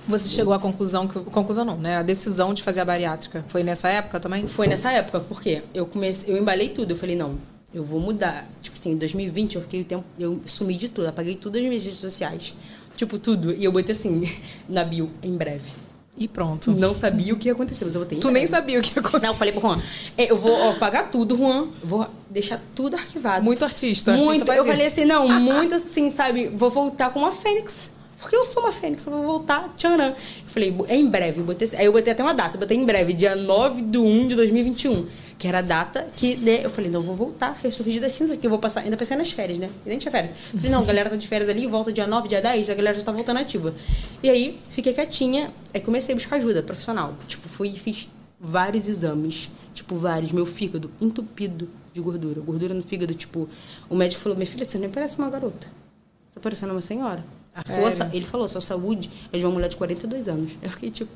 você 0.08 0.30
chegou 0.30 0.54
à 0.54 0.60
conclusão 0.60 1.08
que 1.08 1.20
conclusão 1.20 1.64
não, 1.64 1.78
né? 1.78 1.98
A 1.98 2.02
decisão 2.02 2.54
de 2.54 2.64
fazer 2.64 2.80
a 2.80 2.86
bariátrica 2.86 3.46
foi 3.48 3.64
nessa 3.64 3.90
época 3.90 4.20
também? 4.20 4.48
Foi 4.48 4.66
nessa 4.66 4.92
época, 4.92 5.20
porque 5.20 5.62
eu 5.74 5.86
comecei, 5.86 6.34
eu 6.34 6.38
embalei 6.38 6.70
tudo, 6.70 6.92
eu 6.92 6.98
falei, 6.98 7.16
não, 7.16 7.38
eu 7.74 7.84
vou 7.84 8.00
mudar. 8.00 8.50
Tipo 8.62 8.78
assim, 8.78 8.92
em 8.92 8.98
2020 8.98 9.56
eu 9.56 9.62
fiquei 9.62 9.82
o 9.82 9.86
tempo, 9.86 10.04
eu 10.18 10.42
sumi 10.46 10.76
de 10.76 10.90
tudo, 10.90 11.08
apaguei 11.08 11.36
tudo 11.36 11.54
das 11.54 11.64
minhas 11.64 11.84
redes 11.84 12.00
sociais. 12.00 12.54
Tipo, 12.96 13.18
tudo. 13.18 13.54
E 13.54 13.64
eu 13.64 13.72
botei 13.72 13.94
assim, 13.94 14.24
na 14.68 14.84
bio, 14.84 15.10
em 15.24 15.36
breve. 15.36 15.72
E 16.18 16.28
pronto. 16.28 16.74
Não 16.74 16.94
sabia 16.94 17.34
o 17.34 17.38
que 17.38 17.48
ia 17.48 17.54
acontecer, 17.54 17.86
mas 17.86 17.96
eu 17.96 18.02
botei 18.02 18.18
em 18.18 18.22
Tu 18.22 18.28
nem 18.28 18.34
breve. 18.34 18.48
sabia 18.48 18.80
o 18.80 18.82
que 18.82 18.90
ia 18.94 19.00
acontecer. 19.00 19.26
Não, 19.26 19.34
eu 19.34 19.38
falei 19.38 19.54
pro 19.54 19.62
Juan, 19.62 19.80
é, 20.18 20.30
eu 20.30 20.36
vou 20.36 20.72
apagar 20.72 21.10
tudo, 21.10 21.38
Juan. 21.38 21.70
Vou 21.82 22.06
deixar 22.30 22.62
tudo 22.76 22.96
arquivado. 22.96 23.46
Muito 23.46 23.64
artista. 23.64 24.12
Muito. 24.12 24.30
artista 24.42 24.56
eu 24.56 24.66
falei 24.66 24.88
assim, 24.88 25.06
não, 25.06 25.30
muito 25.30 25.76
assim, 25.76 26.10
sabe? 26.10 26.48
Vou 26.48 26.70
voltar 26.70 27.12
com 27.12 27.20
uma 27.20 27.32
fênix. 27.32 27.90
Porque 28.20 28.36
eu 28.36 28.44
sou 28.44 28.64
uma 28.64 28.72
fênix, 28.74 29.06
eu 29.06 29.14
vou 29.14 29.24
voltar, 29.24 29.74
tcharam. 29.78 30.08
Eu 30.08 30.16
falei, 30.48 30.76
é 30.90 30.96
em 30.98 31.08
breve. 31.08 31.40
eu 31.40 31.46
Botei, 31.46 31.70
aí 31.78 31.86
eu 31.86 31.94
botei 31.94 32.12
até 32.12 32.22
uma 32.22 32.34
data, 32.34 32.58
eu 32.58 32.60
botei 32.60 32.76
em 32.76 32.86
breve, 32.86 33.14
dia 33.14 33.34
9 33.34 33.82
de 33.82 33.98
1 33.98 34.28
de 34.28 34.36
2021. 34.36 35.06
Que 35.40 35.48
era 35.48 35.60
a 35.60 35.62
data 35.62 36.06
que 36.16 36.36
né, 36.36 36.60
eu 36.64 36.70
falei, 36.70 36.92
não, 36.92 37.02
vou 37.02 37.16
voltar, 37.16 37.58
ressurgir 37.64 38.00
das 38.00 38.14
cinzas, 38.14 38.38
que 38.38 38.46
eu 38.46 38.50
vou 38.52 38.60
passar. 38.60 38.82
Ainda 38.82 38.98
pensei 38.98 39.18
nas 39.18 39.32
férias, 39.32 39.58
né? 39.58 39.70
E 39.86 39.90
nem 39.90 39.98
tinha 39.98 40.12
férias. 40.12 40.38
Falei, 40.54 40.70
não, 40.70 40.82
a 40.82 40.86
galera 40.86 41.10
tá 41.10 41.16
de 41.16 41.28
férias 41.28 41.50
ali, 41.50 41.66
volta 41.66 41.92
dia 41.92 42.06
9, 42.06 42.28
dia 42.28 42.42
10, 42.42 42.70
a 42.70 42.74
galera 42.76 42.98
já 42.98 43.06
tá 43.06 43.12
voltando 43.12 43.38
ativa. 43.38 43.74
E 44.22 44.30
aí, 44.30 44.60
fiquei 44.70 44.94
quietinha, 44.94 45.52
aí 45.74 45.80
comecei 45.80 46.14
a 46.14 46.16
buscar 46.18 46.36
ajuda 46.36 46.62
profissional. 46.62 47.16
Tipo, 47.26 47.48
fui 47.48 47.70
e 47.70 47.80
fiz 47.80 48.10
vários 48.40 48.90
exames. 48.90 49.50
Tipo, 49.74 49.96
vários. 49.96 50.32
Meu 50.34 50.46
fígado 50.46 50.92
entupido 51.00 51.70
de 51.94 52.02
gordura. 52.02 52.42
Gordura 52.42 52.74
no 52.74 52.84
fígado, 52.84 53.14
tipo... 53.14 53.48
O 53.90 53.96
médico 53.96 54.22
falou, 54.22 54.38
minha 54.38 54.48
filha, 54.48 54.68
você 54.68 54.78
nem 54.78 54.90
parece 54.90 55.18
uma 55.18 55.30
garota. 55.30 55.68
Você 55.68 56.36
tá 56.36 56.42
parecendo 56.42 56.74
uma 56.74 56.82
senhora. 56.82 57.24
A 57.56 57.64
sua, 57.66 58.10
ele 58.14 58.26
falou, 58.26 58.48
sua 58.48 58.62
saúde 58.62 59.10
é 59.34 59.38
de 59.38 59.46
uma 59.46 59.52
mulher 59.54 59.70
de 59.70 59.78
42 59.78 60.28
anos. 60.28 60.52
Eu 60.62 60.70
fiquei 60.70 60.92
tipo... 60.92 61.12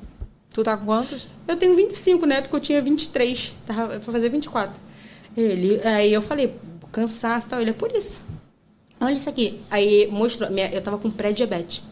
Tu 0.54 0.62
tá 0.62 0.76
com 0.76 0.86
quantos? 0.86 1.26
Eu 1.48 1.56
tenho 1.56 1.74
25, 1.76 2.24
né? 2.24 2.40
Porque 2.40 2.54
eu 2.56 2.60
tinha 2.60 2.80
23. 2.80 3.52
Tava 3.66 3.88
pra 3.98 4.12
fazer 4.12 4.28
24. 4.30 4.80
Ele, 5.36 5.80
aí 5.86 6.12
eu 6.12 6.22
falei, 6.22 6.54
cansaço 6.92 7.48
e 7.48 7.50
tal. 7.50 7.60
Ele 7.60 7.70
é 7.70 7.74
por 7.74 7.94
isso. 7.94 8.24
Olha 9.00 9.14
isso 9.14 9.28
aqui. 9.28 9.60
Aí 9.70 10.08
mostrou, 10.10 10.48
minha- 10.50 10.70
eu 10.70 10.80
tava 10.80 10.96
com 10.96 11.10
pré-diabetes. 11.10 11.82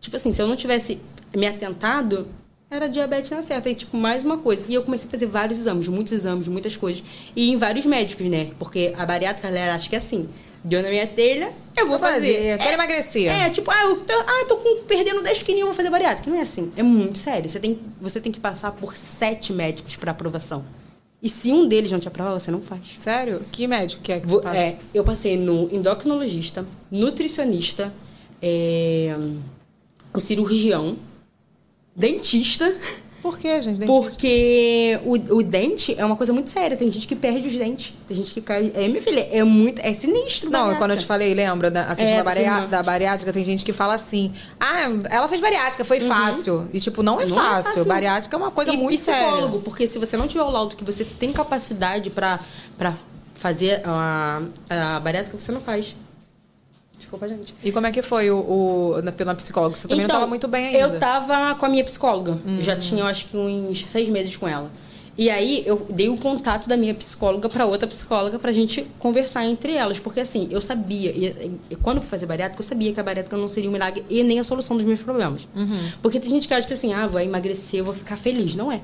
Tipo 0.00 0.16
assim, 0.16 0.32
se 0.32 0.40
eu 0.40 0.46
não 0.46 0.54
tivesse 0.56 1.00
me 1.36 1.46
atentado, 1.46 2.28
era 2.70 2.88
diabetes 2.88 3.30
na 3.32 3.42
certa. 3.42 3.68
E, 3.68 3.74
tipo, 3.74 3.96
mais 3.96 4.24
uma 4.24 4.38
coisa. 4.38 4.64
E 4.68 4.74
eu 4.74 4.84
comecei 4.84 5.08
a 5.08 5.10
fazer 5.10 5.26
vários 5.26 5.58
exames, 5.58 5.88
muitos 5.88 6.12
exames, 6.12 6.46
muitas 6.46 6.76
coisas. 6.76 7.02
E 7.34 7.50
em 7.50 7.56
vários 7.56 7.84
médicos, 7.84 8.24
né? 8.28 8.52
Porque 8.58 8.94
a 8.96 9.04
bariátrica, 9.04 9.48
galera 9.48 9.74
acha 9.74 9.88
que 9.88 9.96
é 9.96 9.98
assim. 9.98 10.28
Deu 10.62 10.82
na 10.82 10.90
minha 10.90 11.06
telha, 11.06 11.52
eu 11.76 11.86
vou, 11.86 11.98
fazer. 11.98 12.34
fazer. 12.36 12.58
Quero 12.58 12.72
emagrecer. 12.74 13.30
É, 13.32 13.48
tipo, 13.50 13.70
ah, 13.70 13.82
eu 13.84 13.96
tô, 14.00 14.12
ah, 14.12 14.44
tô 14.46 14.56
com- 14.58 14.84
perdendo 14.84 15.22
10 15.22 15.38
quilinhos, 15.42 15.60
eu 15.62 15.66
vou 15.68 15.74
fazer 15.74 15.88
bariátrica. 15.90 16.30
Não 16.30 16.38
é 16.38 16.42
assim. 16.42 16.70
É 16.76 16.82
muito 16.82 17.18
sério. 17.18 17.48
Você 17.48 17.58
tem, 17.58 17.78
você 18.00 18.20
tem 18.20 18.30
que 18.30 18.38
passar 18.40 18.72
por 18.72 18.94
sete 18.96 19.52
médicos 19.52 19.96
para 19.96 20.10
aprovação. 20.10 20.64
E 21.22 21.28
se 21.28 21.50
um 21.52 21.66
deles 21.68 21.90
não 21.92 21.98
te 22.00 22.08
aprova, 22.08 22.38
você 22.38 22.50
não 22.50 22.60
faz. 22.62 22.82
Sério? 22.98 23.42
Que 23.52 23.66
médico 23.66 24.02
que 24.02 24.12
é 24.12 24.20
que 24.20 24.26
tu 24.26 24.30
Vou- 24.30 24.40
passa? 24.40 24.58
é, 24.58 24.78
eu 24.92 25.02
passei 25.04 25.36
no 25.38 25.68
endocrinologista, 25.74 26.66
nutricionista, 26.90 27.92
é, 28.42 29.14
o 30.14 30.20
cirurgião, 30.20 30.96
dentista, 31.94 32.74
Por 33.22 33.38
quê, 33.38 33.60
gente? 33.60 33.78
Dentista? 33.80 34.10
porque 34.10 34.98
o, 35.04 35.12
o 35.36 35.42
dente 35.42 35.94
é 35.98 36.04
uma 36.04 36.16
coisa 36.16 36.32
muito 36.32 36.48
séria. 36.50 36.76
Tem 36.76 36.90
gente 36.90 37.06
que 37.06 37.14
perde 37.14 37.48
os 37.48 37.54
dentes. 37.54 37.92
Tem 38.08 38.16
gente 38.16 38.32
que 38.32 38.40
cai. 38.40 38.72
É, 38.74 38.88
minha 38.88 39.02
filha, 39.02 39.28
é 39.30 39.44
muito. 39.44 39.80
É 39.80 39.92
sinistro. 39.92 40.46
Não, 40.48 40.52
bariátrica. 40.60 40.78
quando 40.78 40.90
eu 40.92 40.96
te 40.96 41.04
falei, 41.06 41.34
lembra 41.34 41.70
da 41.70 41.82
a 41.82 41.94
questão 41.96 42.18
É, 42.18 42.22
da, 42.22 42.60
não. 42.62 42.68
da 42.68 42.82
bariátrica, 42.82 43.32
tem 43.32 43.44
gente 43.44 43.64
que 43.64 43.72
fala 43.72 43.94
assim: 43.94 44.32
ah, 44.58 44.88
ela 45.10 45.28
fez 45.28 45.40
bariátrica, 45.40 45.84
foi 45.84 46.00
fácil. 46.00 46.68
E, 46.72 46.80
tipo, 46.80 47.02
não 47.02 47.20
é, 47.20 47.24
Uhum. 47.24 47.30
Não 47.30 47.38
é 47.38 47.42
fácil. 47.42 47.70
fácil. 47.72 47.84
Bariátrica 47.84 48.34
é 48.34 48.38
uma 48.38 48.50
coisa 48.50 48.72
e 48.72 48.76
muito 48.76 48.98
psicólogo, 48.98 49.46
séria. 49.48 49.60
porque 49.64 49.86
se 49.86 49.98
você 49.98 50.16
não 50.16 50.26
tiver 50.26 50.42
o 50.42 50.50
laudo 50.50 50.74
que 50.74 50.84
você 50.84 51.04
tem 51.04 51.32
capacidade 51.32 52.08
pra, 52.10 52.40
pra 52.78 52.94
fazer 53.34 53.82
a, 53.84 54.40
a 54.68 55.00
bariátrica, 55.00 55.38
você 55.38 55.52
não 55.52 55.60
faz. 55.60 55.94
Desculpa, 57.00 57.26
gente. 57.26 57.54
E 57.64 57.72
como 57.72 57.86
é 57.86 57.90
que 57.90 58.02
foi 58.02 58.30
o, 58.30 58.36
o 58.38 59.02
na, 59.02 59.10
pela 59.10 59.34
psicóloga? 59.34 59.74
Você 59.74 59.88
também 59.88 60.06
não 60.06 60.14
tava 60.14 60.26
muito 60.26 60.46
bem 60.46 60.66
ainda. 60.66 60.78
Então, 60.78 60.94
Eu 60.94 61.00
tava 61.00 61.54
com 61.56 61.66
a 61.66 61.68
minha 61.68 61.82
psicóloga. 61.82 62.38
Eu 62.46 62.62
já 62.62 62.76
tinha, 62.76 63.04
acho 63.06 63.26
que 63.26 63.36
uns 63.36 63.90
seis 63.90 64.08
meses 64.08 64.36
com 64.36 64.46
ela. 64.46 64.70
E 65.18 65.28
aí 65.28 65.64
eu 65.66 65.86
dei 65.90 66.08
o 66.08 66.16
contato 66.16 66.68
da 66.68 66.76
minha 66.76 66.94
psicóloga 66.94 67.48
pra 67.48 67.66
outra 67.66 67.86
psicóloga 67.86 68.38
pra 68.38 68.52
gente 68.52 68.86
conversar 68.98 69.44
entre 69.44 69.72
elas. 69.74 69.98
Porque 69.98 70.20
assim, 70.20 70.48
eu 70.50 70.60
sabia, 70.60 71.10
e, 71.10 71.52
e 71.70 71.76
quando 71.76 71.96
eu 71.96 72.02
fui 72.02 72.10
fazer 72.10 72.26
bariátrica, 72.26 72.62
eu 72.62 72.66
sabia 72.66 72.92
que 72.92 73.00
a 73.00 73.02
bariátrica 73.02 73.36
não 73.36 73.48
seria 73.48 73.68
um 73.68 73.72
milagre 73.72 74.04
e 74.08 74.22
nem 74.22 74.38
a 74.38 74.44
solução 74.44 74.76
dos 74.76 74.86
meus 74.86 75.02
problemas. 75.02 75.48
Porque 76.00 76.20
tem 76.20 76.30
gente 76.30 76.46
que 76.46 76.54
acha 76.54 76.66
que 76.66 76.74
assim, 76.74 76.92
ah, 76.94 77.06
vou 77.06 77.20
emagrecer, 77.20 77.82
vou 77.82 77.94
ficar 77.94 78.16
feliz. 78.16 78.54
Não 78.54 78.70
é. 78.70 78.80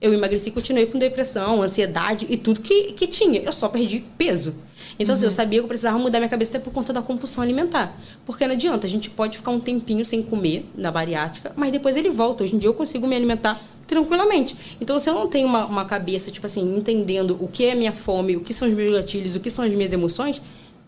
Eu 0.00 0.12
emagreci 0.12 0.48
e 0.48 0.52
continuei 0.52 0.86
com 0.86 0.98
depressão, 0.98 1.62
ansiedade 1.62 2.26
e 2.28 2.36
tudo 2.36 2.60
que, 2.60 2.92
que 2.92 3.06
tinha. 3.06 3.40
Eu 3.40 3.52
só 3.52 3.68
perdi 3.68 4.04
peso. 4.18 4.52
Então, 4.98 5.14
assim, 5.14 5.24
eu 5.24 5.30
sabia 5.30 5.60
que 5.60 5.64
eu 5.64 5.68
precisava 5.68 5.98
mudar 5.98 6.18
minha 6.18 6.28
cabeça 6.28 6.56
até 6.56 6.64
por 6.64 6.72
conta 6.72 6.92
da 6.92 7.02
compulsão 7.02 7.42
alimentar. 7.42 7.96
Porque 8.24 8.46
não 8.46 8.54
adianta, 8.54 8.86
a 8.86 8.90
gente 8.90 9.10
pode 9.10 9.36
ficar 9.36 9.50
um 9.50 9.60
tempinho 9.60 10.04
sem 10.04 10.22
comer 10.22 10.68
na 10.76 10.90
bariátrica, 10.90 11.52
mas 11.56 11.72
depois 11.72 11.96
ele 11.96 12.10
volta. 12.10 12.44
Hoje 12.44 12.56
em 12.56 12.58
dia 12.58 12.68
eu 12.68 12.74
consigo 12.74 13.06
me 13.06 13.16
alimentar 13.16 13.60
tranquilamente. 13.86 14.56
Então, 14.80 14.98
se 14.98 15.08
eu 15.10 15.14
não 15.14 15.28
tenho 15.28 15.46
uma, 15.46 15.66
uma 15.66 15.84
cabeça, 15.84 16.30
tipo 16.30 16.46
assim, 16.46 16.76
entendendo 16.76 17.36
o 17.40 17.48
que 17.48 17.64
é 17.64 17.74
minha 17.74 17.92
fome, 17.92 18.36
o 18.36 18.40
que 18.40 18.54
são 18.54 18.68
os 18.68 18.74
meus 18.74 18.94
gatilhos, 18.96 19.36
o 19.36 19.40
que 19.40 19.50
são 19.50 19.64
as 19.64 19.70
minhas 19.70 19.92
emoções, 19.92 20.40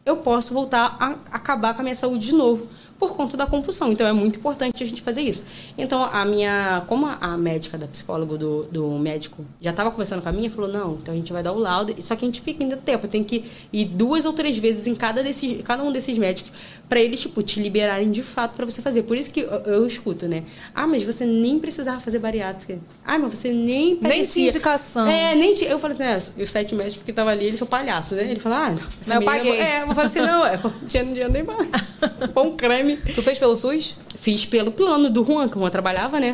eu 0.07 0.19
posso 0.19 0.53
voltar 0.53 0.97
a 1.01 1.17
acabar 1.35 1.75
com 1.75 1.81
a 1.81 1.83
minha 1.83 1.95
saúde 1.95 2.27
de 2.27 2.35
novo 2.35 2.67
por 3.09 3.17
conta 3.17 3.37
da 3.37 3.47
compulsão. 3.47 3.93
Então 3.93 4.07
é 4.07 4.13
muito 4.13 4.39
importante 4.39 4.83
a 4.83 4.87
gente 4.87 5.03
fazer 5.03 5.23
isso. 5.23 5.45
Então 5.77 6.05
a 6.05 6.25
minha, 6.25 6.83
como 6.87 7.07
a, 7.07 7.37
médica 7.37 7.77
da 7.77 7.87
psicóloga 7.87 8.37
do, 8.37 8.65
do 8.65 8.89
médico 8.99 9.45
já 9.61 9.71
estava 9.71 9.91
conversando 9.91 10.23
com 10.23 10.29
a 10.29 10.33
minha, 10.33 10.51
falou: 10.51 10.71
"Não, 10.71 10.95
então 10.95 11.13
a 11.13 11.17
gente 11.17 11.33
vai 11.33 11.43
dar 11.43 11.53
o 11.53 11.59
laudo, 11.59 11.95
só 12.01 12.17
que 12.17 12.25
a 12.25 12.29
gente 12.29 12.41
fica 12.41 12.63
ainda 12.63 12.77
tempo, 12.77 13.07
tem 13.09 13.23
que 13.23 13.45
ir 13.73 13.85
duas 13.87 14.25
ou 14.25 14.33
três 14.33 14.57
vezes 14.59 14.87
em 14.87 14.95
cada 14.95 15.23
desses, 15.23 15.63
cada 15.63 15.83
um 15.83 15.93
desses 15.93 16.17
médicos 16.19 16.53
para 16.89 17.01
eles 17.01 17.21
tipo 17.21 17.43
te 17.43 17.61
liberarem 17.61 18.11
de 18.11 18.23
fato 18.23 18.55
para 18.57 18.65
você 18.65 18.81
fazer. 18.83 19.03
Por 19.03 19.17
isso 19.17 19.31
que 19.31 19.41
eu, 19.41 19.49
eu 19.51 19.87
escuto, 19.87 20.27
né? 20.27 20.45
Ah, 20.75 20.87
mas 20.87 21.03
você 21.03 21.25
nem 21.25 21.59
precisava 21.59 22.01
fazer 22.01 22.19
bariátrica. 22.19 22.79
Ah, 23.05 23.19
mas 23.19 23.31
você 23.39 23.49
nem 23.51 23.85
Nem 23.95 23.97
parecia. 23.97 24.33
tinha 24.33 24.49
indicação. 24.49 25.07
É, 25.07 25.35
nem. 25.35 25.55
Eu 25.65 25.79
falei, 25.79 25.97
né, 25.99 26.17
os 26.17 26.51
sete 26.51 26.75
médicos 26.75 27.03
que 27.05 27.11
estavam 27.11 27.33
ali, 27.33 27.47
eles 27.47 27.59
são 27.59 27.67
palhaços, 27.69 28.17
né? 28.17 28.25
Ele 28.31 28.41
falou, 28.41 28.59
ah, 28.59 28.71
não, 28.71 28.77
eu 28.79 29.21
menina- 29.21 29.25
paguei. 29.25 29.57
É, 29.61 29.83
eu 29.83 29.89
falei 29.89 30.05
assim, 30.05 30.21
não, 30.21 30.47
é, 30.47 30.57
não 30.63 30.73
tinha 30.87 31.05
dinheiro 31.05 31.33
nem 31.33 31.45
pôr 32.33 32.43
um 32.47 32.57
creme. 32.57 32.94
Tu 33.15 33.23
fez 33.23 33.39
pelo 33.39 33.57
SUS? 33.57 33.97
Fiz 34.17 34.45
pelo 34.45 34.73
plano 34.73 35.11
do 35.11 35.25
Juan, 35.25 35.49
que 35.49 35.57
o 35.57 35.61
Juan 35.61 35.71
trabalhava, 35.71 36.19
né? 36.19 36.33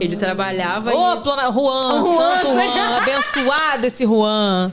Ele 0.00 0.16
trabalhava 0.16 0.94
Ô, 0.94 1.14
e... 1.14 1.20
plana 1.20 1.50
Juan, 1.50 2.02
Juan, 2.02 2.36
santo 2.36 2.52
Juan, 2.52 2.96
abençoado 2.96 3.86
esse 3.86 4.04
Juan. 4.04 4.72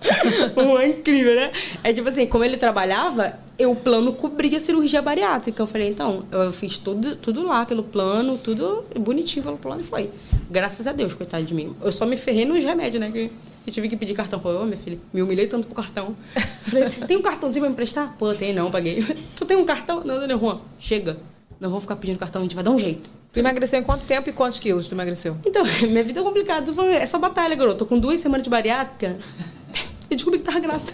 Juan 0.54 0.80
é 0.80 0.88
incrível, 0.88 1.34
né? 1.34 1.52
É 1.82 1.92
tipo 1.92 2.08
assim, 2.08 2.26
como 2.26 2.44
ele 2.44 2.56
trabalhava, 2.56 3.38
eu, 3.58 3.72
o 3.72 3.76
plano 3.76 4.12
cobria 4.12 4.56
a 4.56 4.60
cirurgia 4.60 5.02
bariátrica. 5.02 5.60
Eu 5.60 5.66
falei, 5.66 5.88
então, 5.88 6.24
eu 6.30 6.52
fiz 6.52 6.78
tudo, 6.78 7.16
tudo 7.16 7.44
lá 7.44 7.66
pelo 7.66 7.82
plano, 7.82 8.38
tudo 8.38 8.84
bonitinho 8.98 9.44
pelo 9.44 9.56
plano 9.56 9.80
e 9.80 9.84
foi. 9.84 10.10
Graças 10.50 10.86
a 10.86 10.92
Deus, 10.92 11.14
coitado 11.14 11.44
de 11.44 11.54
mim. 11.54 11.74
Eu 11.82 11.90
só 11.90 12.06
me 12.06 12.16
ferrei 12.16 12.44
nos 12.44 12.62
remédios, 12.62 13.00
né? 13.00 13.10
Que 13.10 13.30
eu 13.68 13.74
tive 13.74 13.88
que 13.88 13.96
pedir 13.96 14.14
cartão. 14.14 14.38
Falei, 14.40 14.58
ô, 14.58 14.64
minha 14.64 14.76
filha, 14.76 14.98
me 15.12 15.22
humilhei 15.22 15.46
tanto 15.46 15.66
pro 15.66 15.74
cartão. 15.76 16.16
Falei, 16.62 16.88
tem 16.88 17.16
um 17.16 17.22
cartãozinho 17.22 17.62
pra 17.62 17.68
me 17.68 17.72
emprestar? 17.74 18.14
Pô, 18.18 18.34
tem 18.34 18.52
não, 18.52 18.70
paguei. 18.70 19.02
Tu 19.36 19.44
tem 19.44 19.56
um 19.56 19.64
cartão? 19.64 20.02
Não, 20.04 20.26
não, 20.26 20.38
Juan, 20.38 20.60
chega. 20.78 21.18
Não 21.60 21.70
vou 21.70 21.80
ficar 21.80 21.96
pedindo 21.96 22.18
cartão, 22.18 22.40
a 22.40 22.44
gente 22.44 22.54
vai 22.54 22.62
dar 22.64 22.70
um 22.70 22.78
jeito. 22.78 23.10
Tu 23.32 23.40
emagreceu 23.40 23.78
em 23.80 23.82
quanto 23.82 24.06
tempo 24.06 24.30
e 24.30 24.32
quantos 24.32 24.58
quilos 24.58 24.88
tu 24.88 24.94
emagreceu? 24.94 25.36
Então, 25.44 25.62
minha 25.88 26.02
vida 26.02 26.20
é 26.20 26.22
complicada. 26.22 26.70
É 26.92 27.04
só 27.06 27.18
batalha, 27.18 27.54
garoto. 27.54 27.78
Tô 27.78 27.86
com 27.86 27.98
duas 27.98 28.20
semanas 28.20 28.42
de 28.42 28.50
bariátrica 28.50 29.16
e 30.10 30.14
descobri 30.16 30.38
que 30.40 30.44
tava 30.44 30.60
grávida. 30.60 30.92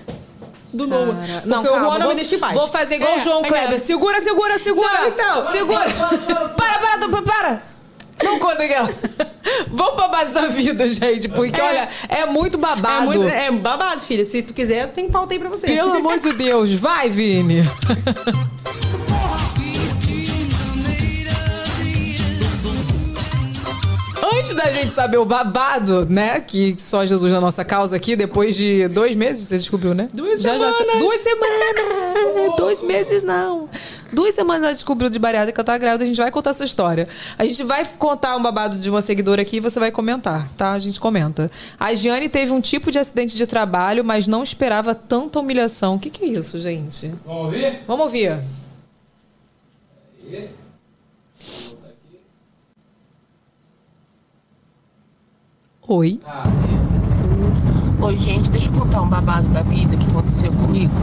Do 0.72 0.88
Noah. 0.88 1.14
Cara, 1.14 1.32
Porque 1.42 1.48
não, 1.48 1.60
o 1.60 1.64
calma, 1.64 1.80
Juan 1.80 1.92
não 1.98 2.06
vou, 2.06 2.08
me 2.08 2.14
deixa 2.16 2.34
em 2.34 2.38
paz. 2.40 2.54
Vou 2.58 2.66
fazer 2.68 2.96
igual 2.96 3.12
É, 3.12 3.16
o 3.18 3.20
João 3.20 3.44
é 3.44 3.48
Kleber. 3.48 3.78
Segura, 3.78 4.20
segura, 4.20 4.58
segura. 4.58 5.00
Não, 5.02 5.08
então. 5.08 5.44
Segura. 5.44 5.84
Para, 6.56 6.78
para, 6.80 6.98
tu- 6.98 7.22
para. 7.22 7.62
Não 8.24 8.38
conta 8.38 8.62
aquela. 8.64 8.88
Vamos 9.70 9.94
pra 9.94 10.08
base 10.08 10.32
da 10.34 10.48
vida, 10.48 10.88
gente. 10.88 11.28
Porque, 11.28 11.60
É. 11.60 11.64
olha, 11.64 11.88
é 12.08 12.26
muito 12.26 12.56
É, 12.56 12.60
babado. 12.60 13.06
muito, 13.06 13.24
é 13.28 13.50
babado, 13.50 14.00
filha. 14.00 14.24
Se 14.24 14.42
tu 14.42 14.52
quiser, 14.54 14.88
tem 14.92 15.08
pauta 15.10 15.34
aí 15.34 15.38
pra 15.38 15.48
você. 15.48 15.66
Pelo 15.66 15.92
amor 15.92 16.18
de 16.18 16.32
Deus. 16.32 16.72
Vai, 16.74 17.08
Vini. 17.10 17.62
Antes 24.44 24.56
da 24.56 24.70
gente 24.70 24.92
saber 24.92 25.16
o 25.16 25.24
babado, 25.24 26.06
né? 26.06 26.38
Que 26.38 26.76
só 26.78 27.06
Jesus 27.06 27.32
na 27.32 27.40
nossa 27.40 27.64
causa 27.64 27.96
aqui, 27.96 28.14
depois 28.14 28.54
de 28.54 28.86
dois 28.88 29.16
meses, 29.16 29.48
você 29.48 29.56
descobriu, 29.56 29.94
né? 29.94 30.06
Duas 30.12 30.42
Já, 30.42 30.58
já- 30.58 30.70
semanas. 30.70 30.98
duas 30.98 31.20
semanas! 31.22 32.52
dois 32.58 32.82
meses 32.82 33.22
não. 33.22 33.70
Duas 34.12 34.34
semanas 34.34 34.64
ela 34.64 34.72
descobriu 34.74 35.08
de 35.08 35.18
bariátrica 35.18 35.54
que 35.54 35.60
ela 35.60 35.64
tá 35.64 35.78
grávida, 35.78 36.04
a 36.04 36.06
gente 36.06 36.18
vai 36.20 36.30
contar 36.30 36.50
essa 36.50 36.62
história. 36.62 37.08
A 37.38 37.46
gente 37.46 37.62
vai 37.62 37.86
contar 37.98 38.36
um 38.36 38.42
babado 38.42 38.76
de 38.76 38.90
uma 38.90 39.00
seguidora 39.00 39.40
aqui 39.40 39.56
e 39.56 39.60
você 39.60 39.80
vai 39.80 39.90
comentar, 39.90 40.46
tá? 40.58 40.72
A 40.72 40.78
gente 40.78 41.00
comenta. 41.00 41.50
A 41.80 41.94
Giane 41.94 42.28
teve 42.28 42.52
um 42.52 42.60
tipo 42.60 42.90
de 42.90 42.98
acidente 42.98 43.38
de 43.38 43.46
trabalho, 43.46 44.04
mas 44.04 44.28
não 44.28 44.42
esperava 44.42 44.94
tanta 44.94 45.40
humilhação. 45.40 45.94
O 45.94 45.98
que, 45.98 46.10
que 46.10 46.22
é 46.22 46.28
isso, 46.28 46.58
gente? 46.58 47.14
Vamos 47.24 47.44
ouvir? 47.46 47.78
Vamos 47.86 48.04
ouvir. 48.04 48.40
Oi. 55.86 56.18
Oi, 58.00 58.16
gente, 58.16 58.50
deixa 58.50 58.70
eu 58.70 58.72
contar 58.72 59.02
um 59.02 59.08
babado 59.08 59.46
da 59.48 59.60
vida 59.60 59.94
que 59.98 60.06
aconteceu 60.06 60.50
comigo. 60.52 60.94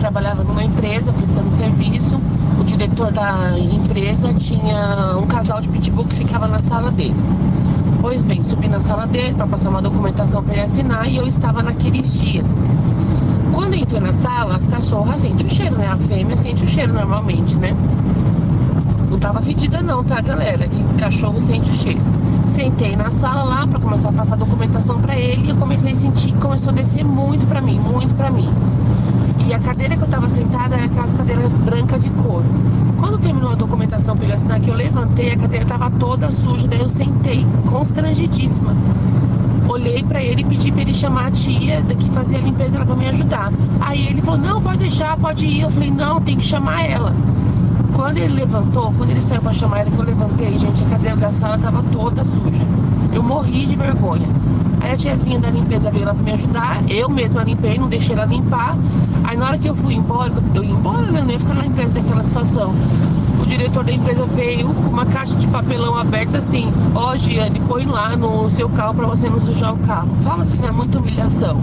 Trabalhava 0.00 0.44
numa 0.44 0.62
empresa 0.62 1.14
prestando 1.14 1.50
serviço. 1.50 2.20
O 2.60 2.62
diretor 2.62 3.10
da 3.10 3.58
empresa 3.58 4.34
tinha 4.34 5.16
um 5.16 5.26
casal 5.26 5.62
de 5.62 5.68
pitbull 5.70 6.04
que 6.04 6.14
ficava 6.14 6.46
na 6.46 6.58
sala 6.58 6.90
dele. 6.90 7.14
Pois 8.02 8.22
bem, 8.22 8.44
subi 8.44 8.68
na 8.68 8.80
sala 8.80 9.06
dele 9.06 9.32
para 9.32 9.46
passar 9.46 9.70
uma 9.70 9.80
documentação 9.80 10.42
para 10.44 10.52
ele 10.52 10.62
assinar 10.62 11.10
e 11.10 11.16
eu 11.16 11.26
estava 11.26 11.62
naqueles 11.62 12.12
dias. 12.12 12.54
Quando 13.54 13.74
entrei 13.76 14.00
na 14.00 14.12
sala, 14.12 14.56
as 14.56 14.66
cachorras 14.66 15.20
sentem 15.20 15.46
o 15.46 15.48
cheiro, 15.48 15.78
né? 15.78 15.86
A 15.86 15.96
fêmea 15.96 16.36
sente 16.36 16.64
o 16.64 16.68
cheiro 16.68 16.92
normalmente, 16.92 17.56
né? 17.56 17.74
Tava 19.22 19.40
fedida 19.40 19.80
não, 19.80 20.02
tá, 20.02 20.20
galera? 20.20 20.66
Que 20.66 20.82
cachorro 20.98 21.38
sente 21.38 21.70
o 21.70 21.74
cheiro. 21.74 22.00
Sentei 22.44 22.96
na 22.96 23.08
sala 23.08 23.44
lá 23.44 23.68
para 23.68 23.78
começar 23.78 24.08
a 24.08 24.12
passar 24.12 24.34
documentação 24.34 25.00
para 25.00 25.16
ele 25.16 25.46
e 25.46 25.50
eu 25.50 25.56
comecei 25.56 25.92
a 25.92 25.94
sentir 25.94 26.34
começou 26.34 26.72
a 26.72 26.74
descer 26.74 27.04
muito 27.04 27.46
para 27.46 27.60
mim, 27.60 27.78
muito 27.78 28.12
para 28.16 28.32
mim. 28.32 28.52
E 29.46 29.54
a 29.54 29.60
cadeira 29.60 29.96
que 29.96 30.02
eu 30.02 30.08
tava 30.08 30.28
sentada 30.28 30.74
era 30.74 30.86
aquelas 30.86 31.12
cadeiras 31.12 31.56
brancas 31.60 32.02
de 32.02 32.10
couro. 32.10 32.44
Quando 32.98 33.20
terminou 33.20 33.52
a 33.52 33.54
documentação 33.54 34.16
para 34.16 34.24
ele 34.24 34.34
assinar, 34.34 34.58
que 34.58 34.68
eu 34.68 34.74
levantei, 34.74 35.30
a 35.30 35.36
cadeira 35.36 35.66
tava 35.66 35.88
toda 35.88 36.28
suja, 36.28 36.66
daí 36.66 36.80
eu 36.80 36.88
sentei, 36.88 37.46
constrangidíssima. 37.70 38.76
Olhei 39.68 40.02
para 40.02 40.20
ele 40.20 40.42
e 40.42 40.44
pedi 40.44 40.72
para 40.72 40.82
ele 40.82 40.94
chamar 40.94 41.26
a 41.26 41.30
tia 41.30 41.80
que 41.82 42.10
fazia 42.10 42.38
a 42.38 42.42
limpeza 42.42 42.84
para 42.84 42.96
me 42.96 43.06
ajudar. 43.06 43.52
Aí 43.80 44.04
ele 44.08 44.20
falou: 44.20 44.40
"Não, 44.40 44.60
pode 44.60 44.78
deixar, 44.78 45.16
pode 45.16 45.46
ir". 45.46 45.60
Eu 45.60 45.70
falei: 45.70 45.92
"Não, 45.92 46.20
tem 46.20 46.36
que 46.36 46.44
chamar 46.44 46.84
ela". 46.84 47.14
Quando 47.94 48.18
ele 48.18 48.34
levantou, 48.34 48.92
quando 48.96 49.10
ele 49.10 49.20
saiu 49.20 49.40
para 49.42 49.52
chamar 49.52 49.80
ela, 49.80 49.90
que 49.90 49.98
eu 49.98 50.04
levantei, 50.04 50.58
gente, 50.58 50.82
a 50.84 50.86
cadeira 50.88 51.16
da 51.16 51.30
sala 51.30 51.58
tava 51.58 51.82
toda 51.92 52.24
suja. 52.24 52.66
Eu 53.12 53.22
morri 53.22 53.66
de 53.66 53.76
vergonha. 53.76 54.26
Aí 54.80 54.92
a 54.92 54.96
tiazinha 54.96 55.38
da 55.38 55.50
limpeza 55.50 55.90
veio 55.90 56.04
lá 56.04 56.14
pra 56.14 56.22
me 56.22 56.32
ajudar, 56.32 56.82
eu 56.90 57.08
mesma 57.08 57.44
limpei, 57.44 57.78
não 57.78 57.88
deixei 57.88 58.14
ela 58.14 58.24
limpar. 58.24 58.76
Aí 59.22 59.36
na 59.36 59.46
hora 59.46 59.58
que 59.58 59.68
eu 59.68 59.74
fui 59.74 59.94
embora, 59.94 60.32
eu 60.54 60.64
ia 60.64 60.70
embora, 60.70 61.10
né? 61.10 61.22
Não 61.22 61.30
ia 61.30 61.38
ficar 61.38 61.54
na 61.54 61.66
empresa 61.66 61.94
daquela 61.94 62.24
situação. 62.24 62.74
O 63.40 63.46
diretor 63.46 63.84
da 63.84 63.92
empresa 63.92 64.24
veio 64.26 64.72
com 64.72 64.88
uma 64.88 65.06
caixa 65.06 65.34
de 65.36 65.46
papelão 65.46 65.96
aberta 65.96 66.38
assim, 66.38 66.72
ó, 66.94 67.14
Giane, 67.14 67.60
põe 67.60 67.84
lá 67.84 68.16
no 68.16 68.48
seu 68.50 68.68
carro 68.68 68.94
pra 68.94 69.06
você 69.06 69.28
não 69.28 69.40
sujar 69.40 69.74
o 69.74 69.78
carro. 69.78 70.14
Fala 70.24 70.42
assim, 70.42 70.64
é 70.64 70.70
muita 70.70 70.98
humilhação. 70.98 71.60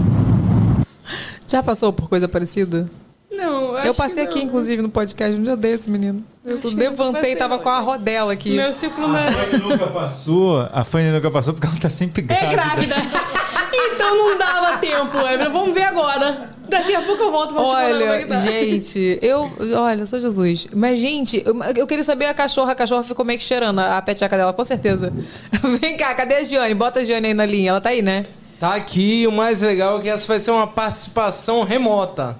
Já 1.46 1.62
passou 1.62 1.92
por 1.92 2.08
coisa 2.08 2.28
parecida? 2.28 2.88
Não, 3.30 3.78
Eu 3.78 3.94
passei 3.94 4.24
aqui, 4.24 4.42
inclusive, 4.42 4.82
no 4.82 4.88
podcast 4.88 5.38
um 5.38 5.42
dia 5.42 5.56
desse, 5.56 5.88
menino. 5.88 6.24
Eu 6.44 6.58
Acho 6.58 6.68
eu 6.68 6.74
levantei 6.74 7.32
e 7.32 7.36
tava 7.36 7.58
com 7.58 7.68
a 7.68 7.78
rodela 7.78 8.32
aqui. 8.32 8.50
Meu 8.56 8.72
ciclo 8.72 9.06
não 9.06 9.16
é. 9.16 9.28
A 9.28 9.32
Fanny 9.32 9.58
nunca 9.62 9.86
passou. 9.86 10.68
A 10.72 10.84
Fanny 10.84 11.10
nunca 11.10 11.30
passou 11.30 11.54
porque 11.54 11.66
ela 11.66 11.76
tá 11.76 11.90
sempre 11.90 12.22
grávida. 12.22 12.46
É 12.46 12.54
grávida. 12.54 12.96
então 13.94 14.16
não 14.16 14.38
dava 14.38 14.78
tempo, 14.78 15.16
Evelyn. 15.18 15.48
Vamos 15.50 15.74
ver 15.74 15.82
agora. 15.84 16.50
Daqui 16.68 16.94
a 16.94 17.02
pouco 17.02 17.22
eu 17.22 17.30
volto 17.30 17.52
pra 17.52 17.62
te 17.62 17.66
contar 17.66 17.88
como 17.88 18.02
é 18.02 18.18
que 18.18 18.24
Olha, 18.24 18.26
tá. 18.28 18.40
gente, 18.40 19.18
eu. 19.20 19.52
Olha, 19.76 20.06
sou 20.06 20.20
Jesus. 20.20 20.68
Mas, 20.74 21.00
gente, 21.00 21.42
eu, 21.44 21.62
eu 21.76 21.86
queria 21.86 22.04
saber 22.04 22.26
a 22.26 22.34
cachorra. 22.34 22.72
A 22.72 22.74
cachorra 22.74 23.02
ficou 23.02 23.24
meio 23.24 23.38
que 23.38 23.44
cheirando 23.44 23.80
a 23.80 24.00
peteca 24.02 24.36
dela, 24.36 24.52
com 24.52 24.64
certeza. 24.64 25.12
Vem 25.80 25.96
cá, 25.96 26.14
cadê 26.14 26.36
a 26.36 26.44
Giane? 26.44 26.74
Bota 26.74 27.00
a 27.00 27.04
Giane 27.04 27.28
aí 27.28 27.34
na 27.34 27.44
linha. 27.44 27.70
Ela 27.70 27.80
tá 27.80 27.90
aí, 27.90 28.02
né? 28.02 28.24
Tá 28.58 28.74
aqui, 28.74 29.26
o 29.26 29.32
mais 29.32 29.62
legal 29.62 29.98
é 29.98 30.02
que 30.02 30.08
essa 30.08 30.26
vai 30.26 30.38
ser 30.38 30.50
uma 30.50 30.66
participação 30.66 31.62
remota. 31.62 32.36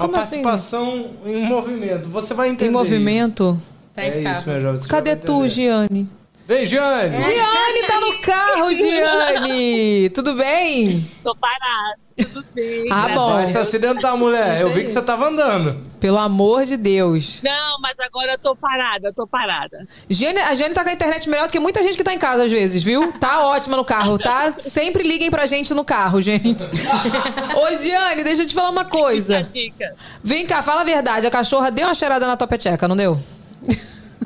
Uma 0.00 0.08
Como 0.08 0.16
assim? 0.22 0.42
participação 0.42 1.10
em 1.26 1.44
movimento. 1.46 2.08
Você 2.08 2.32
vai 2.32 2.48
entender. 2.48 2.70
Em 2.70 2.72
movimento. 2.72 3.60
Em 3.96 4.00
é 4.00 4.32
isso, 4.32 4.48
meu 4.48 4.60
jovem. 4.60 4.80
Cadê 4.88 5.14
tu. 5.14 5.46
Giane? 5.46 6.08
Vem, 6.46 6.66
Jane! 6.66 7.16
É. 7.16 7.20
Giane 7.20 7.86
tá 7.86 8.00
no 8.00 8.18
carro, 8.22 8.72
Giane! 8.74 10.10
Tudo 10.10 10.34
bem? 10.34 11.06
Tô 11.22 11.36
parada, 11.36 11.98
tudo 12.24 12.44
bem. 12.54 12.86
Ah, 12.90 13.08
bom. 13.08 13.32
Vai 13.34 13.46
se 13.46 13.58
acidentar, 13.58 14.16
mulher. 14.16 14.60
Eu 14.60 14.70
vi 14.70 14.84
que 14.84 14.90
você 14.90 15.02
tava 15.02 15.28
andando. 15.28 15.80
Pelo 15.98 16.18
amor 16.18 16.64
de 16.64 16.76
Deus. 16.76 17.40
Não, 17.42 17.80
mas 17.80 17.98
agora 18.00 18.32
eu 18.32 18.38
tô 18.38 18.54
parada, 18.56 19.08
eu 19.08 19.14
tô 19.14 19.26
parada. 19.26 19.86
Giane, 20.08 20.38
a 20.38 20.54
Giane 20.54 20.74
tá 20.74 20.82
com 20.82 20.90
a 20.90 20.92
internet 20.92 21.28
melhor 21.28 21.46
do 21.46 21.52
que 21.52 21.60
muita 21.60 21.82
gente 21.82 21.96
que 21.96 22.04
tá 22.04 22.14
em 22.14 22.18
casa 22.18 22.44
às 22.44 22.50
vezes, 22.50 22.82
viu? 22.82 23.12
Tá 23.12 23.46
ótima 23.46 23.76
no 23.76 23.84
carro, 23.84 24.18
tá? 24.18 24.52
Sempre 24.52 25.02
liguem 25.02 25.30
pra 25.30 25.46
gente 25.46 25.74
no 25.74 25.84
carro, 25.84 26.20
gente. 26.22 26.64
Ô, 27.54 27.76
Giane, 27.76 28.24
deixa 28.24 28.42
eu 28.42 28.46
te 28.46 28.54
falar 28.54 28.70
uma 28.70 28.84
coisa. 28.84 29.42
Dica. 29.42 29.94
Vem 30.22 30.46
cá, 30.46 30.62
fala 30.62 30.80
a 30.82 30.84
verdade. 30.84 31.26
A 31.26 31.30
cachorra 31.30 31.70
deu 31.70 31.86
uma 31.86 31.94
cheirada 31.94 32.26
na 32.26 32.36
tua 32.36 32.46
peteca, 32.46 32.88
não 32.88 32.96
deu? 32.96 33.20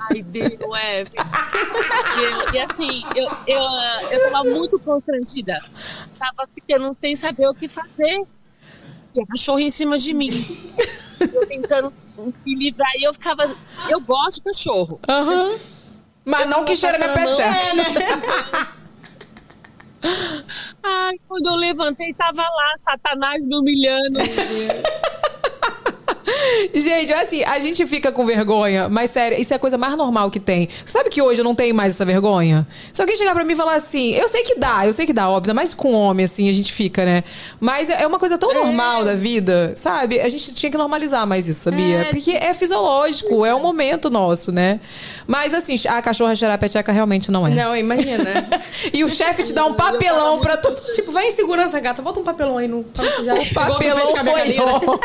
Ai, 0.00 0.22
deu, 0.22 0.74
é. 0.76 1.04
Deu. 1.04 2.52
E 2.52 2.58
assim, 2.58 3.02
eu, 3.14 3.28
eu, 3.46 3.62
eu 4.10 4.30
tava 4.30 4.44
muito 4.44 4.78
constrangida. 4.80 5.60
Tava 6.18 6.48
ficando 6.54 6.92
sem 6.98 7.14
saber 7.14 7.46
o 7.46 7.54
que 7.54 7.68
fazer. 7.68 8.26
E 9.14 9.22
a 9.22 9.26
cachorra 9.26 9.62
em 9.62 9.70
cima 9.70 9.98
de 9.98 10.12
mim. 10.12 10.72
Eu 11.20 11.46
tentando 11.46 11.92
me 12.44 12.54
livrar. 12.54 12.90
E 12.96 13.04
eu 13.04 13.12
ficava. 13.12 13.54
Eu 13.88 14.00
gosto 14.00 14.36
de 14.36 14.42
cachorro. 14.42 15.00
Aham. 15.08 15.56
Mas 16.24 16.48
não 16.48 16.64
que 16.64 16.74
cheira 16.74 16.98
minha 16.98 17.14
mão. 17.14 17.16
peteca. 17.16 17.42
É, 17.44 17.74
né? 17.74 17.84
Ai, 20.82 21.14
quando 21.26 21.46
eu 21.46 21.56
levantei, 21.56 22.12
tava 22.14 22.42
lá, 22.42 22.74
Satanás 22.80 23.44
me 23.46 23.56
humilhando. 23.56 24.18
Gente, 26.74 27.12
assim, 27.12 27.42
a 27.44 27.58
gente 27.58 27.86
fica 27.86 28.12
com 28.12 28.24
vergonha, 28.26 28.88
mas 28.88 29.10
sério, 29.10 29.40
isso 29.40 29.52
é 29.52 29.56
a 29.56 29.58
coisa 29.58 29.78
mais 29.78 29.96
normal 29.96 30.30
que 30.30 30.40
tem. 30.40 30.68
Sabe 30.84 31.08
que 31.10 31.20
hoje 31.22 31.40
eu 31.40 31.44
não 31.44 31.54
tenho 31.54 31.74
mais 31.74 31.94
essa 31.94 32.04
vergonha? 32.04 32.66
Se 32.92 33.00
alguém 33.00 33.16
chegar 33.16 33.34
pra 33.34 33.44
mim 33.44 33.52
e 33.52 33.56
falar 33.56 33.74
assim, 33.74 34.12
eu 34.14 34.28
sei 34.28 34.42
que 34.42 34.54
dá, 34.56 34.86
eu 34.86 34.92
sei 34.92 35.06
que 35.06 35.12
dá, 35.12 35.28
óbvio, 35.28 35.54
mas 35.54 35.72
com 35.72 35.92
homem, 35.92 36.24
assim, 36.24 36.48
a 36.48 36.52
gente 36.52 36.72
fica, 36.72 37.04
né? 37.04 37.24
Mas 37.60 37.88
é 37.90 38.06
uma 38.06 38.18
coisa 38.18 38.36
tão 38.38 38.52
normal 38.52 39.04
da 39.04 39.14
vida, 39.14 39.72
sabe? 39.76 40.20
A 40.20 40.28
gente 40.28 40.54
tinha 40.54 40.70
que 40.70 40.78
normalizar 40.78 41.26
mais 41.26 41.48
isso, 41.48 41.60
sabia? 41.60 42.00
É. 42.00 42.04
Porque 42.04 42.32
é 42.32 42.52
fisiológico, 42.54 43.44
é 43.44 43.54
um 43.54 43.60
momento 43.60 44.10
nosso, 44.10 44.52
né? 44.52 44.80
Mas 45.26 45.54
assim, 45.54 45.76
a 45.88 46.02
cachorra 46.02 46.34
cheirar 46.34 46.56
a 46.56 46.58
peteca 46.58 46.92
realmente 46.92 47.30
não 47.30 47.46
é. 47.46 47.50
Não, 47.50 47.76
imagina. 47.76 48.24
E 48.92 49.02
o 49.02 49.08
chefe 49.08 49.42
te 49.44 49.52
dá 49.52 49.64
um 49.64 49.74
papelão 49.74 50.40
pra 50.40 50.56
tu. 50.56 50.70
tipo, 50.94 51.12
vai 51.12 51.28
em 51.28 51.30
segurança, 51.32 51.78
gata. 51.80 52.02
Bota 52.02 52.20
um 52.20 52.22
papelão 52.22 52.58
aí 52.58 52.68
no. 52.68 52.80
O 52.80 52.84
papelão 53.54 54.06
foi 54.06 54.14
cadeira. 54.14 54.62
ótimo. 54.64 55.00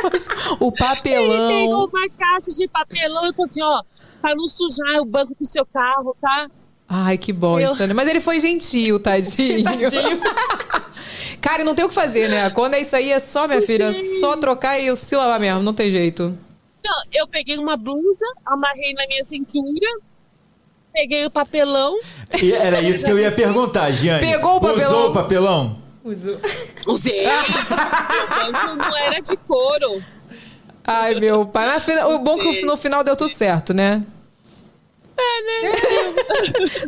O 0.89 0.91
Ele 0.91 0.97
papelão. 0.97 1.47
pegou 1.47 1.87
uma 1.87 2.09
caixa 2.17 2.51
de 2.55 2.67
papelão 2.67 3.29
e 3.29 3.33
falou 3.33 3.49
assim, 3.49 3.61
ó, 3.63 3.83
pra 4.21 4.35
não 4.35 4.47
sujar 4.47 4.99
o 5.01 5.05
banco 5.05 5.35
do 5.39 5.45
seu 5.45 5.65
carro, 5.65 6.15
tá? 6.21 6.47
Ai, 6.87 7.17
que 7.17 7.31
bosta, 7.31 7.83
Eu- 7.83 7.87
né? 7.89 7.93
Mas 7.93 8.07
ele 8.07 8.19
foi 8.19 8.39
gentil, 8.39 8.99
tadinho. 9.01 9.63
Tadinho. 9.63 10.19
Cara, 11.41 11.63
não 11.63 11.73
tem 11.75 11.85
o 11.85 11.89
que 11.89 11.93
fazer, 11.93 12.27
né? 12.27 12.49
Quando 12.49 12.73
é 12.73 12.81
isso 12.81 12.95
aí, 12.95 13.11
é 13.11 13.19
só, 13.19 13.47
minha 13.47 13.61
filha, 13.61 13.93
só 14.19 14.35
trocar 14.35 14.77
e 14.79 14.93
se 14.95 15.15
lavar 15.15 15.39
mesmo, 15.39 15.61
não 15.63 15.73
tem 15.73 15.89
jeito. 15.89 16.37
Não, 16.83 16.95
eu 17.13 17.27
peguei 17.27 17.57
uma 17.57 17.77
blusa, 17.77 18.25
amarrei 18.45 18.93
na 18.93 19.05
minha 19.07 19.23
cintura, 19.23 19.87
peguei 20.93 21.25
o 21.25 21.31
papelão, 21.31 21.97
E 22.41 22.51
era 22.51 22.81
isso 22.81 23.05
que 23.05 23.11
eu 23.11 23.19
ia 23.19 23.31
perguntar, 23.31 23.91
Giane. 23.91 24.25
Pegou 24.25 24.57
o 24.57 24.61
papelão? 24.61 24.89
Usou 24.97 25.09
o 25.09 25.13
papelão? 25.13 25.81
Usou. 26.03 26.39
usei. 26.87 27.25
o 27.27 28.51
banco 28.51 28.75
não 28.75 28.97
era 28.97 29.21
de 29.21 29.37
couro. 29.37 30.03
Ai, 30.91 31.15
meu 31.15 31.45
pai. 31.45 31.67
Mas 31.67 31.87
o 32.05 32.19
bom 32.19 32.39
é 32.41 32.51
que 32.53 32.65
no 32.65 32.75
final 32.75 33.03
deu 33.03 33.15
tudo 33.15 33.29
certo, 33.31 33.73
né? 33.73 34.03
É, 35.17 35.41
né? 35.43 35.71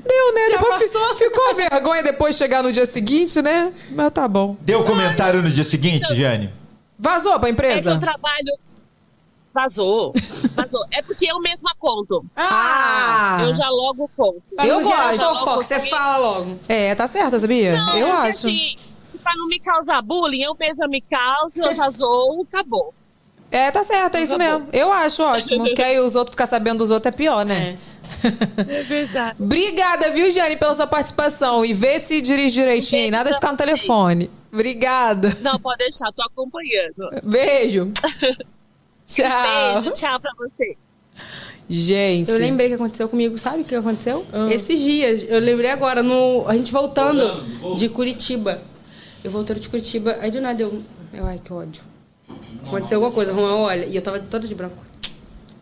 Deu, 0.04 0.34
né? 0.34 0.50
Depois 0.52 0.76
fi- 0.92 1.16
ficou 1.26 1.50
a 1.50 1.54
vergonha 1.54 2.02
depois 2.02 2.36
de 2.36 2.40
chegar 2.40 2.64
no 2.64 2.72
dia 2.72 2.86
seguinte, 2.86 3.42
né? 3.42 3.74
Mas 3.92 4.12
tá 4.12 4.28
bom. 4.28 4.56
Deu 4.62 4.84
comentário 4.86 5.42
no 5.44 5.52
dia 5.52 5.64
seguinte, 5.64 6.14
Giane? 6.16 6.52
Vazou 6.98 7.38
pra 7.40 7.50
É 7.50 7.52
que 7.52 7.54
empresa? 7.54 7.92
eu 7.92 8.00
trabalho. 8.00 8.58
Vazou. 9.54 10.14
Vazou. 10.56 10.86
É 10.92 11.02
porque 11.02 11.26
eu 11.30 11.40
mesma 11.42 11.72
conto. 11.78 12.26
Ah! 12.36 13.40
Eu 13.42 13.54
já 13.54 13.70
logo 13.70 14.10
conto. 14.16 14.42
Eu 14.64 14.82
gerar 14.84 15.16
gosto. 15.18 15.40
fofoca, 15.40 15.64
você 15.66 15.80
fala 15.82 16.18
logo. 16.18 16.60
É, 16.70 16.96
tá 16.96 17.06
certa, 17.06 17.38
sabia? 17.38 17.74
Não, 17.76 17.98
eu 17.98 18.14
acho. 18.14 18.48
Assim, 18.48 18.78
se 19.10 19.18
pra 19.20 19.36
não 19.36 19.48
me 19.48 19.60
causar 19.60 20.02
bullying, 20.02 20.42
eu 20.44 20.56
mesma 20.58 20.88
me 20.88 21.02
causo, 21.02 21.54
eu 21.58 21.74
já 21.74 21.90
zoo, 21.92 22.48
acabou. 22.50 22.94
É, 23.52 23.70
tá 23.70 23.84
certo, 23.84 24.16
é 24.16 24.24
isso 24.24 24.38
mesmo. 24.38 24.68
Eu 24.72 24.92
acho 24.92 25.22
ótimo. 25.22 25.66
que 25.76 25.82
aí 25.82 26.00
os 26.00 26.16
outros 26.16 26.32
ficar 26.32 26.48
sabendo 26.48 26.80
dos 26.80 26.90
outros 26.90 27.14
é 27.14 27.16
pior, 27.16 27.46
né? 27.46 27.78
É 28.24 28.84
verdade. 28.84 29.36
Obrigada, 29.40 30.12
viu, 30.12 30.30
Jane, 30.32 30.56
pela 30.56 30.76
sua 30.76 30.86
participação. 30.86 31.66
E 31.66 31.74
vê 31.74 31.98
se 31.98 32.22
dirige 32.22 32.54
direitinho. 32.54 33.02
Beijo 33.04 33.12
Nada 33.12 33.30
de 33.30 33.36
ficar 33.36 33.52
no 33.52 33.58
telefone. 33.58 34.30
Obrigada. 34.54 35.36
Não, 35.42 35.60
pode 35.60 35.80
deixar, 35.80 36.12
tô 36.12 36.22
acompanhando. 36.22 37.10
Beijo. 37.24 37.92
Tchau. 39.08 39.82
Beijo, 39.82 39.92
tchau 39.92 40.20
pra 40.20 40.32
você. 40.38 40.78
Gente. 41.68 42.30
Eu 42.30 42.38
lembrei 42.38 42.68
que 42.68 42.76
aconteceu 42.76 43.10
comigo, 43.10 43.38
sabe 43.38 43.62
o 43.62 43.66
que 43.66 43.76
aconteceu? 43.76 44.26
Esses 44.52 44.80
dias, 44.80 45.26
eu 45.28 45.40
lembrei 45.40 45.70
agora, 45.70 46.04
no, 46.04 46.48
a 46.48 46.56
gente 46.56 46.72
voltando 46.72 47.44
de 47.76 47.90
Curitiba. 47.90 48.62
Eu 49.24 49.32
voltando 49.32 49.60
de 49.60 49.68
Curitiba, 49.70 50.18
aí 50.22 50.32
do 50.32 50.40
nada 50.40 50.62
eu. 50.62 50.82
eu 51.14 51.26
ai, 51.26 51.40
que 51.44 51.52
ódio. 51.52 51.91
Aconteceu 52.66 52.98
alguma 52.98 53.12
coisa, 53.14 53.34
Juan, 53.34 53.56
olha, 53.58 53.86
e 53.86 53.96
eu 53.96 54.02
tava 54.02 54.20
toda 54.20 54.48
de 54.48 54.56
branco. 54.56 54.78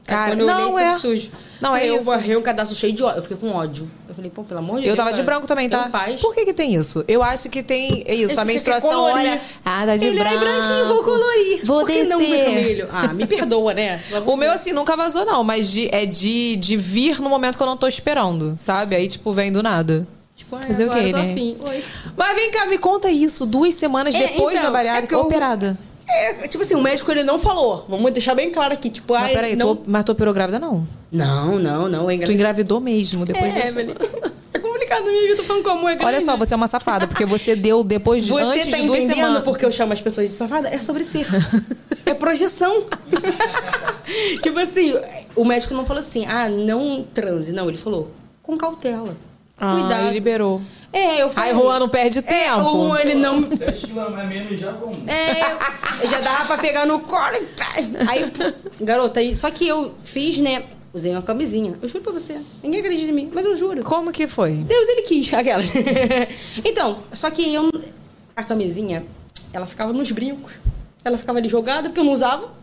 Cara, 0.06 0.32
Quando 0.32 0.40
eu 0.40 0.48
não, 0.48 0.74
olhei, 0.74 0.86
é. 0.88 0.90
tudo 0.94 1.02
sujo. 1.02 1.30
Não, 1.62 1.76
é 1.76 1.88
eu 1.88 1.98
isso. 1.98 2.06
barrei 2.08 2.36
um 2.36 2.42
cadastro 2.42 2.76
cheio 2.76 2.94
de 2.94 3.04
ódio. 3.04 3.18
Eu 3.18 3.22
fiquei 3.22 3.38
com 3.38 3.52
ódio. 3.56 3.88
Eu 4.08 4.16
falei, 4.16 4.32
pô, 4.32 4.44
pelo 4.44 4.60
amor 4.60 4.78
de 4.80 4.88
Eu 4.88 4.96
Deus. 4.96 4.98
tava 4.98 5.10
de 5.12 5.18
cara. 5.18 5.26
branco 5.26 5.46
também, 5.46 5.70
tá? 5.70 5.84
Tem 5.84 5.92
paz. 5.92 6.20
Por 6.20 6.34
que 6.34 6.46
que 6.46 6.54
tem 6.54 6.74
isso? 6.74 7.06
Eu 7.08 7.22
acho 7.22 7.48
que 7.48 7.62
tem 7.62 8.04
é 8.08 8.16
isso, 8.16 8.32
Esse 8.32 8.40
a 8.40 8.44
quer 8.44 8.46
menstruação 8.52 8.90
colorir. 8.90 9.16
olha, 9.18 9.42
ah, 9.64 9.86
tá 9.86 9.96
de 9.98 10.06
Ele 10.08 10.18
branco. 10.20 10.36
é 10.36 10.40
branquinho, 10.40 10.88
vou 10.88 11.04
colorir. 11.04 11.60
Vou 11.64 11.80
Por 11.82 11.92
que 11.92 12.04
não 12.06 12.18
descer. 12.18 12.44
vermelho? 12.44 12.90
Ah, 12.92 13.14
me 13.14 13.28
perdoa, 13.28 13.74
né? 13.76 14.02
O 14.26 14.36
meu, 14.36 14.52
assim, 14.52 14.72
nunca 14.72 14.98
vazou, 14.98 15.26
não, 15.28 15.44
mas 15.44 15.70
de- 15.70 15.90
é 15.94 16.08
de, 16.08 16.56
de 16.56 16.76
vir 16.76 17.22
no 17.22 17.30
momento 17.30 17.56
que 17.56 17.62
eu 17.62 17.68
não 17.68 17.78
tô 17.78 17.88
esperando, 17.88 18.56
sabe? 18.58 18.96
Aí, 18.96 19.08
tipo, 19.08 19.32
vem 19.32 19.52
do 19.52 19.62
nada. 19.62 20.08
Tipo, 20.36 20.56
ai, 20.56 20.64
Fazer 20.64 20.86
o 20.86 20.92
agora 20.92 21.02
quê, 21.04 21.10
eu 21.10 21.12
tô 21.12 21.18
né? 21.20 21.32
afim. 21.34 21.58
Oi. 21.60 21.84
Mas 22.18 22.36
vem 22.36 22.50
cá, 22.50 22.66
me 22.66 22.80
conta 22.80 23.12
isso, 23.12 23.46
duas 23.46 23.76
semanas 23.76 24.16
É, 24.16 24.20
depois 24.28 24.54
então, 24.58 24.64
da 24.66 24.72
bariátrica, 24.72 25.14
é 25.14 25.18
eu- 25.18 25.22
operada. 25.24 25.78
É, 26.10 26.48
tipo 26.48 26.64
assim, 26.64 26.76
o 26.76 26.82
médico 26.82 27.12
ele 27.12 27.24
não 27.24 27.38
falou. 27.38 27.86
Vamos 27.88 28.12
deixar 28.12 28.34
bem 28.34 28.50
claro 28.50 28.74
aqui. 28.74 28.90
Tipo, 28.90 29.14
Mas 29.14 29.24
ai, 29.24 29.34
peraí, 29.34 29.56
não... 29.56 29.76
tu, 29.76 29.84
mas 29.86 30.04
tu 30.04 30.12
operou 30.12 30.34
grávida, 30.34 30.58
não? 30.58 30.88
Não, 31.12 31.60
não, 31.60 31.88
não. 31.88 32.10
É 32.10 32.18
Tu 32.18 32.32
engravidou 32.32 32.80
mesmo 32.80 33.26
depois 33.26 33.56
é, 33.56 33.62
disso? 33.62 33.78
É 34.52 34.58
complicado, 34.58 35.04
minha 35.04 35.22
vida. 35.22 35.36
Tô 35.38 35.44
falando 35.44 35.64
como 35.64 35.88
é 35.88 35.96
Olha 36.02 36.20
só, 36.22 36.36
você 36.36 36.56
é 36.56 36.58
uma 36.58 36.68
safada, 36.68 37.08
porque 37.08 37.24
você 37.24 37.56
deu 37.56 37.84
depois 37.84 38.24
de 38.24 38.32
Você 38.32 38.44
antes 38.44 38.66
tá 38.66 38.78
de 38.78 38.88
duas 38.88 38.98
entendendo 38.98 39.16
semanas. 39.16 39.44
porque 39.44 39.64
eu 39.64 39.72
chamo 39.72 39.94
as 39.94 40.02
pessoas 40.02 40.28
de 40.28 40.36
safada? 40.36 40.70
É 40.70 40.80
sobre 40.80 41.04
ser. 41.04 41.28
é 42.04 42.16
projeção. 42.16 42.86
tipo 44.42 44.58
assim, 44.58 44.96
o 45.36 45.46
médico 45.46 45.76
não 45.76 45.86
falou 45.86 46.02
assim, 46.02 46.26
ah, 46.26 46.50
não 46.50 47.06
transe. 47.14 47.54
Não, 47.54 47.68
ele 47.70 47.78
falou, 47.78 48.10
com 48.42 48.58
cautela. 48.58 49.16
Ah, 49.56 49.78
Cuidado. 49.80 50.06
ele 50.06 50.14
liberou. 50.14 50.62
É, 50.92 51.22
eu 51.22 51.30
falei. 51.30 51.52
Aí 51.52 51.58
Juan 51.58 51.80
não 51.80 51.90
perde 51.90 52.22
tempo. 52.22 52.34
É, 52.34 52.56
o 52.56 52.88
Juan, 52.90 53.00
ele 53.00 53.16
não... 53.16 53.42
10 53.42 53.80
quilos 53.86 54.04
a 54.04 54.24
menos 54.24 54.60
já 54.60 54.74
como. 54.74 54.96
É, 55.10 56.08
já 56.08 56.20
dava 56.20 56.46
pra 56.46 56.58
pegar 56.58 56.86
no 56.86 57.00
colo 57.02 57.36
e 57.36 57.46
pá. 57.46 57.76
Aí, 58.08 58.32
garota, 58.82 59.20
aí, 59.20 59.36
só 59.36 59.52
que 59.52 59.68
eu 59.68 59.94
fiz, 60.04 60.38
né? 60.38 60.64
Usei 60.92 61.12
uma 61.12 61.22
camisinha. 61.22 61.78
Eu 61.80 61.88
juro 61.88 62.04
pra 62.04 62.14
você. 62.14 62.40
Ninguém 62.64 62.80
acredita 62.80 63.12
em 63.12 63.14
mim, 63.14 63.32
mas 63.32 63.46
eu 63.46 63.56
juro. 63.56 63.84
Como 63.84 64.12
que 64.12 64.26
foi? 64.26 64.52
Deus, 64.56 64.88
ele 64.90 65.04
quis, 65.04 65.32
aquela. 65.34 65.62
então, 66.66 66.98
só 67.14 67.30
que 67.30 67.54
eu. 67.54 67.70
A 68.36 68.44
camisinha, 68.44 69.06
ela 69.54 69.68
ficava 69.68 69.94
nos 69.94 70.12
brincos. 70.12 70.54
Ela 71.04 71.18
ficava 71.18 71.38
ali 71.38 71.48
jogada, 71.48 71.90
porque 71.90 72.00
eu 72.00 72.04
não 72.04 72.14
usava. 72.14 72.59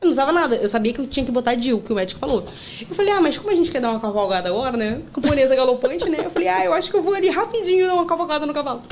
Eu 0.00 0.06
não 0.06 0.12
usava 0.12 0.32
nada. 0.32 0.56
Eu 0.56 0.66
sabia 0.66 0.92
que 0.94 1.00
eu 1.00 1.06
tinha 1.06 1.24
que 1.26 1.30
botar 1.30 1.54
DIL, 1.54 1.80
que 1.82 1.92
o 1.92 1.96
médico 1.96 2.18
falou. 2.18 2.42
Eu 2.88 2.94
falei, 2.94 3.12
ah, 3.12 3.20
mas 3.20 3.36
como 3.36 3.50
a 3.50 3.54
gente 3.54 3.70
quer 3.70 3.80
dar 3.80 3.90
uma 3.90 4.00
cavalgada 4.00 4.48
agora, 4.48 4.76
né? 4.76 5.02
Camponesa 5.12 5.54
galopante, 5.54 6.08
né? 6.08 6.18
Eu 6.24 6.30
falei, 6.30 6.48
ah, 6.48 6.64
eu 6.64 6.72
acho 6.72 6.90
que 6.90 6.96
eu 6.96 7.02
vou 7.02 7.14
ali 7.14 7.28
rapidinho 7.28 7.86
dar 7.86 7.94
uma 7.94 8.06
cavalgada 8.06 8.46
no 8.46 8.54
cavalo. 8.54 8.82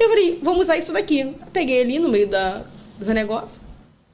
Eu 0.00 0.08
falei, 0.08 0.40
vamos 0.42 0.60
usar 0.60 0.78
isso 0.78 0.92
daqui. 0.94 1.34
Peguei 1.52 1.82
ali 1.82 1.98
no 1.98 2.08
meio 2.08 2.26
da, 2.26 2.62
do 2.98 3.12
negócio. 3.12 3.60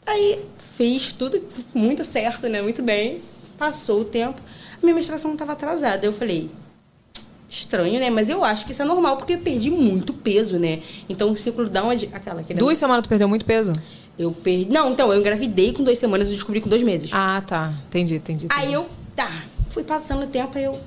Aí 0.04 0.40
fiz 0.76 1.12
tudo 1.12 1.40
muito 1.72 2.02
certo, 2.02 2.48
né? 2.48 2.60
Muito 2.60 2.82
bem. 2.82 3.22
Passou 3.56 4.00
o 4.00 4.04
tempo. 4.04 4.40
A 4.76 4.80
minha 4.82 4.94
menstruação 4.96 5.32
estava 5.34 5.52
atrasada. 5.52 6.04
Eu 6.04 6.12
falei, 6.12 6.50
estranho, 7.48 8.00
né? 8.00 8.10
Mas 8.10 8.28
eu 8.28 8.42
acho 8.42 8.64
que 8.64 8.72
isso 8.72 8.82
é 8.82 8.84
normal, 8.84 9.16
porque 9.16 9.34
eu 9.34 9.38
perdi 9.38 9.70
muito 9.70 10.12
peso, 10.12 10.58
né? 10.58 10.80
Então 11.08 11.30
o 11.30 11.36
ciclo 11.36 11.68
dá 11.68 11.84
uma. 11.84 11.92
Aquela, 11.92 12.40
aquele 12.40 12.58
Duas 12.58 12.78
semanas 12.78 13.02
tu 13.04 13.08
perdeu 13.08 13.28
muito 13.28 13.44
peso? 13.44 13.72
Eu 14.22 14.30
perdi. 14.30 14.70
Não, 14.70 14.92
então, 14.92 15.12
eu 15.12 15.18
engravidei 15.18 15.72
com 15.72 15.82
duas 15.82 15.98
semanas 15.98 16.28
e 16.28 16.32
descobri 16.32 16.60
com 16.60 16.68
dois 16.68 16.82
meses. 16.82 17.10
Ah, 17.12 17.42
tá. 17.44 17.74
Entendi, 17.88 18.14
entendi. 18.14 18.46
entendi. 18.46 18.60
Aí 18.60 18.72
eu, 18.72 18.86
tá, 19.16 19.42
fui 19.70 19.82
passando 19.82 20.24
o 20.24 20.26
tempo, 20.28 20.56
aí 20.56 20.64
eu. 20.64 20.78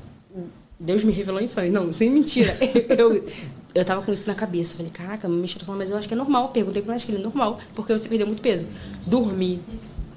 Deus 0.80 1.04
me 1.04 1.12
revelou 1.12 1.42
em 1.42 1.48
sonho. 1.48 1.72
Não, 1.72 1.92
sem 1.92 2.10
mentira. 2.10 2.56
eu, 2.98 3.26
eu 3.74 3.86
tava 3.86 4.02
com 4.02 4.12
isso 4.12 4.26
na 4.28 4.36
cabeça. 4.36 4.76
Falei, 4.76 4.92
caraca, 4.92 5.28
menstruação, 5.28 5.76
mas 5.76 5.90
eu 5.90 5.98
acho 5.98 6.08
que 6.08 6.14
é 6.14 6.18
normal. 6.18 6.50
Perguntei 6.50 6.82
pro 6.82 6.92
médico, 6.92 7.12
ele 7.12 7.20
é 7.20 7.24
normal, 7.24 7.60
porque 7.74 7.92
você 7.92 8.08
perdeu 8.08 8.26
muito 8.26 8.42
peso. 8.42 8.66
Dormi, 9.06 9.62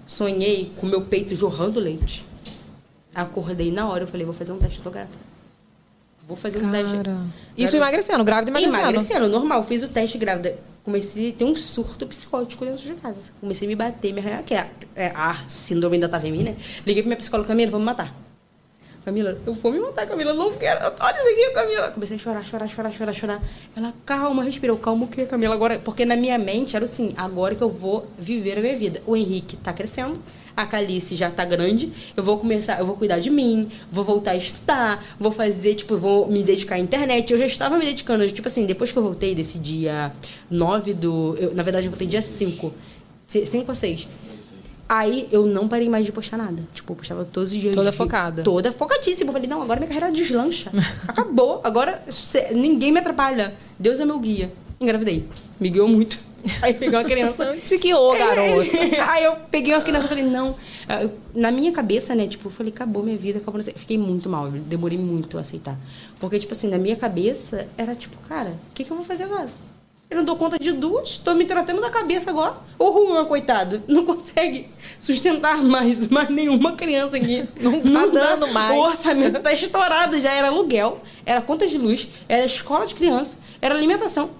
sonhei 0.06 0.72
com 0.76 0.86
meu 0.86 1.02
peito 1.02 1.34
jorrando 1.34 1.80
leite. 1.80 2.24
Acordei 3.14 3.72
na 3.72 3.88
hora, 3.88 4.04
eu 4.04 4.08
falei, 4.08 4.24
vou 4.24 4.34
fazer 4.34 4.52
um 4.52 4.58
teste, 4.58 4.80
tô 4.80 4.90
grávida. 4.90 5.16
Vou 6.26 6.36
fazer 6.36 6.64
um 6.64 6.70
teste. 6.70 6.94
Cara. 6.94 7.18
E 7.56 7.66
tu 7.66 7.76
emagrecendo, 7.76 8.22
grávida 8.22 8.50
emagrecendo. 8.50 8.82
Emagrecendo, 8.82 9.28
normal. 9.28 9.64
Fiz 9.64 9.82
o 9.82 9.88
teste 9.88 10.18
grávida. 10.18 10.58
Comecei 10.88 11.28
a 11.28 11.32
ter 11.34 11.44
um 11.44 11.54
surto 11.54 12.06
psicótico 12.06 12.64
dentro 12.64 12.82
de 12.82 12.94
casa. 12.94 13.30
Comecei 13.38 13.66
a 13.66 13.68
me 13.68 13.76
bater, 13.76 14.10
me 14.10 14.20
arranhar, 14.20 14.42
que 14.42 14.54
é, 14.54 14.70
é 14.96 15.12
a 15.14 15.34
síndrome 15.46 15.98
em 15.98 16.32
mim, 16.32 16.42
né? 16.42 16.56
Liguei 16.86 17.02
pra 17.02 17.10
minha 17.10 17.16
psicóloga, 17.18 17.48
Camila, 17.48 17.78
me 17.78 17.84
matar. 17.84 18.27
Camila, 19.08 19.38
eu 19.46 19.54
vou 19.54 19.72
me 19.72 19.80
matar, 19.80 20.06
Camila, 20.06 20.34
não 20.34 20.52
quero. 20.52 20.80
Olha 21.00 21.16
isso 21.18 21.28
aqui, 21.30 21.50
Camila. 21.54 21.90
Comecei 21.90 22.16
a 22.16 22.18
chorar, 22.20 22.44
chorar, 22.44 22.68
chorar, 22.68 22.92
chorar, 22.92 23.12
chorar. 23.14 23.42
Ela, 23.74 23.94
calma, 24.04 24.42
respirou, 24.44 24.76
calma 24.76 25.06
o 25.06 25.08
quê, 25.08 25.24
Camila? 25.24 25.54
Agora, 25.54 25.78
porque 25.82 26.04
na 26.04 26.14
minha 26.14 26.36
mente 26.36 26.76
era 26.76 26.84
assim, 26.84 27.14
agora 27.16 27.54
que 27.54 27.62
eu 27.62 27.70
vou 27.70 28.06
viver 28.18 28.58
a 28.58 28.60
minha 28.60 28.76
vida. 28.76 29.00
O 29.06 29.16
Henrique 29.16 29.56
tá 29.56 29.72
crescendo, 29.72 30.20
a 30.54 30.66
Calice 30.66 31.16
já 31.16 31.30
tá 31.30 31.42
grande, 31.46 31.90
eu 32.14 32.22
vou 32.22 32.36
começar, 32.38 32.78
eu 32.78 32.84
vou 32.84 32.96
cuidar 32.96 33.18
de 33.18 33.30
mim, 33.30 33.70
vou 33.90 34.04
voltar 34.04 34.32
a 34.32 34.36
estudar, 34.36 35.02
vou 35.18 35.32
fazer, 35.32 35.74
tipo, 35.74 35.96
vou 35.96 36.28
me 36.30 36.42
dedicar 36.42 36.74
à 36.74 36.78
internet. 36.78 37.32
Eu 37.32 37.38
já 37.38 37.46
estava 37.46 37.78
me 37.78 37.86
dedicando, 37.86 38.30
tipo 38.30 38.46
assim, 38.46 38.66
depois 38.66 38.92
que 38.92 38.98
eu 38.98 39.02
voltei 39.02 39.34
desse 39.34 39.58
dia 39.58 40.12
9 40.50 40.92
do. 40.92 41.34
eu- 41.40 41.54
na 41.54 41.62
verdade, 41.62 41.86
eu 41.86 41.90
voltei 41.90 42.06
dia 42.06 42.20
5. 42.20 42.74
5 43.26 43.64
ou 43.68 43.74
6. 43.74 44.06
Aí 44.88 45.28
eu 45.30 45.44
não 45.44 45.68
parei 45.68 45.88
mais 45.88 46.06
de 46.06 46.12
postar 46.12 46.38
nada. 46.38 46.62
Tipo, 46.72 46.92
eu 46.92 46.96
postava 46.96 47.24
todos 47.24 47.52
os 47.52 47.60
dias. 47.60 47.74
Toda 47.74 47.92
focada. 47.92 48.42
Toda 48.42 48.72
focadíssima. 48.72 49.28
Eu 49.28 49.32
falei, 49.34 49.48
não, 49.48 49.60
agora 49.60 49.78
minha 49.78 49.88
carreira 49.92 50.10
deslancha. 50.10 50.70
Acabou. 51.06 51.60
Agora 51.62 52.02
ninguém 52.52 52.90
me 52.90 53.00
atrapalha. 53.00 53.54
Deus 53.78 54.00
é 54.00 54.04
meu 54.04 54.18
guia. 54.18 54.50
Engravidei. 54.80 55.28
Me 55.60 55.68
guiou 55.68 55.88
muito. 55.88 56.18
Aí 56.62 56.72
peguei 56.72 56.96
uma 56.96 57.04
criança. 57.04 57.54
Te 57.64 57.76
guiou, 57.76 58.16
garota. 58.16 58.70
Aí 59.10 59.24
eu 59.24 59.34
peguei 59.50 59.74
uma 59.74 59.82
criança 59.82 60.06
e 60.06 60.08
falei, 60.08 60.24
não. 60.24 60.54
Eu- 61.02 61.10
na 61.34 61.50
minha 61.50 61.72
cabeça, 61.72 62.14
né, 62.14 62.26
tipo, 62.26 62.46
eu 62.48 62.52
falei, 62.52 62.72
acabou 62.72 63.02
minha 63.02 63.18
vida, 63.18 63.38
acabou. 63.40 63.60
Fiquei 63.62 63.98
muito 63.98 64.28
mal, 64.28 64.48
demorei 64.50 64.96
muito 64.96 65.36
a 65.36 65.40
aceitar. 65.42 65.76
Porque, 66.18 66.38
tipo 66.38 66.52
assim, 66.54 66.68
na 66.68 66.78
minha 66.78 66.96
cabeça, 66.96 67.66
era 67.76 67.94
tipo, 67.94 68.16
cara, 68.28 68.50
o 68.70 68.74
que, 68.74 68.84
que 68.84 68.90
eu 68.90 68.96
vou 68.96 69.04
fazer 69.04 69.24
agora? 69.24 69.48
Eu 70.10 70.16
não 70.16 70.24
dou 70.24 70.36
conta 70.36 70.58
de 70.58 70.72
duas, 70.72 71.18
tô 71.18 71.34
me 71.34 71.44
tratando 71.44 71.82
da 71.82 71.90
cabeça 71.90 72.30
agora. 72.30 72.56
O 72.78 73.08
Juan, 73.08 73.26
coitado, 73.26 73.82
não 73.86 74.06
consegue 74.06 74.70
sustentar 74.98 75.62
mais, 75.62 76.08
mais 76.08 76.30
nenhuma 76.30 76.72
criança 76.72 77.18
aqui. 77.18 77.46
Não 77.60 77.82
tá 77.82 78.06
dando 78.06 78.48
mais. 78.48 78.74
O 78.74 78.84
orçamento 78.84 79.38
tá 79.40 79.52
estourado, 79.52 80.18
já 80.18 80.32
era 80.32 80.48
aluguel, 80.48 81.02
era 81.26 81.42
conta 81.42 81.66
de 81.66 81.76
luz, 81.76 82.08
era 82.26 82.42
escola 82.46 82.86
de 82.86 82.94
criança, 82.94 83.36
era 83.60 83.74
alimentação. 83.74 84.30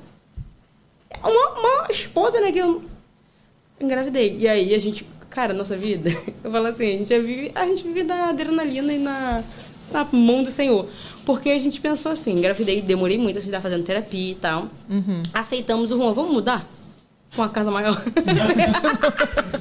Uma, 1.23 1.61
uma 1.61 1.87
esposa, 1.91 2.41
né, 2.41 2.51
que 2.51 2.61
eu 2.61 2.83
engravidei. 3.79 4.39
E 4.39 4.49
aí 4.49 4.75
a 4.75 4.79
gente, 4.79 5.07
cara, 5.29 5.53
nossa 5.53 5.77
vida, 5.77 6.09
eu 6.43 6.51
falo 6.51 6.66
assim, 6.66 6.95
a 6.95 6.99
gente 6.99 7.19
vive, 7.21 7.53
a 7.55 7.66
gente 7.66 7.83
vive 7.83 8.05
da 8.05 8.31
adrenalina 8.31 8.91
e 8.91 8.99
na, 8.99 9.45
na 9.91 10.07
mão 10.11 10.43
do 10.43 10.51
Senhor. 10.51 10.86
Porque 11.24 11.51
a 11.51 11.59
gente 11.59 11.80
pensou 11.80 12.12
assim, 12.12 12.32
engravidei, 12.32 12.80
demorei 12.80 13.18
muito, 13.18 13.39
a 13.39 13.41
gente 13.41 13.53
tá 13.53 13.61
fazendo 13.61 13.84
terapia 13.84 14.32
e 14.32 14.34
tal. 14.34 14.68
Aceitamos 15.34 15.93
o 15.93 15.99
Juan, 15.99 16.12
vamos 16.12 16.32
mudar? 16.32 16.66
Com 17.34 17.43
uma 17.43 17.49
casa 17.51 17.70
maior. 17.70 18.03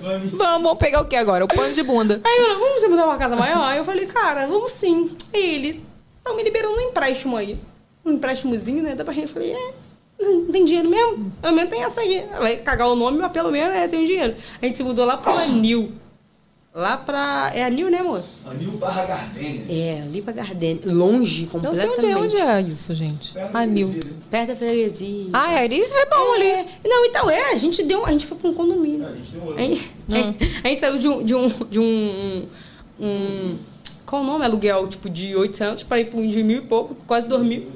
Vamos, 0.01 0.32
vamos 0.38 0.78
pegar 0.78 1.01
o 1.01 1.05
que 1.05 1.17
agora? 1.17 1.43
O 1.43 1.47
pano 1.49 1.73
de 1.73 1.84
bunda. 1.84 2.21
Aí 2.23 2.38
eu 2.38 2.43
falei, 2.43 2.57
vamos 2.57 2.89
mudar 2.89 3.05
uma 3.05 3.17
casa 3.17 3.36
maior? 3.36 3.63
Aí 3.63 3.78
eu 3.78 3.84
falei, 3.84 4.05
cara, 4.05 4.47
vamos 4.47 4.71
sim. 4.71 5.11
Aí 5.34 5.55
ele, 5.55 5.84
então 6.21 6.36
me 6.36 6.43
liberou 6.43 6.73
um 6.73 6.80
empréstimo 6.80 7.36
aí. 7.36 7.57
Um 8.05 8.11
empréstimozinho, 8.11 8.82
né? 8.84 8.95
Da 8.95 9.03
pra 9.03 9.13
gente. 9.13 9.28
Eu 9.28 9.34
falei, 9.34 9.51
é, 9.51 9.73
não 10.19 10.45
tem 10.45 10.63
dinheiro 10.63 10.89
mesmo? 10.89 11.32
Pelo 11.41 11.55
menos 11.55 11.69
tem 11.69 11.84
essa 11.84 12.01
aí. 12.01 12.25
Vai 12.39 12.55
cagar 12.57 12.88
o 12.88 12.95
nome, 12.95 13.17
mas 13.17 13.32
pelo 13.32 13.51
menos 13.51 13.75
é, 13.75 13.88
tem 13.88 14.05
dinheiro. 14.05 14.36
A 14.61 14.65
gente 14.65 14.78
se 14.78 14.84
mudou 14.84 15.05
lá 15.05 15.17
pro 15.17 15.34
Anil. 15.34 15.91
Lá 16.80 16.95
pra. 16.95 17.51
É 17.55 17.63
Anil, 17.63 17.89
né, 17.89 17.97
amor? 17.97 18.21
Anil 18.45 18.73
barra 18.73 19.03
Gardênia. 19.03 19.65
É, 19.67 20.01
ali 20.03 20.21
pra 20.21 20.32
Gardênia. 20.32 20.82
Longe, 20.86 21.49
Não 21.51 21.73
sei 21.73 21.88
completamente. 21.88 22.05
onde 22.05 22.05
é, 22.05 22.17
onde 22.17 22.38
é 22.38 22.61
isso, 22.61 22.93
gente. 22.93 23.34
Anil. 23.51 23.89
Perto 24.30 24.49
da 24.49 24.55
freguesia. 24.55 25.25
Ah, 25.34 25.53
é 25.53 25.63
ali? 25.65 25.82
É 25.82 26.05
bom 26.05 26.34
ali. 26.36 26.45
É. 26.45 26.65
Não, 26.86 27.03
então, 27.05 27.28
é, 27.32 27.51
a 27.51 27.55
gente 27.55 27.82
deu. 27.82 28.05
A 28.05 28.11
gente 28.11 28.28
foi 28.28 28.38
pra 28.38 28.49
um 28.51 28.53
condomínio. 28.53 29.07
A 29.07 29.11
gente 29.11 29.32
demorou. 29.32 29.55
A 29.57 29.61
gente, 29.61 29.91
a 30.63 30.67
gente 30.67 30.80
saiu 30.80 30.97
de 30.99 31.07
um. 31.07 31.23
De 31.23 31.34
um, 31.34 31.47
de 31.47 31.80
um, 31.80 32.47
um- 32.99 33.57
qual 34.05 34.21
o 34.21 34.25
nome? 34.25 34.45
Aluguel, 34.45 34.88
tipo, 34.88 35.09
de 35.09 35.36
800 35.36 35.84
para 35.84 35.99
ir 35.99 36.05
para 36.11 36.19
um 36.19 36.30
de 36.30 36.43
mil 36.43 36.59
e 36.59 36.61
pouco, 36.61 36.95
quase 37.07 37.28
dois 37.28 37.43
mil. 37.43 37.67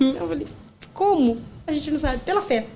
Eu 0.00 0.28
falei, 0.28 0.46
como? 0.94 1.38
A 1.66 1.72
gente 1.72 1.90
não 1.90 1.98
sabe, 1.98 2.18
pela 2.18 2.42
fé. 2.42 2.66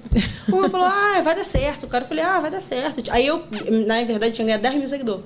O 0.48 0.50
Juan 0.52 0.68
falou, 0.70 0.86
ah, 0.86 1.20
vai 1.22 1.34
dar 1.34 1.44
certo. 1.44 1.84
O 1.84 1.88
cara 1.88 2.04
falou, 2.04 2.22
ah, 2.24 2.38
vai 2.40 2.50
dar 2.50 2.60
certo. 2.60 3.02
Aí 3.10 3.26
eu, 3.26 3.42
na 3.86 4.02
verdade, 4.04 4.34
tinha 4.34 4.44
ganhado 4.44 4.62
10 4.62 4.74
mil 4.76 4.88
seguidores. 4.88 5.24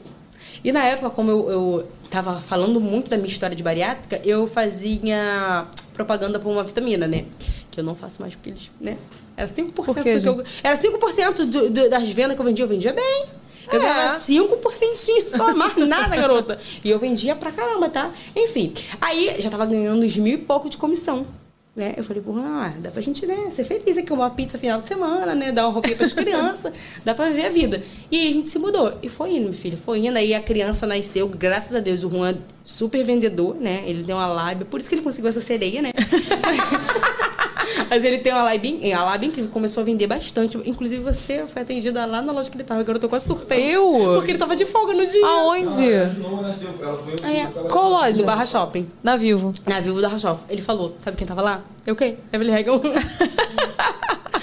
E 0.65 0.73
na 0.73 0.83
época, 0.85 1.11
como 1.11 1.31
eu, 1.31 1.51
eu 1.51 1.89
tava 2.11 2.41
falando 2.41 2.81
muito 2.81 3.11
da 3.11 3.17
minha 3.17 3.29
história 3.29 3.55
de 3.55 3.63
bariátrica, 3.63 4.21
eu 4.25 4.47
fazia 4.47 5.67
propaganda 5.93 6.39
por 6.39 6.51
uma 6.51 6.63
vitamina, 6.65 7.07
né? 7.07 7.27
Que 7.71 7.81
eu 7.81 7.85
não 7.85 7.95
faço 7.95 8.21
mais 8.23 8.35
porque 8.35 8.51
eles, 8.51 8.71
né? 8.81 8.97
Era 9.37 9.49
5% 9.49 9.73
Por 9.73 9.95
quê, 10.03 10.15
do 10.19 10.21
que 10.23 10.29
eu? 10.29 10.45
Era 10.63 10.77
5% 10.79 11.35
do, 11.45 11.71
do, 11.71 11.91
das 11.91 12.09
vendas 12.11 12.35
que 12.35 12.41
eu 12.41 12.45
vendia, 12.47 12.65
eu 12.65 12.69
vendia 12.69 12.93
bem. 12.93 13.27
Eu 13.71 13.79
É. 13.79 13.83
ganhava 13.83 14.21
5% 14.21 15.29
só, 15.37 15.55
mais 15.55 15.77
nada, 15.77 16.17
garota. 16.17 16.59
E 16.83 16.91
eu 16.91 16.99
vendia 16.99 17.37
pra 17.37 17.53
caramba, 17.53 17.89
tá? 17.91 18.11
Enfim. 18.35 18.73
Aí 19.01 19.37
já 19.39 19.51
tava 19.51 19.67
ganhando 19.67 20.03
uns 20.05 20.17
mil 20.17 20.35
e 20.35 20.39
pouco 20.39 20.69
de 20.69 20.77
comissão. 20.77 21.27
Né? 21.75 21.95
Eu 21.97 22.03
falei, 22.03 22.21
porra, 22.21 22.43
ah, 22.43 22.73
dá 22.79 22.91
pra 22.91 23.01
gente 23.01 23.25
né, 23.25 23.49
ser 23.55 23.64
feliz 23.64 23.97
aqui, 23.97 24.12
uma 24.12 24.29
pizza 24.29 24.59
final 24.59 24.81
de 24.81 24.89
semana, 24.89 25.37
né? 25.37 25.53
Dar 25.53 25.66
uma 25.66 25.73
roupinha 25.73 25.97
pras 25.97 26.12
crianças, 26.12 26.73
dá 27.05 27.14
pra 27.14 27.31
ver 27.31 27.47
a 27.47 27.49
vida. 27.49 27.81
E 28.11 28.18
aí 28.18 28.29
a 28.29 28.33
gente 28.33 28.49
se 28.51 28.59
mudou. 28.59 28.99
E 29.03 29.09
foi 29.09 29.35
indo, 29.37 29.45
meu 29.45 29.53
filho, 29.53 29.77
foi 29.77 30.05
indo. 30.05 30.16
Aí 30.16 30.35
a 30.35 30.43
criança 30.43 30.85
nasceu, 30.85 31.29
graças 31.29 31.75
a 31.75 31.81
Deus, 31.81 32.03
o 32.03 32.11
Juan 32.11 32.39
super 32.64 33.05
vendedor, 33.05 33.55
né? 33.55 33.85
Ele 33.87 34.03
tem 34.03 34.14
uma 34.14 34.27
lábia, 34.27 34.66
por 34.66 34.81
isso 34.81 34.89
que 34.89 34.97
ele 34.97 35.03
conseguiu 35.03 35.29
essa 35.29 35.41
sereia, 35.41 35.81
né? 35.81 35.93
Mas 37.89 38.05
ele 38.05 38.18
tem 38.18 38.33
uma 38.33 38.43
lábia, 38.43 38.99
a 38.99 39.05
lábia 39.05 39.26
incrível, 39.28 39.51
começou 39.51 39.83
a 39.83 39.85
vender 39.85 40.07
bastante. 40.07 40.59
Inclusive 40.64 41.03
você 41.03 41.47
foi 41.47 41.62
atendida 41.62 42.05
lá 42.07 42.20
na 42.20 42.33
loja 42.33 42.51
que 42.51 42.57
ele 42.57 42.64
tava, 42.64 42.81
agora 42.81 42.97
eu 42.97 43.01
tô 43.01 43.09
quase 43.09 43.26
surtando. 43.26 43.59
Eu? 43.59 44.12
Porque 44.14 44.33
ele 44.33 44.39
tava 44.39 44.55
de 44.57 44.64
folga 44.66 44.93
no 44.93 45.07
dia. 45.07 45.26
Aonde? 45.26 45.91
Não 46.20 46.43
nasceu, 46.43 46.70
ela 46.83 46.99
foi 46.99 47.14
É, 47.28 47.47
Qual 47.68 47.89
loja? 47.91 48.18
No 48.20 48.24
Barra 48.24 48.47
Shopping. 48.47 48.89
Na 49.03 49.16
Vivo. 49.16 49.53
Na 49.66 49.81
Vivo 49.81 50.01
da 50.01 50.09
Barra 50.09 50.18
Shopping. 50.18 50.45
Ele 50.51 50.62
falou, 50.62 50.95
sabe 51.01 51.16
quem 51.16 51.26
tava 51.26 51.43
lá? 51.43 51.62
Eu 51.87 51.97
quem? 51.97 52.18
Evelyn 52.33 52.53
Regal. 52.53 52.81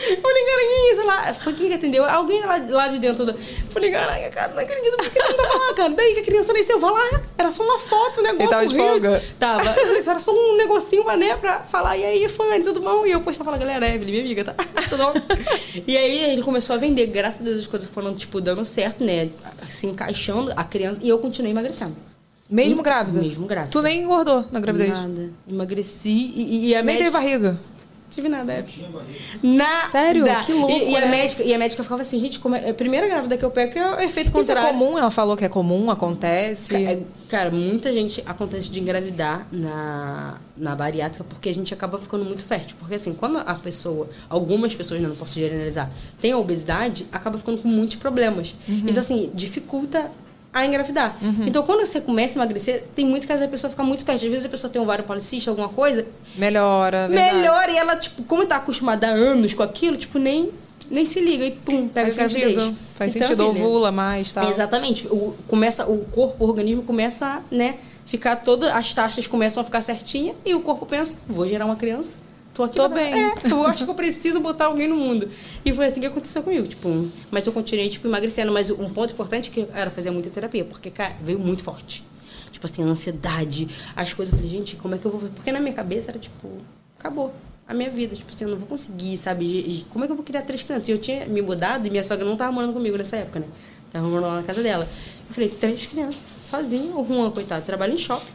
Eu 0.09 0.21
falei, 0.21 0.45
garanguinha, 0.45 0.95
sei 0.95 1.03
lá. 1.03 1.33
Foi 1.33 1.53
quem 1.53 1.67
que 1.67 1.73
atendeu? 1.73 2.05
Alguém 2.05 2.41
lá, 2.41 2.57
lá 2.69 2.87
de 2.87 2.99
dentro. 2.99 3.25
Da... 3.25 3.33
Eu 3.33 3.37
falei, 3.69 3.91
caraca, 3.91 4.29
cara, 4.29 4.53
não 4.53 4.61
acredito. 4.61 4.97
Por 4.97 5.09
que 5.09 5.21
você 5.21 5.27
não 5.27 5.37
tava 5.37 5.55
lá, 5.55 5.73
cara? 5.75 5.89
Daí 5.93 6.13
que 6.13 6.19
a 6.21 6.23
criança 6.23 6.53
nasceu, 6.53 6.79
vai 6.79 6.91
lá. 6.91 7.21
Era 7.37 7.51
só 7.51 7.63
uma 7.63 7.79
foto, 7.79 8.19
um 8.19 8.23
negócio. 8.23 8.41
Ele 8.41 8.49
tava 8.49 8.67
de 8.67 8.75
folga? 8.75 9.23
Tava. 9.39 9.69
Eu 9.69 9.87
falei, 9.87 10.03
era 10.07 10.19
só 10.19 10.31
um 10.31 10.57
negocinho, 10.57 11.03
né, 11.17 11.35
pra 11.35 11.61
falar. 11.61 11.97
E 11.97 12.05
aí, 12.05 12.27
fã, 12.27 12.43
tudo 12.61 12.79
bom? 12.79 13.05
E 13.05 13.11
eu 13.11 13.21
postava, 13.21 13.51
falar, 13.51 13.57
galera, 13.57 13.87
Evelyn, 13.87 14.11
minha 14.11 14.23
amiga, 14.23 14.43
tá? 14.43 14.53
Tudo 14.89 15.03
bom? 15.03 15.13
e 15.85 15.97
aí 15.97 16.31
ele 16.31 16.41
começou 16.41 16.75
a 16.75 16.79
vender. 16.79 17.07
Graças 17.07 17.41
a 17.41 17.43
Deus 17.43 17.59
as 17.59 17.67
coisas 17.67 17.89
foram, 17.89 18.15
tipo, 18.15 18.39
dando 18.39 18.63
certo, 18.65 19.03
né? 19.03 19.29
Se 19.69 19.85
encaixando 19.85 20.51
a 20.55 20.63
criança. 20.63 20.99
E 21.03 21.09
eu 21.09 21.19
continuei 21.19 21.51
emagrecendo. 21.51 21.95
Mesmo 22.49 22.81
grávida? 22.81 23.19
Mesmo 23.19 23.45
grávida. 23.45 23.71
Tu 23.71 23.81
nem 23.81 24.03
engordou 24.03 24.45
na 24.51 24.59
gravidez? 24.59 24.91
Nada. 24.91 25.29
Emagreci 25.49 26.09
e, 26.09 26.67
e 26.67 26.75
a 26.75 26.77
Nem 26.77 26.95
médica... 26.95 27.05
teve 27.05 27.11
barriga? 27.11 27.59
Tive 28.09 28.29
nada, 28.29 28.53
é. 28.53 28.65
Nada. 29.43 29.87
Sério? 29.89 30.25
Que 30.45 30.53
louco, 30.53 30.71
E, 30.71 30.91
e 30.91 30.95
a 30.95 31.01
né? 31.01 31.07
médica, 31.07 31.43
e 31.43 31.53
a 31.53 31.57
médica 31.57 31.83
ficava 31.83 32.01
assim, 32.01 32.17
gente, 32.19 32.39
como 32.39 32.55
é, 32.55 32.69
a 32.69 32.73
primeira 32.73 33.07
grávida 33.07 33.37
que 33.37 33.43
eu 33.43 33.51
pego 33.51 33.77
é 33.77 33.95
o 33.97 33.99
efeito 33.99 34.29
Isso 34.29 34.37
é 34.51 34.55
contrário. 34.55 34.69
comum? 34.79 34.97
Ela 34.97 35.11
falou 35.11 35.35
que 35.35 35.43
é 35.45 35.49
comum, 35.49 35.91
acontece. 35.91 36.71
Ca- 36.73 36.79
é, 36.79 36.99
Cara, 37.29 37.51
muita 37.51 37.91
gente 37.93 38.23
acontece 38.25 38.69
de 38.71 38.79
engravidar 38.79 39.45
na, 39.51 40.37
na 40.55 40.73
bariátrica 40.75 41.23
porque 41.25 41.49
a 41.49 41.53
gente 41.53 41.73
acaba 41.73 41.97
ficando 41.97 42.23
muito 42.23 42.43
fértil. 42.45 42.77
Porque 42.79 42.95
assim, 42.95 43.13
quando 43.13 43.39
a 43.39 43.53
pessoa, 43.55 44.09
algumas 44.29 44.73
pessoas, 44.73 45.01
né, 45.01 45.07
não 45.09 45.15
posso 45.15 45.35
generalizar, 45.37 45.91
tem 46.21 46.31
a 46.31 46.37
obesidade, 46.37 47.05
acaba 47.11 47.37
ficando 47.37 47.61
com 47.61 47.67
muitos 47.67 47.97
problemas. 47.97 48.55
Então, 48.67 48.99
assim, 49.01 49.29
dificulta 49.33 50.09
a 50.59 50.65
engravidar. 50.65 51.17
Então, 51.45 51.63
quando 51.63 51.85
você 51.85 51.99
começa 52.01 52.37
a 52.39 52.43
emagrecer, 52.43 52.83
tem 52.95 53.05
muito 53.05 53.27
caso 53.27 53.41
da 53.41 53.47
pessoa 53.47 53.69
ficar 53.71 53.83
muito 53.83 54.03
fértil. 54.05 54.27
Às 54.27 54.31
vezes 54.31 54.45
a 54.45 54.49
pessoa 54.49 54.71
tem 54.71 54.79
um 54.81 54.83
ovário 54.83 55.03
policístico, 55.03 55.49
alguma 55.51 55.69
coisa, 55.69 56.05
Melhora, 56.35 57.07
verdade. 57.07 57.35
melhor 57.37 57.69
e 57.69 57.77
ela, 57.77 57.95
tipo, 57.95 58.23
como 58.23 58.45
tá 58.45 58.57
acostumada 58.57 59.07
há 59.07 59.11
anos 59.11 59.53
com 59.53 59.63
aquilo, 59.63 59.97
tipo, 59.97 60.17
nem, 60.19 60.51
nem 60.89 61.05
se 61.05 61.19
liga 61.19 61.45
e 61.45 61.51
pum, 61.51 61.87
pega 61.87 62.11
Faz 62.11 62.17
a 62.19 62.21
gravidez. 62.27 62.63
sentido. 62.63 62.79
Faz 62.95 63.15
Então, 63.15 63.27
sentido, 63.27 63.51
filha, 63.53 63.65
ovula 63.65 63.91
mais, 63.91 64.33
tal. 64.33 64.49
Exatamente. 64.49 65.07
O, 65.07 65.35
começa, 65.47 65.85
o 65.85 65.99
corpo, 66.05 66.43
o 66.45 66.47
organismo 66.47 66.83
começa 66.83 67.25
a, 67.25 67.41
né, 67.55 67.75
ficar 68.05 68.37
todas 68.37 68.69
as 68.71 68.93
taxas 68.93 69.27
começam 69.27 69.61
a 69.61 69.63
ficar 69.65 69.81
certinha 69.81 70.33
e 70.45 70.53
o 70.55 70.61
corpo 70.61 70.85
pensa, 70.85 71.17
vou 71.27 71.45
gerar 71.47 71.65
uma 71.65 71.75
criança. 71.75 72.17
Tô 72.57 72.63
aqui. 72.63 72.75
Tô 72.75 72.89
bem. 72.89 73.13
É, 73.13 73.33
eu 73.51 73.65
acho 73.67 73.85
que 73.85 73.89
eu 73.91 73.95
preciso 73.95 74.39
botar 74.39 74.65
alguém 74.65 74.87
no 74.87 74.95
mundo. 74.95 75.29
E 75.63 75.71
foi 75.71 75.85
assim 75.85 76.01
que 76.01 76.07
aconteceu 76.07 76.41
comigo, 76.43 76.67
tipo, 76.67 77.07
mas 77.29 77.45
eu 77.45 77.53
continuei 77.53 77.87
tipo 77.87 78.07
emagrecendo, 78.07 78.51
mas 78.51 78.69
um 78.71 78.89
ponto 78.89 79.13
importante 79.13 79.51
que 79.51 79.67
era 79.73 79.89
fazer 79.91 80.09
muita 80.11 80.29
terapia, 80.29 80.65
porque 80.65 80.89
cara, 80.89 81.15
veio 81.21 81.37
muito 81.39 81.63
forte. 81.63 82.03
Tipo 82.51 82.65
assim, 82.65 82.83
a 82.83 82.87
ansiedade, 82.87 83.67
as 83.95 84.13
coisas, 84.13 84.33
eu 84.33 84.39
falei, 84.39 84.51
gente, 84.57 84.75
como 84.77 84.95
é 84.95 84.97
que 84.97 85.05
eu 85.05 85.11
vou, 85.11 85.29
porque 85.35 85.51
na 85.51 85.59
minha 85.59 85.73
cabeça 85.73 86.09
era 86.09 86.17
tipo, 86.17 86.49
acabou 86.97 87.31
a 87.67 87.73
minha 87.73 87.89
vida, 87.89 88.15
tipo 88.15 88.33
assim, 88.33 88.45
eu 88.45 88.49
não 88.51 88.57
vou 88.57 88.67
conseguir, 88.67 89.15
sabe? 89.17 89.85
Como 89.89 90.03
é 90.03 90.07
que 90.07 90.11
eu 90.13 90.15
vou 90.15 90.25
criar 90.25 90.41
três 90.41 90.63
crianças? 90.63 90.87
E 90.87 90.91
eu 90.91 90.97
tinha 90.97 91.27
me 91.27 91.41
mudado 91.41 91.85
e 91.85 91.89
minha 91.91 92.03
sogra 92.03 92.25
não 92.25 92.35
tava 92.35 92.51
morando 92.51 92.73
comigo 92.73 92.97
nessa 92.97 93.17
época, 93.17 93.41
né? 93.41 93.45
Tava 93.91 94.07
morando 94.07 94.27
lá 94.27 94.35
na 94.37 94.43
casa 94.43 94.63
dela. 94.63 94.87
Eu 95.29 95.33
falei, 95.35 95.49
três 95.49 95.85
crianças, 95.85 96.31
sozinho. 96.43 96.99
O 96.99 97.05
Juan, 97.07 97.29
coitado, 97.29 97.63
trabalha 97.65 97.93
em 97.93 97.97
shopping. 97.97 98.25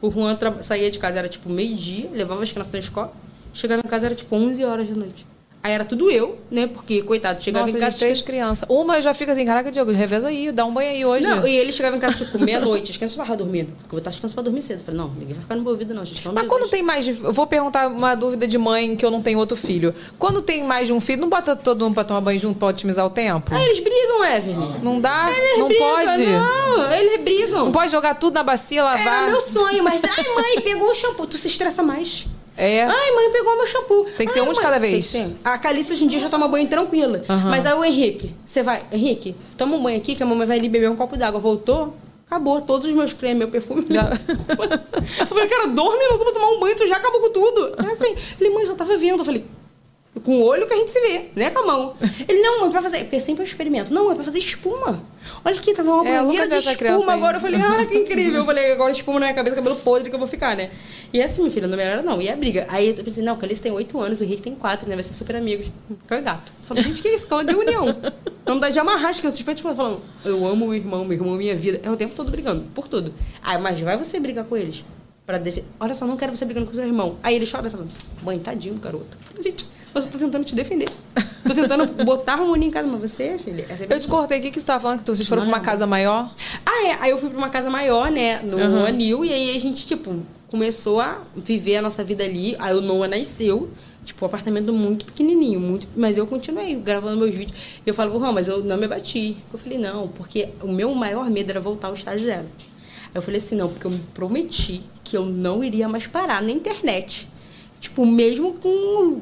O 0.00 0.10
Juan 0.10 0.34
tra- 0.34 0.62
saía 0.62 0.90
de 0.90 0.98
casa, 0.98 1.18
era 1.18 1.28
tipo 1.28 1.48
meio-dia, 1.48 2.10
levava 2.12 2.42
as 2.42 2.50
crianças 2.50 2.72
na 2.72 2.78
escola. 2.80 3.12
Chegava 3.52 3.82
em 3.84 3.88
casa, 3.88 4.06
era 4.06 4.14
tipo 4.14 4.34
11 4.34 4.64
horas 4.64 4.88
da 4.88 4.94
noite. 4.94 5.26
Aí 5.62 5.72
era 5.72 5.84
tudo 5.84 6.10
eu, 6.10 6.38
né? 6.50 6.66
Porque, 6.66 7.02
coitado, 7.02 7.42
chegava 7.42 7.66
Nossa, 7.66 7.76
em 7.76 7.80
casa... 7.80 7.98
três 7.98 8.22
crianças. 8.22 8.66
Uma 8.66 9.02
já 9.02 9.12
fica 9.12 9.32
assim, 9.32 9.44
caraca, 9.44 9.70
Diogo, 9.70 9.92
reveza 9.92 10.28
aí, 10.28 10.50
dá 10.50 10.64
um 10.64 10.72
banho 10.72 10.90
aí 10.90 11.04
hoje. 11.04 11.26
Não, 11.26 11.46
e 11.46 11.54
ele 11.54 11.70
chegava 11.70 11.94
em 11.94 12.00
casa, 12.00 12.24
tipo, 12.24 12.38
meia-noite. 12.38 12.90
As 12.90 12.96
crianças 12.96 13.18
estavam 13.18 13.36
dormindo. 13.36 13.66
Porque 13.66 13.84
eu 13.84 13.90
vou 13.90 13.98
estar 13.98 14.10
crianças 14.10 14.32
pra 14.32 14.42
dormir 14.42 14.62
cedo. 14.62 14.78
Eu 14.78 14.84
falei, 14.86 15.00
não, 15.00 15.10
ninguém 15.10 15.34
vai 15.34 15.42
ficar 15.42 15.56
no 15.56 15.62
meu 15.62 15.72
ouvido, 15.72 15.92
não. 15.92 16.02
Gente, 16.02 16.26
Mas 16.28 16.48
quando 16.48 16.66
tem 16.70 16.82
mais 16.82 17.04
de. 17.04 17.10
Eu 17.22 17.32
vou 17.34 17.46
perguntar 17.46 17.88
uma 17.88 18.14
dúvida 18.14 18.48
de 18.48 18.56
mãe 18.56 18.96
que 18.96 19.04
eu 19.04 19.10
não 19.10 19.20
tenho 19.20 19.38
outro 19.38 19.54
filho. 19.54 19.94
Quando 20.18 20.40
tem 20.40 20.64
mais 20.64 20.86
de 20.86 20.94
um 20.94 21.00
filho, 21.00 21.20
não 21.20 21.28
bota 21.28 21.54
todo 21.54 21.84
mundo 21.84 21.92
pra 21.92 22.04
tomar 22.04 22.22
banho 22.22 22.40
junto 22.40 22.58
pra 22.58 22.68
otimizar 22.68 23.04
o 23.04 23.10
tempo? 23.10 23.54
Ah, 23.54 23.62
eles 23.62 23.80
brigam, 23.80 24.24
Evelyn. 24.24 24.80
Não 24.82 24.98
dá? 24.98 25.30
Eles 25.30 25.58
não 25.58 25.68
brigam, 25.68 25.88
pode? 25.88 26.26
Não, 26.26 26.92
eles 26.94 27.22
brigam. 27.22 27.64
Não 27.66 27.72
pode 27.72 27.92
jogar 27.92 28.14
tudo 28.14 28.32
na 28.32 28.42
bacia, 28.42 28.82
lavar? 28.82 29.24
Era 29.24 29.26
meu 29.30 29.42
sonho, 29.42 29.84
mas... 29.84 30.02
Ai, 30.02 30.24
mãe, 30.34 30.60
pegou 30.62 30.90
o 30.90 30.94
shampoo. 30.94 31.26
Tu 31.26 31.36
se 31.36 31.48
estressa 31.48 31.82
mais. 31.82 32.26
É. 32.60 32.82
Ai, 32.82 33.10
mãe, 33.14 33.30
pegou 33.32 33.56
meu 33.56 33.66
shampoo. 33.66 34.06
Tem 34.18 34.26
que 34.26 34.32
ser 34.32 34.40
Ai, 34.40 34.46
um 34.48 34.50
de 34.52 34.56
mãe- 34.56 34.64
cada 34.64 34.78
Tem 34.80 34.90
vez. 34.92 35.14
A 35.44 35.56
Calice 35.58 35.92
hoje 35.92 36.04
em 36.04 36.08
dia 36.08 36.18
já 36.20 36.28
toma 36.28 36.46
banho 36.46 36.68
tranquila. 36.68 37.22
Mas 37.48 37.64
aí 37.66 37.72
o 37.74 37.84
Henrique, 37.84 38.34
você 38.44 38.62
vai, 38.62 38.82
Henrique, 38.92 39.34
toma 39.56 39.76
um 39.76 39.82
banho 39.82 39.96
aqui 39.96 40.14
que 40.14 40.22
a 40.22 40.26
mamãe 40.26 40.46
vai 40.46 40.58
ali 40.58 40.68
beber 40.68 40.90
um 40.90 40.96
copo 40.96 41.16
d'água. 41.16 41.40
Voltou? 41.40 41.94
Acabou. 42.26 42.60
Todos 42.60 42.86
os 42.86 42.92
meus 42.92 43.12
cremes, 43.12 43.38
meu 43.38 43.48
perfume. 43.48 43.86
Já. 43.90 44.10
eu 45.20 45.26
falei, 45.26 45.48
cara, 45.48 45.66
dois 45.68 45.98
minutos 45.98 46.22
pra 46.22 46.32
tomar 46.32 46.48
um 46.52 46.60
banho, 46.60 46.76
tu 46.76 46.86
já 46.86 46.96
acabou 46.96 47.20
com 47.20 47.32
tudo. 47.32 47.74
É 47.84 47.90
assim. 47.92 48.14
Ele, 48.40 48.50
mãe, 48.50 48.66
só 48.66 48.74
tava 48.74 48.96
vendo. 48.96 49.18
Eu 49.20 49.24
falei, 49.24 49.44
com 50.24 50.38
o 50.38 50.42
olho 50.42 50.66
que 50.66 50.74
a 50.74 50.76
gente 50.76 50.90
se 50.90 51.00
vê, 51.00 51.30
né? 51.36 51.50
Com 51.50 51.60
a 51.60 51.66
mão. 51.66 51.94
Ele, 52.28 52.42
não, 52.42 52.60
mãe, 52.60 52.70
pra 52.70 52.82
fazer. 52.82 52.98
Porque 53.00 53.20
sempre 53.20 53.42
eu 53.42 53.46
experimento. 53.46 53.94
Não, 53.94 54.10
é 54.10 54.14
pra 54.14 54.24
fazer 54.24 54.40
espuma. 54.40 55.02
Olha 55.44 55.56
aqui, 55.56 55.72
tava 55.72 55.88
uma 55.88 56.08
É, 56.08 56.20
banheira 56.20 56.48
de 56.48 56.68
é 56.68 56.72
espuma 56.72 57.12
agora. 57.12 57.36
Eu 57.36 57.40
falei, 57.40 57.60
ah, 57.60 57.86
que 57.86 57.94
incrível. 57.96 58.40
Eu 58.40 58.44
falei, 58.44 58.72
agora 58.72 58.90
espuma 58.90 59.20
na 59.20 59.26
minha 59.26 59.36
cabeça, 59.36 59.54
cabelo 59.54 59.76
podre 59.76 60.08
que 60.10 60.14
eu 60.14 60.18
vou 60.18 60.26
ficar, 60.26 60.56
né? 60.56 60.70
E 61.12 61.22
assim, 61.22 61.40
minha 61.42 61.52
filha, 61.52 61.68
não 61.68 61.76
melhora 61.76 62.02
não. 62.02 62.20
E 62.20 62.28
a 62.28 62.34
briga. 62.34 62.66
Aí 62.68 62.88
eu 62.88 63.04
pensei, 63.04 63.22
não, 63.22 63.34
o 63.34 63.36
Calice 63.36 63.62
tem 63.62 63.70
oito 63.70 64.00
anos, 64.00 64.20
o 64.20 64.24
Rick 64.24 64.42
tem 64.42 64.54
quatro, 64.54 64.88
né? 64.88 64.96
Vai 64.96 65.04
ser 65.04 65.14
super 65.14 65.36
amigos. 65.36 65.66
Que 66.08 66.14
é 66.14 66.20
gato. 66.20 66.52
Eu 66.62 66.68
falei, 66.68 66.82
gente, 66.82 67.02
que 67.02 67.08
isso? 67.08 67.28
Calma 67.28 67.44
de 67.44 67.54
união. 67.54 67.86
Não 68.44 68.58
dá 68.58 68.68
de 68.68 68.78
amarrar 68.80 69.10
as 69.10 69.18
crianças. 69.18 69.38
Tipo, 69.38 69.54
tipo, 69.54 69.72
falando, 69.74 70.02
eu 70.24 70.44
amo 70.44 70.66
meu 70.66 70.74
irmão, 70.74 71.04
meu 71.04 71.16
irmão 71.16 71.34
é 71.36 71.38
minha 71.38 71.56
vida. 71.56 71.80
É 71.84 71.90
o 71.90 71.96
tempo 71.96 72.14
todo 72.16 72.32
brigando, 72.32 72.64
por 72.74 72.88
tudo. 72.88 73.14
Aí, 73.40 73.60
mas 73.62 73.78
vai 73.80 73.96
você 73.96 74.18
brigar 74.18 74.44
com 74.44 74.56
eles. 74.56 74.84
Pra. 75.24 75.40
Olha 75.78 75.94
só, 75.94 76.04
não 76.04 76.16
quero 76.16 76.34
você 76.34 76.44
brigando 76.44 76.66
com 76.66 76.74
seu 76.74 76.84
irmão. 76.84 77.16
Aí 77.22 77.36
ele 77.36 77.46
chora 77.48 77.70
falando, 77.70 77.92
mãe, 78.24 78.40
tadinho, 78.40 78.74
garoto. 78.74 79.16
Eu 79.20 79.26
falei, 79.26 79.42
gente, 79.44 79.66
mas 79.92 80.06
eu 80.06 80.12
tô 80.12 80.18
tentando 80.18 80.44
te 80.44 80.54
defender. 80.54 80.88
Tô 81.46 81.54
tentando 81.54 82.04
botar 82.04 82.34
harmonia 82.34 82.68
em 82.68 82.70
casa, 82.70 82.86
mas 82.86 83.00
você, 83.00 83.36
filha, 83.38 83.66
é 83.68 83.92
Eu 83.92 83.98
te 83.98 84.06
cortei. 84.06 84.38
O 84.38 84.42
que, 84.42 84.50
que 84.50 84.60
você 84.60 84.66
tava 84.66 84.80
falando? 84.80 85.02
Que 85.02 85.06
vocês 85.06 85.26
foram 85.26 85.42
pra 85.42 85.48
uma 85.48 85.60
casa 85.60 85.86
maior? 85.86 86.32
ah, 86.64 86.86
é. 86.86 86.96
Aí 87.00 87.10
eu 87.10 87.18
fui 87.18 87.28
pra 87.28 87.38
uma 87.38 87.48
casa 87.48 87.70
maior, 87.70 88.10
né? 88.10 88.40
No 88.42 88.58
Aham. 88.58 88.86
Anil. 88.86 89.24
E 89.24 89.32
aí 89.32 89.56
a 89.56 89.58
gente, 89.58 89.86
tipo, 89.86 90.14
começou 90.48 91.00
a 91.00 91.22
viver 91.34 91.76
a 91.76 91.82
nossa 91.82 92.04
vida 92.04 92.22
ali. 92.22 92.54
Aí 92.58 92.74
o 92.74 92.80
Noah 92.80 93.08
nasceu. 93.08 93.70
Tipo, 94.04 94.24
um 94.24 94.28
apartamento 94.28 94.72
muito 94.72 95.04
pequenininho. 95.04 95.58
muito 95.60 95.88
Mas 95.96 96.18
eu 96.18 96.26
continuei 96.26 96.74
gravando 96.76 97.16
meus 97.16 97.34
vídeos. 97.34 97.58
E 97.84 97.88
eu 97.88 97.94
falo, 97.94 98.18
Juan, 98.18 98.32
mas 98.32 98.46
eu 98.46 98.62
não 98.62 98.76
me 98.76 98.84
abati. 98.84 99.36
Eu 99.52 99.58
falei, 99.58 99.78
não. 99.78 100.08
Porque 100.08 100.50
o 100.62 100.68
meu 100.68 100.94
maior 100.94 101.28
medo 101.28 101.50
era 101.50 101.60
voltar 101.60 101.88
ao 101.88 101.94
estágio 101.94 102.26
zero. 102.26 102.46
Aí 102.46 103.10
eu 103.14 103.22
falei 103.22 103.38
assim, 103.38 103.56
não. 103.56 103.68
Porque 103.68 103.86
eu 103.86 103.90
me 103.90 104.00
prometi 104.14 104.82
que 105.02 105.16
eu 105.16 105.26
não 105.26 105.64
iria 105.64 105.88
mais 105.88 106.06
parar 106.06 106.42
na 106.42 106.50
internet. 106.50 107.28
Tipo, 107.80 108.06
mesmo 108.06 108.52
com 108.54 109.20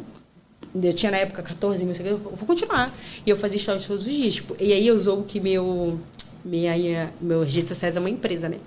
eu 0.75 0.93
tinha 0.93 1.11
na 1.11 1.19
época 1.19 1.43
14 1.43 1.85
mil 1.85 1.95
seguidores, 1.95 2.25
eu 2.25 2.37
vou 2.37 2.47
continuar. 2.47 2.95
E 3.25 3.31
eu 3.31 3.37
fazia 3.37 3.59
stories 3.59 3.87
todos 3.87 4.07
os 4.07 4.13
dias. 4.13 4.35
Tipo, 4.35 4.57
e 4.61 4.73
aí 4.73 4.87
eu 4.87 4.95
usou 4.95 5.23
que 5.23 5.41
meu, 5.41 5.99
minha, 6.45 7.13
meus 7.21 7.53
redes 7.53 7.69
sociais 7.71 7.97
é 7.97 8.01
uma 8.01 8.11
empresa, 8.11 8.49
né? 8.49 8.59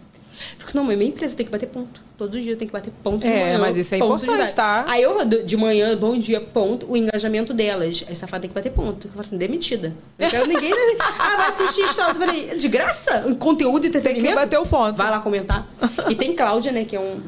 Fico, 0.58 0.72
não, 0.76 0.84
mas 0.84 0.98
minha 0.98 1.10
empresa 1.10 1.36
tem 1.36 1.46
que 1.46 1.52
bater 1.52 1.68
ponto. 1.68 2.02
Todos 2.18 2.36
os 2.36 2.44
dias 2.44 2.58
tem 2.58 2.68
que 2.68 2.74
bater 2.74 2.92
ponto 3.04 3.22
de 3.22 3.28
É, 3.28 3.44
manhã, 3.46 3.60
mas 3.60 3.78
isso 3.78 3.94
é 3.94 3.98
importante, 3.98 4.56
tá? 4.56 4.86
Aí 4.88 5.02
eu, 5.04 5.24
de 5.26 5.58
manhã, 5.58 5.96
bom 5.96 6.18
dia, 6.18 6.40
ponto, 6.42 6.90
o 6.92 6.98
engajamento 6.98 7.54
delas. 7.54 8.04
Essa 8.08 8.22
safada 8.22 8.42
tem 8.42 8.50
que 8.50 8.56
bater 8.56 8.72
ponto. 8.72 9.08
Eu 9.08 9.12
falo 9.12 9.22
assim, 9.22 9.38
demitida. 9.38 9.94
Não 10.18 10.30
quero 10.30 10.48
ninguém. 10.48 10.74
ah, 11.00 11.36
vai 11.38 11.50
assistir 11.50 11.88
stories. 11.90 12.16
Eu 12.16 12.26
falei, 12.26 12.56
de 12.58 12.68
graça? 12.68 13.36
Conteúdo 13.38 13.86
e 13.86 13.90
Tem 13.90 14.00
entretenimento? 14.00 14.30
que 14.30 14.36
bater 14.36 14.60
o 14.60 14.64
ponto. 14.64 14.96
Vai 14.96 15.10
lá 15.12 15.20
comentar. 15.20 15.68
E 16.10 16.16
tem 16.16 16.36
Cláudia, 16.36 16.72
né, 16.72 16.86
que 16.86 16.96
é 16.96 17.00
um 17.00 17.22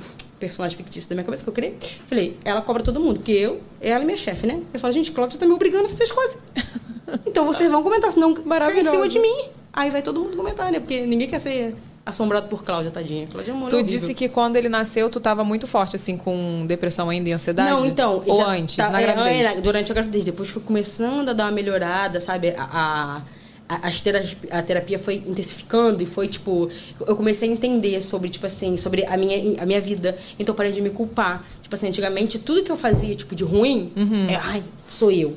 personagem 0.44 0.76
fictício 0.76 1.10
da 1.10 1.16
minha 1.16 1.24
cabeça 1.24 1.44
que 1.44 1.50
eu 1.50 1.54
criei. 1.54 1.78
Falei, 2.06 2.38
ela 2.44 2.62
cobra 2.62 2.84
todo 2.84 3.00
mundo, 3.00 3.16
porque 3.16 3.32
eu, 3.32 3.62
ela 3.80 4.04
é 4.04 4.06
minha 4.06 4.18
chefe, 4.18 4.46
né? 4.46 4.60
Eu 4.74 4.80
falo, 4.80 4.92
gente, 4.92 5.12
Cláudia 5.12 5.40
tá 5.40 5.46
me 5.46 5.54
obrigando 5.54 5.86
a 5.86 5.90
fazer 5.90 6.04
as 6.04 6.12
coisas. 6.12 6.38
Então 7.28 7.46
vocês 7.46 7.70
vão 7.70 7.84
comentar, 7.84 8.12
senão 8.12 8.34
cai 8.34 8.80
em 8.80 8.84
cima 8.84 9.08
de 9.08 9.20
mim. 9.20 9.36
Aí 9.72 9.92
vai 9.92 10.02
todo 10.02 10.20
mundo 10.20 10.36
comentar, 10.36 10.72
né? 10.72 10.80
Porque 10.80 11.06
ninguém 11.06 11.28
quer 11.28 11.38
ser 11.40 11.76
assombrado 12.04 12.48
por 12.48 12.64
Cláudia, 12.64 12.90
tadinha. 12.90 13.28
Cláudia 13.28 13.52
é 13.52 13.54
mulher 13.54 13.70
Tu 13.70 13.84
disse 13.84 14.16
que 14.16 14.28
quando 14.28 14.56
ele 14.56 14.68
nasceu, 14.68 15.10
tu 15.12 15.20
tava 15.20 15.44
muito 15.44 15.68
forte, 15.68 15.96
assim, 15.96 16.18
com 16.18 16.66
depressão 16.66 17.10
ainda 17.10 17.30
e 17.30 17.34
ansiedade? 17.34 17.70
Não, 17.70 17.86
então. 17.86 18.24
Ou 18.26 18.44
antes, 18.44 18.78
tá- 18.78 18.90
na 18.90 19.00
é, 19.00 19.04
gravidez? 19.04 19.46
é, 19.46 19.62
durante 19.62 19.92
a 19.92 19.94
gravidez. 19.94 20.24
Depois 20.24 20.50
foi 20.50 20.62
começando 20.62 21.30
a 21.30 21.34
dar 21.34 21.46
uma 21.46 21.52
melhorada, 21.52 22.20
sabe? 22.20 22.56
A, 22.58 22.64
a- 22.64 23.22
a, 23.68 23.88
as 23.88 24.02
terapi- 24.02 24.48
a 24.52 24.62
terapia 24.62 25.00
foi 25.00 25.16
intensificando 25.16 26.02
e 26.04 26.06
foi, 26.06 26.28
tipo... 26.28 26.70
Eu 27.06 27.16
comecei 27.16 27.50
a 27.50 27.52
entender 27.52 28.02
sobre, 28.02 28.30
tipo 28.30 28.46
assim, 28.46 28.78
sobre 28.78 29.06
a 29.06 29.16
minha, 29.18 29.62
a 29.62 29.66
minha 29.66 29.82
vida. 29.82 30.18
Então, 30.38 30.54
eu 30.54 30.58
parei 30.58 30.72
de 30.72 30.82
me 30.82 30.90
culpar. 30.90 31.46
Tipo 31.62 31.74
assim, 31.76 31.88
antigamente, 31.88 32.40
tudo 32.40 32.64
que 32.64 32.72
eu 32.72 32.78
fazia, 32.78 33.14
tipo, 33.16 33.36
de 33.36 33.44
ruim, 33.44 33.92
é, 34.30 34.36
ai, 34.36 34.64
sou 34.90 35.12
eu. 35.12 35.36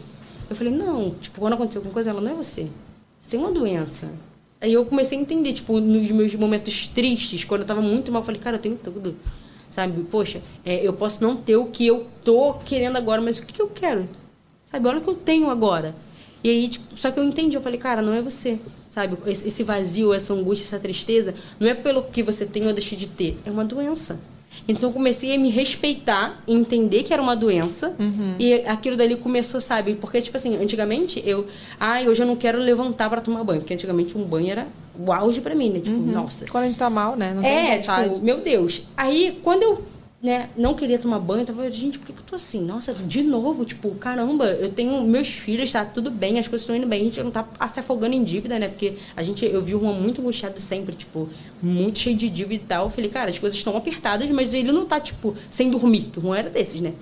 Eu 0.48 0.54
falei, 0.56 0.72
não, 0.72 1.10
tipo, 1.20 1.40
quando 1.40 1.54
aconteceu 1.54 1.80
alguma 1.80 1.92
coisa, 1.94 2.10
ela 2.10 2.20
não 2.20 2.30
é 2.32 2.34
você. 2.34 2.66
Você 3.18 3.30
tem 3.30 3.40
uma 3.40 3.50
doença. 3.50 4.10
Aí 4.60 4.72
eu 4.72 4.84
comecei 4.86 5.18
a 5.18 5.20
entender, 5.20 5.52
tipo, 5.52 5.80
nos 5.80 6.10
meus 6.10 6.34
momentos 6.34 6.88
tristes, 6.88 7.44
quando 7.44 7.62
eu 7.62 7.66
tava 7.66 7.82
muito 7.82 8.10
mal, 8.12 8.22
eu 8.22 8.26
falei, 8.26 8.40
cara, 8.40 8.56
eu 8.56 8.60
tenho 8.60 8.76
tudo. 8.76 9.16
Sabe? 9.68 10.02
Poxa, 10.04 10.40
é, 10.64 10.86
eu 10.86 10.92
posso 10.92 11.22
não 11.22 11.36
ter 11.36 11.56
o 11.56 11.66
que 11.66 11.86
eu 11.86 12.06
tô 12.24 12.54
querendo 12.54 12.96
agora, 12.96 13.20
mas 13.20 13.38
o 13.38 13.42
que, 13.42 13.52
que 13.52 13.60
eu 13.60 13.68
quero? 13.68 14.08
Sabe? 14.64 14.86
Olha 14.88 14.98
o 14.98 15.00
que 15.00 15.08
eu 15.10 15.14
tenho 15.14 15.50
agora. 15.50 15.94
E 16.46 16.48
aí, 16.48 16.68
tipo, 16.68 16.96
só 16.96 17.10
que 17.10 17.18
eu 17.18 17.24
entendi, 17.24 17.56
eu 17.56 17.60
falei, 17.60 17.76
cara, 17.76 18.00
não 18.00 18.12
é 18.14 18.22
você. 18.22 18.56
Sabe? 18.88 19.18
Esse 19.26 19.64
vazio, 19.64 20.14
essa 20.14 20.32
angústia, 20.32 20.64
essa 20.64 20.78
tristeza, 20.78 21.34
não 21.58 21.68
é 21.68 21.74
pelo 21.74 22.04
que 22.04 22.22
você 22.22 22.46
tem 22.46 22.64
ou 22.68 22.72
deixa 22.72 22.94
de 22.94 23.08
ter, 23.08 23.36
é 23.44 23.50
uma 23.50 23.64
doença. 23.64 24.20
Então 24.68 24.88
eu 24.88 24.92
comecei 24.92 25.34
a 25.34 25.38
me 25.38 25.50
respeitar 25.50 26.40
entender 26.46 27.02
que 27.02 27.12
era 27.12 27.20
uma 27.20 27.34
doença. 27.34 27.96
E 28.38 28.54
aquilo 28.60 28.96
dali 28.96 29.16
começou, 29.16 29.60
sabe? 29.60 29.96
Porque, 29.96 30.22
tipo 30.22 30.36
assim, 30.36 30.56
antigamente 30.56 31.20
eu. 31.26 31.46
Ai, 31.80 32.08
hoje 32.08 32.22
eu 32.22 32.26
não 32.26 32.36
quero 32.36 32.60
levantar 32.60 33.10
pra 33.10 33.20
tomar 33.20 33.42
banho. 33.42 33.60
Porque 33.60 33.74
antigamente 33.74 34.16
um 34.16 34.22
banho 34.22 34.48
era 34.52 34.68
o 34.96 35.12
auge 35.12 35.40
pra 35.40 35.54
mim, 35.54 35.70
né? 35.70 35.80
Tipo, 35.80 35.98
nossa. 35.98 36.46
Quando 36.46 36.64
a 36.64 36.66
gente 36.68 36.78
tá 36.78 36.88
mal, 36.88 37.16
né? 37.16 37.34
Não 37.34 37.42
É, 37.42 37.80
tipo, 37.80 38.22
meu 38.22 38.40
Deus. 38.40 38.82
Aí, 38.96 39.40
quando 39.42 39.62
eu 39.64 39.82
né, 40.22 40.48
não 40.56 40.74
queria 40.74 40.98
tomar 40.98 41.18
banho, 41.18 41.42
eu 41.42 41.46
tava, 41.46 41.70
gente, 41.70 41.98
por 41.98 42.06
que, 42.06 42.12
que 42.12 42.18
eu 42.18 42.24
tô 42.24 42.34
assim? 42.34 42.64
Nossa, 42.64 42.92
de 42.94 43.22
novo, 43.22 43.64
tipo, 43.64 43.90
caramba, 43.96 44.46
eu 44.46 44.70
tenho 44.70 45.02
meus 45.02 45.28
filhos, 45.28 45.70
tá 45.70 45.84
tudo 45.84 46.10
bem, 46.10 46.38
as 46.38 46.48
coisas 46.48 46.62
estão 46.62 46.74
indo 46.74 46.86
bem, 46.86 47.02
a 47.02 47.04
gente 47.04 47.22
não 47.22 47.30
tá 47.30 47.46
se 47.72 47.80
afogando 47.80 48.14
em 48.14 48.24
dívida, 48.24 48.58
né? 48.58 48.68
Porque 48.68 48.94
a 49.14 49.22
gente, 49.22 49.44
eu 49.44 49.60
vi 49.62 49.74
o 49.74 49.80
Juan 49.80 49.92
muito 49.92 50.20
angustiado 50.22 50.58
sempre, 50.58 50.96
tipo, 50.96 51.28
muito 51.62 51.98
cheio 51.98 52.16
de 52.16 52.30
dívida 52.30 52.54
e 52.54 52.66
tal. 52.66 52.86
Eu 52.86 52.90
falei, 52.90 53.10
cara, 53.10 53.30
as 53.30 53.38
coisas 53.38 53.56
estão 53.56 53.76
apertadas, 53.76 54.28
mas 54.30 54.54
ele 54.54 54.72
não 54.72 54.86
tá, 54.86 54.98
tipo, 54.98 55.36
sem 55.50 55.70
dormir, 55.70 56.08
que 56.12 56.18
o 56.18 56.22
Juan 56.22 56.38
era 56.38 56.50
desses, 56.50 56.80
né? 56.80 56.94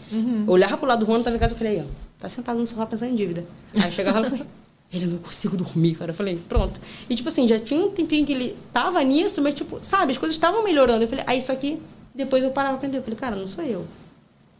Eu 0.46 0.52
olhava 0.52 0.76
pro 0.76 0.88
lado 0.88 1.04
do 1.04 1.06
Juan, 1.06 1.22
tava 1.22 1.36
em 1.36 1.38
casa, 1.38 1.54
eu 1.54 1.58
falei, 1.58 1.80
ó, 1.80 1.84
tá 2.18 2.28
sentado 2.28 2.58
no 2.58 2.66
sofá 2.66 2.84
pensando 2.84 3.12
em 3.12 3.16
dívida. 3.16 3.44
Aí 3.74 3.84
eu 3.84 3.92
chegava 3.92 4.18
lá 4.18 4.26
e 4.26 4.30
falei, 4.30 4.46
ele 4.92 5.06
não 5.06 5.18
consigo 5.18 5.56
dormir, 5.56 5.94
cara. 5.94 6.10
Eu 6.10 6.14
falei, 6.14 6.36
pronto. 6.48 6.80
E, 7.08 7.14
tipo 7.14 7.28
assim, 7.28 7.46
já 7.46 7.60
tinha 7.60 7.78
um 7.80 7.90
tempinho 7.90 8.26
que 8.26 8.32
ele 8.32 8.56
tava 8.72 9.02
nisso, 9.02 9.40
mas, 9.40 9.54
tipo, 9.54 9.78
sabe, 9.82 10.12
as 10.12 10.18
coisas 10.18 10.34
estavam 10.34 10.64
melhorando. 10.64 11.04
Eu 11.04 11.08
falei, 11.08 11.24
aí, 11.28 11.40
só 11.40 11.54
que 11.54 11.80
depois 12.14 12.42
eu 12.44 12.50
parava 12.50 12.78
pra 12.78 12.86
entender. 12.86 12.98
Eu 12.98 13.02
falei, 13.02 13.18
cara, 13.18 13.36
não 13.36 13.46
sou 13.46 13.64
eu. 13.64 13.84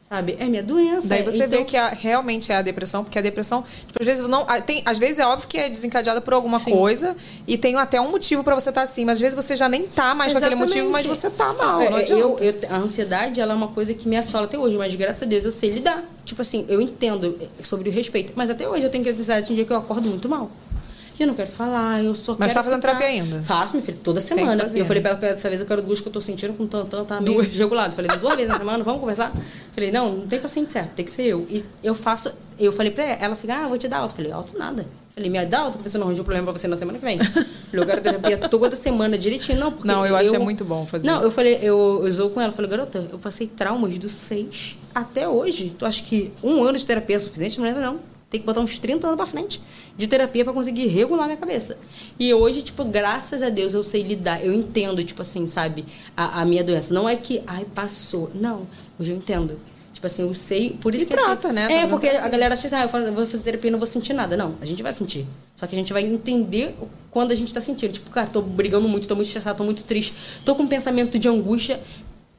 Sabe? 0.06 0.36
É 0.39 0.44
minha 0.44 0.62
doença. 0.62 1.09
Daí 1.09 1.22
você 1.22 1.39
Então, 1.44 1.48
vê 1.60 1.64
que 1.64 1.78
a- 1.78 1.89
realmente 1.89 2.52
é 2.52 2.56
a 2.56 2.62
depressão, 2.62 3.02
porque 3.02 3.18
a 3.18 3.22
depressão, 3.22 3.62
tipo, 3.86 3.94
às 3.98 4.06
vezes 4.06 4.28
não. 4.28 4.44
Tem, 4.66 4.82
às 4.85 4.98
vezes 4.98 5.18
é 5.18 5.26
óbvio 5.26 5.48
que 5.48 5.56
é 5.56 5.66
desencadeada 5.70 6.20
por 6.20 6.35
alguma 6.35 6.59
Sim. 6.59 6.72
coisa 6.72 7.16
e 7.47 7.56
tem 7.56 7.74
até 7.76 7.98
um 7.98 8.10
motivo 8.10 8.44
pra 8.44 8.55
você 8.55 8.68
estar 8.68 8.82
assim, 8.82 9.06
mas 9.06 9.14
às 9.14 9.20
vezes 9.22 9.35
você 9.35 9.56
já 9.56 9.66
nem 9.66 9.85
tá 9.86 10.14
mais 10.14 10.31
com 10.31 10.39
aquele 10.39 10.56
motivo, 10.56 10.90
mas 10.90 11.06
você 11.06 11.31
tá 11.31 11.55
mal. 11.55 11.81
É, 11.81 11.86
é, 12.02 12.12
eu, 12.12 12.36
eu, 12.39 12.55
a 12.70 12.76
ansiedade, 12.76 13.40
ela 13.40 13.55
é 13.55 13.56
uma 13.56 13.68
coisa 13.68 13.94
que 13.94 14.06
me 14.06 14.16
assola 14.18 14.44
até 14.44 14.59
hoje, 14.59 14.76
mas 14.76 14.94
graças 14.94 15.22
a 15.22 15.26
Deus 15.26 15.47
eu 15.47 15.52
sei 15.52 15.70
lidar. 15.70 16.05
Tipo 16.26 16.43
assim, 16.43 16.66
eu 16.68 16.82
entendo 16.82 17.39
sobre 17.62 17.89
o 17.89 17.93
respeito, 17.93 18.35
mas 18.36 18.51
até 18.51 18.68
hoje 18.68 18.85
eu 18.85 18.90
tenho 18.90 19.02
que 19.05 19.12
dizer, 19.12 19.43
tem 19.43 19.56
dia 19.56 19.64
que 19.64 19.72
eu 19.72 19.78
acordo 19.78 20.06
muito 20.10 20.28
mal. 20.28 20.51
Eu 21.18 21.28
não 21.28 21.34
quero 21.34 21.48
falar, 21.50 22.02
eu 22.02 22.14
só 22.14 22.32
Mas 22.38 22.52
quero 22.52 22.54
tá 22.54 22.62
fazendo 22.64 22.80
ficar- 22.80 22.96
terapia 22.98 23.22
ainda? 23.22 23.42
Faço, 23.42 23.74
minha 23.74 23.84
filha, 23.84 23.98
toda 24.02 24.20
semana. 24.20 24.68
E 24.74 24.78
eu 24.78 24.84
falei 24.84 25.00
né? 25.02 25.08
pra 25.08 25.10
ela 25.10 25.18
que 25.20 25.34
dessa 25.36 25.48
vez 25.48 25.60
eu 25.60 25.66
quero 25.66 25.80
duas 25.80 26.00
que 26.00 26.08
eu 26.08 26.12
tô 26.12 26.20
sentindo 26.20 26.54
com 26.54 26.66
tantão, 26.66 27.04
tá 27.04 27.20
meio 27.20 27.42
desregulado. 27.44 27.94
Falei, 27.94 28.16
duas 28.18 28.34
vezes 28.36 28.48
na 28.50 28.58
semana, 28.58 28.82
vamos 28.82 29.00
conversar? 29.00 29.32
Falei, 29.74 29.92
não, 29.92 30.12
não 30.16 30.26
tem 30.26 30.40
paciente 30.40 30.72
certo, 30.72 30.90
tem 30.90 31.04
que 31.04 31.10
ser 31.10 31.22
eu. 31.22 31.46
E 31.48 31.64
eu 31.82 31.94
faço, 31.94 32.32
eu 32.58 32.72
falei 32.72 32.90
pra 32.90 33.04
ela, 33.04 33.18
ela 33.26 33.36
falou, 33.36 33.56
ah, 33.56 33.68
vou 33.68 33.78
te 33.78 33.86
dar 33.86 33.98
alta. 33.98 34.14
Falei, 34.14 34.32
alto 34.32 34.58
nada. 34.58 34.86
Falei, 35.14 35.30
me 35.30 35.46
dá 35.46 35.60
alta 35.60 35.78
pra 35.78 35.88
você 35.88 35.96
não 35.96 36.06
arranjar 36.06 36.22
um 36.22 36.24
problema 36.24 36.50
pra 36.50 36.60
você 36.60 36.66
na 36.66 36.76
semana 36.76 36.98
que 36.98 37.04
vem. 37.04 37.18
Falei, 37.22 37.46
eu 37.72 37.86
quero 37.86 38.00
terapia 38.00 38.36
toda 38.36 38.74
semana 38.74 39.16
direitinho. 39.16 39.60
Não, 39.60 39.70
porque 39.70 39.86
Não, 39.86 40.04
eu 40.04 40.16
acho 40.16 40.30
que 40.30 40.36
é 40.36 40.40
muito 40.40 40.64
bom 40.64 40.84
fazer. 40.84 41.06
Não, 41.06 41.22
eu 41.22 41.30
falei, 41.30 41.60
eu, 41.62 42.04
eu 42.08 42.30
com 42.30 42.40
ela, 42.40 42.50
falei, 42.50 42.68
garota, 42.68 43.06
eu 43.12 43.18
passei 43.20 43.46
traumas 43.46 43.96
dos 43.96 44.10
seis 44.10 44.76
até 44.92 45.28
hoje. 45.28 45.72
Tu 45.78 45.86
acha 45.86 46.02
que 46.02 46.32
um 46.42 46.64
ano 46.64 46.76
de 46.76 46.84
terapia 46.84 47.14
é 47.14 47.18
suficiente? 47.20 47.58
Não 47.58 47.64
lembra, 47.64 47.80
não. 47.80 48.00
Tem 48.35 48.40
que 48.40 48.47
botar 48.48 48.59
uns 48.62 48.81
30 48.81 49.06
anos 49.06 49.16
pra 49.16 49.27
frente 49.27 49.61
de 49.97 50.09
terapia 50.09 50.43
pra 50.43 50.52
conseguir 50.52 50.89
regular 50.89 51.27
minha 51.27 51.36
cabeça. 51.36 51.78
E 52.19 52.35
hoje, 52.35 52.62
tipo, 52.62 52.85
graças 52.85 53.44
a 53.44 53.48
Deus 53.48 53.74
eu 53.74 53.85
sei 53.85 54.02
lidar. 54.02 54.44
Eu 54.44 54.52
entendo, 54.52 55.05
tipo 55.05 55.23
assim, 55.23 55.47
sabe, 55.47 55.85
a, 56.16 56.40
a 56.40 56.44
minha 56.44 56.65
doença. 56.65 56.93
Não 56.93 57.09
é 57.09 57.15
que, 57.15 57.44
ai, 57.47 57.65
passou. 57.73 58.28
Não, 58.35 58.66
hoje 58.98 59.12
eu 59.12 59.16
entendo. 59.16 59.56
Tipo 59.93 60.05
assim, 60.09 60.23
eu 60.23 60.35
sei, 60.35 60.70
por 60.81 60.93
isso 60.97 61.05
E 61.05 61.06
que. 61.06 61.15
trata, 61.15 61.52
né? 61.52 61.69
Tá 61.69 61.73
É, 61.73 61.77
fazendo 61.82 61.90
porque 61.90 62.09
a 62.09 62.27
galera 62.28 62.55
acha 62.55 62.66
assim, 62.66 62.74
ah, 62.74 62.82
eu 62.82 62.89
faço- 62.89 63.05
eu 63.06 63.12
vou 63.15 63.24
fazer 63.24 63.44
terapia 63.44 63.69
e 63.69 63.70
não 63.70 63.78
vou 63.78 63.86
sentir 63.86 64.12
nada. 64.15 64.36
Não, 64.36 64.56
a 64.61 64.65
gente 64.66 64.82
vai 64.82 64.93
sentir. 64.93 65.24
Só 65.55 65.65
que 65.69 65.77
a 65.77 65.78
gente 65.78 65.93
vai 65.93 66.02
entender 66.02 66.74
quando 67.12 67.31
a 67.31 67.36
gente 67.36 67.55
tá 67.55 67.61
sentindo. 67.61 67.93
Tipo, 67.93 68.11
cara, 68.11 68.27
tô 68.27 68.43
brigando 68.43 68.89
muito, 68.89 69.06
tô 69.06 69.15
muito 69.15 69.28
estressado, 69.28 69.59
tô 69.59 69.62
muito 69.65 69.85
triste, 69.85 70.12
tô 70.44 70.56
com 70.56 70.65
um 70.65 70.66
pensamento 70.66 71.20
de 71.20 71.28
angústia. 71.28 71.81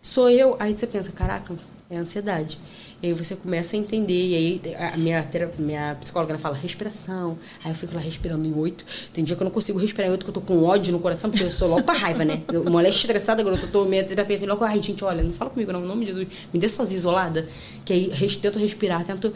Sou 0.01 0.29
eu. 0.29 0.57
Aí 0.59 0.73
você 0.73 0.85
pensa, 0.85 1.13
caraca, 1.13 1.55
é 1.89 1.95
ansiedade. 1.95 2.59
E 3.05 3.09
aí 3.09 3.13
você 3.13 3.35
começa 3.35 3.75
a 3.75 3.79
entender. 3.79 4.13
E 4.29 4.35
aí 4.35 4.61
a 4.93 4.97
minha, 4.97 5.27
minha 5.59 5.95
psicóloga 6.01 6.37
fala 6.39 6.55
respiração. 6.55 7.37
Aí 7.63 7.71
eu 7.71 7.75
fico 7.75 7.93
lá 7.93 8.01
respirando 8.01 8.47
em 8.47 8.53
oito. 8.53 8.83
Tem 9.13 9.23
dia 9.23 9.35
que 9.35 9.41
eu 9.43 9.45
não 9.45 9.51
consigo 9.51 9.77
respirar 9.77 10.07
em 10.07 10.11
oito, 10.11 10.25
que 10.25 10.29
eu 10.29 10.33
tô 10.33 10.41
com 10.41 10.63
ódio 10.63 10.91
no 10.91 10.99
coração, 10.99 11.29
porque 11.29 11.43
eu 11.43 11.51
sou 11.51 11.69
logo 11.69 11.83
pra 11.83 11.93
raiva, 11.93 12.25
né? 12.25 12.41
Eu 12.51 12.63
moleste 12.63 13.01
estressada, 13.01 13.41
agora 13.41 13.57
eu 13.57 13.67
tô 13.71 13.85
minha 13.85 14.03
terapia, 14.03 14.39
logo, 14.47 14.63
ai, 14.63 14.81
gente, 14.81 15.03
olha, 15.03 15.21
não 15.23 15.31
fala 15.31 15.51
comigo, 15.51 15.71
não, 15.71 15.83
em 15.83 15.87
nome 15.87 16.05
de 16.05 16.11
Jesus. 16.13 16.27
Me 16.51 16.59
dê 16.59 16.67
sozinha 16.67 16.97
isolada. 16.97 17.47
Que 17.85 17.93
aí 17.93 18.09
res- 18.09 18.37
tento 18.37 18.57
respirar, 18.57 19.03
tento 19.05 19.31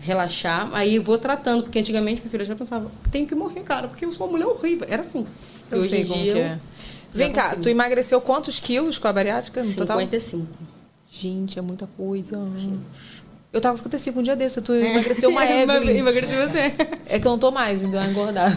relaxar. 0.00 0.70
Aí 0.72 0.98
vou 0.98 1.18
tratando, 1.18 1.64
porque 1.64 1.78
antigamente, 1.78 2.20
minha 2.20 2.30
filha 2.30 2.44
já 2.44 2.54
pensava, 2.54 2.90
tenho 3.10 3.26
que 3.26 3.34
morrer, 3.34 3.60
cara, 3.62 3.88
porque 3.88 4.04
eu 4.04 4.12
sou 4.12 4.26
uma 4.26 4.32
mulher 4.32 4.46
horrível. 4.46 4.86
Era 4.88 5.00
assim. 5.02 5.24
Eu 5.70 5.80
sei 5.80 6.04
como 6.04 6.22
que 6.22 6.30
é. 6.38 6.58
Vem 7.12 7.32
cá, 7.32 7.44
consigo. 7.44 7.62
tu 7.62 7.68
emagreceu 7.68 8.20
quantos 8.20 8.60
quilos 8.60 8.98
com 8.98 9.08
a 9.08 9.12
bariátrica 9.12 9.62
no 9.62 9.72
total? 9.74 9.98
55. 9.98 10.46
Gente, 11.10 11.58
é 11.58 11.62
muita 11.62 11.86
coisa. 11.86 12.38
Eu 13.52 13.60
tava 13.60 13.72
com 13.72 13.78
55 13.78 14.18
um 14.18 14.22
dia 14.22 14.36
desse, 14.36 14.60
tu 14.60 14.74
emagreceu 14.74 15.30
uma 15.30 15.44
Evelyn. 15.48 15.98
Emagreci 15.98 16.36
você. 16.36 16.74
É 17.06 17.18
que 17.18 17.26
eu 17.26 17.30
não 17.32 17.38
tô 17.38 17.50
mais, 17.50 17.82
ainda 17.82 18.00
uma 18.00 18.08
engordada. 18.08 18.54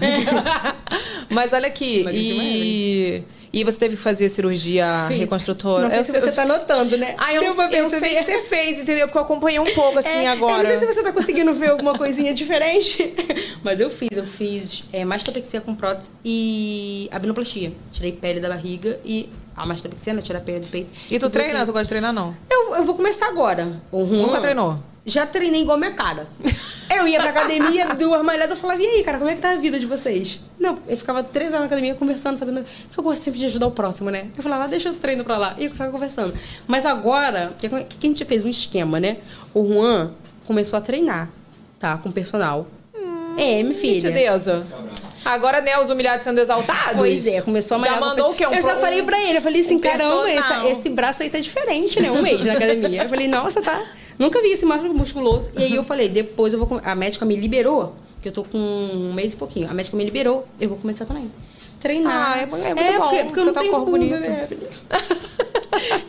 Mas 1.29 1.53
olha 1.53 1.67
aqui, 1.67 2.01
Emagreci 2.01 2.33
uma 2.33 2.43
e... 2.43 3.23
E 3.51 3.63
você 3.63 3.79
teve 3.79 3.95
que 3.95 4.01
fazer 4.01 4.29
cirurgia 4.29 5.05
Fiz. 5.07 5.17
reconstrutora? 5.19 5.83
Não 5.83 5.89
sei 5.89 5.99
Eu 5.99 6.03
se 6.03 6.11
você 6.11 6.31
tá 6.31 6.45
notando, 6.45 6.97
né? 6.97 7.15
Ah, 7.17 7.33
eu, 7.33 7.53
pra 7.55 7.71
eu 7.71 7.89
sei 7.89 8.15
que 8.17 8.23
você 8.25 8.37
fez, 8.43 8.79
entendeu? 8.79 9.07
Porque 9.07 9.17
eu 9.17 9.23
acompanhei 9.23 9.59
um 9.59 9.73
pouco 9.73 9.97
assim 9.99 10.09
É, 10.09 10.27
agora. 10.27 10.63
Eu 10.63 10.73
não 10.73 10.79
sei 10.79 10.87
se 10.87 10.93
você 10.93 11.03
tá 11.03 11.11
conseguindo 11.11 11.53
ver 11.53 11.69
alguma 11.71 11.97
coisinha 11.97 12.33
diferente. 12.33 13.13
Mas 13.63 13.79
eu 13.79 13.89
fiz, 13.89 14.09
eu 14.15 14.25
fiz 14.25 14.83
é, 14.93 15.03
mastopexia 15.03 15.61
com 15.61 15.73
prótese 15.73 16.11
e 16.23 17.07
abnoplastia. 17.11 17.71
Tirei 17.91 18.11
pele 18.11 18.39
da 18.39 18.49
barriga 18.49 18.99
e 19.03 19.29
a 19.55 19.65
mastopexia, 19.65 20.13
né? 20.13 20.21
Tirar 20.21 20.41
pele 20.41 20.59
do 20.59 20.67
peito. 20.67 20.89
E 21.09 21.17
tu 21.19 21.29
treina? 21.29 21.65
Tu 21.65 21.71
gosta 21.71 21.83
de 21.83 21.89
treinar, 21.89 22.13
não? 22.13 22.35
Eu, 22.49 22.75
eu 22.75 22.83
vou 22.83 22.95
começar 22.95 23.27
agora. 23.27 23.81
Juan- 23.91 24.05
Nunca 24.05 24.39
treinou? 24.39 24.79
Já 25.09 25.25
treinei 25.25 25.61
igual 25.61 25.77
minha 25.77 25.91
cara. 25.91 26.27
Eu 26.95 27.07
ia 27.07 27.19
pra 27.19 27.29
academia, 27.29 27.87
duas 27.95 28.21
malhadas, 28.23 28.55
eu 28.55 28.61
falava, 28.61 28.81
e 28.81 28.85
aí, 28.85 29.03
cara, 29.03 29.17
como 29.19 29.29
é 29.29 29.35
que 29.35 29.41
tá 29.41 29.51
a 29.51 29.55
vida 29.55 29.77
de 29.79 29.85
vocês? 29.85 30.39
Não, 30.59 30.79
eu 30.87 30.97
ficava 30.97 31.21
três 31.23 31.49
horas 31.49 31.61
na 31.61 31.65
academia 31.67 31.93
conversando, 31.95 32.37
sabendo 32.37 32.63
que 32.91 32.97
eu 32.99 33.03
gosto 33.03 33.21
sempre 33.21 33.39
de 33.39 33.45
ajudar 33.45 33.67
o 33.67 33.71
próximo, 33.71 34.09
né? 34.09 34.27
Eu 34.35 34.41
falava, 34.41 34.63
ah, 34.63 34.67
deixa 34.67 34.89
eu 34.89 34.93
treino 34.95 35.23
pra 35.23 35.37
lá. 35.37 35.55
E 35.59 35.65
eu 35.65 35.69
ficava 35.71 35.91
conversando. 35.91 36.33
Mas 36.67 36.85
agora, 36.85 37.53
o 37.53 37.59
que, 37.59 37.69
que 37.69 38.07
a 38.07 38.09
gente 38.09 38.25
fez? 38.25 38.43
Um 38.43 38.49
esquema, 38.49 38.99
né? 38.99 39.17
O 39.53 39.67
Juan 39.67 40.11
começou 40.47 40.77
a 40.77 40.81
treinar, 40.81 41.29
tá? 41.79 41.97
Com 41.97 42.11
personal. 42.11 42.67
é, 43.37 43.61
minha 43.61 43.75
filha. 43.75 43.99
Gente, 44.01 44.13
deusa. 44.13 44.65
Agora, 45.23 45.61
né, 45.61 45.77
os 45.77 45.89
humilhados 45.89 46.23
sendo 46.23 46.39
exaltados. 46.39 46.93
Pois 46.95 47.27
é, 47.27 47.41
começou 47.41 47.75
a 47.77 47.79
Já 47.81 47.85
malhar 47.85 47.99
com 47.99 48.05
mandou 48.05 48.31
o 48.31 48.33
quê? 48.35 48.47
Um 48.47 48.53
eu 48.53 48.61
já 48.61 48.71
pro- 48.71 48.81
falei 48.81 49.03
pra 49.03 49.19
ele, 49.21 49.37
eu 49.37 49.41
falei 49.41 49.61
assim, 49.61 49.75
um 49.75 49.79
caramba, 49.79 50.29
essa- 50.29 50.67
esse 50.69 50.89
braço 50.89 51.21
aí 51.21 51.29
tá 51.29 51.39
diferente, 51.39 51.99
né? 51.99 52.09
Um 52.09 52.21
mês 52.21 52.43
na 52.43 52.53
academia. 52.53 53.03
Eu 53.03 53.09
falei, 53.09 53.27
nossa, 53.27 53.61
tá. 53.61 53.79
Nunca 54.19 54.41
vi 54.41 54.49
esse 54.51 54.65
músculo 54.65 54.93
musculoso. 54.93 55.49
E 55.57 55.63
aí 55.63 55.73
eu 55.75 55.83
falei, 55.83 56.09
depois 56.09 56.53
eu 56.53 56.59
vou. 56.63 56.79
A 56.83 56.93
médica 56.93 57.25
me 57.25 57.35
liberou, 57.35 57.95
que 58.21 58.27
eu 58.27 58.31
tô 58.33 58.43
com 58.43 58.57
um 58.57 59.13
mês 59.13 59.33
e 59.33 59.37
pouquinho. 59.37 59.69
A 59.69 59.73
médica 59.73 59.95
me 59.97 60.03
liberou, 60.03 60.45
eu 60.59 60.67
vou 60.69 60.77
começar 60.77 61.05
também. 61.05 61.31
Treinar. 61.79 62.33
Ah, 62.33 62.37
é, 62.37 62.41
é 62.43 62.45
muito 62.45 62.59
bom. 62.97 63.07
Porque, 63.07 63.23
porque 63.23 63.39
eu 63.39 63.43
você 63.45 63.45
não 63.45 63.53
tá 63.53 63.59
com 63.61 63.65
tenho 63.67 63.73
o 63.73 63.77
corpo 63.85 63.91
bunda, 63.91 64.05
bonito. 64.17 64.29
né, 64.29 64.45
filha? 64.47 64.67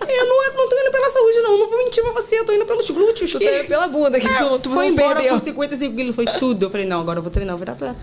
Eu 0.09 0.27
não, 0.27 0.55
não 0.57 0.69
tô 0.69 0.77
indo 0.77 0.91
pela 0.91 1.09
saúde, 1.11 1.39
não. 1.43 1.59
Não 1.59 1.69
vou 1.69 1.79
mentir 1.79 2.03
pra 2.03 2.13
você. 2.13 2.37
Eu 2.41 2.45
tô 2.45 2.53
indo 2.53 2.65
pelos 2.67 2.91
glúteos. 2.91 3.31
Tu 3.31 3.39
que- 3.39 3.45
tá 3.49 3.59
indo 3.59 3.69
pela 3.69 3.87
bunda, 3.87 4.19
que 4.19 4.27
tu- 4.29 4.59
tu 4.59 4.71
foi 4.71 4.87
não 4.87 4.93
embora 4.93 5.15
perdeu. 5.17 5.35
com 5.35 5.39
55 5.39 5.95
quilos, 5.95 6.17
foi 6.17 6.25
tudo. 6.41 6.67
Eu 6.67 6.71
falei, 6.71 6.87
não, 6.87 7.01
agora 7.01 7.19
eu 7.19 7.23
vou 7.23 7.31
treinar, 7.31 7.53
eu 7.55 7.59
vou 7.59 7.65
virar 7.65 7.75
atleta. 7.75 7.97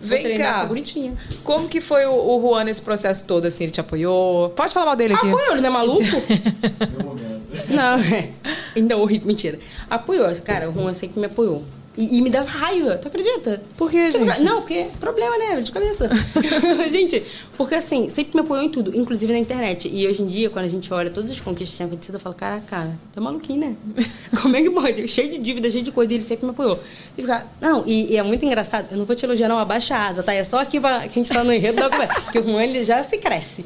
Vem 0.00 0.22
treinar, 0.22 0.60
cá. 0.60 0.64
bonitinha. 0.66 1.16
Como 1.42 1.66
que 1.68 1.80
foi 1.80 2.06
o, 2.06 2.12
o 2.14 2.40
Juan 2.40 2.62
nesse 2.64 2.80
processo 2.82 3.26
todo, 3.26 3.46
assim? 3.46 3.64
Ele 3.64 3.72
te 3.72 3.80
apoiou? 3.80 4.50
Pode 4.50 4.72
falar 4.72 4.86
mal 4.86 4.94
dele 4.96 5.14
aqui. 5.14 5.26
Apoiou, 5.26 5.50
ele 5.52 5.60
não 5.60 5.68
é 5.68 5.72
maluco? 5.72 6.00
Meu 6.02 7.02
momento. 7.04 7.37
Não. 7.68 7.98
Ainda 8.76 8.96
horrível, 8.96 9.26
mentira. 9.26 9.58
Apoiou, 9.88 10.28
cara, 10.42 10.68
o 10.68 10.72
Juan 10.72 10.94
sempre 10.94 11.20
me 11.20 11.26
apoiou. 11.26 11.64
E, 11.98 12.16
e 12.16 12.22
me 12.22 12.30
dava 12.30 12.48
raiva, 12.48 12.96
tu 12.96 13.08
acredita? 13.08 13.60
Por 13.76 13.88
Porque 13.90 13.96
eu 13.96 14.10
gente? 14.12 14.20
ficava- 14.20 14.40
Não, 14.44 14.60
porque 14.60 14.86
problema, 15.00 15.36
né? 15.36 15.60
De 15.60 15.72
cabeça. 15.72 16.08
gente, 16.88 17.24
porque 17.56 17.74
assim, 17.74 18.08
sempre 18.08 18.36
me 18.36 18.40
apoiou 18.42 18.62
em 18.64 18.68
tudo, 18.68 18.96
inclusive 18.96 19.32
na 19.32 19.38
internet. 19.40 19.90
E 19.92 20.06
hoje 20.06 20.22
em 20.22 20.28
dia, 20.28 20.48
quando 20.48 20.64
a 20.66 20.68
gente 20.68 20.94
olha 20.94 21.10
todas 21.10 21.28
as 21.28 21.40
conquistas 21.40 21.70
que 21.70 21.76
tinham 21.78 21.88
acontecido, 21.88 22.14
eu 22.14 22.20
falo, 22.20 22.36
cara, 22.36 22.60
cara, 22.68 22.96
tá 23.12 23.20
maluquinho, 23.20 23.58
né? 23.60 23.76
Como 24.40 24.54
é 24.56 24.62
que 24.62 24.70
pode? 24.70 25.08
Cheio 25.08 25.28
de 25.28 25.38
dívida, 25.38 25.68
cheio 25.70 25.82
de 25.82 25.90
coisa, 25.90 26.12
e 26.12 26.16
ele 26.16 26.22
sempre 26.22 26.44
me 26.46 26.52
apoiou. 26.52 26.78
E 27.16 27.22
ficar, 27.22 27.52
não, 27.60 27.82
e, 27.84 28.12
e 28.12 28.16
é 28.16 28.22
muito 28.22 28.44
engraçado, 28.44 28.86
eu 28.92 28.96
não 28.98 29.04
vou 29.04 29.16
te 29.16 29.24
elogiar, 29.24 29.48
não, 29.48 29.58
abaixa 29.58 29.96
a 29.96 30.06
asa, 30.08 30.22
tá? 30.22 30.32
É 30.32 30.44
só 30.44 30.60
aqui 30.60 30.78
pra, 30.78 31.00
que 31.00 31.18
a 31.18 31.22
gente 31.22 31.32
tá 31.32 31.42
no 31.42 31.52
enredo 31.52 31.80
da 31.80 31.90
conversa. 31.90 32.20
Porque 32.20 32.38
o 32.38 32.44
Juan, 32.44 32.62
ele 32.62 32.84
já 32.84 33.02
se 33.02 33.18
cresce. 33.18 33.64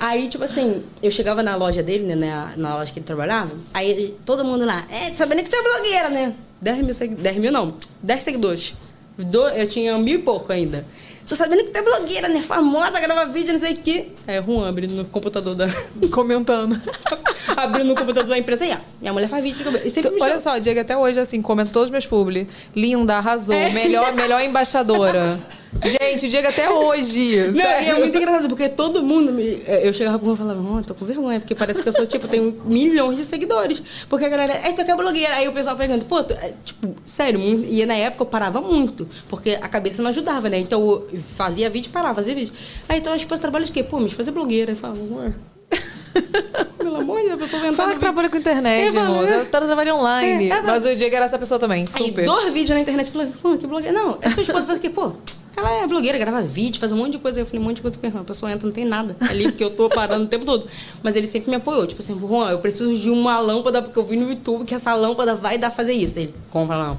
Aí, 0.00 0.26
tipo 0.28 0.42
assim, 0.42 0.82
eu 1.00 1.12
chegava 1.12 1.44
na 1.44 1.54
loja 1.54 1.80
dele, 1.82 2.04
né, 2.04 2.16
na, 2.16 2.52
na 2.56 2.76
loja 2.76 2.92
que 2.92 2.98
ele 2.98 3.06
trabalhava, 3.06 3.50
aí 3.72 4.16
todo 4.24 4.44
mundo 4.44 4.64
lá, 4.64 4.84
é, 4.90 5.10
sabendo 5.12 5.44
que 5.44 5.50
tu 5.50 5.56
é 5.56 5.62
blogueira, 5.62 6.08
né? 6.10 6.34
10 6.60 6.78
mil, 6.84 6.94
segui- 6.94 7.14
10 7.16 7.36
mil 7.38 7.52
não, 7.52 7.74
10 8.02 8.24
seguidores. 8.24 8.74
Do- 9.16 9.48
eu 9.48 9.66
tinha 9.68 9.98
mil 9.98 10.18
e 10.20 10.22
pouco 10.22 10.52
ainda. 10.52 10.84
Tô 11.28 11.36
sabendo 11.36 11.64
que 11.64 11.70
tu 11.70 11.78
é 11.78 11.82
blogueira, 11.82 12.28
né? 12.28 12.40
Famosa, 12.40 12.98
grava 13.00 13.26
vídeo, 13.26 13.52
não 13.52 13.60
sei 13.60 13.74
o 13.74 13.76
quê. 13.76 14.08
O 14.26 14.42
Juan 14.46 14.68
abrindo 14.68 14.94
no 14.94 15.04
computador 15.04 15.54
da. 15.54 15.66
Comentando. 16.10 16.80
abrindo 17.56 17.88
no 17.88 17.94
computador 17.94 18.30
da 18.30 18.38
empresa. 18.38 18.64
E, 18.64 18.72
ó, 18.72 18.76
minha 19.00 19.12
mulher 19.12 19.28
faz 19.28 19.44
vídeo. 19.44 19.64
E 19.84 19.90
sempre 19.90 20.10
me 20.12 20.22
Olha 20.22 20.38
só, 20.38 20.56
o 20.56 20.60
Diego 20.60 20.80
até 20.80 20.96
hoje, 20.96 21.20
assim, 21.20 21.42
comenta 21.42 21.70
todos 21.70 21.88
os 21.88 21.90
meus 21.90 22.06
publi. 22.06 22.48
Linda, 22.74 23.16
arrasou. 23.16 23.54
É. 23.54 23.70
Melhor, 23.70 24.14
melhor 24.14 24.40
embaixadora. 24.40 25.38
Gente, 25.84 26.24
o 26.24 26.28
Diego 26.30 26.48
até 26.48 26.70
hoje. 26.70 27.50
Não, 27.52 27.60
e 27.62 27.88
é 27.88 27.94
muito 27.94 28.16
engraçado, 28.16 28.48
porque 28.48 28.70
todo 28.70 29.02
mundo. 29.02 29.32
me- 29.32 29.62
Eu 29.66 29.92
chegava 29.92 30.18
pro 30.18 30.32
e 30.32 30.36
falava, 30.36 30.60
não, 30.62 30.78
eu 30.78 30.84
tô 30.84 30.94
com 30.94 31.04
vergonha, 31.04 31.40
porque 31.40 31.54
parece 31.54 31.82
que 31.82 31.88
eu 31.88 31.92
sou, 31.92 32.06
tipo, 32.06 32.26
tenho 32.26 32.58
milhões 32.64 33.18
de 33.18 33.24
seguidores. 33.26 33.82
Porque 34.08 34.24
a 34.24 34.28
galera, 34.30 34.54
é, 34.54 34.72
tu 34.72 34.82
que 34.82 34.90
é 34.90 34.96
blogueira. 34.96 35.34
Aí 35.34 35.46
o 35.46 35.52
pessoal 35.52 35.76
pergunta, 35.76 36.06
pô, 36.06 36.24
tu, 36.24 36.32
é, 36.32 36.54
tipo, 36.64 36.94
sério, 37.04 37.38
muito, 37.38 37.70
e 37.70 37.84
na 37.84 37.94
época 37.94 38.22
eu 38.22 38.26
parava 38.26 38.62
muito, 38.62 39.06
porque 39.28 39.58
a 39.60 39.68
cabeça 39.68 40.02
não 40.02 40.08
ajudava, 40.08 40.48
né? 40.48 40.58
Então 40.58 40.80
eu 40.80 41.17
fazia 41.18 41.68
vídeo 41.70 41.88
e 41.88 41.92
parava, 41.92 42.14
fazia 42.16 42.34
vídeo. 42.34 42.52
Aí 42.88 42.98
então 42.98 43.12
a 43.12 43.16
esposa 43.16 43.40
trabalha 43.40 43.64
de 43.64 43.72
quê? 43.72 43.82
Pô, 43.82 43.96
minha 43.96 44.08
esposa 44.08 44.30
é 44.30 44.32
blogueira. 44.32 44.72
Eu 44.72 44.76
falo, 44.76 44.94
amor. 45.00 45.34
Pelo 46.78 46.96
amor 46.96 47.20
de 47.20 47.26
Deus, 47.26 47.34
a 47.34 47.44
pessoa 47.44 47.60
entrar 47.60 47.74
Fala 47.74 47.92
que 47.92 48.00
trabalha 48.00 48.30
com 48.30 48.38
internet, 48.38 48.94
Eu 48.94 49.02
é. 49.02 49.32
Ela 49.32 49.44
tá 49.44 49.60
trabalhando 49.60 49.98
online. 49.98 50.50
É, 50.50 50.54
é, 50.54 50.62
Mas 50.62 50.84
o 50.84 50.96
Diego 50.96 51.14
era 51.14 51.26
essa 51.26 51.38
pessoa 51.38 51.60
também, 51.60 51.84
Aí, 51.94 52.06
super. 52.06 52.24
dois 52.24 52.52
vídeos 52.52 52.70
na 52.70 52.80
internet, 52.80 53.06
eu 53.08 53.12
falei, 53.12 53.32
pô, 53.42 53.56
que 53.56 53.66
blogueira. 53.66 53.92
Não, 53.92 54.18
a 54.22 54.30
sua 54.30 54.42
esposa 54.42 54.66
faz 54.66 54.78
o 54.78 54.80
quê? 54.80 54.88
Pô, 54.88 55.12
ela 55.58 55.82
é 55.82 55.86
blogueira, 55.86 56.16
grava 56.16 56.40
vídeo, 56.40 56.78
faz 56.78 56.92
um 56.92 56.96
monte 56.96 57.12
de 57.12 57.18
coisa. 57.18 57.40
Eu 57.40 57.46
falei, 57.46 57.60
um 57.60 57.64
monte 57.64 57.76
de 57.76 57.82
coisa 57.82 57.98
com. 57.98 58.06
A 58.06 58.24
pessoa 58.24 58.50
entra, 58.50 58.66
não 58.66 58.72
tem 58.72 58.84
nada 58.84 59.16
ali, 59.28 59.44
porque 59.44 59.64
eu 59.64 59.70
tô 59.70 59.88
parando 59.88 60.24
o 60.24 60.28
tempo 60.28 60.44
todo. 60.44 60.66
Mas 61.02 61.16
ele 61.16 61.26
sempre 61.26 61.50
me 61.50 61.56
apoiou. 61.56 61.86
Tipo 61.86 62.00
assim, 62.00 62.18
Juan, 62.18 62.50
eu 62.50 62.60
preciso 62.60 62.96
de 62.96 63.10
uma 63.10 63.38
lâmpada, 63.40 63.82
porque 63.82 63.98
eu 63.98 64.04
vi 64.04 64.16
no 64.16 64.30
YouTube 64.30 64.64
que 64.64 64.74
essa 64.74 64.94
lâmpada 64.94 65.34
vai 65.34 65.58
dar 65.58 65.70
fazer 65.70 65.92
isso. 65.92 66.18
Ele, 66.18 66.32
compra 66.50 66.76
lá. 66.76 66.96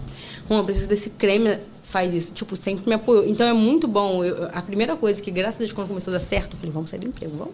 Juan, 0.47 0.59
eu 0.59 0.63
preciso 0.65 0.89
desse 0.89 1.09
creme, 1.11 1.57
faz 1.90 2.14
isso. 2.14 2.34
Tipo, 2.34 2.56
sempre 2.56 2.88
me 2.88 2.95
apoiou. 2.95 3.28
Então 3.28 3.45
é 3.48 3.53
muito 3.53 3.88
bom. 3.88 4.24
Eu- 4.24 4.49
a 4.53 4.61
primeira 4.61 4.95
coisa 4.95 5.22
que, 5.22 5.32
graças 5.32 5.56
a 5.56 5.60
Deus, 5.60 5.72
quando 5.72 5.88
começou 5.88 6.11
a 6.14 6.18
dar 6.18 6.24
certo, 6.24 6.53
eu 6.53 6.57
falei, 6.60 6.72
vamos 6.72 6.90
sair 6.90 6.99
do 6.99 7.07
emprego, 7.07 7.36
vamos. 7.38 7.53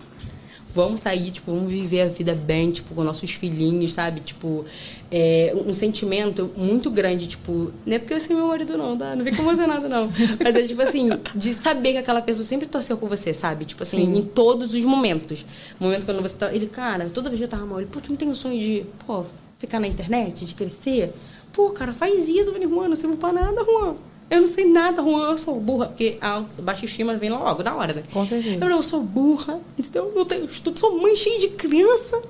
Vamos 0.74 1.00
sair, 1.00 1.32
tipo, 1.32 1.54
vamos 1.54 1.72
viver 1.72 2.02
a 2.02 2.08
vida 2.10 2.36
bem, 2.36 2.70
tipo, 2.70 2.94
com 2.94 3.02
nossos 3.02 3.32
filhinhos, 3.32 3.94
sabe? 3.94 4.20
Tipo, 4.20 4.66
é, 5.10 5.56
um 5.66 5.72
sentimento 5.74 6.52
muito 6.58 6.92
grande, 6.92 7.28
tipo, 7.28 7.72
não 7.86 7.96
é 7.96 7.98
porque 7.98 8.14
eu 8.14 8.20
sei 8.20 8.36
meu 8.36 8.48
marido, 8.50 8.78
não, 8.78 8.98
tá? 8.98 9.16
Não 9.16 9.24
fica 9.24 9.42
emocionado, 9.42 9.88
não. 9.88 10.10
Mas 10.44 10.54
é 10.54 10.64
tipo 10.68 10.82
assim, 10.82 11.08
de 11.34 11.54
saber 11.54 11.94
que 11.94 12.00
aquela 12.00 12.22
pessoa 12.22 12.44
sempre 12.46 12.68
torceu 12.68 12.98
por 12.98 13.08
você, 13.08 13.34
sabe? 13.34 13.64
Tipo 13.64 13.84
assim, 13.84 14.00
Sim. 14.04 14.18
em 14.18 14.22
todos 14.24 14.74
os 14.74 14.84
momentos. 14.84 15.46
Momento 15.80 16.06
quando 16.06 16.22
você 16.22 16.36
tá. 16.36 16.54
Ele, 16.54 16.68
cara, 16.68 17.10
toda 17.10 17.30
vez 17.30 17.40
que 17.40 17.46
eu 17.46 17.50
tava 17.50 17.66
mal, 17.66 17.80
ele, 17.80 17.88
pô, 17.90 18.02
tu 18.02 18.10
não 18.10 18.18
tem 18.18 18.30
o 18.30 18.36
sonho 18.36 18.60
de, 18.60 18.86
pô, 19.08 19.24
ficar 19.58 19.80
na 19.80 19.88
internet, 19.88 20.46
de 20.46 20.54
crescer? 20.56 21.14
Pô, 21.54 21.70
cara, 21.70 21.94
faz 21.94 22.28
isso, 22.28 22.50
eu 22.50 22.52
falei, 22.54 22.68
Juan, 22.68 22.90
não 22.90 22.98
sirvo 22.98 23.16
pra 23.16 23.32
nada, 23.32 23.64
Juan. 23.64 23.96
Eu 24.36 24.42
não 24.42 24.48
sei 24.48 24.66
nada, 24.66 25.02
eu 25.02 25.38
sou 25.38 25.60
burra. 25.60 25.88
Porque 25.88 26.18
a 26.20 26.44
baixa 26.60 26.86
estima 26.86 27.16
vem 27.16 27.30
logo, 27.30 27.64
na 27.64 27.74
hora, 27.74 27.94
né? 27.94 28.04
Com 28.12 28.26
certeza. 28.26 28.56
Eu, 28.56 28.60
falei, 28.60 28.78
eu 28.78 28.84
sou 28.84 29.02
burra, 29.02 29.60
entendeu? 29.78 30.12
Eu 30.14 30.26
tenho 30.26 30.44
estudo, 30.46 30.78
sou 30.78 31.00
mãe 31.00 31.16
cheia 31.16 31.40
de 31.40 31.50
criança. 31.50 32.22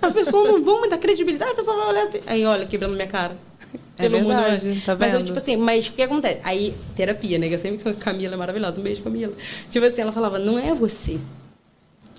As 0.00 0.12
pessoas 0.12 0.48
não 0.48 0.62
vão 0.62 0.80
me 0.80 0.88
dar 0.88 0.96
credibilidade, 0.96 1.50
a 1.52 1.54
pessoa 1.54 1.76
vai 1.76 1.88
olhar 1.88 2.02
assim. 2.04 2.20
Aí, 2.26 2.44
olha, 2.46 2.66
quebrando 2.66 2.94
minha 2.94 3.06
cara. 3.06 3.36
É 3.98 4.08
verdade, 4.08 4.66
né? 4.66 4.82
tá 4.84 4.96
Mas 4.98 5.12
eu, 5.12 5.22
tipo 5.22 5.36
assim, 5.36 5.58
mas 5.58 5.88
o 5.88 5.92
que 5.92 6.00
acontece? 6.00 6.40
Aí, 6.42 6.74
terapia, 6.96 7.38
né? 7.38 7.48
Que 7.48 7.54
eu 7.54 7.58
sempre 7.58 7.82
que 7.82 7.88
a 7.90 7.94
Camila 7.94 8.32
é 8.32 8.36
maravilhosa. 8.36 8.80
Um 8.80 8.82
beijo, 8.82 9.02
Camila. 9.02 9.34
Tipo 9.68 9.84
assim, 9.84 10.00
ela 10.00 10.12
falava, 10.12 10.38
não 10.38 10.58
é 10.58 10.72
você. 10.72 11.20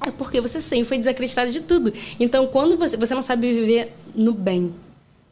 É 0.06 0.12
porque 0.12 0.40
você 0.40 0.62
sempre 0.62 0.86
foi 0.86 1.00
desacreditada 1.00 1.52
de 1.52 1.62
tudo. 1.62 1.92
Então, 2.20 2.46
quando 2.48 2.78
você, 2.78 2.96
você 2.96 3.16
não 3.16 3.24
sabe 3.24 3.52
viver 3.52 3.94
no 4.14 4.34
bem. 4.34 4.72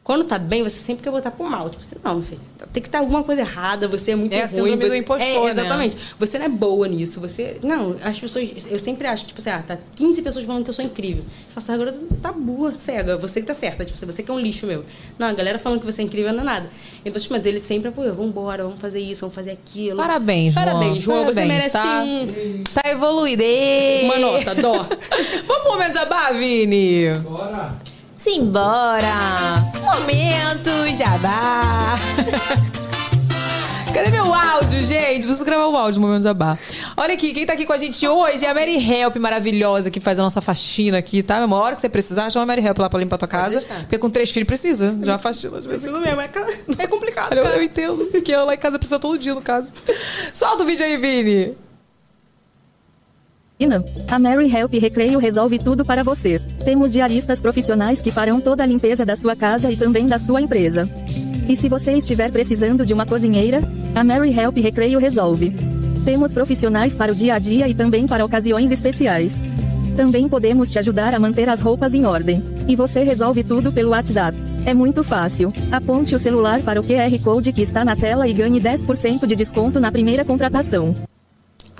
Quando 0.02 0.24
tá 0.24 0.38
bem, 0.38 0.62
você 0.62 0.76
sempre 0.78 1.04
quer 1.04 1.10
botar 1.10 1.30
pro 1.30 1.48
mal. 1.48 1.68
Tipo 1.68 1.82
assim, 1.84 1.94
não, 2.02 2.20
filho, 2.22 2.40
tem 2.72 2.82
que 2.82 2.88
estar 2.88 2.98
alguma 2.98 3.22
coisa 3.22 3.42
errada, 3.42 3.86
você 3.86 4.10
é 4.12 4.16
muito 4.16 4.32
É 4.32 4.44
ruim. 4.46 4.76
do 4.76 4.88
você- 4.88 4.96
impostor, 4.96 5.26
é, 5.28 5.44
né? 5.44 5.50
exatamente. 5.62 5.96
Você 6.18 6.38
não 6.38 6.46
é 6.46 6.48
boa 6.48 6.88
nisso. 6.88 7.20
Você. 7.20 7.58
Não, 7.62 7.94
as 8.02 8.18
pessoas. 8.18 8.48
Eu 8.68 8.78
sempre 8.78 9.06
acho, 9.06 9.26
tipo 9.26 9.40
assim, 9.40 9.50
ah, 9.50 9.62
tá 9.64 9.78
15 9.94 10.20
pessoas 10.22 10.44
falando 10.44 10.64
que 10.64 10.70
eu 10.70 10.74
sou 10.74 10.84
incrível. 10.84 11.22
Eu 11.22 11.52
falo 11.52 11.58
assim, 11.58 11.72
agora 11.74 11.92
tu 11.92 12.16
tá 12.20 12.32
burra, 12.32 12.74
cega. 12.74 13.16
Você 13.18 13.40
que 13.40 13.46
tá 13.46 13.54
certa. 13.54 13.84
Tipo, 13.84 13.98
você 13.98 14.22
que 14.22 14.30
é 14.30 14.34
um 14.34 14.40
lixo 14.40 14.66
mesmo. 14.66 14.84
Não, 15.18 15.28
a 15.28 15.32
galera 15.34 15.58
falando 15.58 15.80
que 15.80 15.86
você 15.86 16.00
é 16.00 16.04
incrível 16.06 16.32
não 16.32 16.40
é 16.40 16.44
nada. 16.44 16.70
Então, 17.04 17.20
tipo, 17.20 17.34
mas 17.34 17.44
ele 17.46 17.60
sempre 17.60 17.90
apoiou. 17.90 18.14
Vambora, 18.14 18.64
vamos 18.64 18.80
fazer 18.80 19.00
isso, 19.00 19.20
vamos 19.20 19.34
fazer 19.34 19.50
aquilo. 19.52 19.98
Parabéns, 19.98 20.54
João. 20.54 20.64
Parabéns, 20.66 21.02
João. 21.02 21.24
você 21.26 21.34
Parabéns, 21.42 21.48
merece 21.58 21.72
tá? 21.72 22.02
um. 22.02 22.64
Tá 22.74 22.90
evoluída. 22.90 23.44
Ê! 23.44 24.00
Uma 24.04 24.18
nota, 24.18 24.54
dó. 24.56 24.72
Vamos 25.46 25.62
pro 25.62 25.72
momento 25.72 25.94
jabá, 25.94 26.32
Vini? 26.32 27.10
Bora. 27.20 27.89
Simbora! 28.20 29.64
Momento 29.82 30.70
jabá! 30.94 31.98
Cadê 33.94 34.10
meu 34.10 34.34
áudio, 34.34 34.82
gente? 34.82 35.22
Preciso 35.22 35.42
gravar 35.42 35.66
o 35.68 35.74
áudio 35.74 36.02
Momento 36.02 36.24
Jabá. 36.24 36.58
Olha 36.98 37.14
aqui, 37.14 37.32
quem 37.32 37.46
tá 37.46 37.54
aqui 37.54 37.64
com 37.64 37.72
a 37.72 37.78
gente 37.78 38.06
hoje 38.06 38.44
é 38.44 38.50
a 38.50 38.54
Mary 38.54 38.76
Help, 38.76 39.16
maravilhosa, 39.16 39.90
que 39.90 40.00
faz 40.00 40.18
a 40.18 40.22
nossa 40.22 40.42
faxina 40.42 40.98
aqui, 40.98 41.22
tá? 41.22 41.42
Uma 41.42 41.56
hora 41.56 41.74
que 41.74 41.80
você 41.80 41.88
precisar, 41.88 42.28
chama 42.28 42.42
a 42.42 42.46
Mary 42.46 42.62
Help 42.64 42.78
lá 42.78 42.90
pra 42.90 43.00
limpar 43.00 43.16
a 43.16 43.20
tua 43.20 43.28
casa. 43.28 43.62
Porque 43.62 43.96
com 43.96 44.10
três 44.10 44.30
filhos 44.30 44.46
precisa 44.46 44.90
uma 44.90 45.18
faxina. 45.18 45.56
às 45.56 45.64
vezes. 45.64 45.80
Preciso 45.80 45.98
mesmo, 45.98 46.20
é, 46.20 46.28
é 46.78 46.86
complicado. 46.86 47.32
Eu, 47.32 47.42
cara. 47.44 47.56
eu 47.56 47.62
entendo, 47.62 48.04
porque 48.12 48.32
eu 48.32 48.44
lá 48.44 48.54
em 48.54 48.58
casa 48.58 48.78
precisa 48.78 48.98
todo 48.98 49.18
dia, 49.18 49.34
no 49.34 49.40
caso. 49.40 49.68
Solta 50.34 50.62
o 50.62 50.66
vídeo 50.66 50.84
aí, 50.84 50.98
Vini! 50.98 51.56
A 54.10 54.18
Mary 54.18 54.50
Help 54.50 54.72
Recreio 54.72 55.18
resolve 55.18 55.58
tudo 55.58 55.84
para 55.84 56.02
você. 56.02 56.38
Temos 56.64 56.90
diaristas 56.90 57.40
profissionais 57.40 58.00
que 58.00 58.10
farão 58.10 58.40
toda 58.40 58.62
a 58.62 58.66
limpeza 58.66 59.04
da 59.04 59.14
sua 59.14 59.36
casa 59.36 59.70
e 59.70 59.76
também 59.76 60.06
da 60.06 60.18
sua 60.18 60.40
empresa. 60.40 60.88
E 61.46 61.54
se 61.54 61.68
você 61.68 61.92
estiver 61.92 62.30
precisando 62.30 62.86
de 62.86 62.94
uma 62.94 63.04
cozinheira, 63.04 63.62
a 63.94 64.02
Mary 64.02 64.36
Help 64.36 64.56
Recreio 64.56 64.98
resolve. 64.98 65.54
Temos 66.04 66.32
profissionais 66.32 66.94
para 66.94 67.12
o 67.12 67.14
dia 67.14 67.34
a 67.34 67.38
dia 67.38 67.68
e 67.68 67.74
também 67.74 68.06
para 68.06 68.24
ocasiões 68.24 68.70
especiais. 68.70 69.34
Também 69.94 70.28
podemos 70.28 70.70
te 70.70 70.78
ajudar 70.78 71.14
a 71.14 71.18
manter 71.18 71.48
as 71.50 71.60
roupas 71.60 71.92
em 71.92 72.06
ordem. 72.06 72.42
E 72.66 72.74
você 72.74 73.02
resolve 73.02 73.44
tudo 73.44 73.70
pelo 73.70 73.90
WhatsApp. 73.90 74.38
É 74.64 74.72
muito 74.72 75.04
fácil. 75.04 75.52
Aponte 75.70 76.14
o 76.14 76.18
celular 76.18 76.62
para 76.62 76.80
o 76.80 76.84
QR 76.84 77.18
Code 77.22 77.52
que 77.52 77.62
está 77.62 77.84
na 77.84 77.94
tela 77.94 78.26
e 78.26 78.32
ganhe 78.32 78.58
10% 78.58 79.26
de 79.26 79.36
desconto 79.36 79.78
na 79.78 79.92
primeira 79.92 80.24
contratação. 80.24 80.94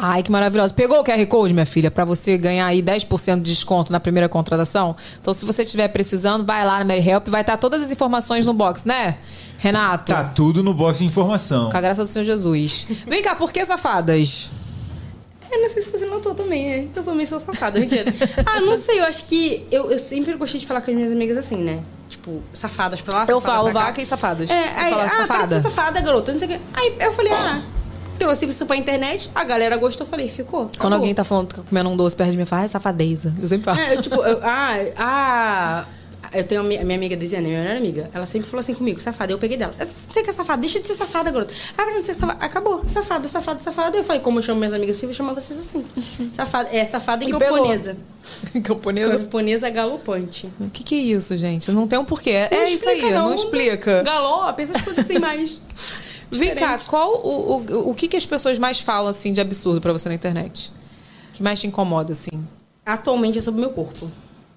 Ai, 0.02 0.22
que 0.22 0.32
maravilhoso. 0.32 0.72
Pegou 0.72 0.98
o 1.00 1.04
QR 1.04 1.26
Code, 1.26 1.52
minha 1.52 1.66
filha, 1.66 1.90
pra 1.90 2.06
você 2.06 2.38
ganhar 2.38 2.64
aí 2.66 2.82
10% 2.82 3.36
de 3.42 3.50
desconto 3.52 3.92
na 3.92 4.00
primeira 4.00 4.30
contratação? 4.30 4.96
Então, 5.20 5.34
se 5.34 5.44
você 5.44 5.62
estiver 5.62 5.88
precisando, 5.88 6.42
vai 6.42 6.64
lá 6.64 6.78
na 6.78 6.84
Mary 6.86 7.06
Help, 7.06 7.28
vai 7.28 7.42
estar 7.42 7.58
todas 7.58 7.82
as 7.82 7.90
informações 7.92 8.46
no 8.46 8.54
box, 8.54 8.86
né? 8.86 9.18
Renato? 9.58 10.10
Tá 10.10 10.24
tudo 10.24 10.62
no 10.62 10.72
box 10.72 11.00
de 11.00 11.04
informação. 11.04 11.68
Com 11.70 11.76
a 11.76 11.80
graça 11.82 12.02
do 12.02 12.08
Senhor 12.08 12.24
Jesus. 12.24 12.86
Vem 13.06 13.20
cá, 13.22 13.34
por 13.34 13.52
que 13.52 13.62
safadas? 13.66 14.48
Eu 15.52 15.60
não 15.60 15.68
sei 15.68 15.82
se 15.82 15.90
você 15.90 16.06
notou 16.06 16.34
também, 16.34 16.70
né? 16.70 16.88
Eu 16.96 17.02
também 17.02 17.26
sou 17.26 17.38
safada, 17.38 17.78
mentira. 17.78 18.04
ah, 18.46 18.60
não 18.60 18.76
sei, 18.76 19.00
eu 19.00 19.04
acho 19.04 19.24
que. 19.26 19.66
Eu, 19.70 19.90
eu 19.90 19.98
sempre 19.98 20.32
gostei 20.34 20.60
de 20.60 20.66
falar 20.66 20.80
com 20.80 20.90
as 20.92 20.96
minhas 20.96 21.12
amigas 21.12 21.36
assim, 21.36 21.56
né? 21.56 21.80
Tipo, 22.08 22.40
safadas 22.54 23.00
pra 23.02 23.14
lá, 23.14 23.20
Eu 23.28 23.40
safada 23.40 23.54
falo 23.56 23.70
pra 23.70 23.80
cá. 23.80 23.86
vaca 23.88 24.00
e 24.00 24.06
safadas. 24.06 24.48
É, 24.50 24.54
Eu 24.54 24.78
aí, 24.78 24.90
falo 24.90 25.02
ah, 25.02 25.06
para 25.06 25.06
de 25.06 25.16
safada. 25.26 25.56
ser 25.56 25.62
safada, 25.62 26.00
garota, 26.00 26.32
não 26.32 26.38
sei 26.38 26.48
o 26.48 26.50
quê. 26.52 26.60
Aí 26.72 26.96
eu 27.00 27.12
falei, 27.12 27.32
ah, 27.32 27.60
trouxe 28.20 28.44
isso 28.46 28.66
pra 28.66 28.76
internet, 28.76 29.30
a 29.34 29.42
galera 29.42 29.76
gostou, 29.78 30.06
falei, 30.06 30.28
ficou. 30.28 30.64
Quando 30.64 30.76
acabou. 30.76 30.94
alguém 30.98 31.14
tá 31.14 31.24
falando 31.24 31.48
que 31.48 31.54
tá 31.54 31.62
comendo 31.66 31.88
um 31.88 31.96
doce 31.96 32.14
perto 32.14 32.30
de 32.30 32.36
mim, 32.36 32.44
fala, 32.44 32.62
ah, 32.62 32.64
é 32.66 32.68
safadeza. 32.68 33.32
Eu 33.40 33.48
sempre 33.48 33.64
falo. 33.64 33.80
É, 33.80 33.94
eu, 33.96 34.02
tipo, 34.02 34.16
eu, 34.16 34.38
ah, 34.44 34.74
ah, 34.96 35.84
eu 36.34 36.44
tenho 36.44 36.60
a 36.60 36.64
minha, 36.64 36.80
amiga 36.82 37.16
Desiane, 37.16 37.48
minha 37.48 37.60
melhor 37.60 37.76
amiga. 37.76 38.10
Ela 38.12 38.26
sempre 38.26 38.48
falou 38.48 38.60
assim 38.60 38.74
comigo, 38.74 39.00
safada. 39.00 39.32
Eu 39.32 39.38
peguei 39.38 39.56
dela. 39.56 39.74
Não 39.78 39.86
sei 40.12 40.22
que 40.22 40.28
é 40.30 40.32
safada, 40.32 40.60
deixa 40.60 40.78
de 40.78 40.86
ser 40.86 40.94
safada, 40.94 41.30
garota. 41.30 41.52
Ah, 41.76 41.82
pra 41.82 41.92
não 41.92 42.04
ser 42.04 42.14
safada. 42.14 42.44
Acabou. 42.44 42.84
Safada, 42.88 43.26
safada, 43.26 43.60
safada. 43.60 43.96
Eu 43.96 44.04
falei, 44.04 44.20
como 44.20 44.38
eu 44.38 44.42
chamo 44.42 44.58
minhas 44.60 44.74
amigas 44.74 44.96
assim, 44.96 45.06
eu 45.06 45.10
vou 45.10 45.16
chamar 45.16 45.32
vocês 45.32 45.58
assim. 45.58 45.84
Safada. 46.30 46.68
É 46.72 46.84
safada 46.84 47.24
em 47.24 47.28
E 47.28 47.32
camponesa. 47.32 47.96
Camponesa. 48.62 49.18
Camponesa 49.18 49.70
galopante. 49.70 50.52
O 50.60 50.68
que 50.68 50.84
que 50.84 50.94
é 50.94 50.98
isso, 50.98 51.36
gente? 51.38 51.72
Não 51.72 51.88
tem 51.88 51.98
um 51.98 52.04
porquê. 52.04 52.30
É, 52.30 52.48
Não 52.50 52.64
isso 52.64 52.88
aí, 52.88 52.96
explica, 52.96 53.18
não, 53.18 53.28
não. 53.30 53.34
explica. 53.34 54.02
Galope, 54.02 54.62
essas 54.62 54.82
coisas 54.82 55.04
assim 55.04 55.18
mais. 55.18 55.60
Vem 56.30 56.54
cá, 56.54 56.78
qual 56.86 57.14
o, 57.14 57.56
o, 57.56 57.90
o 57.90 57.94
que, 57.94 58.08
que 58.08 58.16
as 58.16 58.24
pessoas 58.26 58.58
mais 58.58 58.80
falam, 58.80 59.08
assim, 59.08 59.32
de 59.32 59.40
absurdo 59.40 59.80
pra 59.80 59.92
você 59.92 60.08
na 60.08 60.14
internet? 60.14 60.72
Que 61.32 61.42
mais 61.42 61.60
te 61.60 61.66
incomoda, 61.66 62.12
assim? 62.12 62.46
Atualmente 62.84 63.38
é 63.38 63.42
sobre 63.42 63.60
o 63.60 63.64
meu 63.64 63.70
corpo. 63.70 64.10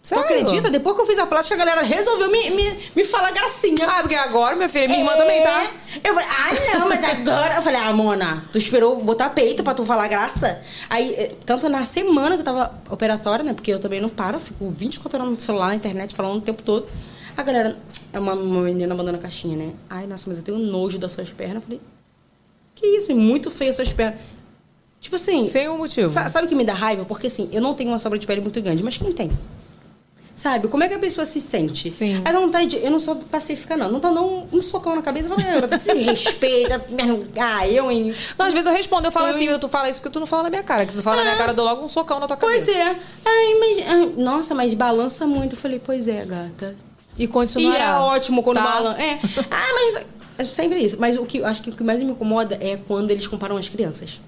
Tu 0.05 0.19
acredita? 0.19 0.69
Depois 0.69 0.97
que 0.97 1.01
eu 1.01 1.05
fiz 1.05 1.17
a 1.17 1.25
plástica, 1.25 1.55
a 1.55 1.57
galera 1.65 1.81
resolveu 1.81 2.29
me, 2.29 2.49
me, 2.49 2.77
me 2.93 3.03
falar 3.05 3.31
gracinha. 3.31 3.87
Ah, 3.87 4.01
porque 4.01 4.15
agora, 4.15 4.53
minha 4.53 4.67
filha, 4.67 4.85
minha 4.85 4.99
irmã 4.99 5.13
É. 5.13 5.15
também 5.17 5.41
tá. 5.43 5.71
Eu 6.03 6.13
falei, 6.13 6.29
ah, 6.29 6.79
não, 6.79 6.89
mas 6.89 7.03
agora. 7.05 7.55
Eu 7.55 7.61
falei, 7.61 7.79
ah, 7.79 7.93
Mona, 7.93 8.43
tu 8.51 8.57
esperou 8.57 9.01
botar 9.01 9.29
peito 9.29 9.63
pra 9.63 9.73
tu 9.73 9.85
falar 9.85 10.09
graça? 10.09 10.61
Aí, 10.89 11.13
eh, 11.13 11.31
tanto 11.45 11.69
na 11.69 11.85
semana 11.85 12.35
que 12.35 12.41
eu 12.41 12.45
tava 12.45 12.73
operatória, 12.89 13.45
né? 13.45 13.53
Porque 13.53 13.71
eu 13.71 13.79
também 13.79 14.01
não 14.01 14.09
paro, 14.09 14.35
eu 14.35 14.41
fico 14.41 14.69
24 14.69 15.19
horas 15.19 15.33
no 15.35 15.39
celular, 15.39 15.67
na 15.67 15.75
internet, 15.75 16.13
falando 16.13 16.35
o 16.35 16.41
tempo 16.41 16.61
todo. 16.63 16.85
A 17.35 17.43
galera, 17.43 17.77
é 18.11 18.19
uma, 18.19 18.35
menina 18.35 18.93
mandando 18.93 19.17
a 19.17 19.21
caixinha, 19.21 19.57
né? 19.57 19.73
Ai, 19.89 20.05
nossa, 20.07 20.25
mas 20.27 20.37
eu 20.37 20.43
tenho 20.43 20.57
nojo 20.59 20.99
das 20.99 21.11
suas 21.11 21.29
pernas. 21.29 21.55
Eu 21.57 21.61
falei, 21.61 21.81
que 22.75 22.85
isso? 22.85 23.11
É 23.11 23.15
muito 23.15 23.49
feio 23.49 23.69
as 23.71 23.75
suas 23.75 23.91
pernas. 23.91 24.19
Tipo 25.01 25.15
assim. 25.15 25.47
Sem 25.47 25.67
um 25.67 25.77
motivo. 25.77 26.07
Sa- 26.09 26.29
sabe 26.29 26.45
o 26.45 26.49
que 26.49 26.55
me 26.55 26.63
dá 26.63 26.73
raiva? 26.73 27.05
Porque 27.05 27.27
assim, 27.27 27.49
eu 27.51 27.61
não 27.61 27.73
tenho 27.73 27.89
uma 27.89 27.99
sobra 27.99 28.17
de 28.17 28.25
pele 28.27 28.41
muito 28.41 28.61
grande, 28.61 28.83
mas 28.83 28.97
quem 28.97 29.11
tem? 29.11 29.31
Sabe? 30.35 30.67
Como 30.67 30.83
é 30.83 30.87
que 30.87 30.95
a 30.95 30.99
pessoa 30.99 31.25
se 31.27 31.39
sente? 31.39 31.91
Sim. 31.91 32.21
Dá 32.21 32.31
vontade 32.31 32.65
de. 32.67 32.77
Eu 32.77 32.89
não 32.89 32.99
sou 32.99 33.15
pacífica, 33.17 33.77
não. 33.77 33.91
Não 33.91 33.99
tá 33.99 34.09
não 34.09 34.47
um 34.51 34.61
socão 34.63 34.95
na 34.95 35.01
cabeça 35.03 35.27
e 35.27 35.29
fala, 35.29 35.67
"Ah, 35.71 35.77
se 35.77 35.93
respeita. 35.93 36.83
Ah, 37.39 37.67
eu, 37.67 37.91
hein? 37.91 38.15
Não, 38.37 38.45
às 38.47 38.53
vezes 38.53 38.65
eu 38.67 38.73
respondo, 38.73 39.07
eu 39.07 39.11
falo 39.11 39.27
Eu, 39.27 39.35
assim, 39.35 39.47
hein? 39.47 39.59
tu 39.59 39.67
fala 39.67 39.89
isso 39.89 39.99
porque 40.01 40.11
tu 40.13 40.19
não 40.19 40.25
fala 40.25 40.43
na 40.43 40.49
minha 40.49 40.63
cara. 40.63 40.85
Que 40.87 40.91
se 40.93 40.99
tu 40.99 41.03
fala 41.03 41.17
na 41.17 41.23
minha 41.23 41.35
cara, 41.37 41.51
eu 41.51 41.55
dou 41.55 41.65
logo 41.65 41.83
um 41.83 41.87
socão 41.87 42.19
na 42.19 42.25
tua 42.27 42.35
cabeça. 42.37 42.65
Pois 42.65 42.75
é. 42.75 42.95
Ai, 43.25 43.59
mas. 43.59 43.87
ai, 43.87 44.13
nossa, 44.17 44.55
mas 44.55 44.73
balança 44.73 45.27
muito. 45.27 45.53
Eu 45.53 45.57
falei, 45.59 45.79
pois 45.83 46.07
é, 46.07 46.25
gata. 46.25 46.75
E 47.17 47.27
continuará. 47.27 47.79
E 47.79 47.87
é 47.87 47.93
ótimo 47.99 48.41
quando 48.43 48.57
Tá. 48.57 48.63
balança. 48.63 49.01
É. 49.01 49.19
Ah, 49.51 49.67
mas. 49.73 50.05
É 50.37 50.45
sempre 50.45 50.79
isso. 50.79 50.97
Mas 50.99 51.15
o 51.15 51.25
que 51.25 51.43
acho 51.43 51.61
que 51.61 51.69
o 51.69 51.73
que 51.75 51.83
mais 51.83 52.01
me 52.01 52.11
incomoda 52.11 52.57
é 52.59 52.75
quando 52.75 53.11
eles 53.11 53.27
comparam 53.27 53.55
as 53.55 53.69
crianças. 53.69 54.19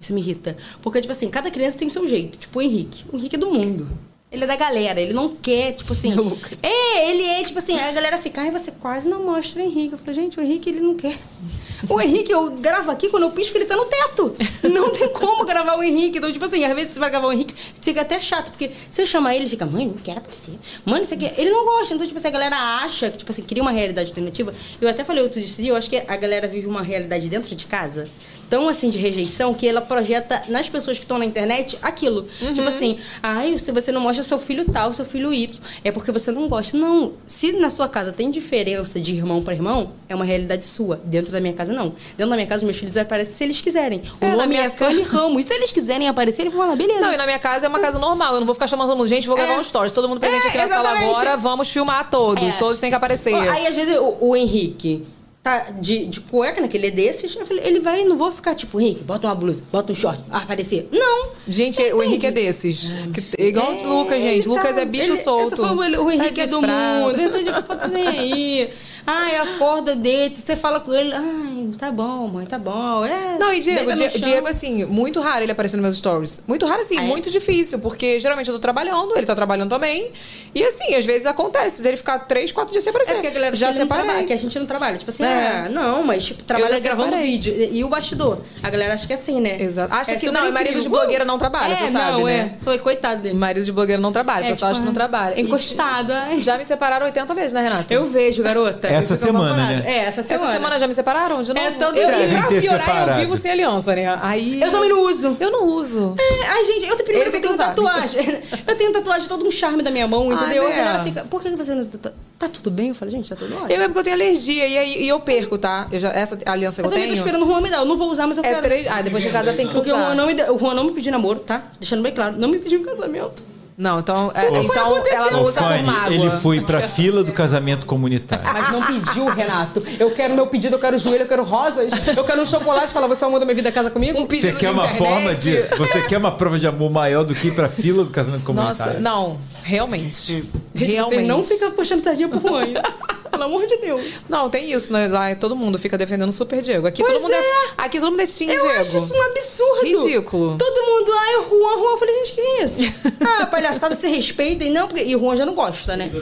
Isso 0.00 0.12
me 0.14 0.20
irrita. 0.20 0.56
Porque, 0.82 1.00
tipo 1.00 1.12
assim, 1.12 1.28
cada 1.28 1.50
criança 1.50 1.78
tem 1.78 1.88
o 1.88 1.90
seu 1.90 2.06
jeito. 2.08 2.38
Tipo 2.38 2.58
o 2.58 2.62
Henrique. 2.62 3.04
O 3.12 3.16
Henrique 3.16 3.36
é 3.36 3.38
do 3.38 3.50
mundo. 3.50 3.88
Ele 4.34 4.42
é 4.42 4.46
da 4.48 4.56
galera, 4.56 5.00
ele 5.00 5.12
não 5.12 5.36
quer, 5.36 5.72
tipo 5.72 5.92
assim. 5.92 6.12
É, 6.62 7.10
ele 7.10 7.22
é, 7.22 7.44
tipo 7.44 7.58
assim, 7.58 7.78
a 7.78 7.92
galera 7.92 8.18
fica, 8.18 8.40
ai, 8.40 8.50
você 8.50 8.70
quase 8.70 9.08
não 9.08 9.22
mostra 9.22 9.60
o 9.60 9.64
Henrique. 9.64 9.92
Eu 9.92 9.98
falei, 9.98 10.14
gente, 10.14 10.38
o 10.38 10.42
Henrique, 10.42 10.68
ele 10.68 10.80
não 10.80 10.94
quer. 10.94 11.14
O 11.88 12.00
Henrique, 12.00 12.32
eu 12.32 12.52
gravo 12.52 12.90
aqui, 12.90 13.10
quando 13.10 13.24
eu 13.24 13.30
pisco, 13.30 13.58
ele 13.58 13.66
tá 13.66 13.76
no 13.76 13.84
teto. 13.84 14.34
Não 14.72 14.90
tem 14.90 15.08
como 15.10 15.44
gravar 15.44 15.76
o 15.76 15.82
Henrique. 15.82 16.16
Então, 16.16 16.32
tipo 16.32 16.44
assim, 16.44 16.64
às 16.64 16.74
vezes 16.74 16.94
você 16.94 17.00
vai 17.00 17.10
gravar 17.10 17.28
o 17.28 17.32
Henrique, 17.32 17.54
fica 17.80 18.00
até 18.00 18.18
chato, 18.18 18.50
porque 18.50 18.70
se 18.90 19.02
eu 19.02 19.06
chamar 19.06 19.34
ele, 19.34 19.44
ele 19.44 19.50
fica, 19.50 19.66
mãe, 19.66 19.86
não 19.86 19.94
quero 19.94 20.18
aparecer. 20.18 20.54
Mano, 20.84 21.02
isso 21.02 21.12
aqui. 21.12 21.30
Ele 21.36 21.50
não 21.50 21.66
gosta. 21.66 21.94
Então, 21.94 22.06
tipo 22.06 22.18
assim, 22.18 22.28
a 22.28 22.30
galera 22.30 22.56
acha 22.56 23.10
que, 23.10 23.18
tipo 23.18 23.30
assim, 23.30 23.42
cria 23.42 23.62
uma 23.62 23.70
realidade 23.70 24.08
alternativa. 24.08 24.54
Eu 24.80 24.88
até 24.88 25.04
falei 25.04 25.22
outro 25.22 25.40
dia, 25.40 25.70
eu 25.70 25.76
acho 25.76 25.90
que 25.90 25.96
a 25.96 26.16
galera 26.16 26.48
vive 26.48 26.66
uma 26.66 26.82
realidade 26.82 27.28
dentro 27.28 27.54
de 27.54 27.66
casa. 27.66 28.08
Tão 28.50 28.68
assim 28.68 28.90
de 28.90 28.98
rejeição 28.98 29.52
que 29.54 29.66
ela 29.66 29.80
projeta 29.80 30.42
nas 30.48 30.68
pessoas 30.68 30.98
que 30.98 31.04
estão 31.04 31.18
na 31.18 31.24
internet 31.24 31.78
aquilo. 31.82 32.22
Tipo 32.54 32.68
assim, 32.68 32.98
ai, 33.22 33.58
se 33.58 33.72
você 33.72 33.90
não 33.90 34.00
mostra 34.00 34.22
seu 34.22 34.38
filho 34.38 34.64
tal, 34.70 34.92
seu 34.94 35.04
filho 35.04 35.32
Y, 35.32 35.60
é 35.82 35.90
porque 35.90 36.12
você 36.12 36.30
não 36.30 36.48
gosta. 36.48 36.76
Não. 36.76 37.12
Se 37.26 37.52
na 37.52 37.70
sua 37.70 37.88
casa 37.88 38.12
tem 38.12 38.30
diferença 38.30 39.00
de 39.00 39.14
irmão 39.14 39.42
para 39.42 39.54
irmão, 39.54 39.90
é 40.08 40.14
uma 40.14 40.24
realidade 40.24 40.64
sua. 40.64 41.00
Dentro 41.04 41.32
da 41.32 41.40
minha 41.40 41.52
casa, 41.54 41.72
não. 41.72 41.94
Dentro 42.16 42.30
da 42.30 42.36
minha 42.36 42.46
casa, 42.46 42.64
meus 42.64 42.76
filhos 42.76 42.96
aparecem 42.96 43.34
se 43.34 43.44
eles 43.44 43.60
quiserem. 43.60 44.02
O 44.20 44.24
É, 44.24 44.28
na 44.30 44.36
nome 44.36 44.48
minha 44.48 44.64
é 44.64 44.70
Fanny 44.70 45.02
Ramos. 45.02 45.42
E 45.44 45.46
se 45.48 45.54
eles 45.54 45.72
quiserem 45.72 46.08
aparecer, 46.08 46.42
eles 46.42 46.52
vão 46.52 46.62
falar, 46.64 46.76
beleza. 46.76 47.00
Não, 47.00 47.12
e 47.12 47.16
na 47.16 47.24
minha 47.26 47.38
casa 47.38 47.66
é 47.66 47.68
uma 47.68 47.80
casa 47.80 47.98
normal. 47.98 48.34
Eu 48.34 48.40
não 48.40 48.46
vou 48.46 48.54
ficar 48.54 48.66
chamando 48.66 48.88
todo 48.88 48.98
mundo. 48.98 49.08
Gente, 49.08 49.26
vou 49.26 49.36
gravar 49.36 49.58
um 49.58 49.64
stories. 49.64 49.92
Todo 49.92 50.08
mundo 50.08 50.20
presente 50.20 50.44
É, 50.44 50.48
aqui 50.48 50.58
na 50.58 50.68
sala 50.68 50.80
exatamente. 50.90 51.10
agora. 51.10 51.36
Vamos 51.36 51.68
filmar 51.68 52.08
todos. 52.10 52.42
É. 52.42 52.52
Todos 52.58 52.78
têm 52.78 52.90
que 52.90 52.96
aparecer. 52.96 53.34
Aí, 53.34 53.66
às 53.66 53.74
vezes, 53.74 53.96
o, 53.98 54.16
o 54.20 54.36
Henrique 54.36 55.04
tá 55.44 55.70
de, 55.78 56.06
de 56.06 56.20
cueca, 56.20 56.58
né? 56.60 56.66
Que 56.66 56.76
ele 56.78 56.86
é 56.86 56.90
desses. 56.90 57.36
Eu 57.36 57.44
falei, 57.46 57.62
ele 57.64 57.78
vai, 57.78 58.02
não 58.04 58.16
vou 58.16 58.32
ficar 58.32 58.54
tipo, 58.54 58.80
Henrique, 58.80 59.04
bota 59.04 59.26
uma 59.28 59.34
blusa, 59.34 59.62
bota 59.70 59.92
um 59.92 59.94
short, 59.94 60.20
ah, 60.30 60.38
aparecer. 60.38 60.88
Não! 60.90 61.28
Gente, 61.46 61.80
o 61.92 62.02
Henrique 62.02 62.26
é 62.26 62.32
desses. 62.32 62.90
Que- 63.12 63.42
é 63.42 63.46
igual 63.48 63.72
o 63.74 63.86
Lucas, 64.00 64.20
gente. 64.22 64.48
Lucas 64.48 64.74
tá- 64.74 64.80
é 64.80 64.84
bicho 64.86 65.12
ele- 65.12 65.16
solto. 65.22 65.56
falando, 65.62 66.02
o 66.02 66.10
Henrique 66.10 66.34
Tá 66.36 66.42
é 66.42 66.46
do 66.46 66.62
mundo, 66.62 67.20
ele 67.20 67.28
tá 67.28 67.38
de 67.52 67.62
foto 67.66 67.88
nem 67.88 68.08
aí. 68.08 68.70
Ai, 69.06 69.36
acorda, 69.36 69.94
deita, 69.94 70.40
você 70.40 70.56
fala 70.56 70.80
com 70.80 70.92
ele, 70.92 71.12
ai, 71.12 71.68
tá 71.78 71.92
bom, 71.92 72.26
mãe, 72.26 72.46
tá 72.46 72.58
bom. 72.58 73.04
É, 73.04 73.36
Não, 73.38 73.52
e 73.52 73.60
Diego. 73.60 73.90
Diego, 73.92 74.46
assim, 74.48 74.84
muito 74.86 75.20
raro 75.20 75.42
ele 75.44 75.52
aparecer 75.52 75.76
nos 75.76 75.82
meus 75.82 75.96
stories. 75.98 76.42
Muito 76.46 76.64
raro, 76.64 76.80
assim, 76.80 76.98
Ah, 76.98 77.04
é? 77.04 77.06
muito 77.06 77.30
difícil, 77.30 77.78
porque 77.80 78.18
geralmente 78.18 78.48
eu 78.48 78.54
tô 78.54 78.60
trabalhando, 78.60 79.14
ele 79.16 79.26
tá 79.26 79.34
trabalhando 79.34 79.68
também. 79.68 80.10
E 80.54 80.64
assim, 80.64 80.94
às 80.94 81.04
vezes 81.04 81.26
acontece 81.26 81.82
dele 81.82 81.96
ficar 81.98 82.20
três, 82.20 82.50
quatro 82.50 82.72
dias 82.72 82.82
sem 82.82 82.90
aparecer. 82.90 83.12
É 83.12 83.14
porque 83.16 83.26
a 83.28 83.30
galera 83.30 83.54
já 83.56 83.68
acha 83.68 83.76
que 83.76 83.82
ele 83.82 83.88
não 83.88 83.96
separei. 83.96 84.04
trabalha, 84.06 84.26
que 84.26 84.32
a 84.32 84.36
gente 84.38 84.58
não 84.58 84.66
trabalha. 84.66 84.96
Tipo 84.96 85.10
assim, 85.10 85.24
É. 85.24 85.64
ah, 85.66 85.68
não, 85.68 86.02
mas 86.04 86.24
tipo, 86.24 86.42
trabalha 86.44 86.78
gravando 86.80 87.16
vídeo. 87.16 87.54
E, 87.72 87.84
o 87.84 87.88
bastidor? 87.88 88.40
A 88.62 88.70
galera 88.70 88.94
acha 88.94 89.06
que 89.06 89.12
é 89.12 89.16
assim, 89.16 89.40
né? 89.40 89.60
Exato. 89.60 89.92
Acha 89.92 90.12
É 90.12 90.16
que 90.16 90.30
não, 90.30 90.46
e 90.48 90.52
marido 90.52 90.80
de 90.80 90.88
blogueira 90.88 91.24
não 91.24 91.36
trabalha, 91.38 91.74
é, 91.74 91.76
você 91.76 91.92
sabe, 91.92 92.12
não, 92.18 92.24
né? 92.24 92.56
É. 92.60 92.64
Foi, 92.64 92.78
coitado 92.78 93.20
dele. 93.22 93.34
Marido 93.34 93.64
de 93.64 93.72
blogueiro 93.72 94.00
não 94.00 94.12
trabalha, 94.12 94.44
o 94.44 94.46
É, 94.46 94.50
pessoal 94.50 94.70
tipo, 94.72 94.76
acha 94.76 94.80
que 94.80 94.86
não 94.86 94.94
trabalha. 94.94 95.40
encostado, 95.40 96.12
ai. 96.12 96.40
Já 96.40 96.56
me 96.56 96.64
separaram 96.64 97.04
80 97.06 97.34
vezes, 97.34 97.52
né, 97.52 97.62
Renata? 97.62 97.92
Eu 97.92 98.04
vejo, 98.04 98.42
garota. 98.42 98.93
Essa 98.94 99.12
Eu 99.14 99.16
semana, 99.18 99.56
né? 99.66 99.82
É, 99.86 99.98
essa 100.06 100.22
semana. 100.22 100.44
Essa 100.44 100.52
semana 100.56 100.78
já 100.78 100.86
me 100.86 100.94
separaram 100.94 101.42
de 101.42 101.52
novo? 101.52 101.66
É, 101.66 101.70
todo 101.72 101.96
eu, 101.96 102.10
dia. 102.10 102.24
E 102.26 102.28
pra 102.30 102.42
piorar, 102.48 102.54
eu 102.54 102.60
separado. 102.60 103.20
vivo 103.20 103.36
sem 103.36 103.50
aliança, 103.50 103.94
né? 103.94 104.18
Aí... 104.22 104.60
Eu 104.62 104.70
também 104.70 104.88
não 104.88 105.02
uso. 105.02 105.36
Eu 105.40 105.50
não 105.50 105.64
uso. 105.66 106.14
É, 106.18 106.46
ai, 106.48 106.64
gente, 106.64 106.82
eu 106.88 106.96
tenho, 106.96 107.04
primeiro 107.04 107.30
que 107.30 107.36
eu 107.36 107.40
tenho 107.40 107.54
usar, 107.54 107.66
tatuagem. 107.68 108.42
eu 108.66 108.76
tenho 108.76 108.92
tatuagem, 108.92 109.28
todo 109.28 109.46
um 109.46 109.50
charme 109.50 109.82
da 109.82 109.90
minha 109.90 110.06
mão, 110.06 110.30
Ah, 110.30 110.34
entendeu? 110.34 110.68
né? 110.68 110.72
A 110.74 110.76
galera 110.84 111.04
fica, 111.04 111.24
por 111.24 111.42
que 111.42 111.50
você 111.50 111.72
não 111.72 111.80
usa? 111.80 111.90
Tá 112.38 112.48
tudo 112.48 112.70
bem? 112.70 112.88
Eu 112.88 112.94
falei, 112.94 113.12
gente, 113.14 113.28
tá 113.28 113.36
tudo 113.36 113.54
ótimo. 113.54 113.70
Eu 113.70 113.82
é 113.82 113.84
porque 113.86 113.98
eu 114.00 114.04
tenho 114.04 114.16
alergia 114.16 114.66
e, 114.66 114.76
aí, 114.78 115.02
e 115.04 115.08
eu 115.08 115.20
perco, 115.20 115.56
tá? 115.56 115.86
Eu 115.90 116.00
já, 116.00 116.10
essa 116.12 116.38
aliança 116.46 116.82
que 116.82 116.86
Eu 116.86 116.90
eu, 116.90 116.94
também 116.94 117.04
tenho... 117.10 117.16
tô 117.22 117.24
esperando 117.26 117.42
o 117.44 117.46
Juan 117.48 117.60
me 117.60 117.70
dar. 117.70 117.78
Eu 117.78 117.84
não 117.84 117.96
vou 117.96 118.10
usar, 118.10 118.26
mas 118.26 118.36
eu 118.36 118.44
É 118.44 118.48
quero. 118.48 118.62
três... 118.62 118.86
Ah, 118.88 119.02
depois 119.02 119.22
de 119.22 119.30
casa 119.30 119.52
tem 119.52 119.66
que 119.66 119.74
Porque 119.74 119.90
o 119.90 119.94
usar. 119.94 120.06
Juan, 120.06 120.14
não 120.14 120.26
me, 120.26 120.34
o 120.50 120.58
Juan 120.58 120.74
não 120.74 120.84
me 120.84 120.92
pediu 120.92 121.12
namoro, 121.12 121.40
tá? 121.40 121.62
Deixando 121.78 122.02
bem 122.02 122.12
claro. 122.12 122.34
Não 122.36 122.48
me 122.48 122.58
pediu 122.58 122.80
em 122.80 122.84
casamento. 122.84 123.42
Não, 123.76 123.98
então, 123.98 124.30
é, 124.34 124.46
então 124.46 125.02
ela 125.10 125.30
não 125.32 125.42
usa 125.42 125.60
por 125.60 125.68
Fanny, 125.68 125.82
mágoa. 125.82 126.14
ele 126.14 126.30
foi 126.30 126.60
pra 126.60 126.80
fila 126.80 127.24
do 127.24 127.32
casamento 127.32 127.86
comunitário. 127.86 128.44
Mas 128.52 128.70
não 128.70 128.80
pediu, 128.80 129.26
Renato. 129.26 129.82
Eu 129.98 130.12
quero 130.12 130.34
meu 130.34 130.46
pedido, 130.46 130.76
eu 130.76 130.78
quero 130.78 130.96
joelho, 130.96 131.22
eu 131.22 131.28
quero 131.28 131.42
rosas, 131.42 131.92
eu 132.16 132.22
quero 132.22 132.42
um 132.42 132.46
chocolate. 132.46 132.92
Fala, 132.92 133.08
você 133.08 133.24
é 133.24 133.26
o 133.26 133.28
amor 133.30 133.40
da 133.40 133.46
minha 133.46 133.56
vida, 133.56 133.72
casa 133.72 133.90
comigo? 133.90 134.20
Um 134.20 134.26
Você 134.26 134.52
quer 134.52 134.70
uma 134.70 134.88
forma 134.88 135.34
de. 135.34 135.62
Você 135.76 136.02
quer 136.02 136.18
uma 136.18 136.30
prova 136.30 136.58
de 136.58 136.66
amor 136.68 136.90
maior 136.90 137.24
do 137.24 137.34
que 137.34 137.48
ir 137.48 137.54
pra 137.54 137.68
fila 137.68 138.04
do 138.04 138.10
casamento 138.12 138.44
comunitário? 138.44 138.92
Nossa, 138.92 139.00
não, 139.00 139.38
realmente. 139.64 140.44
Gente, 140.74 140.92
realmente. 140.92 141.20
você 141.22 141.26
não 141.26 141.44
fica 141.44 141.70
puxando 141.70 142.04
sardinha 142.04 142.28
pro 142.28 142.38
Juan. 142.38 142.66
Pelo 143.30 143.42
amor 143.42 143.66
de 143.66 143.76
Deus. 143.78 144.04
Não, 144.28 144.48
tem 144.48 144.70
isso, 144.70 144.92
né? 144.92 145.08
Lá 145.08 145.34
todo 145.34 145.56
mundo 145.56 145.76
fica 145.76 145.98
defendendo 145.98 146.28
o 146.28 146.32
Super 146.32 146.62
Diego. 146.62 146.86
Aqui 146.86 147.02
todo 147.02 147.10
Pois 147.10 147.22
mundo 147.22 147.32
é. 147.32 147.38
é. 147.38 147.68
Aqui 147.78 147.98
todo 147.98 148.10
mundo 148.12 148.20
é 148.20 148.26
Team 148.26 148.50
Eu 148.50 148.62
Diego. 148.62 148.80
acho 148.80 148.96
isso 148.96 149.12
um 149.12 149.22
absurdo. 149.22 150.04
Ridículo. 150.06 150.56
Todo 150.56 150.86
mundo, 150.86 151.12
ai, 151.12 151.36
o 151.38 151.42
Juan, 151.48 151.78
Juan. 151.78 151.90
Eu 151.90 151.98
falei, 151.98 152.14
gente, 152.18 152.32
que 152.32 152.40
é 152.40 152.64
isso? 152.64 152.82
ah, 153.40 153.46
palhaçada, 153.46 153.96
se 153.96 154.06
respeitem. 154.06 154.70
Não, 154.70 154.86
porque... 154.86 155.02
E 155.02 155.16
o 155.16 155.18
Juan 155.18 155.36
já 155.36 155.44
não 155.44 155.54
gosta, 155.54 155.96
né? 155.96 156.12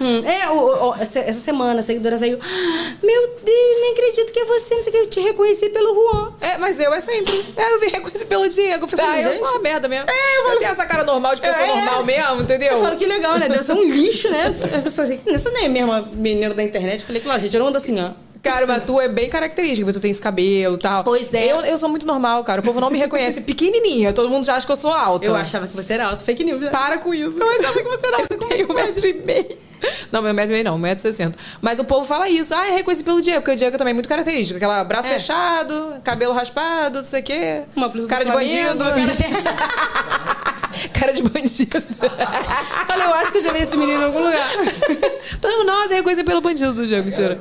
Hum, 0.00 0.22
é, 0.24 0.48
o- 0.50 0.90
o- 0.90 0.94
essa, 0.94 1.32
semana 1.32 1.80
a 1.80 1.82
seguidora 1.82 2.16
veio. 2.18 2.38
"Ah, 2.42 2.94
Meu 3.02 3.28
Deus, 3.44 3.80
nem 3.80 3.92
acredito 3.92 4.32
que 4.32 4.40
é 4.40 4.44
você, 4.44 4.74
não 4.74 4.82
sei 4.82 4.90
o 4.90 4.92
que, 4.94 4.98
eu 5.00 5.10
te 5.10 5.20
reconheci 5.20 5.68
pelo 5.70 5.94
Juan. 5.94 6.32
É, 6.40 6.56
mas 6.58 6.78
eu 6.80 6.92
é 6.92 7.00
sempre. 7.00 7.46
É, 7.56 7.74
eu 7.74 7.80
vim 7.80 7.88
reconhecer 7.88 8.24
pelo 8.26 8.48
Diego. 8.48 8.84
Eu 8.84 8.88
falei, 8.88 9.06
ah, 9.06 9.22
eu 9.22 9.32
gente. 9.32 9.40
sou 9.40 9.48
uma 9.52 9.60
merda 9.60 9.88
mesmo. 9.88 10.06
eu, 10.08 10.58
tenho 10.58 10.70
essa 10.70 10.86
cara 10.86 11.04
normal 11.04 11.34
de 11.34 11.40
pessoa 11.42 11.64
É. 11.64 11.74
normal 11.76 12.04
mesmo, 12.04 12.42
entendeu? 12.42 12.72
Eu 12.72 12.80
falo 12.82 12.96
que 12.96 13.06
legal, 13.06 13.38
né? 13.38 13.48
Deve 13.48 13.62
ser 13.62 13.72
um 13.72 13.84
lixo, 13.88 14.28
né? 14.30 14.46
As 14.76 14.82
pessoas 14.82 15.08
dizem, 15.08 15.34
essa 15.34 15.50
nem 15.50 15.64
é 15.64 15.68
mesmo 15.68 15.92
a 15.92 16.02
menina 16.02 16.54
da 16.54 16.62
internet. 16.62 17.00
Eu 17.00 17.06
falei, 17.06 17.20
claro, 17.22 17.40
gente, 17.40 17.54
eu 17.54 17.60
não 17.60 17.68
ando 17.68 17.78
assim, 17.78 17.98
ó. 18.00 18.10
Cara, 18.42 18.66
mas 18.66 18.84
tu 18.84 19.00
é 19.00 19.08
bem 19.08 19.28
característica, 19.28 19.84
porque 19.84 19.98
tu 19.98 20.02
tem 20.02 20.10
esse 20.10 20.20
cabelo 20.20 20.76
e 20.76 20.78
tal. 20.78 21.02
Pois 21.04 21.32
é. 21.34 21.46
Eu, 21.52 21.60
eu 21.62 21.76
sou 21.78 21.88
muito 21.88 22.06
normal, 22.06 22.42
cara. 22.44 22.60
O 22.60 22.64
povo 22.64 22.80
não 22.80 22.90
me 22.90 22.98
reconhece 22.98 23.40
pequenininha. 23.40 24.12
Todo 24.12 24.28
mundo 24.28 24.44
já 24.44 24.54
acha 24.54 24.64
que 24.64 24.72
eu 24.72 24.76
sou 24.76 24.92
alta. 24.92 25.26
Eu 25.26 25.34
achava 25.34 25.66
que 25.66 25.74
você 25.74 25.94
era 25.94 26.06
alto, 26.06 26.22
fake 26.22 26.44
news. 26.44 26.60
né? 26.60 26.70
Para 26.70 26.98
com 26.98 27.12
isso. 27.12 27.38
Eu 27.38 27.50
achava 27.50 27.74
que 27.82 27.88
você 27.88 28.06
era 28.06 28.16
alta. 28.18 28.34
Eu 28.34 28.38
tenho 28.38 28.70
um 28.70 28.74
metro 28.74 29.06
e 29.06 29.12
meio. 29.14 29.58
Não, 30.10 30.20
meu 30.22 30.34
metro 30.34 30.50
e 30.50 30.54
meio 30.54 30.64
não, 30.64 30.76
metro 30.78 30.98
e 30.98 31.02
sessenta. 31.12 31.38
Mas 31.60 31.78
o 31.78 31.84
povo 31.84 32.04
fala 32.06 32.28
isso. 32.28 32.54
Ah, 32.54 32.66
é 32.68 32.72
reconhecido 32.76 33.04
pelo 33.04 33.22
Diego, 33.22 33.40
porque 33.40 33.52
o 33.52 33.56
Diego 33.56 33.76
também 33.78 33.90
é 33.92 33.94
muito 33.94 34.08
característico. 34.08 34.56
Aquela 34.56 34.82
braço 34.82 35.08
É. 35.08 35.12
fechado, 35.12 36.00
cabelo 36.02 36.32
raspado, 36.32 36.98
não 36.98 37.04
sei 37.04 37.20
o 37.20 37.22
quê. 37.24 37.62
Uma 37.76 37.88
blusa 37.88 38.08
cara 38.08 38.24
de 38.24 38.32
bandido. 38.32 38.84
Cara, 38.84 38.94
cara 40.92 41.12
de 41.12 41.22
bandido. 41.22 41.82
Falei, 42.88 43.06
eu 43.06 43.14
acho 43.14 43.32
que 43.32 43.38
eu 43.38 43.44
já 43.44 43.52
vi 43.52 43.62
esse 43.62 43.76
menino 43.76 44.00
em 44.00 44.04
algum 44.04 44.20
lugar. 44.24 44.50
Todo 45.40 45.58
mundo, 45.58 45.66
nossa, 45.66 45.92
é 45.94 45.96
reconhecido 45.96 46.26
pelo 46.26 46.40
bandido 46.40 46.72
do 46.72 46.86
Diego, 46.86 47.04
mentira. 47.04 47.40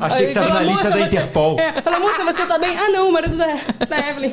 Achei 0.00 0.28
que 0.28 0.34
tava 0.34 0.54
na 0.54 0.60
lista 0.60 0.72
"Moça, 0.72 0.90
da 0.90 0.96
você-" 0.96 1.16
Interpol. 1.16 1.58
É, 1.58 1.82
fala, 1.82 2.00
moça, 2.00 2.24
você 2.24 2.46
tá 2.46 2.58
bem? 2.58 2.76
Ah, 2.76 2.88
não, 2.90 3.08
o 3.08 3.12
marido 3.12 3.36
da, 3.36 3.46
da 3.88 4.08
Evelyn. 4.08 4.32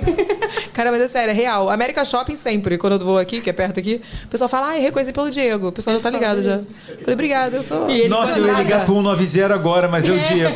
Cara, 0.74 0.92
mas 0.92 1.02
é 1.02 1.08
sério, 1.08 1.32
é 1.32 1.34
real. 1.34 1.70
América 1.70 2.04
Shopping 2.06 2.36
sempre, 2.36 2.78
quando 2.78 2.94
eu 2.94 3.00
vou 3.00 3.18
aqui, 3.18 3.42
que 3.42 3.50
é 3.50 3.54
perto 3.54 3.80
aqui, 3.80 4.02
o 4.26 4.28
pessoal 4.28 4.48
fala, 4.48 4.70
ah, 4.70 4.78
é 4.78 4.80
reconhecido 4.80 5.14
pelo 5.14 5.30
Diego. 5.30 5.68
O 5.68 5.72
pessoal 5.72 5.96
já 5.98 6.02
tá 6.02 6.10
ligado 6.10 6.42
já. 6.42 6.58
Falei, 6.58 7.14
obrigada, 7.14 7.56
eu 7.58 7.64
sou. 7.64 7.88
Nossa, 8.10 8.40
eu 8.40 8.48
ia 8.48 8.54
ligar 8.54 8.86
pro 8.86 8.96
190 8.96 9.54
agora, 9.54 9.88
mas 9.88 10.08
eu 10.08 10.18
Diego. 10.18 10.56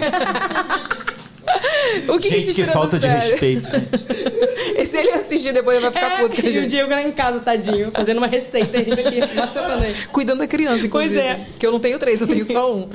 O 2.07 2.19
que, 2.19 2.29
que 2.29 2.35
Gente, 2.35 2.43
te 2.43 2.49
que 2.49 2.53
tirou 2.55 2.73
falta 2.73 2.97
do 2.97 3.01
de 3.01 3.07
sério? 3.07 3.29
respeito. 3.31 3.69
E 4.77 4.85
se 4.85 4.97
ele 4.97 5.11
assistir 5.11 5.53
depois, 5.53 5.77
ele 5.77 5.89
vai 5.89 5.93
ficar 5.93 6.21
puto 6.21 6.35
com 6.35 6.41
a 6.41 6.45
e 6.45 6.49
o 6.49 6.53
gente. 6.53 6.67
Diego 6.67 6.89
lá 6.89 7.01
em 7.01 7.11
casa, 7.11 7.39
tadinho, 7.39 7.91
fazendo 7.91 8.17
uma 8.17 8.27
receita. 8.27 8.77
A 8.77 8.83
gente 8.83 8.99
aqui, 8.99 9.19
aí. 9.23 9.95
Cuidando 10.11 10.39
da 10.39 10.47
criança, 10.47 10.85
inclusive. 10.85 11.13
Pois 11.15 11.25
é. 11.25 11.45
Que 11.57 11.65
eu 11.65 11.71
não 11.71 11.79
tenho 11.79 11.97
três, 11.97 12.19
eu 12.19 12.27
tenho 12.27 12.43
só 12.43 12.73
um. 12.73 12.89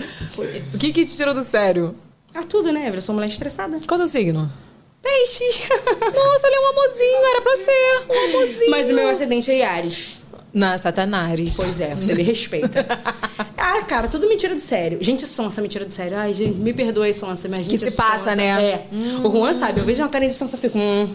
O 0.74 0.78
que 0.78 0.92
que 0.92 1.04
te 1.04 1.16
tirou 1.16 1.32
do 1.32 1.42
sério? 1.42 1.94
Ah, 2.34 2.42
tudo, 2.42 2.70
né, 2.70 2.80
Evelyn? 2.80 2.96
Eu 2.96 3.00
sou 3.00 3.14
mulher 3.14 3.28
estressada. 3.28 3.80
Qual 3.86 4.00
é 4.00 4.04
o 4.04 4.06
signo? 4.06 4.52
Peixes. 5.02 5.68
Nossa, 6.14 6.46
ele 6.46 6.56
é 6.56 6.60
um 6.60 6.66
amorzinho, 6.70 7.26
era 7.30 7.40
pra 7.40 7.56
ser. 7.56 8.02
Um 8.10 8.28
amorzinho. 8.28 8.70
Mas 8.70 8.90
o 8.90 8.94
meu 8.94 9.08
acidente 9.08 9.50
é 9.50 9.64
Ares. 9.64 10.19
Na 10.52 10.76
Satanás. 10.78 11.54
Pois 11.56 11.80
é, 11.80 11.94
você 11.94 12.14
me 12.14 12.22
respeita. 12.22 12.86
ah, 13.56 13.82
cara, 13.82 14.08
tudo 14.08 14.28
mentira 14.28 14.54
de 14.54 14.60
sério. 14.60 14.98
Gente 15.00 15.26
sonsa, 15.26 15.60
mentira 15.62 15.84
de 15.84 15.94
sério. 15.94 16.16
Ai, 16.16 16.34
gente, 16.34 16.56
me 16.58 16.72
perdoe, 16.72 17.12
sonsa, 17.14 17.48
mas 17.48 17.64
gente 17.66 17.78
Que 17.78 17.90
se 17.90 17.96
passa, 17.96 18.24
sonsa. 18.30 18.36
né? 18.36 18.62
É. 18.62 18.86
O 19.22 19.30
Juan 19.30 19.52
sabe, 19.52 19.80
eu 19.80 19.84
vejo 19.84 20.02
uma 20.02 20.08
carinha 20.08 20.30
de 20.30 20.36
sonsa 20.36 20.56
e 20.56 20.60
fico... 20.60 20.78
Hum, 20.78 21.08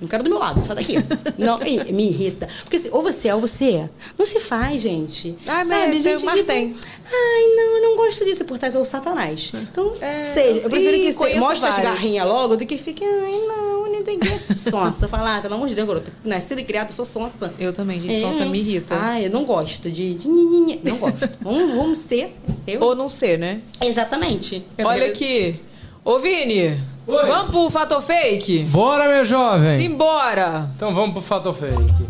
não 0.00 0.08
quero 0.08 0.22
do 0.22 0.30
meu 0.30 0.38
lado, 0.38 0.64
sai 0.64 0.76
daqui. 0.76 0.94
não, 1.38 1.58
e- 1.62 1.92
me 1.92 2.08
irrita. 2.08 2.48
Porque 2.62 2.76
assim, 2.76 2.88
ou 2.92 3.02
você 3.02 3.28
é 3.28 3.34
ou 3.34 3.40
você 3.40 3.72
é. 3.72 3.88
Não 4.18 4.24
se 4.24 4.40
faz, 4.40 4.80
gente. 4.82 5.36
Ah, 5.46 5.64
mas 5.64 5.68
Sabe, 5.68 5.90
tem- 5.92 6.00
gente 6.02 6.24
mas 6.24 6.42
tem. 6.44 6.74
Ai, 7.12 7.56
não, 7.56 7.76
eu 7.76 7.82
não 7.82 7.96
gosto 7.96 8.24
disso. 8.24 8.44
Por 8.44 8.56
trás 8.58 8.74
é 8.74 8.78
o 8.78 8.84
satanás. 8.84 9.50
Então, 9.54 9.92
seja. 10.32 10.66
Eu 10.66 10.70
prefiro 10.70 10.96
que 10.96 11.12
você 11.12 11.34
mostre 11.40 11.68
as 11.68 11.78
garrinhas 11.78 12.26
logo 12.26 12.56
do 12.56 12.64
que 12.64 12.78
fique... 12.78 13.04
Ai, 13.04 13.32
não, 13.48 13.90
não 13.90 14.02
tem 14.04 14.18
que... 14.18 14.56
Sonsa. 14.56 15.08
Falar, 15.08 15.38
ah, 15.38 15.40
pelo 15.40 15.54
amor 15.54 15.68
de 15.68 15.74
Deus, 15.74 15.88
garota. 15.88 16.12
Nascida 16.24 16.60
e 16.60 16.64
criada, 16.64 16.90
eu 16.90 16.94
sou 16.94 17.04
sonsa. 17.04 17.52
Eu 17.58 17.72
também, 17.72 18.00
gente. 18.00 18.14
É. 18.14 18.20
Sonsa 18.20 18.44
me 18.44 18.60
irrita. 18.60 18.96
Ah, 19.00 19.20
eu 19.20 19.28
não 19.30 19.44
gosto 19.44 19.90
de. 19.90 20.14
de. 20.14 20.28
Não 20.28 20.96
gosto. 20.98 21.28
vamos, 21.42 21.74
vamos 21.74 21.98
ser. 21.98 22.36
Eu. 22.66 22.80
Ou 22.80 22.94
não 22.94 23.08
ser, 23.08 23.38
né? 23.38 23.60
Exatamente. 23.82 24.64
Olha 24.84 25.06
aqui. 25.06 25.58
Ô, 26.04 26.18
Vini. 26.18 26.80
Vamos 27.10 27.50
pro 27.50 27.70
Fato 27.70 28.00
Fake? 28.00 28.64
Bora, 28.70 29.08
meu 29.08 29.24
jovem! 29.24 29.76
Simbora! 29.76 30.68
Então 30.76 30.94
vamos 30.94 31.12
pro 31.12 31.22
Fato 31.22 31.52
Fake. 31.52 32.06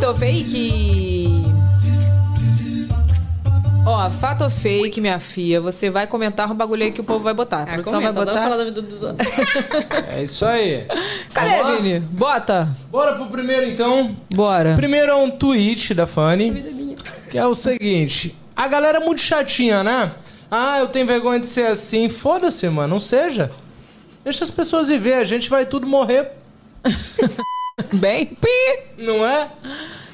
Fato 0.00 0.16
Fake. 0.16 1.40
Ó, 3.86 4.10
fato 4.10 4.48
fake, 4.50 5.00
minha 5.00 5.18
filha. 5.18 5.60
Você 5.60 5.88
vai 5.90 6.06
comentar 6.06 6.50
um 6.50 6.54
bagulho 6.54 6.84
aí 6.84 6.92
que 6.92 7.00
o 7.00 7.04
povo 7.04 7.20
vai 7.20 7.32
botar. 7.32 7.62
A 7.62 7.66
produção 7.66 7.94
comenta, 7.94 8.12
vai 8.12 8.24
botar. 8.26 8.42
falar 8.42 8.56
da 8.56 8.64
vida 8.64 8.82
dos 8.82 9.02
outros. 9.02 9.30
É 10.08 10.22
isso 10.22 10.44
aí. 10.44 10.86
Cadê, 11.32 11.62
Vamos? 11.62 11.80
Vini? 11.80 11.98
Bota. 12.00 12.68
Bora 12.90 13.14
pro 13.14 13.26
primeiro, 13.26 13.66
então. 13.66 14.14
Bora. 14.32 14.74
Primeiro 14.76 15.10
é 15.10 15.14
um 15.16 15.30
tweet 15.30 15.94
da 15.94 16.06
Fanny, 16.06 16.94
que 17.30 17.38
é 17.38 17.46
o 17.46 17.54
seguinte. 17.54 18.36
A 18.54 18.68
galera 18.68 18.98
é 18.98 19.04
muito 19.04 19.22
chatinha, 19.22 19.82
né? 19.82 20.12
Ah, 20.50 20.78
eu 20.78 20.88
tenho 20.88 21.06
vergonha 21.06 21.40
de 21.40 21.46
ser 21.46 21.66
assim. 21.66 22.08
Foda-se, 22.08 22.68
mano. 22.68 22.88
Não 22.88 23.00
seja. 23.00 23.48
Deixa 24.24 24.44
as 24.44 24.50
pessoas 24.50 24.88
viver. 24.88 25.14
A 25.14 25.24
gente 25.24 25.48
vai 25.48 25.66
tudo 25.66 25.86
morrer. 25.86 26.30
Bem, 27.92 28.26
pi. 28.26 28.82
Não 28.98 29.24
é? 29.26 29.50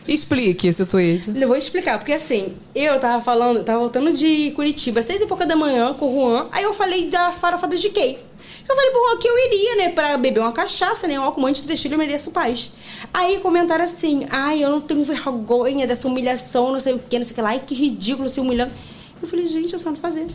Explique 0.07 0.69
esse 0.69 0.85
tweet. 0.87 1.33
Eu 1.35 1.49
vou 1.49 1.57
explicar, 1.57 1.99
porque 1.99 2.13
assim, 2.13 2.57
eu 2.75 2.99
tava 3.01 3.21
falando, 3.23 3.57
eu 3.57 3.65
tava 3.65 3.81
voltando 3.81 4.13
de 4.13 4.53
Curitiba, 4.53 5.03
seis 5.03 5.21
e 5.21 5.27
pouca 5.27 5.45
da 5.45 5.57
manhã 5.57 5.93
com 5.95 6.07
o 6.07 6.15
Juan, 6.15 6.49
aí 6.53 6.63
eu 6.63 6.73
falei 6.73 7.11
da 7.11 7.33
farofa 7.33 7.67
da 7.67 7.77
GK. 7.77 8.19
Eu 8.69 8.77
falei 8.77 8.91
pro 8.93 9.01
Juan 9.05 9.19
que 9.19 9.29
eu 9.29 9.39
iria, 9.47 9.77
né, 9.77 9.89
pra 9.89 10.17
beber 10.17 10.41
uma 10.41 10.53
cachaça, 10.53 11.09
né, 11.09 11.19
um 11.19 11.25
álcool 11.25 11.47
antes 11.47 11.61
de 11.61 11.67
três 11.67 11.83
filhos, 11.83 11.99
eu 11.99 11.99
mereço 11.99 12.31
paz. 12.31 12.71
Aí 13.13 13.39
comentaram 13.39 13.85
assim, 13.85 14.27
ai, 14.31 14.63
eu 14.63 14.71
não 14.71 14.81
tenho 14.81 15.03
vergonha 15.03 15.89
dessa 15.89 16.07
humilhação, 16.07 16.73
não 16.73 16.79
sei 16.79 16.95
o 16.95 16.99
que, 17.01 17.19
não 17.19 17.25
sei 17.25 17.33
o 17.33 17.35
que 17.35 17.43
lá, 17.43 17.51
ai, 17.51 17.63
que 17.65 17.75
ridículo 17.75 18.29
se 18.29 18.39
humilhando. 18.39 18.73
Eu 19.21 19.27
falei, 19.27 19.47
gente, 19.47 19.73
eu 19.73 19.79
só 19.79 19.91
não 19.91 19.97
fazer. 19.97 20.27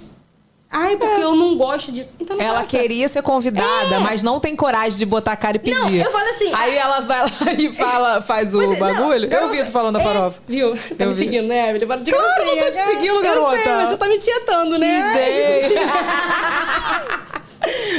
Ai, 0.74 0.96
porque 0.96 1.22
eu 1.22 1.36
não 1.36 1.58
gosto 1.58 1.92
disso. 1.92 2.14
Então 2.20 2.38
não 2.38 2.44
Ela 2.46 2.64
queria 2.64 3.08
ser 3.10 3.22
convidada, 3.22 3.96
É. 3.96 4.00
mas 4.00 4.24
não 4.24 4.40
tem 4.40 4.56
coragem 4.56 4.98
de 4.98 5.06
botar 5.06 5.34
a 5.34 5.36
cara 5.36 5.58
e 5.58 5.60
pedir. 5.60 5.78
Não, 5.78 5.90
eu 5.92 6.10
falo 6.12 6.30
assim, 6.30 6.52
Aí 6.54 6.78
ela 6.78 7.02
vai 7.02 7.22
lá 7.24 7.32
e 7.58 7.74
fala, 7.74 8.22
faz 8.24 8.56
o 8.56 8.62
é, 8.62 8.68
não, 8.68 8.76
bagulho. 8.80 9.26
eu 9.26 9.30
garota, 9.30 9.52
vi 9.52 9.64
tu 9.66 9.72
falando 9.72 10.00
é, 10.00 10.04
farofa. 10.04 10.40
Viu? 10.48 10.74
Tá 10.76 10.80
Eu 11.04 11.08
me 11.10 11.14
vi. 11.14 11.20
seguindo, 11.26 11.48
né, 11.48 11.70
Emily? 11.72 11.86
Para 11.86 12.02
de 12.02 12.10
Claro, 12.12 12.42
eu 12.44 12.46
não 12.46 12.58
tô 12.64 12.72
te 12.72 12.78
seguindo, 12.78 13.16
Eu 13.16 13.22
garota. 13.22 13.58
sei, 13.64 13.74
mas 13.74 13.90
você 13.90 13.98
tá 13.98 14.08
me 14.08 14.18
tietando, 14.18 14.78
né? 14.78 15.12
ideia. 15.12 15.82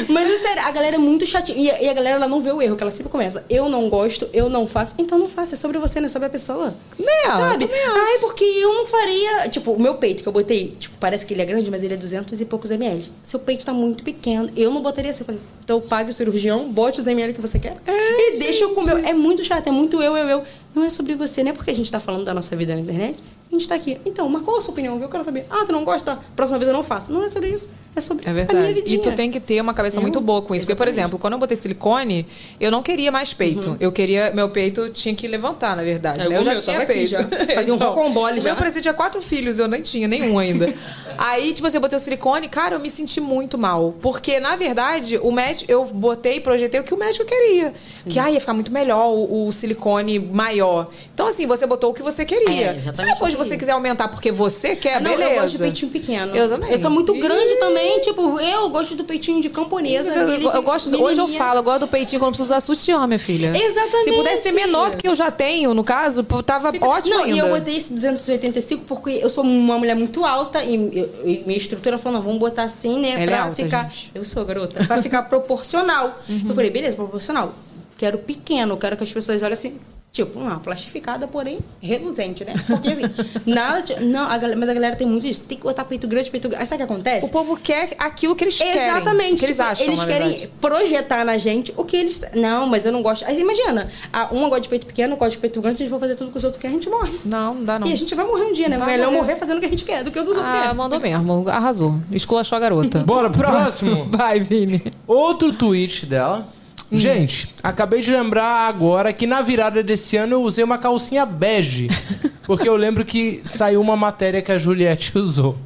Mas 0.09 0.31
é 0.31 0.39
sério, 0.39 0.63
a 0.63 0.71
galera 0.71 0.97
é 0.97 0.99
muito 0.99 1.25
chatinha. 1.25 1.59
E 1.59 1.71
a, 1.71 1.83
e 1.83 1.89
a 1.89 1.93
galera 1.93 2.17
ela 2.17 2.29
não 2.29 2.41
vê 2.41 2.51
o 2.51 2.61
erro, 2.61 2.77
que 2.77 2.83
ela 2.83 2.91
sempre 2.91 3.11
começa. 3.11 3.45
Eu 3.49 3.69
não 3.69 3.89
gosto, 3.89 4.29
eu 4.33 4.49
não 4.49 4.67
faço. 4.67 4.95
Então 4.99 5.19
não 5.19 5.29
faça, 5.29 5.55
é 5.55 5.59
sobre 5.59 5.79
você, 5.79 6.01
não 6.01 6.07
é 6.07 6.09
sobre 6.09 6.27
a 6.27 6.31
pessoa. 6.31 6.75
Né, 6.99 7.07
Sabe? 7.27 7.69
Ai, 7.73 8.19
porque 8.21 8.45
eu 8.45 8.75
não 8.75 8.87
faria. 8.87 9.49
Tipo, 9.49 9.73
o 9.73 9.81
meu 9.81 9.95
peito 9.95 10.23
que 10.23 10.29
eu 10.29 10.33
botei, 10.33 10.77
tipo, 10.79 10.97
parece 10.99 11.25
que 11.25 11.35
ele 11.35 11.43
é 11.43 11.45
grande, 11.45 11.71
mas 11.71 11.83
ele 11.83 11.95
é 11.95 11.97
200 11.97 12.41
e 12.41 12.45
poucos 12.45 12.71
ml. 12.71 13.05
Seu 13.23 13.39
peito 13.39 13.65
tá 13.65 13.73
muito 13.73 14.03
pequeno. 14.03 14.51
Eu 14.57 14.71
não 14.71 14.83
botaria 14.83 15.11
assim. 15.11 15.23
Eu 15.23 15.27
falei, 15.27 15.41
então 15.65 15.81
pague 15.81 16.11
o 16.11 16.15
cirurgião, 16.15 16.71
bote 16.71 17.01
os 17.01 17.07
ml 17.07 17.33
que 17.33 17.41
você 17.41 17.59
quer. 17.59 17.77
e 17.87 18.39
deixa 18.39 18.65
eu 18.65 18.71
comer. 18.71 19.05
É 19.05 19.13
muito 19.13 19.45
chato, 19.45 19.67
é 19.69 19.71
muito 19.71 20.03
eu, 20.03 20.17
eu, 20.17 20.29
eu. 20.29 20.43
Não 20.75 20.85
é 20.85 20.91
sobre 20.91 21.15
você, 21.15 21.43
não 21.43 21.51
é 21.51 21.55
porque 21.55 21.71
a 21.71 21.75
gente 21.75 21.91
tá 21.91 22.01
falando 22.01 22.25
da 22.25 22.35
nossa 22.35 22.57
vida 22.57 22.75
na 22.75 22.81
internet. 22.81 23.19
A 23.53 23.55
gente 23.55 23.69
tá 23.69 23.75
aqui. 23.75 24.01
Então, 24.07 24.27
mas 24.31 24.41
qual 24.43 24.57
a 24.57 24.63
sua 24.63 24.73
opinião? 24.73 24.99
Eu 24.99 25.11
quero 25.11 25.23
saber. 25.25 25.45
Ah, 25.51 25.63
tu 25.67 25.73
não 25.73 25.85
gosta? 25.85 26.19
Próxima 26.35 26.59
vez 26.59 26.71
eu 26.71 26.75
não 26.75 26.83
faço. 26.83 27.13
Não 27.13 27.23
é 27.23 27.29
sobre 27.29 27.51
isso. 27.51 27.69
É 27.95 28.01
sobre 28.01 28.25
É 28.27 28.31
a 28.31 28.33
minha 28.33 28.47
verdade. 28.47 28.73
vidinha. 28.73 28.97
E 28.97 28.99
tu 28.99 29.13
tem 29.13 29.31
que 29.31 29.39
ter 29.39 29.61
uma 29.61 29.75
cabeça 29.75 30.01
muito 30.01 30.19
boa 30.23 30.41
com 30.41 30.55
isso. 30.55 30.65
Porque, 30.65 30.75
por 30.75 30.89
exemplo, 30.89 31.19
quando 31.19 31.35
eu 31.35 31.39
botei 31.39 31.55
silicone, 31.55 32.27
eu 32.59 32.71
não 32.71 32.83
queria 32.83 33.13
mais 33.13 33.35
peito. 33.35 33.71
Uhum. 33.71 33.77
Eu 33.79 33.93
queria. 33.93 34.31
Meu 34.35 34.49
peito 34.49 34.89
tinha 34.89 35.15
que 35.15 35.29
levantar, 35.29 35.77
na 35.77 35.83
verdade. 35.83 36.23
É, 36.23 36.29
né? 36.31 36.39
Eu 36.39 36.43
já 36.45 36.53
meu 36.53 36.63
tinha 36.63 36.87
peito. 36.87 37.11
já. 37.11 37.23
Fazia 37.55 37.75
um 37.75 37.77
rocambole 37.77 38.39
o 38.39 38.41
já. 38.41 38.49
Meu 38.49 38.57
presente 38.57 38.85
tinha 38.85 38.95
quatro 38.95 39.21
filhos, 39.21 39.59
eu 39.59 39.69
nem 39.69 39.83
tinha 39.83 40.09
nenhum 40.09 40.39
ainda. 40.39 40.73
Aí, 41.19 41.53
tipo 41.53 41.69
assim, 41.69 41.77
eu 41.77 41.81
botei 41.83 41.99
o 41.99 42.01
silicone, 42.01 42.49
cara, 42.49 42.77
eu 42.77 42.81
me 42.81 42.89
senti 42.89 43.21
muito 43.21 43.59
mal. 43.59 43.95
Porque, 44.01 44.41
na 44.41 44.57
verdade, 44.57 45.19
o 45.19 45.31
médico, 45.31 45.71
eu 45.71 45.85
botei 45.85 46.37
e 46.37 46.41
projetei 46.41 46.81
o 46.81 46.85
que 46.85 46.95
o 46.95 46.97
médico 46.97 47.27
queria. 47.27 47.75
Que 48.09 48.19
ah, 48.19 48.31
ia 48.31 48.41
ficar 48.41 48.55
muito 48.55 48.73
melhor 48.73 49.11
o, 49.13 49.47
o 49.49 49.53
silicone 49.53 50.19
maior. 50.19 50.89
Então, 51.13 51.27
assim, 51.27 51.47
você 51.47 51.67
botou 51.67 51.91
o 51.91 51.95
que 51.95 52.03
você 52.03 52.25
queria. 52.25 52.69
É, 52.73 52.77
exatamente 52.77 53.13
depois 53.13 53.35
eu 53.35 53.42
você 53.45 53.57
quiser 53.57 53.73
aumentar 53.73 54.09
porque 54.09 54.31
você 54.33 54.75
quer, 54.77 55.01
não, 55.01 55.11
beleza. 55.11 55.31
eu 55.31 55.41
gosto 55.43 55.53
de 55.53 55.59
peitinho 55.59 55.91
pequeno. 55.91 56.35
Eu 56.37 56.49
também. 56.49 56.71
Eu 56.73 56.81
sou 56.81 56.91
muito 56.91 57.15
grande 57.15 57.55
também. 57.57 58.01
Tipo, 58.01 58.39
eu 58.41 58.69
gosto 58.71 58.95
do 58.95 59.05
peitinho 59.05 59.41
de 59.41 59.49
camponesa. 59.51 60.11
Eu, 60.11 60.29
eu 60.29 60.39
de 60.39 60.61
gosto, 60.61 61.03
hoje 61.03 61.21
eu 61.21 61.29
falo, 61.29 61.59
eu 61.61 61.63
gosto 61.63 61.81
do 61.81 61.89
peitinho 61.89 62.19
quando 62.21 62.31
não 62.33 62.37
precisa 62.37 62.57
usar 62.57 62.61
sutiã, 62.61 63.07
minha 63.07 63.19
filha. 63.19 63.53
Exatamente. 63.57 64.05
Se 64.05 64.13
pudesse 64.13 64.43
ser 64.43 64.53
menor 64.53 64.91
do 64.91 64.97
que 64.97 65.07
eu 65.09 65.15
já 65.15 65.31
tenho, 65.31 65.75
no 65.75 65.85
caso, 65.85 66.23
tava 66.45 66.73
ótimo 66.81 67.17
não, 67.17 67.25
ainda. 67.25 67.37
e 67.37 67.39
eu 67.39 67.49
botei 67.49 67.77
esse 67.77 67.93
285 67.93 68.85
porque 68.85 69.11
eu 69.11 69.29
sou 69.29 69.45
uma 69.45 69.79
mulher 69.79 69.95
muito 69.95 70.25
alta 70.25 70.63
e, 70.63 70.75
eu- 70.99 71.11
e 71.25 71.43
minha 71.47 71.57
estrutura 71.57 71.99
falou, 71.99 72.19
não, 72.19 72.25
vamos 72.25 72.39
botar 72.39 72.65
assim, 72.65 73.01
né? 73.01 73.11
Ela 73.13 73.23
é 73.23 73.27
pra 73.27 73.43
alta, 73.45 73.57
ficar. 73.63 73.83
gente. 73.91 74.11
Eu 74.15 74.25
sou, 74.25 74.45
garota. 74.45 74.85
Pra 74.85 75.03
ficar 75.03 75.23
proporcional. 75.29 76.19
Uhum. 76.29 76.43
Eu 76.49 76.55
falei, 76.55 76.71
beleza, 76.71 76.97
proporcional. 76.97 77.53
Quero 77.99 78.19
pequeno, 78.19 78.77
quero 78.77 78.97
que 78.97 79.05
as 79.05 79.13
pessoas 79.13 79.43
olhem 79.43 79.53
assim. 79.53 79.77
Tipo, 80.13 80.39
uma 80.41 80.61
plastificada, 80.61 81.27
porém 81.27 81.59
reluzente, 81.81 82.45
né? 82.45 82.53
Porque 82.67 82.89
assim, 82.91 83.03
nada. 83.47 83.81
de- 83.81 83.99
Não, 84.05 84.25
a 84.29 84.37
galera, 84.37 84.61
mas 84.61 84.69
a 84.69 84.75
galera 84.75 84.95
tem 84.95 85.07
muito 85.07 85.27
isso. 85.27 85.41
Tem 85.45 85.57
que 85.57 85.65
botar 85.65 85.85
peito 85.87 86.07
grande, 86.07 86.31
peito 86.31 86.49
grande. 86.51 86.61
Aí 86.63 86.67
sabe 86.69 86.83
o 86.83 86.87
que 86.87 86.93
acontece? 86.93 87.25
O 87.27 87.31
povo 87.31 87.57
quer 87.57 87.95
aquilo 87.99 88.37
que 88.37 88.45
eles 88.45 88.59
querem. 88.59 88.89
Exatamente. 88.89 89.39
Que 89.39 89.47
eles 89.47 89.57
tipo, 89.57 89.69
acham, 89.71 89.87
Eles 89.87 89.99
na 90.01 90.07
querem 90.07 90.29
verdade. 90.29 90.53
projetar 90.61 91.25
na 91.25 91.39
gente 91.39 91.73
o 91.79 91.85
que 91.85 91.97
eles. 91.97 92.21
Não, 92.35 92.67
mas 92.67 92.85
eu 92.85 92.93
não 92.93 93.01
gosto. 93.03 93.25
Aí 93.25 93.41
imagina, 93.41 93.89
a 94.13 94.27
uma 94.35 94.49
gosta 94.51 94.61
de 94.61 94.69
peito 94.69 94.87
pequeno, 94.87 95.17
gosta 95.17 95.31
de 95.31 95.39
peito 95.39 95.63
grande, 95.63 95.79
gente 95.79 95.89
for 95.89 95.99
fazer 95.99 96.15
tudo 96.15 96.31
que 96.31 96.37
os 96.37 96.45
outros 96.45 96.61
querem, 96.61 96.77
a 96.77 96.79
gente 96.81 96.91
morre. 96.91 97.19
Não, 97.25 97.55
não 97.55 97.65
dá 97.65 97.79
não. 97.79 97.87
E 97.87 97.93
a 97.95 97.97
gente 97.97 98.15
vai 98.15 98.27
morrer 98.27 98.45
um 98.45 98.53
dia, 98.53 98.69
né? 98.69 98.77
Vai 98.77 98.89
Melhor 98.89 99.07
morrer. 99.11 99.23
morrer. 99.23 99.37
fazendo 99.37 99.57
o 99.57 99.61
que 99.61 99.67
a 99.67 99.71
gente 99.71 99.85
quer 99.85 100.05
do 100.05 100.11
que 100.11 100.19
o 100.19 100.25
dos 100.25 100.37
outros 100.37 100.55
Ah, 100.55 100.61
querem. 100.61 100.77
mandou 100.77 101.01
mesmo. 101.01 101.49
Arrasou. 101.49 101.95
Esculachou 102.11 102.57
a 102.57 102.61
garota. 102.61 102.99
Bora 102.99 103.31
pro 103.31 103.41
próximo. 103.41 104.09
Vai, 104.11 104.41
Vini. 104.41 104.83
Outro 105.07 105.55
tweet 105.55 106.05
dela. 106.05 106.47
Gente, 106.93 107.55
acabei 107.63 108.01
de 108.01 108.11
lembrar 108.11 108.69
agora 108.69 109.13
que 109.13 109.27
na 109.27 109.41
virada 109.41 109.83
desse 109.83 110.17
ano 110.17 110.35
eu 110.35 110.43
usei 110.43 110.63
uma 110.63 110.79
calcinha 110.79 111.25
bege. 111.25 111.89
Porque 112.45 112.69
eu 112.69 112.77
lembro 112.77 113.05
que 113.05 113.41
saiu 113.45 113.81
uma 113.81 113.97
matéria 113.97 114.43
que 114.43 114.53
a 114.53 114.59
Juliette 114.59 115.17
usou. 115.19 115.57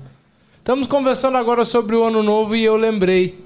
Estamos 0.59 0.86
conversando 0.86 1.36
agora 1.36 1.65
sobre 1.65 1.97
o 1.97 2.05
ano 2.05 2.23
novo 2.23 2.55
e 2.55 2.65
eu 2.65 2.77
lembrei. 2.77 3.44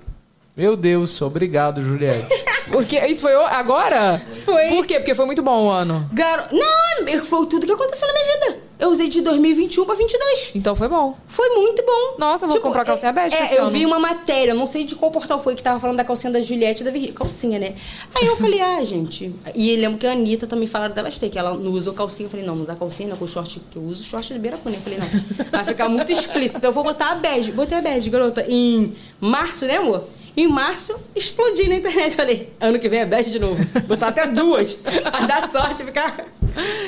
Meu 0.57 0.77
Deus, 0.77 1.21
obrigado, 1.23 1.83
Juliette. 1.83 2.27
Porque 2.71 2.99
isso 3.07 3.23
foi 3.23 3.35
agora? 3.35 4.23
Foi. 4.45 4.69
Por 4.69 4.87
quê? 4.87 4.99
Porque 4.99 5.15
foi 5.15 5.27
muito 5.27 5.43
bom 5.43 5.67
o 5.67 5.71
ano. 5.71 6.09
Garo... 6.13 6.45
Não, 6.53 7.25
foi 7.25 7.47
tudo 7.47 7.67
que 7.67 7.73
aconteceu 7.73 8.07
na 8.07 8.15
minha 8.15 8.25
vida. 8.25 8.70
Eu 8.81 8.91
usei 8.91 9.09
de 9.09 9.21
2021 9.21 9.85
pra 9.85 9.95
22. 9.95 10.51
Então 10.55 10.75
foi 10.75 10.89
bom. 10.89 11.17
Foi 11.29 11.49
muito 11.51 11.85
bom. 11.85 12.15
Nossa, 12.19 12.47
vou 12.47 12.61
comprar 12.61 12.85
calcinha 12.85 13.13
bege 13.13 13.37
É, 13.37 13.59
eu 13.59 13.63
ano. 13.65 13.71
vi 13.71 13.85
uma 13.85 13.99
matéria, 13.99 14.55
não 14.55 14.67
sei 14.67 14.85
de 14.85 14.95
qual 14.95 15.11
portal 15.11 15.43
foi, 15.43 15.55
que 15.55 15.63
tava 15.63 15.79
falando 15.79 15.97
da 15.99 16.05
calcinha 16.05 16.33
da 16.33 16.41
Juliette 16.41 16.83
e 16.83 16.85
da 16.85 16.91
Virgínia. 16.91 17.15
Calcinha, 17.15 17.59
né? 17.59 17.75
Aí 18.15 18.27
eu 18.27 18.37
falei, 18.37 18.61
ah, 18.61 18.83
gente. 18.85 19.33
E 19.55 19.77
lembro 19.77 19.99
que 19.99 20.07
a 20.07 20.13
Anitta 20.13 20.47
também 20.47 20.67
falaram 20.67 20.95
delas 20.95 21.19
ter, 21.19 21.29
que 21.29 21.39
ela 21.39 21.55
não 21.55 21.73
usou 21.73 21.93
calcinha. 21.93 22.27
Eu 22.27 22.31
falei, 22.31 22.47
não, 22.47 22.55
não 22.57 22.63
usar 22.63 22.77
calcinha, 22.77 23.09
não, 23.11 23.17
com 23.17 23.25
o 23.25 23.29
short 23.29 23.61
que 23.71 23.77
eu 23.77 23.83
uso, 23.83 24.03
short 24.03 24.33
de 24.33 24.39
beira-cunha. 24.39 24.77
Eu 24.77 24.81
falei, 24.83 24.99
não. 24.99 25.45
Vai 25.51 25.65
ficar 25.65 25.89
muito 25.89 26.11
explícito. 26.13 26.59
Então 26.59 26.71
eu 26.71 26.75
vou 26.75 26.83
botar 26.85 27.11
a 27.11 27.15
bege. 27.17 27.53
Botei 27.53 27.77
a 27.77 27.83
bege, 27.83 28.09
garota, 28.09 28.45
em 28.49 28.95
março, 29.21 29.67
né, 29.67 29.77
amor? 29.77 30.05
Em 30.37 30.47
março, 30.49 30.95
explodi 31.15 31.69
na 31.69 31.75
internet. 31.77 32.15
Falei, 32.17 32.53
ano 32.61 32.79
que 32.79 32.89
vem 32.89 33.01
é 33.01 33.07
bege 33.07 33.31
de 33.31 33.39
novo. 33.39 33.63
Botar 33.87 34.09
até 34.09 34.27
duas. 34.27 34.75
Vai 34.85 35.27
dar 35.27 35.49
sorte, 35.51 35.85
ficar 35.85 36.17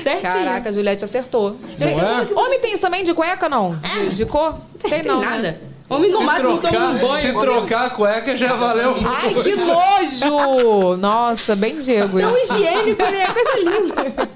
certinho. 0.03 0.33
Caraca, 0.33 0.69
a 0.71 0.73
Juliette 0.73 1.05
acertou. 1.05 1.57
Não 1.79 1.87
é? 1.89 2.29
Homem 2.35 2.61
tem 2.61 2.73
isso 2.73 2.83
também 2.83 3.05
de 3.05 3.13
cueca, 3.13 3.49
não? 3.49 3.77
De, 3.77 4.15
de 4.17 4.25
cor? 4.27 4.55
Tem, 4.79 4.91
Tem 4.91 5.03
não. 5.03 5.21
né? 5.21 5.27
nada. 5.29 5.61
Homem 5.89 6.11
no 6.11 6.19
Se 6.21 6.25
máximo 6.25 6.57
toma 6.59 6.69
um 6.69 6.71
trocar, 6.73 6.99
banho. 7.01 7.17
se 7.19 7.33
trocar 7.47 7.87
a 7.87 7.91
cueca 7.91 8.37
já 8.37 8.55
valeu 8.55 8.93
muito. 8.93 9.09
Ai, 9.09 9.35
que 9.35 9.57
nojo! 9.57 10.97
Nossa, 10.97 11.55
bem 11.55 11.79
Diego. 11.79 12.19
Tão 12.19 12.33
isso. 12.35 12.55
higiênico, 12.55 13.03
né? 13.03 13.27
Coisa 13.35 13.59
linda. 13.59 14.29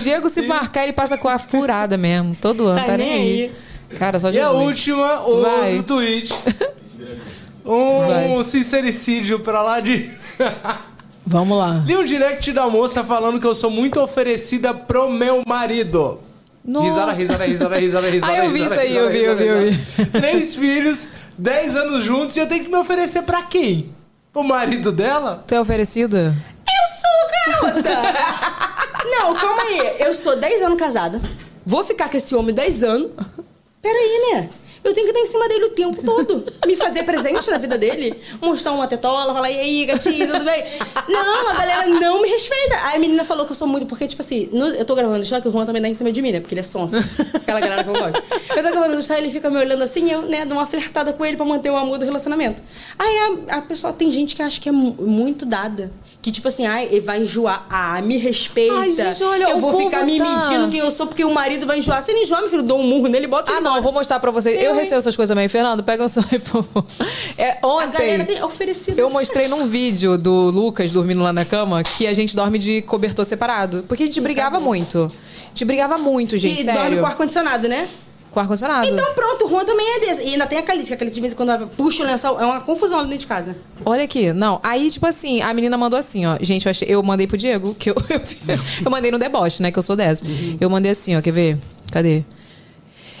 Diego, 0.00 0.28
se 0.30 0.40
marcar, 0.42 0.84
ele 0.84 0.92
passa 0.94 1.18
com 1.18 1.28
a 1.28 1.38
furada 1.38 1.98
mesmo. 1.98 2.34
Todo 2.40 2.66
ano, 2.66 2.80
Tá 2.80 2.86
tá, 2.86 2.96
nem 2.96 3.08
nem 3.10 3.20
aí. 3.42 3.52
Cara, 3.98 4.18
só 4.18 4.30
E 4.30 4.40
a 4.40 4.44
Jesus. 4.44 4.62
última, 4.66 5.20
outro 5.20 5.42
Vai. 5.50 5.82
tweet. 5.82 6.32
Um 7.64 8.06
Vai. 8.06 8.44
sincericídio 8.44 9.40
pra 9.40 9.62
lá 9.62 9.80
de. 9.80 10.10
Vamos 11.24 11.56
lá. 11.56 11.82
Li 11.86 11.96
um 11.96 12.04
direct 12.04 12.52
da 12.52 12.68
moça 12.68 13.04
falando 13.04 13.38
que 13.40 13.46
eu 13.46 13.54
sou 13.54 13.70
muito 13.70 14.00
oferecida 14.00 14.74
pro 14.74 15.10
meu 15.10 15.42
marido. 15.46 16.18
Nossa. 16.64 16.86
Risada, 16.88 17.12
risada, 17.12 17.44
risada, 17.44 17.76
risada, 17.78 18.08
risada. 18.10 18.32
Ah, 18.32 18.44
eu 18.44 18.50
vi 18.50 18.64
isso 18.64 18.74
aí, 18.74 18.94
eu 18.96 19.08
risada, 19.08 19.36
vi, 19.36 19.46
eu 19.46 19.60
vi, 19.60 19.68
eu 19.68 19.72
vi. 19.72 20.06
Três 20.06 20.54
filhos, 20.56 21.08
dez 21.38 21.76
anos 21.76 22.04
juntos 22.04 22.36
e 22.36 22.40
eu 22.40 22.48
tenho 22.48 22.64
que 22.64 22.70
me 22.70 22.76
oferecer 22.76 23.22
pra 23.22 23.42
quem? 23.42 23.90
Pro 24.32 24.42
marido 24.42 24.90
dela? 24.90 25.44
Tu 25.46 25.54
é 25.54 25.60
oferecida? 25.60 26.34
Eu 26.66 27.60
sou, 27.60 27.72
garota! 27.72 28.62
Não, 29.04 29.34
calma 29.34 29.62
aí. 29.62 29.96
Eu 29.98 30.14
sou 30.14 30.36
10 30.36 30.62
anos 30.62 30.78
casada. 30.78 31.20
Vou 31.66 31.84
ficar 31.84 32.08
com 32.08 32.16
esse 32.16 32.34
homem 32.34 32.54
10 32.54 32.82
anos. 32.82 33.10
Peraí, 33.80 34.32
né? 34.32 34.50
Eu 34.84 34.92
tenho 34.92 35.06
que 35.06 35.12
estar 35.12 35.20
em 35.20 35.30
cima 35.30 35.48
dele 35.48 35.64
o 35.66 35.70
tempo 35.70 36.02
todo. 36.02 36.44
Me 36.66 36.74
fazer 36.76 37.04
presente 37.04 37.48
na 37.50 37.58
vida 37.58 37.78
dele. 37.78 38.20
Mostrar 38.40 38.72
uma 38.72 38.86
tetola, 38.88 39.32
falar, 39.32 39.50
e 39.50 39.58
aí, 39.58 39.84
gatinho, 39.86 40.26
tudo 40.26 40.44
bem? 40.44 40.64
Não, 41.08 41.48
a 41.50 41.54
galera 41.54 41.86
não 41.86 42.20
me 42.20 42.28
respeita. 42.28 42.74
Aí 42.86 42.96
a 42.96 42.98
menina 42.98 43.24
falou 43.24 43.44
que 43.46 43.52
eu 43.52 43.56
sou 43.56 43.68
muito... 43.68 43.86
Porque, 43.86 44.08
tipo 44.08 44.22
assim, 44.22 44.48
no- 44.52 44.66
eu 44.68 44.84
tô 44.84 44.94
gravando 44.94 45.22
história 45.22 45.40
que 45.42 45.48
o 45.48 45.52
Juan 45.52 45.64
também 45.66 45.80
dá 45.80 45.88
em 45.88 45.94
cima 45.94 46.10
de 46.10 46.20
mim, 46.20 46.32
né? 46.32 46.40
Porque 46.40 46.54
ele 46.54 46.60
é 46.60 46.64
sonso. 46.64 46.96
Aquela 47.34 47.60
galera 47.60 47.84
que 47.84 47.90
eu 47.90 47.94
gosto. 47.94 48.22
Eu 48.50 48.62
tô 48.62 48.70
gravando 48.70 48.98
história, 48.98 49.20
ele 49.22 49.30
fica 49.30 49.48
me 49.48 49.56
olhando 49.56 49.82
assim, 49.82 50.10
eu, 50.10 50.22
né, 50.22 50.44
dou 50.44 50.58
uma 50.58 50.66
flertada 50.66 51.12
com 51.12 51.24
ele 51.24 51.36
pra 51.36 51.46
manter 51.46 51.70
o 51.70 51.76
amor 51.76 51.98
do 51.98 52.04
relacionamento. 52.04 52.60
Aí 52.98 53.18
a, 53.48 53.58
a 53.58 53.62
pessoa... 53.62 53.92
Tem 53.92 54.10
gente 54.10 54.34
que 54.34 54.42
acha 54.42 54.60
que 54.60 54.68
é 54.68 54.72
mu- 54.72 54.96
muito 54.98 55.46
dada. 55.46 55.92
Que, 56.22 56.30
tipo 56.30 56.46
assim, 56.46 56.64
ai, 56.66 56.86
ele 56.88 57.00
vai 57.00 57.20
enjoar. 57.20 57.66
Ah, 57.68 58.00
me 58.00 58.16
respeita. 58.16 58.76
Ai, 58.76 58.92
gente, 58.92 59.24
olha, 59.24 59.50
Eu 59.50 59.58
vou 59.58 59.76
ficar 59.76 60.04
me 60.04 60.18
tá- 60.18 60.24
mentindo 60.24 60.68
quem 60.68 60.78
eu 60.78 60.88
sou 60.92 61.08
porque 61.08 61.24
o 61.24 61.34
marido 61.34 61.66
vai 61.66 61.80
enjoar. 61.80 62.00
Se 62.00 62.12
ele 62.12 62.20
enjoar, 62.20 62.40
meu 62.42 62.48
filho, 62.48 62.62
dou 62.62 62.78
um 62.78 62.84
murro 62.84 63.08
nele, 63.08 63.26
bota 63.26 63.50
Ah, 63.50 63.60
não, 63.60 63.74
eu 63.74 63.82
vou 63.82 63.90
mostrar 63.92 64.20
pra 64.20 64.30
vocês. 64.30 64.56
Eu, 64.56 64.66
Eu, 64.70 64.74
recebo 64.76 64.98
essas 64.98 65.16
coisas 65.16 65.34
também. 65.34 65.48
Fernando, 65.48 65.82
pega 65.82 66.04
o 66.04 66.08
seu 66.08 66.22
por 66.38 66.38
favor. 66.40 66.84
É, 67.36 67.58
A 67.60 67.86
galera 67.86 68.22
ontem, 68.22 68.24
tem 68.24 68.42
oferecido. 68.44 69.00
eu 69.00 69.10
mostrei 69.10 69.48
num 69.48 69.66
vídeo 69.66 70.16
do 70.16 70.50
Lucas 70.50 70.92
dormindo 70.92 71.20
lá 71.24 71.32
na 71.32 71.44
cama 71.44 71.82
que 71.82 72.06
a 72.06 72.14
gente 72.14 72.36
dorme 72.36 72.56
de 72.56 72.82
cobertor 72.82 73.24
separado. 73.24 73.84
Porque 73.88 74.04
a 74.04 74.06
gente 74.06 74.20
brigava 74.20 74.60
muito. 74.60 75.10
A 75.44 75.48
gente 75.48 75.64
brigava 75.64 75.98
muito, 75.98 76.38
gente, 76.38 76.60
E 76.60 76.64
sério. 76.64 76.80
dorme 76.82 76.98
com 77.00 77.06
ar-condicionado, 77.06 77.66
né? 77.66 77.88
Com 78.32 78.40
ar-condicionado. 78.40 78.88
Então 78.88 79.14
pronto, 79.14 79.44
o 79.44 79.48
Juan 79.48 79.64
também 79.64 79.86
é 79.96 80.00
desse. 80.00 80.22
E 80.22 80.32
ainda 80.32 80.46
tem 80.46 80.58
a 80.58 80.62
Calice, 80.62 80.88
que 80.88 80.94
a 80.94 80.96
Calice 80.96 81.14
de 81.14 81.20
vez 81.20 81.32
em 81.34 81.36
quando 81.36 81.68
puxa 81.68 82.02
o 82.02 82.06
lençol. 82.06 82.40
É 82.40 82.44
uma 82.46 82.62
confusão 82.62 82.98
ali 82.98 83.08
dentro 83.08 83.20
de 83.20 83.26
casa. 83.26 83.56
Olha 83.84 84.04
aqui, 84.04 84.32
não. 84.32 84.58
Aí, 84.62 84.90
tipo 84.90 85.06
assim, 85.06 85.42
a 85.42 85.52
menina 85.52 85.76
mandou 85.76 85.98
assim, 85.98 86.24
ó. 86.24 86.38
Gente, 86.40 86.64
eu, 86.64 86.70
achei, 86.70 86.88
eu 86.90 87.02
mandei 87.02 87.26
pro 87.26 87.36
Diego, 87.36 87.74
que 87.74 87.90
eu, 87.90 87.94
eu, 88.08 88.58
eu 88.86 88.90
mandei 88.90 89.10
no 89.10 89.18
deboche, 89.18 89.62
né? 89.62 89.70
Que 89.70 89.78
eu 89.78 89.82
sou 89.82 89.94
dessa. 89.94 90.24
Eu 90.58 90.70
mandei 90.70 90.90
assim, 90.90 91.14
ó, 91.14 91.20
quer 91.20 91.32
ver? 91.32 91.58
Cadê? 91.90 92.24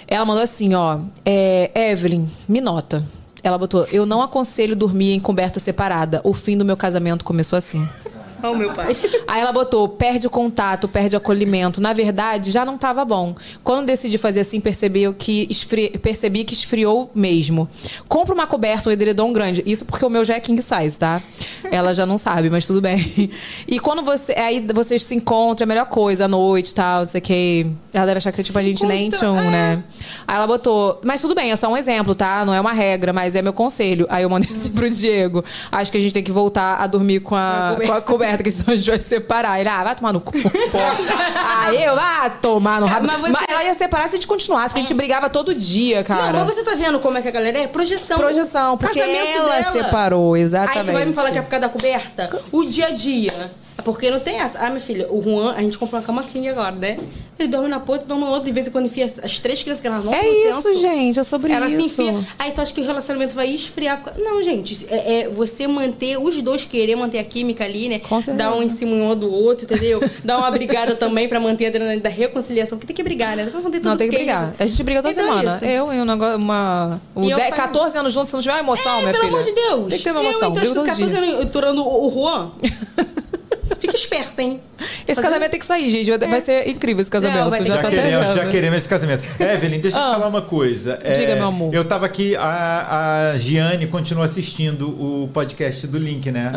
Ela 0.08 0.24
mandou 0.24 0.42
assim, 0.42 0.74
ó. 0.74 0.98
É, 1.24 1.90
Evelyn, 1.90 2.26
me 2.48 2.60
nota. 2.60 3.04
Ela 3.42 3.58
botou, 3.58 3.84
eu 3.92 4.06
não 4.06 4.22
aconselho 4.22 4.76
dormir 4.76 5.12
em 5.12 5.20
coberta 5.20 5.58
separada. 5.58 6.20
O 6.22 6.32
fim 6.32 6.56
do 6.56 6.64
meu 6.64 6.76
casamento 6.76 7.24
começou 7.24 7.56
assim. 7.56 7.86
Oh, 8.52 8.54
meu 8.54 8.72
pai. 8.72 8.96
Aí 9.28 9.40
ela 9.40 9.52
botou, 9.52 9.88
perde 9.88 10.26
o 10.26 10.30
contato, 10.30 10.88
perde 10.88 11.14
o 11.14 11.18
acolhimento. 11.18 11.80
Na 11.80 11.92
verdade, 11.92 12.50
já 12.50 12.64
não 12.64 12.76
tava 12.76 13.04
bom. 13.04 13.34
Quando 13.62 13.86
decidi 13.86 14.18
fazer 14.18 14.40
assim, 14.40 14.60
percebi 14.60 15.12
que, 15.14 15.46
esfri... 15.48 15.90
percebi 15.90 16.42
que 16.44 16.52
esfriou 16.52 17.10
mesmo. 17.14 17.68
Compra 18.08 18.34
uma 18.34 18.46
coberta, 18.46 18.88
um 18.88 18.92
edredom 18.92 19.32
grande. 19.32 19.62
Isso 19.64 19.84
porque 19.84 20.04
o 20.04 20.10
meu 20.10 20.24
já 20.24 20.34
é 20.34 20.40
king 20.40 20.60
size, 20.60 20.98
tá? 20.98 21.22
Ela 21.70 21.94
já 21.94 22.04
não 22.04 22.18
sabe, 22.18 22.50
mas 22.50 22.66
tudo 22.66 22.80
bem. 22.80 23.30
E 23.66 23.78
quando 23.78 24.02
você. 24.02 24.32
Aí 24.32 24.60
vocês 24.74 25.04
se 25.04 25.14
encontram, 25.14 25.64
é 25.64 25.66
a 25.66 25.68
melhor 25.68 25.86
coisa 25.86 26.24
à 26.24 26.28
noite 26.28 26.70
e 26.70 26.74
tal, 26.74 27.00
não 27.00 27.06
sei 27.06 27.20
o 27.20 27.22
que. 27.22 27.66
Ela 27.92 28.06
deve 28.06 28.18
achar 28.18 28.32
que 28.32 28.42
tipo, 28.42 28.58
a 28.58 28.62
gente 28.62 28.84
nem 28.84 29.08
tchum, 29.08 29.34
né? 29.34 29.82
Aí 30.26 30.36
ela 30.36 30.46
botou. 30.46 31.00
Mas 31.04 31.20
tudo 31.20 31.34
bem, 31.34 31.50
é 31.50 31.56
só 31.56 31.70
um 31.70 31.76
exemplo, 31.76 32.14
tá? 32.14 32.44
Não 32.44 32.54
é 32.54 32.60
uma 32.60 32.72
regra, 32.72 33.12
mas 33.12 33.36
é 33.36 33.42
meu 33.42 33.52
conselho. 33.52 34.06
Aí 34.08 34.22
eu 34.22 34.30
mandei 34.30 34.50
assim 34.50 34.70
pro 34.70 34.90
Diego. 34.90 35.44
Acho 35.70 35.92
que 35.92 35.98
a 35.98 36.00
gente 36.00 36.12
tem 36.12 36.22
que 36.22 36.32
voltar 36.32 36.76
a 36.76 36.86
dormir 36.86 37.20
com 37.20 37.34
a, 37.34 37.76
com 37.86 37.92
a 37.92 38.00
coberta, 38.00 38.31
que 38.40 38.50
senão 38.50 38.72
a 38.74 38.76
gente 38.76 38.88
vai 38.90 39.00
separar. 39.00 39.58
Ele, 39.60 39.68
ah, 39.68 39.82
vai 39.84 39.94
tomar 39.96 40.12
no 40.12 40.20
cu. 40.20 40.32
Aí 41.64 41.82
eu, 41.84 41.94
ah, 41.98 42.30
tomar 42.40 42.80
no 42.80 42.86
rabo. 42.86 43.06
Mas 43.06 43.20
Mas, 43.20 43.32
você- 43.32 43.44
ela 43.48 43.64
ia 43.64 43.74
separar 43.74 44.08
se 44.08 44.14
a 44.14 44.18
gente 44.18 44.26
continuasse, 44.26 44.68
porque 44.68 44.80
a 44.80 44.82
gente 44.82 44.94
brigava 44.94 45.28
todo 45.30 45.54
dia, 45.54 46.02
cara. 46.04 46.32
Não, 46.38 46.44
mas 46.44 46.54
você 46.54 46.62
tá 46.62 46.74
vendo 46.74 46.98
como 47.00 47.18
é 47.18 47.22
que 47.22 47.28
a 47.28 47.32
galera 47.32 47.58
é? 47.58 47.66
Projeção. 47.66 48.18
Projeção, 48.18 48.76
porque 48.78 48.98
casamento 49.00 49.38
ela 49.38 49.56
dela. 49.60 49.72
separou, 49.72 50.36
exatamente. 50.36 50.78
Aí 50.80 50.86
tu 50.86 50.92
vai 50.92 51.04
me 51.04 51.14
falar 51.14 51.30
que 51.30 51.38
é 51.38 51.42
por 51.42 51.50
causa 51.50 51.66
da 51.66 51.68
coberta? 51.72 52.40
O 52.50 52.64
dia 52.64 52.86
a 52.86 52.90
dia. 52.90 53.32
É 53.78 53.82
Porque 53.82 54.10
não 54.10 54.20
tem 54.20 54.36
essa. 54.38 54.58
Ah, 54.58 54.68
minha 54.68 54.80
filha, 54.80 55.06
o 55.10 55.20
Juan, 55.22 55.52
a 55.54 55.62
gente 55.62 55.78
comprou 55.78 55.98
uma 55.98 56.06
cama 56.06 56.22
king 56.22 56.46
agora, 56.48 56.72
né? 56.76 56.98
Ele 57.38 57.48
dorme 57.48 57.68
na 57.68 57.80
ponta, 57.80 58.04
dorme 58.04 58.22
na 58.24 58.30
outra. 58.30 58.44
De 58.44 58.52
vez 58.52 58.68
em 58.68 58.70
quando 58.70 58.84
enfia 58.86 59.06
as- 59.06 59.40
três 59.40 59.62
crianças 59.62 59.80
que 59.80 59.86
elas 59.86 60.04
não 60.04 60.12
É 60.12 60.28
isso, 60.28 60.60
senso. 60.62 60.80
gente, 60.80 61.18
é 61.18 61.24
sobre 61.24 61.52
Ela 61.54 61.68
se 61.68 61.74
isso. 61.82 62.02
enfia. 62.02 62.20
Aí 62.38 62.52
tu 62.52 62.60
acha 62.60 62.72
que 62.72 62.80
o 62.82 62.84
relacionamento 62.84 63.34
vai 63.34 63.48
esfriar. 63.48 63.96
por 63.98 64.04
causa- 64.12 64.20
Não, 64.20 64.42
gente. 64.42 64.74
isso 64.74 64.84
É, 64.90 65.20
é 65.22 65.28
você 65.28 65.66
manter, 65.66 66.18
os 66.18 66.40
dois 66.42 66.66
querer 66.66 66.96
manter 66.96 67.18
a 67.18 67.24
química 67.24 67.64
ali, 67.64 67.88
né? 67.88 67.98
Com 67.98 68.20
certeza. 68.20 68.36
Dar 68.50 68.54
um 68.54 68.62
em 68.62 68.68
cima 68.68 68.92
um 68.94 69.16
do 69.16 69.32
outro, 69.32 69.64
entendeu? 69.64 70.00
Dar 70.22 70.36
uma 70.38 70.50
brigada 70.50 70.94
também 70.94 71.26
pra 71.26 71.40
manter 71.40 71.64
a 71.64 71.68
adrenalina 71.68 72.02
da 72.02 72.10
reconciliação. 72.10 72.76
Porque 72.76 72.92
tem 72.92 72.96
que 72.96 73.02
brigar, 73.02 73.36
né? 73.36 73.50
Não 73.52 73.62
Não, 73.62 73.96
tem 73.96 74.08
que 74.10 74.16
brigar. 74.16 74.54
A 74.58 74.66
gente 74.66 74.82
briga 74.82 75.00
toda 75.02 75.12
Então 75.12 75.24
é 75.24 75.28
semana. 75.28 75.56
isso. 75.56 75.64
eu 75.64 75.92
e 75.94 75.96
um 76.00 76.04
negócio, 76.04 76.36
uma. 76.36 77.00
O 77.14 77.22
E 77.24 77.30
eu 77.30 77.36
10, 77.38 77.48
falo- 77.48 77.62
14 77.62 77.98
anos 77.98 78.12
juntos, 78.12 78.28
se 78.28 78.34
não 78.34 78.42
tiver 78.42 78.52
uma 78.54 78.60
emoção, 78.60 79.00
minha 79.00 79.12
pelo 79.12 79.24
filha. 79.24 79.34
amor 79.38 79.44
de 79.44 79.52
Deus. 79.54 79.88
Tem 79.88 79.98
que 79.98 80.04
ter 80.04 80.10
uma 80.12 80.20
emoção. 80.22 80.48
Eu, 80.48 80.50
então, 80.50 80.62
acho 80.62 80.68
que 80.70 80.74
todo 80.76 80.86
14 80.86 81.12
dia. 81.14 81.18
anos 81.22 81.40
aturando 81.46 81.82
o, 81.82 82.06
o 82.06 82.10
Juan. 82.10 82.50
Fica 83.78 83.94
esperta, 83.96 84.42
hein? 84.42 84.60
Esse 85.06 85.20
casamento 85.20 85.50
tem 85.50 85.60
que 85.60 85.66
sair, 85.66 85.90
gente. 85.90 86.10
Vai, 86.16 86.28
vai 86.28 86.40
ser 86.40 86.68
incrível 86.68 87.00
esse 87.00 87.10
casamento. 87.10 87.50
Não, 87.50 87.56
já 87.56 87.64
Já 87.76 87.82
tá 87.82 87.88
queremos, 87.90 88.30
até 88.30 88.34
já 88.44 88.50
queremos 88.50 88.78
esse 88.78 88.88
casamento. 88.88 89.22
Evelyn, 89.40 89.80
deixa 89.80 89.98
eu 89.98 90.02
te 90.04 90.08
Ah. 90.10 90.12
falar 90.14 90.26
uma 90.28 90.42
coisa. 90.42 90.98
É, 91.02 91.12
Diga, 91.12 91.34
meu 91.36 91.46
amor. 91.46 91.74
Eu 91.74 91.84
tava 91.84 92.06
aqui, 92.06 92.34
a, 92.36 93.30
a 93.32 93.36
Giane 93.36 93.86
continua 93.86 94.24
assistindo 94.24 94.88
o 94.88 95.28
podcast 95.32 95.86
do 95.86 95.98
Link, 95.98 96.30
né? 96.30 96.52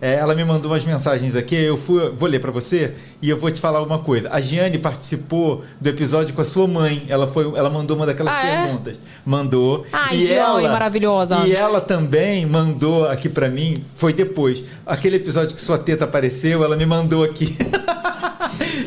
É, 0.00 0.14
ela 0.14 0.34
me 0.34 0.44
mandou 0.44 0.70
umas 0.72 0.84
mensagens 0.84 1.36
aqui, 1.36 1.54
eu 1.56 1.76
fui, 1.76 2.10
vou 2.10 2.28
ler 2.28 2.40
pra 2.40 2.50
você 2.50 2.94
e 3.22 3.28
eu 3.30 3.36
vou 3.36 3.50
te 3.50 3.60
falar 3.60 3.82
uma 3.82 3.98
coisa. 3.98 4.28
A 4.32 4.40
Giane 4.40 4.78
participou 4.78 5.62
do 5.80 5.88
episódio 5.88 6.34
com 6.34 6.40
a 6.42 6.44
sua 6.44 6.66
mãe. 6.66 7.04
Ela 7.08 7.26
foi, 7.26 7.44
ela 7.56 7.70
mandou 7.70 7.96
uma 7.96 8.06
daquelas 8.06 8.34
Ah, 8.34 8.46
é? 8.46 8.62
perguntas. 8.64 8.96
Mandou. 9.24 9.86
Ai, 9.92 10.16
e 10.16 10.26
Giane, 10.26 10.64
ela, 10.64 10.72
maravilhosa. 10.72 11.36
E 11.46 11.52
ela 11.52 11.80
também 11.80 12.44
mandou 12.46 13.06
aqui 13.08 13.28
pra 13.28 13.48
mim, 13.48 13.76
foi 13.94 14.12
depois. 14.12 14.64
Aquele 14.84 15.16
episódio 15.16 15.54
que 15.54 15.60
sua 15.60 15.78
teta 15.78 16.04
apareceu, 16.04 16.49
ela 16.52 16.76
me 16.76 16.86
mandou 16.86 17.22
aqui. 17.24 17.56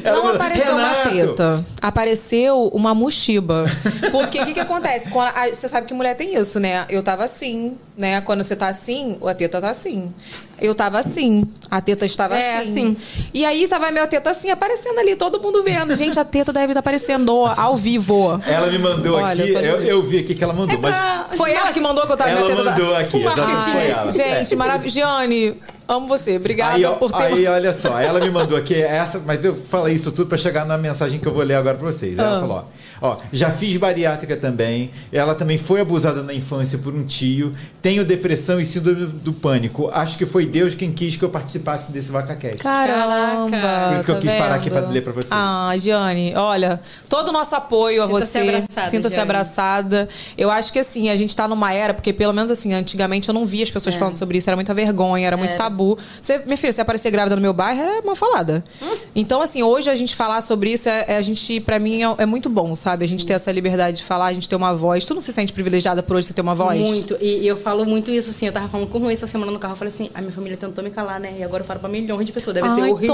Ela 0.04 0.18
Não 0.18 0.24
mandou, 0.26 0.42
apareceu 0.42 0.74
uma 0.76 0.88
"Renato, 0.90 1.10
teta. 1.16 1.66
Apareceu 1.82 2.68
uma 2.74 2.94
mochiba. 2.94 3.66
Porque 4.12 4.40
o 4.42 4.46
que, 4.46 4.54
que 4.54 4.60
acontece? 4.60 5.10
Quando 5.10 5.30
a- 5.30 5.48
você 5.48 5.68
sabe 5.70 5.88
que 5.88 5.94
mulher 5.94 6.16
tem 6.16 6.36
isso, 6.36 6.60
né? 6.60 6.86
Eu 6.90 7.02
tava 7.02 7.24
assim, 7.24 7.76
né? 7.98 8.20
Quando 8.22 8.44
você 8.44 8.56
tá 8.56 8.68
assim, 8.68 9.18
a 9.26 9.34
teta 9.34 9.62
tá 9.62 9.70
assim. 9.70 10.12
Eu 10.60 10.76
tava 10.76 11.00
assim. 11.00 11.46
A 11.72 11.80
teta 11.82 12.06
estava 12.06 12.38
É, 12.38 12.58
assim. 12.58 12.70
assim. 12.70 12.98
E 13.34 13.46
aí 13.46 13.68
tava 13.68 13.88
a 13.88 13.92
minha 13.92 14.06
teta 14.06 14.30
assim, 14.30 14.50
aparecendo 14.50 15.00
ali, 15.00 15.16
todo 15.16 15.42
mundo 15.42 15.64
vendo. 15.64 15.96
Gente, 15.96 16.20
a 16.20 16.26
teta 16.26 16.52
deve 16.52 16.68
estar 16.68 16.80
aparecendo 16.82 17.46
ao 17.46 17.76
vivo. 17.78 18.42
Ela 18.46 18.68
me 18.68 18.78
mandou 18.80 19.18
Olha, 19.20 19.44
aqui, 19.44 19.54
eu, 19.54 19.82
eu 19.84 20.02
vi 20.04 20.20
aqui 20.20 20.36
que 20.36 20.44
ela 20.44 20.54
mandou, 20.54 20.78
mas 20.80 20.96
Foi 21.38 21.52
ela 21.54 21.72
que 21.72 21.80
mandou 21.80 22.06
que 22.06 22.12
eu 22.12 22.18
tava 22.18 22.30
Ela 22.30 22.42
minha 22.42 22.56
teta. 22.56 22.72
mandou 22.72 22.96
aqui, 22.96 23.18
O 23.18 23.24
marketing. 23.24 23.48
exatamente, 23.52 23.72
foi 23.74 23.90
ela. 23.90 24.12
Gente, 24.12 24.54
É. 24.54 24.58
maravilhoso. 24.58 24.94
Giane, 24.94 25.56
amo 25.88 26.08
você. 26.08 26.38
Obrigada 26.38 26.76
aí, 26.76 26.86
ó, 26.86 26.94
por 26.94 27.12
ter. 27.12 27.24
aí, 27.24 27.48
olha 27.48 27.74
só, 27.74 28.00
ela 28.00 28.20
me 28.20 28.30
mandou 28.30 28.58
aqui 28.58 28.76
essa, 28.82 29.20
mas 29.26 29.44
eu 29.44 29.54
falei 29.56 29.96
isso 29.96 30.12
tudo 30.12 30.28
pra 30.28 30.38
chegar 30.38 30.66
na 30.66 30.78
mensagem 30.78 31.20
que 31.20 31.28
eu 31.28 31.34
vou 31.34 31.44
ler 31.44 31.56
agora 31.56 31.76
pra 31.78 31.86
vocês. 31.92 32.18
Ela 32.18 32.38
Ah. 32.38 32.40
falou, 32.40 32.58
ó, 32.58 32.64
ó, 33.04 33.18
já 33.32 33.52
fiz 33.52 33.78
bariátrica 33.78 34.36
também, 34.36 34.90
ela 35.12 35.36
também 35.36 35.58
foi 35.60 35.82
abusada 35.82 36.24
na 36.24 36.34
infância 36.34 36.80
por 36.80 36.94
um 36.96 37.04
tio, 37.06 37.54
tenho 37.82 38.04
depressão 38.04 38.60
e 38.60 38.66
síndrome 38.66 39.06
do 39.06 39.32
pânico. 39.34 39.90
Acho 39.94 40.18
que 40.18 40.26
foi 40.26 40.46
Deus 40.48 40.74
quem 40.74 40.92
quis 40.92 41.16
que 41.18 41.24
eu 41.24 41.30
participasse 41.30 41.92
desse 41.92 42.12
VacaCast. 42.12 42.58
Caramba! 42.58 43.88
Por 43.90 43.96
isso 43.96 44.06
que 44.06 44.12
eu 44.12 44.16
tá 44.16 44.22
quis 44.22 44.34
parar 44.34 44.56
aqui 44.56 44.70
vendo? 44.70 44.82
pra 44.84 44.90
ler 44.92 45.02
pra 45.04 45.12
você. 45.14 45.28
Ah, 45.32 45.74
Giane, 45.78 46.34
olha, 46.36 46.82
todo 47.10 47.30
o 47.30 47.32
nosso 47.32 47.54
apoio 47.56 48.02
a 48.04 48.08
Sinta-se 48.08 48.28
você. 48.32 48.40
abraçada, 48.40 48.90
Sinta-se 48.90 49.20
abraçada. 49.20 50.10
Eu 50.38 50.50
acho 50.50 50.72
que 50.72 50.80
assim, 50.80 51.10
a 51.10 51.16
gente 51.16 51.36
tá 51.36 51.48
numa 51.48 51.74
era, 51.74 51.94
porque 51.94 52.14
pelo 52.14 52.34
menos 52.34 52.50
assim, 52.50 52.74
antigamente 52.74 53.28
eu 53.28 53.34
não 53.34 53.46
via 53.46 53.64
as 53.64 53.70
É. 53.70 53.74
pessoas 53.74 53.96
falando 53.96 54.16
sobre 54.18 54.38
isso, 54.38 54.50
era 54.50 54.56
muita 54.56 54.74
vergonha, 54.74 55.28
era 55.28 55.36
muito 55.38 55.56
tabu. 55.56 55.98
Você, 56.22 56.40
minha 56.46 56.58
filha, 56.58 56.72
você 56.72 56.82
aparecer 56.82 57.12
grávida 57.12 57.36
no 57.36 57.42
meu 57.42 57.54
bairro 57.54 57.82
era 57.82 58.02
uma 58.02 58.16
falada. 58.16 58.64
Hum. 58.82 58.96
Então, 59.16 59.42
assim, 59.42 59.62
hoje 59.64 59.90
a 59.90 59.96
gente 59.96 60.16
falar 60.16 60.42
sobre 60.42 60.72
isso, 60.74 60.88
é, 60.88 61.06
é 61.10 61.18
a 61.18 61.22
gente, 61.22 61.60
pra 61.60 61.80
mim, 61.80 62.02
é, 62.04 62.16
é 62.20 62.26
muito 62.26 62.50
bom, 62.50 62.74
sabe? 62.76 62.93
A 63.02 63.08
gente 63.08 63.26
ter 63.26 63.34
essa 63.34 63.52
liberdade 63.52 63.98
de 63.98 64.04
falar, 64.04 64.26
a 64.28 64.34
gente 64.34 64.48
ter 64.50 64.56
uma 64.56 64.76
voz. 64.76 65.06
Tu 65.06 65.14
não 65.14 65.22
se 65.22 65.32
sente 65.32 65.52
privilegiada 65.54 66.04
por 66.04 66.16
hoje 66.18 66.28
você 66.28 66.34
ter 66.34 66.42
uma 66.42 66.54
voz? 66.54 66.80
Muito. 66.80 67.18
E, 67.20 67.40
e 67.40 67.48
eu 67.48 67.58
falo 67.58 67.86
muito 67.86 68.12
isso 68.12 68.30
assim. 68.30 68.46
Eu 68.46 68.52
tava 68.54 68.68
falando 68.68 68.88
com 68.90 68.98
o 68.98 69.02
Juan 69.02 69.12
essa 69.12 69.28
semana 69.28 69.52
no 69.52 69.60
carro. 69.60 69.74
Eu 69.74 69.78
falei 69.78 69.94
assim: 69.94 70.10
a 70.14 70.22
minha 70.22 70.34
família 70.34 70.58
tentou 70.58 70.84
me 70.84 70.90
calar, 70.92 71.20
né? 71.20 71.36
E 71.40 71.44
agora 71.44 71.64
eu 71.64 71.68
falo 71.68 71.80
pra 71.80 71.90
milhões 71.90 72.26
de 72.26 72.32
pessoas. 72.32 72.54
Deve 72.54 72.70
ser 72.70 72.82
Ai, 72.82 72.92
horrível. 72.92 73.14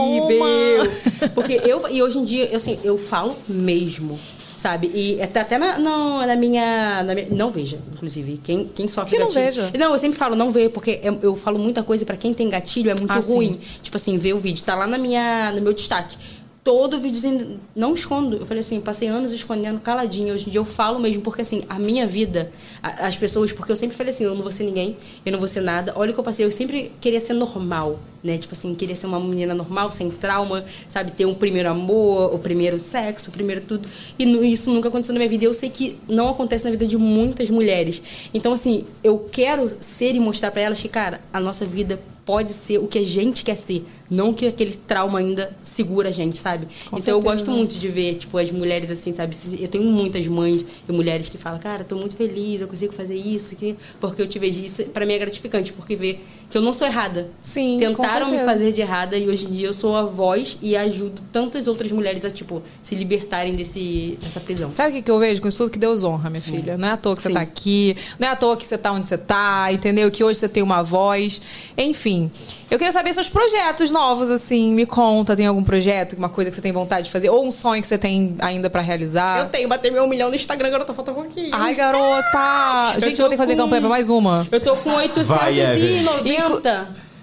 Porque 1.34 1.54
eu. 1.64 1.88
E 1.90 2.02
hoje 2.02 2.18
em 2.18 2.24
dia, 2.24 2.46
eu, 2.52 2.58
assim, 2.58 2.80
eu 2.84 2.98
falo 2.98 3.36
mesmo. 3.48 4.20
Sabe? 4.58 4.92
E 4.94 5.22
até, 5.22 5.40
até 5.40 5.58
na, 5.58 5.80
no- 5.80 6.20
na, 6.28 6.36
minha, 6.36 7.02
na 7.04 7.16
minha- 7.16 7.28
Não 7.32 7.50
veja, 7.50 7.80
inclusive. 7.94 8.42
Quem, 8.44 8.66
quem 8.76 8.90
sofre 8.90 9.12
Que 9.16 9.18
não 9.24 9.28
gatilho. 9.32 9.46
veja? 9.46 9.72
Não, 9.80 9.94
eu 9.94 9.98
sempre 9.98 10.18
falo, 10.20 10.36
não 10.36 10.52
veja, 10.52 10.70
porque 10.70 11.00
eu, 11.02 11.18
eu 11.22 11.34
falo 11.38 11.58
muita 11.58 11.82
coisa 11.82 12.04
e 12.04 12.06
pra 12.06 12.18
quem 12.18 12.34
tem 12.34 12.50
gatilho 12.50 12.92
é 12.92 12.94
muito 12.94 13.10
Ah, 13.10 13.22
sim. 13.22 13.34
ruim. 13.36 13.60
Tipo 13.82 13.96
assim, 13.96 14.18
ver 14.18 14.34
o 14.34 14.38
vídeo. 14.38 14.62
Tá 14.66 14.76
lá 14.76 14.86
na 14.86 14.98
minha, 14.98 15.54
no 15.56 15.62
meu 15.62 15.72
destaque. 15.72 16.18
Todo 16.64 17.00
videozinho. 17.00 17.60
Não 17.76 17.94
escondo. 17.94 18.36
Eu 18.38 18.46
falei 18.46 18.60
assim, 18.62 18.80
passei 18.82 19.08
anos 19.08 19.32
escondendo 19.34 19.80
caladinho. 19.80 20.34
Hoje 20.34 20.48
em 20.48 20.52
dia 20.52 20.60
eu 20.60 20.66
falo 20.66 21.00
mesmo, 21.00 21.22
porque 21.22 21.42
assim, 21.42 21.64
a 21.70 21.80
minha 21.80 22.06
vida, 22.06 22.52
a- 22.84 23.08
as 23.08 23.16
pessoas, 23.16 23.52
porque 23.54 23.72
eu 23.72 23.76
sempre 23.76 23.96
falei 23.96 24.14
assim, 24.14 24.26
eu 24.26 24.36
não 24.36 24.42
vou 24.42 24.52
ser 24.52 24.64
ninguém, 24.66 24.98
eu 25.26 25.32
não 25.32 25.40
vou 25.40 25.48
ser 25.48 25.62
nada. 25.62 25.94
Olha 25.96 26.12
o 26.12 26.14
que 26.14 26.20
eu 26.20 26.24
passei, 26.24 26.46
eu 26.46 26.52
sempre 26.52 26.92
queria 27.00 27.20
ser 27.22 27.34
normal. 27.34 28.00
Né? 28.24 28.38
Tipo 28.38 28.54
assim, 28.54 28.74
queria 28.76 28.96
ser 28.96 29.08
uma 29.08 29.20
menina 29.20 29.54
normal, 29.54 29.92
sem 29.92 30.10
trauma, 30.10 30.66
sabe? 30.88 31.12
Ter 31.12 31.26
um 31.26 31.34
primeiro 31.34 31.70
amor, 31.70 32.34
o 32.34 32.40
primeiro 32.40 32.78
sexo, 32.80 33.30
o 33.30 33.34
primeiro 33.34 33.62
tudo. 33.62 33.88
E 34.18 34.24
isso 34.52 34.72
nunca 34.72 34.90
aconteceu 34.90 35.14
na 35.14 35.20
minha 35.20 35.30
vida. 35.30 35.46
Eu 35.46 35.54
sei 35.54 35.70
que 35.70 35.98
não 36.08 36.30
acontece 36.30 36.64
na 36.66 36.72
vida 36.72 36.86
de 36.88 36.98
muitas 36.98 37.50
mulheres. 37.50 38.02
Então, 38.34 38.54
assim, 38.54 38.86
eu 39.04 39.18
quero 39.32 39.72
ser 39.80 40.16
e 40.16 40.20
mostrar 40.20 40.52
pra 40.52 40.62
elas 40.62 40.80
que, 40.80 40.88
cara, 40.90 41.22
a 41.32 41.40
nossa 41.40 41.66
vida 41.66 42.00
pode 42.26 42.54
ser 42.54 42.78
o 42.78 42.86
que 42.88 43.00
a 43.00 43.04
gente 43.04 43.44
quer 43.44 43.56
ser, 43.58 43.84
não 44.08 44.32
que 44.36 44.46
aquele 44.46 44.76
trauma 44.76 45.18
ainda 45.18 45.52
segura 45.64 46.10
a 46.10 46.12
gente, 46.12 46.38
sabe? 46.38 46.68
Com 46.88 46.98
então 47.00 47.16
eu 47.16 47.22
certeza. 47.22 47.22
gosto 47.22 47.50
muito 47.50 47.80
de 47.80 47.88
ver, 47.88 48.14
tipo, 48.18 48.38
as 48.38 48.52
mulheres 48.52 48.92
assim, 48.92 49.12
sabe? 49.14 49.36
Eu 49.60 49.68
tenho 49.68 49.84
muitas 49.86 50.28
mães 50.28 50.64
e 50.88 50.92
mulheres 50.92 51.28
que 51.28 51.40
falam, 51.40 51.58
cara, 51.60 51.84
tô 51.84 51.96
muito 51.96 52.16
feliz, 52.16 52.62
eu 52.62 52.68
consigo 52.68 52.94
fazer 52.94 53.16
isso, 53.16 53.56
que- 53.56 53.76
porque 54.00 54.22
eu 54.22 54.28
te 54.28 54.38
vejo 54.38 54.64
isso. 54.64 54.84
Pra 54.90 55.08
mim 55.08 55.14
é 55.14 55.18
gratificante, 55.18 55.74
porque 55.74 55.96
ver 55.96 56.24
que 56.52 56.56
eu 56.56 56.62
não 56.62 56.72
sou 56.72 56.86
errada. 56.86 57.30
Sim, 57.42 57.80
Tentaram 58.14 58.32
me 58.32 58.40
fazer 58.40 58.72
de 58.72 58.82
errada 58.82 59.18
e 59.18 59.28
hoje 59.28 59.46
em 59.46 59.52
dia 59.52 59.68
eu 59.68 59.74
sou 59.74 59.96
a 59.96 60.04
voz 60.04 60.58
e 60.62 60.76
ajudo 60.76 61.22
tantas 61.32 61.68
outras 61.68 61.92
mulheres 61.92 62.26
a, 62.26 62.30
tipo, 62.30 62.62
se 62.82 62.96
libertarem 62.96 63.56
desse, 63.56 64.18
dessa 64.22 64.40
prisão. 64.40 64.72
Sabe 64.74 64.90
o 64.90 64.94
que, 64.94 65.02
que 65.04 65.12
eu 65.12 65.20
vejo 65.20 65.42
com 65.42 65.48
isso 65.48 65.58
tudo? 65.60 65.72
Que 65.72 65.80
Deus 65.80 66.04
honra, 66.04 66.30
minha 66.30 66.42
filha. 66.42 66.78
Não 66.78 66.88
é 66.88 66.92
à 66.92 66.98
toa 66.98 67.16
que 67.16 67.22
você 67.22 67.30
Sim. 67.30 67.34
tá 67.36 67.42
aqui, 67.42 67.96
não 68.18 68.28
é 68.28 68.32
à 68.32 68.36
toa 68.36 68.58
que 68.58 68.66
você 68.66 68.78
tá 68.78 68.92
onde 68.92 69.08
você 69.08 69.18
tá, 69.18 69.72
entendeu? 69.72 70.10
Que 70.10 70.24
hoje 70.24 70.40
você 70.40 70.50
tem 70.50 70.64
uma 70.64 70.84
voz. 70.84 71.42
Enfim. 71.78 72.32
Eu 72.70 72.78
queria 72.78 72.92
saber 72.92 73.14
seus 73.14 73.30
projetos 73.30 73.90
novos, 73.90 74.30
assim. 74.30 74.74
Me 74.74 74.86
conta, 74.86 75.36
tem 75.36 75.48
algum 75.48 75.64
projeto, 75.64 76.14
uma 76.14 76.30
coisa 76.30 76.52
que 76.52 76.56
você 76.56 76.62
tem 76.62 76.72
vontade 76.72 77.06
de 77.06 77.12
fazer? 77.12 77.30
Ou 77.30 77.46
um 77.46 77.50
sonho 77.52 77.82
que 77.82 77.88
você 77.88 77.98
tem 77.98 78.36
ainda 78.40 78.70
pra 78.70 78.82
realizar? 78.82 79.40
Eu 79.40 79.50
tenho, 79.50 79.68
bater 79.68 79.92
meu 79.92 80.04
um 80.04 80.08
milhão 80.08 80.30
no 80.30 80.36
Instagram, 80.36 80.70
garota, 80.70 80.94
falta 80.94 81.12
um 81.12 81.16
pouquinho. 81.16 81.50
Ai, 81.52 81.74
garota! 81.74 82.94
Eu 82.96 83.02
Gente, 83.02 83.12
eu 83.20 83.24
vou 83.24 83.30
ter 83.30 83.36
que 83.36 83.38
fazer 83.38 83.56
com- 83.56 83.64
campanha 83.64 83.82
pra 83.82 83.90
mais 83.90 84.10
uma. 84.10 84.48
Eu 84.52 84.60
tô 84.60 84.76
com 84.76 84.92
Vai, 85.24 85.60
Evelyn. 85.60 86.06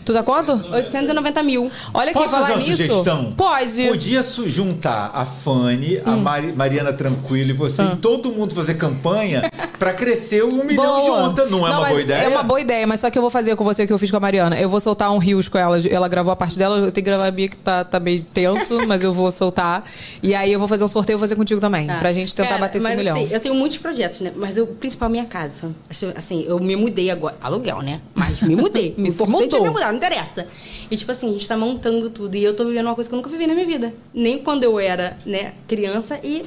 890. 0.06 0.12
Tu 0.12 0.12
tá 0.12 0.22
quanto? 0.22 0.52
890 0.72 1.42
mil. 1.42 1.70
Olha 1.92 2.10
aqui, 2.10 2.18
Posso 2.20 2.30
fazer 2.30 2.42
falar 2.44 2.54
uma 2.56 2.64
nisso. 2.64 2.76
sugestão? 2.76 3.32
Pode. 3.36 3.88
Podia 3.88 4.22
juntar 4.46 5.10
a 5.12 5.24
Fanny, 5.24 6.00
a 6.04 6.10
Hum. 6.12 6.20
Mari- 6.22 6.52
Mariana 6.52 6.92
Tranquilo 6.92 7.50
e 7.50 7.52
você 7.52 7.82
e 7.82 7.96
todo 7.96 8.30
mundo 8.30 8.54
fazer 8.54 8.74
campanha 8.74 9.50
pra 9.78 9.92
crescer 9.92 10.44
um 10.44 10.62
milhão 10.64 11.04
junta. 11.04 11.46
Não 11.46 11.66
é 11.66 11.70
uma 11.70 11.80
mas 11.80 11.90
boa 11.90 12.00
ideia? 12.00 12.18
É 12.22 12.28
uma 12.28 12.42
boa 12.42 12.60
ideia, 12.60 12.86
mas 12.86 13.00
só 13.00 13.10
que 13.10 13.18
eu 13.18 13.22
vou 13.22 13.30
fazer 13.30 13.56
com 13.56 13.64
você 13.64 13.82
o 13.82 13.86
que 13.86 13.92
eu 13.92 13.98
fiz 13.98 14.10
com 14.10 14.16
a 14.16 14.20
Mariana. 14.20 14.58
Eu 14.58 14.68
vou 14.68 14.78
soltar 14.80 15.10
um 15.12 15.18
rios 15.18 15.48
com 15.48 15.58
ela. 15.58 15.76
Ela 15.88 16.08
gravou 16.08 16.32
a 16.32 16.36
parte 16.36 16.56
dela, 16.56 16.76
eu 16.76 16.82
tenho 16.92 16.92
que 16.92 17.10
gravar 17.10 17.26
a 17.26 17.30
minha 17.32 17.48
que 17.48 17.58
tá, 17.58 17.84
tá 17.84 17.98
meio 17.98 18.24
tenso, 18.24 18.78
mas 18.86 19.02
eu 19.02 19.12
vou 19.12 19.30
soltar. 19.32 19.84
E 20.22 20.34
aí 20.34 20.52
eu 20.52 20.58
vou 20.58 20.68
fazer 20.68 20.84
um 20.84 20.88
sorteio 20.88 21.16
e 21.16 21.18
vou 21.18 21.20
fazer 21.22 21.36
contigo 21.36 21.60
também. 21.60 21.90
Ah. 21.90 21.98
Pra 21.98 22.12
gente 22.12 22.34
tentar 22.34 22.48
Cara, 22.50 22.60
bater 22.60 22.78
esse 22.78 22.86
mas, 22.86 22.96
milhão. 22.98 23.16
Assim, 23.16 23.32
eu 23.32 23.40
tenho 23.40 23.54
muitos 23.54 23.78
projetos, 23.78 24.20
né? 24.20 24.32
Mas 24.36 24.56
o 24.58 24.66
principal 24.66 25.08
é 25.08 25.12
minha 25.12 25.24
casa. 25.24 25.74
Assim, 25.90 26.12
assim, 26.16 26.44
eu 26.46 26.58
me 26.60 26.76
mudei 26.76 27.10
agora. 27.10 27.36
Aluguel, 27.40 27.82
né? 27.82 28.00
Mas 28.14 28.40
me 28.42 28.54
mudei. 28.56 28.94
Me 28.96 29.08
importante 29.08 29.54
é 29.54 29.58
mudou. 29.58 29.62
me 29.62 29.70
mudar, 29.70 29.92
não 29.96 30.06
interessa. 30.06 30.46
E 30.90 30.96
tipo 30.96 31.10
assim, 31.10 31.30
a 31.30 31.32
gente 31.32 31.48
tá 31.48 31.56
montando 31.56 32.08
tudo. 32.10 32.34
E 32.36 32.44
eu 32.44 32.54
tô 32.54 32.64
vivendo 32.64 32.86
uma 32.86 32.94
coisa 32.94 33.08
que 33.08 33.14
eu 33.14 33.16
nunca 33.16 33.30
vivi 33.30 33.46
na 33.46 33.54
minha 33.54 33.66
vida. 33.66 33.92
Nem 34.12 34.38
quando 34.38 34.62
eu 34.64 34.78
era, 34.78 35.16
né, 35.24 35.52
criança 35.66 36.18
e 36.22 36.44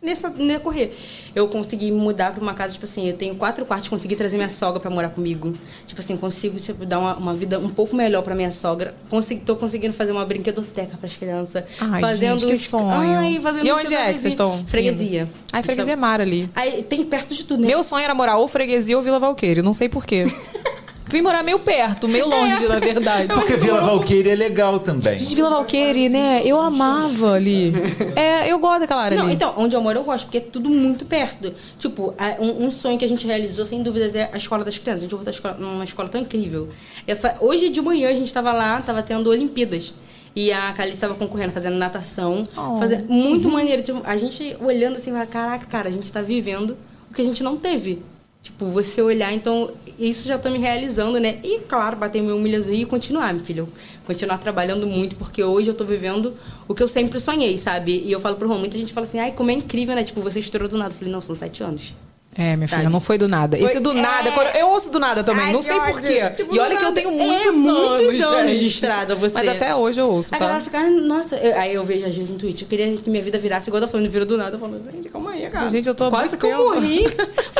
nessa 0.00 0.30
nesse 0.30 0.60
correr. 0.60 0.92
Eu 1.34 1.48
consegui 1.48 1.90
mudar 1.90 2.32
pra 2.32 2.40
uma 2.40 2.54
casa, 2.54 2.72
tipo 2.72 2.84
assim, 2.84 3.08
eu 3.08 3.16
tenho 3.16 3.34
quatro 3.34 3.64
quartos, 3.66 3.88
consegui 3.88 4.14
trazer 4.14 4.36
minha 4.36 4.48
sogra 4.48 4.78
pra 4.80 4.88
morar 4.90 5.08
comigo. 5.10 5.54
Tipo 5.86 6.00
assim, 6.00 6.16
consigo 6.16 6.56
tipo, 6.58 6.86
dar 6.86 6.98
uma, 7.00 7.16
uma 7.16 7.34
vida 7.34 7.58
um 7.58 7.68
pouco 7.68 7.94
melhor 7.96 8.22
pra 8.22 8.34
minha 8.34 8.50
sogra. 8.52 8.94
Consegui, 9.10 9.40
tô 9.44 9.56
conseguindo 9.56 9.92
fazer 9.92 10.12
uma 10.12 10.24
brinquedoteca 10.24 10.96
pras 10.96 11.16
crianças. 11.16 11.64
Ai, 11.80 12.00
fazendo 12.00 12.38
gente, 12.40 12.48
que 12.48 12.54
os- 12.56 12.68
sonho. 12.68 12.88
Ai, 13.18 13.40
fazendo 13.40 13.66
E 13.66 13.72
onde 13.72 13.94
é 13.94 14.06
que 14.12 14.18
vocês 14.20 14.32
estão? 14.34 14.64
Freguesia. 14.66 15.28
Ai, 15.52 15.62
freguesia 15.62 15.92
é 15.92 15.96
mar 15.96 16.20
ali. 16.20 16.48
Aí 16.54 16.82
tem 16.82 17.02
perto 17.02 17.34
de 17.34 17.44
tudo, 17.44 17.60
né? 17.62 17.66
Meu 17.66 17.82
sonho 17.82 18.04
era 18.04 18.14
morar 18.14 18.36
ou 18.38 18.46
freguesia 18.48 18.96
ou 18.96 19.02
Vila 19.02 19.18
Valqueire. 19.18 19.62
Não 19.62 19.74
sei 19.74 19.88
porquê. 19.88 20.24
Vim 21.08 21.22
morar 21.22 21.42
meio 21.42 21.58
perto, 21.58 22.06
meio 22.08 22.26
longe, 22.30 22.66
na 22.68 22.78
verdade. 22.78 23.32
Porque 23.32 23.56
Vila 23.56 23.80
Valqueire 23.80 24.30
é 24.30 24.34
legal 24.34 24.78
também. 24.78 25.18
Gente, 25.18 25.34
Vila 25.34 25.50
Valqueire, 25.50 26.08
né? 26.08 26.42
Eu 26.44 26.60
amava 26.60 27.32
ali. 27.32 27.72
É, 28.14 28.50
eu 28.50 28.58
gosto 28.58 28.80
daquela 28.80 29.02
área 29.02 29.18
Não, 29.18 29.24
ali. 29.26 29.34
então, 29.34 29.54
onde 29.56 29.74
eu 29.74 29.80
moro 29.80 29.98
eu 29.98 30.04
gosto, 30.04 30.24
porque 30.24 30.38
é 30.38 30.40
tudo 30.40 30.68
muito 30.68 31.04
perto. 31.04 31.52
Tipo, 31.78 32.14
um, 32.38 32.66
um 32.66 32.70
sonho 32.70 32.98
que 32.98 33.04
a 33.04 33.08
gente 33.08 33.26
realizou, 33.26 33.64
sem 33.64 33.82
dúvidas, 33.82 34.14
é 34.14 34.30
a 34.32 34.36
escola 34.36 34.64
das 34.64 34.76
crianças. 34.76 35.02
A 35.02 35.04
gente 35.04 35.10
voltou 35.12 35.30
a 35.30 35.34
escola, 35.34 35.54
numa 35.54 35.84
escola 35.84 36.08
tão 36.08 36.20
incrível. 36.20 36.68
Essa, 37.06 37.36
hoje 37.40 37.70
de 37.70 37.80
manhã 37.80 38.10
a 38.10 38.14
gente 38.14 38.32
tava 38.32 38.52
lá, 38.52 38.80
tava 38.82 39.02
tendo 39.02 39.30
Olimpíadas. 39.30 39.94
E 40.36 40.52
a 40.52 40.72
Calice 40.72 40.96
estava 40.96 41.14
concorrendo, 41.14 41.52
fazendo 41.52 41.76
natação. 41.76 42.44
Oh. 42.56 42.78
Fazendo, 42.78 43.08
muito 43.10 43.48
maneiro. 43.48 43.82
Tipo, 43.82 44.02
a 44.04 44.16
gente 44.16 44.56
olhando 44.60 44.96
assim, 44.96 45.12
caraca, 45.26 45.66
cara, 45.66 45.88
a 45.88 45.92
gente 45.92 46.12
tá 46.12 46.20
vivendo 46.22 46.76
o 47.10 47.14
que 47.14 47.22
a 47.22 47.24
gente 47.24 47.42
não 47.42 47.56
teve. 47.56 48.02
Tipo, 48.42 48.66
você 48.66 49.02
olhar, 49.02 49.32
então, 49.32 49.70
isso 49.98 50.26
já 50.26 50.38
tô 50.38 50.48
me 50.48 50.58
realizando, 50.58 51.18
né? 51.18 51.38
E, 51.42 51.60
claro, 51.60 51.96
bater 51.96 52.22
meu 52.22 52.38
milhãozinho 52.38 52.82
e 52.82 52.86
continuar, 52.86 53.34
meu 53.34 53.44
filho. 53.44 53.68
Continuar 54.06 54.38
trabalhando 54.38 54.86
muito, 54.86 55.16
porque 55.16 55.42
hoje 55.42 55.68
eu 55.68 55.74
tô 55.74 55.84
vivendo 55.84 56.34
o 56.66 56.74
que 56.74 56.82
eu 56.82 56.88
sempre 56.88 57.20
sonhei, 57.20 57.58
sabe? 57.58 58.02
E 58.04 58.10
eu 58.10 58.20
falo 58.20 58.36
pro 58.36 58.48
Juan, 58.48 58.58
muita 58.58 58.78
gente 58.78 58.92
fala 58.92 59.06
assim, 59.06 59.18
ai, 59.18 59.32
como 59.32 59.50
é 59.50 59.54
incrível, 59.54 59.94
né? 59.94 60.04
Tipo, 60.04 60.22
você 60.22 60.38
estourou 60.38 60.68
do 60.68 60.78
nada. 60.78 60.94
Eu 60.94 60.98
falei, 60.98 61.12
não, 61.12 61.20
são 61.20 61.34
sete 61.34 61.62
anos. 61.62 61.94
É, 62.40 62.54
minha 62.54 62.68
Sabe? 62.68 62.82
filha, 62.82 62.90
não 62.90 63.00
foi 63.00 63.18
do 63.18 63.26
nada. 63.26 63.56
Foi- 63.56 63.66
Esse 63.66 63.80
do 63.80 63.92
nada, 63.92 64.28
é. 64.28 64.32
quando- 64.32 64.54
eu 64.54 64.68
ouço 64.68 64.90
do 64.92 65.00
nada 65.00 65.24
também, 65.24 65.46
Ai, 65.46 65.52
não 65.52 65.60
sei 65.60 65.74
porquê. 65.80 66.30
Tipo, 66.30 66.54
e 66.54 66.58
olha 66.60 66.76
que 66.76 66.84
eu 66.84 66.88
nada. 66.90 66.94
tenho 66.94 67.08
É, 67.10 67.24
muitos, 67.26 67.54
muitos 67.56 68.20
anos, 68.22 68.32
anos 68.32 68.58
de 68.60 68.66
estrada, 68.68 69.16
você. 69.16 69.34
Mas 69.34 69.48
até 69.48 69.74
hoje 69.74 70.00
eu 70.00 70.08
ouço, 70.08 70.32
A 70.32 70.38
tá? 70.38 70.44
galera 70.44 70.60
fica, 70.64 70.88
nossa, 70.88 71.34
eu- 71.34 71.58
aí 71.58 71.74
eu 71.74 71.82
vejo 71.84 72.06
às 72.06 72.14
vezes 72.14 72.30
no 72.30 72.38
Twitch, 72.38 72.62
eu 72.62 72.68
queria 72.68 72.96
que 72.96 73.10
minha 73.10 73.22
vida 73.24 73.40
virasse 73.40 73.68
igual 73.68 73.82
eu 73.82 73.88
tô 73.88 73.90
falando, 73.90 74.08
virou 74.08 74.24
do 74.24 74.36
nada, 74.38 74.54
eu 74.54 74.60
falo, 74.60 74.80
gente, 74.94 75.08
calma 75.08 75.32
aí, 75.32 75.50
cara. 75.50 75.68
Gente, 75.68 75.88
eu 75.88 75.94
tô 75.96 76.08
Quase 76.10 76.36
que 76.36 76.46
eu 76.46 76.74
morri, 76.74 77.06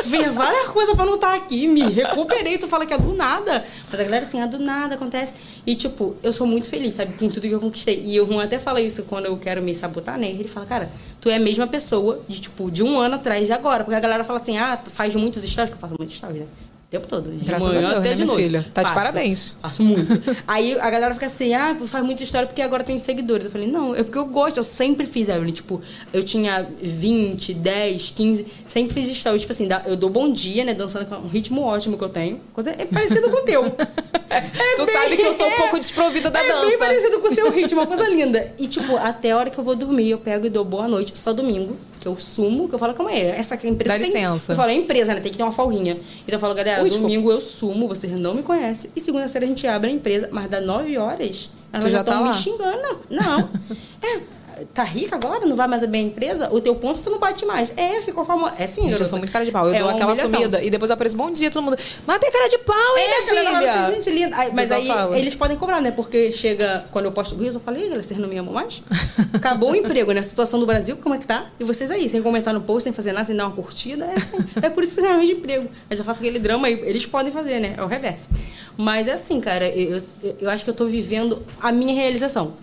fiz 0.05 0.33
várias 0.33 0.67
coisas 0.69 0.95
pra 0.95 1.03
não 1.05 1.15
estar 1.15 1.35
aqui, 1.35 1.67
me 1.67 1.81
recuperei, 1.81 2.57
tu 2.57 2.67
fala 2.69 2.85
que 2.85 2.93
é 2.93 2.97
do 2.97 3.13
nada. 3.13 3.65
Mas 3.91 3.99
a 3.99 4.03
galera 4.05 4.25
assim, 4.25 4.41
é 4.41 4.47
do 4.47 4.59
nada, 4.59 4.95
acontece. 4.95 5.33
E 5.67 5.75
tipo, 5.75 6.15
eu 6.23 6.31
sou 6.31 6.47
muito 6.47 6.69
feliz, 6.69 6.95
sabe, 6.95 7.13
com 7.19 7.27
tudo 7.27 7.41
que 7.41 7.51
eu 7.51 7.59
conquistei. 7.59 8.01
E 8.05 8.17
o 8.21 8.25
Juan 8.25 8.45
até 8.45 8.57
fala 8.57 8.79
isso 8.79 9.03
quando 9.03 9.25
eu 9.25 9.35
quero 9.37 9.61
me 9.61 9.75
sabotar, 9.75 10.17
né? 10.17 10.29
Ele 10.29 10.47
fala, 10.47 10.65
cara, 10.65 10.89
tu 11.19 11.29
é 11.29 11.35
a 11.35 11.39
mesma 11.39 11.67
pessoa 11.67 12.21
de 12.27 12.41
tipo, 12.41 12.71
de 12.71 12.83
um 12.83 12.99
ano 12.99 13.15
atrás 13.15 13.49
e 13.49 13.51
agora. 13.51 13.83
Porque 13.83 13.95
a 13.95 13.99
galera 13.99 14.23
fala 14.23 14.39
assim, 14.39 14.57
ah, 14.57 14.77
tu 14.77 14.89
faz 14.89 15.15
muitos 15.15 15.43
stories, 15.43 15.69
que 15.69 15.75
eu 15.75 15.79
faço 15.79 15.95
muitos 15.97 16.15
stories, 16.15 16.41
né? 16.41 16.47
O 16.89 16.91
tempo 16.91 17.05
todo. 17.05 17.29
De 17.29 17.45
Graças 17.45 17.67
manhã 17.67 17.87
a 17.87 17.91
Deus, 17.91 17.99
até 17.99 18.09
né, 18.09 18.15
de 18.15 18.25
noite. 18.25 18.71
Tá 18.73 18.81
de 18.81 18.91
parabéns. 18.95 19.55
Faço 19.61 19.83
muito. 19.83 20.07
Aí 20.47 20.73
a 20.79 20.89
galera 20.89 21.13
fica 21.13 21.27
assim, 21.27 21.53
ah, 21.53 21.77
faz 21.85 22.03
muita 22.03 22.23
história 22.23 22.47
porque 22.47 22.63
agora 22.63 22.83
tem 22.83 22.97
seguidores. 22.97 23.45
Eu 23.45 23.51
falei, 23.51 23.67
não, 23.67 23.93
é 23.93 24.01
porque 24.01 24.17
eu 24.17 24.25
gosto, 24.25 24.57
eu 24.57 24.63
sempre 24.63 25.05
fiz, 25.05 25.29
Evelyn. 25.29 25.51
Tipo, 25.51 25.79
eu 26.11 26.23
tinha 26.23 26.67
20, 26.81 27.53
10, 27.53 28.09
15, 28.15 28.47
sempre 28.65 28.91
fiz 28.91 29.07
história. 29.07 29.37
Tipo 29.37 29.51
assim, 29.51 29.69
eu 29.85 29.95
dou 29.95 30.09
bom 30.09 30.33
dia, 30.33 30.65
né? 30.65 30.73
Dançando 30.73 31.05
com 31.05 31.13
um 31.17 31.27
ritmo 31.27 31.61
ótimo 31.61 31.95
que 31.95 32.03
eu 32.03 32.09
tenho. 32.09 32.41
Coisa, 32.53 32.71
é 32.71 32.85
parecido 32.85 33.29
com 33.29 33.37
o 33.37 33.43
teu. 33.43 33.69
tu 34.75 34.85
sabe 34.87 35.15
que 35.15 35.21
eu 35.21 35.35
sou 35.35 35.47
um 35.47 35.57
pouco 35.57 35.77
desprovida 35.77 36.31
da 36.31 36.43
é 36.43 36.47
dança. 36.47 36.65
bem 36.69 36.79
parecido 36.79 37.19
com 37.19 37.27
o 37.27 37.35
seu 37.35 37.51
ritmo, 37.51 37.81
uma 37.81 37.87
coisa 37.87 38.09
linda. 38.09 38.51
E, 38.57 38.67
tipo, 38.67 38.97
até 38.97 39.29
a 39.29 39.37
hora 39.37 39.51
que 39.51 39.59
eu 39.59 39.63
vou 39.63 39.75
dormir, 39.75 40.09
eu 40.09 40.17
pego 40.17 40.47
e 40.47 40.49
dou 40.49 40.65
boa 40.65 40.87
noite. 40.87 41.15
Só 41.19 41.33
domingo, 41.33 41.77
que 41.99 42.07
eu 42.07 42.17
sumo, 42.17 42.67
que 42.69 42.75
eu 42.75 42.79
falo, 42.79 42.93
calma 42.93 43.11
aí, 43.11 43.21
essa 43.21 43.55
aqui 43.55 43.67
é 43.67 43.69
a 43.69 43.73
empresa 43.73 43.93
Dá 43.93 43.99
tem... 44.03 44.13
licença. 44.13 44.53
Eu 44.53 44.55
falo, 44.55 44.69
é 44.69 44.73
empresa, 44.73 45.13
né? 45.13 45.19
Tem 45.19 45.31
que 45.31 45.37
ter 45.37 45.43
uma 45.43 45.51
folguinha. 45.51 45.93
Então 46.23 46.35
eu 46.35 46.39
falo, 46.39 46.55
galera, 46.55 46.81
Ui, 46.81 46.89
desculpa. 46.89 47.09
domingo 47.09 47.31
eu 47.31 47.41
sumo, 47.41 47.87
vocês 47.87 48.17
não 48.17 48.33
me 48.33 48.41
conhecem. 48.43 48.89
E 48.95 49.01
segunda-feira 49.01 49.45
a 49.45 49.49
gente 49.49 49.67
abre 49.67 49.89
a 49.89 49.93
empresa, 49.93 50.29
mas 50.31 50.49
dá 50.49 50.61
9 50.61 50.97
horas, 50.97 51.49
elas 51.71 51.85
Tu 51.85 51.91
já 51.91 51.97
já 51.97 52.03
tá 52.03 52.13
estão 52.13 52.27
me 52.27 52.33
xingando. 52.33 52.99
Não. 53.09 53.49
é, 54.01 54.21
tá 54.73 54.83
rica 54.83 55.15
agora? 55.15 55.45
Não 55.45 55.55
vai 55.55 55.67
mais 55.67 55.85
bem 55.85 56.03
a 56.05 56.07
empresa? 56.07 56.49
O 56.53 56.59
teu 56.61 56.75
ponto 56.75 57.01
tu 57.01 57.09
não 57.09 57.19
bate 57.19 57.45
mais. 57.45 57.71
É, 57.77 58.01
ficou 58.01 58.23
famosa. 58.25 58.55
É 58.59 58.67
sim, 58.67 58.89
Gente, 58.89 59.01
eu 59.01 59.07
sou 59.07 59.17
muito 59.19 59.31
cara 59.31 59.45
de 59.45 59.51
pau. 59.51 59.67
Eu 59.67 59.73
É 59.73 59.79
dou 59.79 59.89
aquela 59.89 60.11
humilhação. 60.11 60.39
sumida 60.39 60.61
e 60.63 60.69
depois 60.69 60.89
eu 60.89 60.93
apareço 60.93 61.15
bom 61.17 61.31
dia, 61.31 61.49
todo 61.51 61.63
mundo. 61.63 61.77
Mas 62.05 62.19
tem 62.19 62.31
cara 62.31 62.47
de 62.49 62.57
pau, 62.59 62.97
hein, 62.97 63.03
É, 63.03 63.17
a 63.17 63.21
minha 63.21 63.35
galera 63.43 63.57
filha? 63.59 63.83
assim, 63.85 63.95
gente 63.95 64.09
linda. 64.09 64.37
Aí, 64.37 64.51
mas 64.53 64.71
aí 64.71 64.87
fala. 64.87 65.17
eles 65.17 65.35
podem 65.35 65.57
cobrar, 65.57 65.81
né? 65.81 65.91
Porque 65.91 66.31
chega, 66.31 66.85
quando 66.91 67.05
eu 67.05 67.11
posto 67.11 67.35
Reels, 67.35 67.55
eu 67.55 67.61
falei, 67.61 67.83
galera, 67.83 68.03
vocês 68.03 68.19
não 68.19 68.27
me 68.27 68.37
amam 68.37 68.53
mais? 68.53 68.81
Acabou 69.33 69.71
o 69.71 69.75
emprego, 69.77 70.11
né? 70.11 70.19
A 70.21 70.23
situação 70.23 70.59
do 70.59 70.65
Brasil, 70.65 70.97
como 70.97 71.15
é 71.15 71.17
que 71.17 71.25
tá? 71.25 71.45
E 71.59 71.63
vocês 71.63 71.89
aí, 71.91 72.07
sem 72.09 72.21
comentar 72.21 72.53
no 72.53 72.61
post, 72.61 72.83
sem 72.83 72.93
fazer 72.93 73.11
nada, 73.13 73.25
sem 73.25 73.35
dar 73.35 73.45
uma 73.47 73.55
curtida, 73.55 74.05
é 74.05 74.15
assim. 74.15 74.37
É 74.61 74.69
por 74.69 74.83
isso 74.83 74.95
que 74.95 75.01
você 75.01 75.07
arranja 75.07 75.31
emprego. 75.33 75.69
Eu 75.89 75.97
já 75.97 76.03
faço 76.03 76.19
aquele 76.19 76.39
drama 76.39 76.67
aí, 76.67 76.73
eles 76.83 77.05
podem 77.05 77.31
fazer, 77.31 77.59
né? 77.59 77.75
É 77.77 77.83
o 77.83 77.87
reverso. 77.87 78.29
Mas 78.77 79.07
é 79.07 79.13
assim, 79.13 79.39
cara, 79.39 79.67
eu, 79.67 80.01
eu, 80.23 80.35
eu 80.41 80.49
acho 80.49 80.63
que 80.63 80.69
eu 80.69 80.73
tô 80.73 80.85
vivendo 80.85 81.43
a 81.61 81.71
minha 81.71 81.93
realização. 81.93 82.53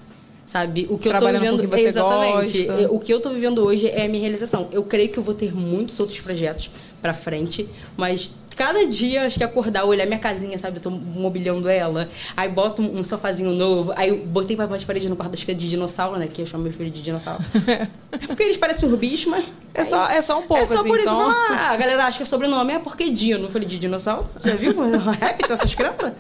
Sabe? 0.47 0.87
O 0.89 0.97
que 0.97 1.09
Trabalhando 1.09 1.45
eu 1.45 1.51
tô 1.51 1.57
vivendo. 1.59 1.71
que 1.71 1.77
você 1.83 1.89
exatamente. 1.89 2.65
gosta. 2.67 2.93
O 2.93 3.01
que 3.01 3.13
eu 3.13 3.21
tô 3.21 3.31
vivendo 3.31 3.65
hoje 3.65 3.89
é 3.89 4.05
a 4.05 4.09
minha 4.09 4.21
realização. 4.21 4.69
Eu 4.71 4.85
creio 4.85 5.09
que 5.09 5.19
eu 5.19 5.23
vou 5.23 5.35
ter 5.35 5.53
muitos 5.55 5.99
outros 5.99 6.21
projetos 6.21 6.71
pra 7.03 7.13
frente, 7.13 7.69
mas 7.97 8.31
cada 8.57 8.87
dia 8.87 9.25
acho 9.27 9.37
que 9.39 9.45
acordar, 9.45 9.85
olhar 9.85 10.07
minha 10.07 10.19
casinha, 10.21 10.57
sabe? 10.57 10.77
Eu 10.79 10.83
tô 10.83 10.91
mobiliando 10.91 11.69
ela. 11.69 12.09
Aí 12.37 12.49
boto 12.49 12.81
um 12.81 13.03
sofazinho 13.03 13.51
novo. 13.51 13.93
Aí 13.97 14.13
botei 14.13 14.57
papel 14.57 14.79
de 14.79 14.87
parede 14.87 15.09
no 15.09 15.17
quarto 15.17 15.33
das 15.33 15.43
crianças 15.43 15.65
de 15.65 15.69
dinossauro, 15.71 16.17
né? 16.19 16.29
Que 16.33 16.43
eu 16.43 16.47
chamo 16.47 16.63
meu 16.63 16.73
filho 16.73 16.91
de 16.93 17.03
dinossauro. 17.03 17.43
Porque 18.27 18.45
eles 18.45 18.57
parecem 18.57 18.89
bichos, 18.97 19.27
mas. 19.27 19.45
É 19.75 19.85
só, 19.85 20.07
é 20.09 20.23
só 20.23 20.39
um 20.39 20.47
pouco, 20.47 20.63
É 20.63 20.67
só 20.67 20.75
assim. 20.79 20.89
por 20.89 20.97
isso. 20.97 21.09
só... 21.09 21.29
Ah, 21.29 21.71
a 21.73 21.77
galera 21.77 22.05
acha 22.07 22.19
que 22.19 22.23
é 22.23 22.27
sobrenome 22.27 22.73
é 22.73 22.79
porque 22.79 23.11
Dino. 23.11 23.47
Eu 23.47 23.51
falei 23.51 23.67
de 23.69 23.79
dinossauro. 23.81 24.27
Já 24.39 24.55
viu? 24.55 24.73
Répito 25.21 25.53
essas 25.53 25.75
crianças? 25.75 26.13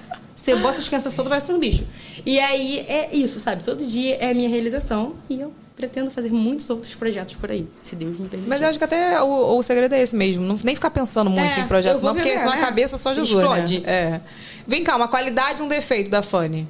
Você 0.47 0.57
bota 0.57 0.75
essas 0.75 0.89
crianças 0.89 1.15
todas, 1.15 1.29
parece 1.29 1.53
um 1.53 1.59
bicho. 1.59 1.85
E 2.25 2.39
aí 2.39 2.79
é 2.89 3.09
isso, 3.15 3.39
sabe? 3.41 3.63
Todo 3.65 3.85
dia 3.85 4.17
é 4.21 4.31
a 4.31 4.35
minha 4.35 4.49
realização 4.49 5.15
e 5.29 5.41
eu 5.41 5.53
pretendo 5.75 6.11
fazer 6.11 6.31
muitos 6.31 6.71
outros 6.71 6.95
projetos 6.95 7.35
por 7.35 7.51
aí, 7.51 7.69
se 7.83 7.95
Deus 7.95 8.19
me 8.19 8.27
permitir. 8.29 8.49
Mas 8.49 8.63
eu 8.63 8.69
acho 8.69 8.79
que 8.79 8.85
até 8.85 9.21
o, 9.23 9.59
o 9.59 9.63
segredo 9.63 9.95
é 9.95 10.01
esse 10.01 10.17
mesmo. 10.17 10.43
Não, 10.45 10.59
nem 10.65 10.75
ficar 10.75 10.91
pensando 10.91 11.29
muito 11.29 11.59
É, 11.59 11.61
em 11.61 11.67
projeto, 11.69 12.01
não, 12.01 12.15
porque 12.15 12.29
viver, 12.31 12.39
senão 12.39 12.53
a 12.53 12.57
né? 12.57 12.63
cabeça 12.63 12.97
só 12.97 13.13
Jesus, 13.13 13.31
explode. 13.31 13.81
né? 13.81 13.91
É. 13.93 14.21
Vem 14.67 14.83
cá, 14.83 14.97
uma 14.97 15.09
qualidade 15.09 15.61
e 15.61 15.65
um 15.65 15.69
defeito 15.69 16.09
da 16.11 16.23
Fanny. 16.23 16.67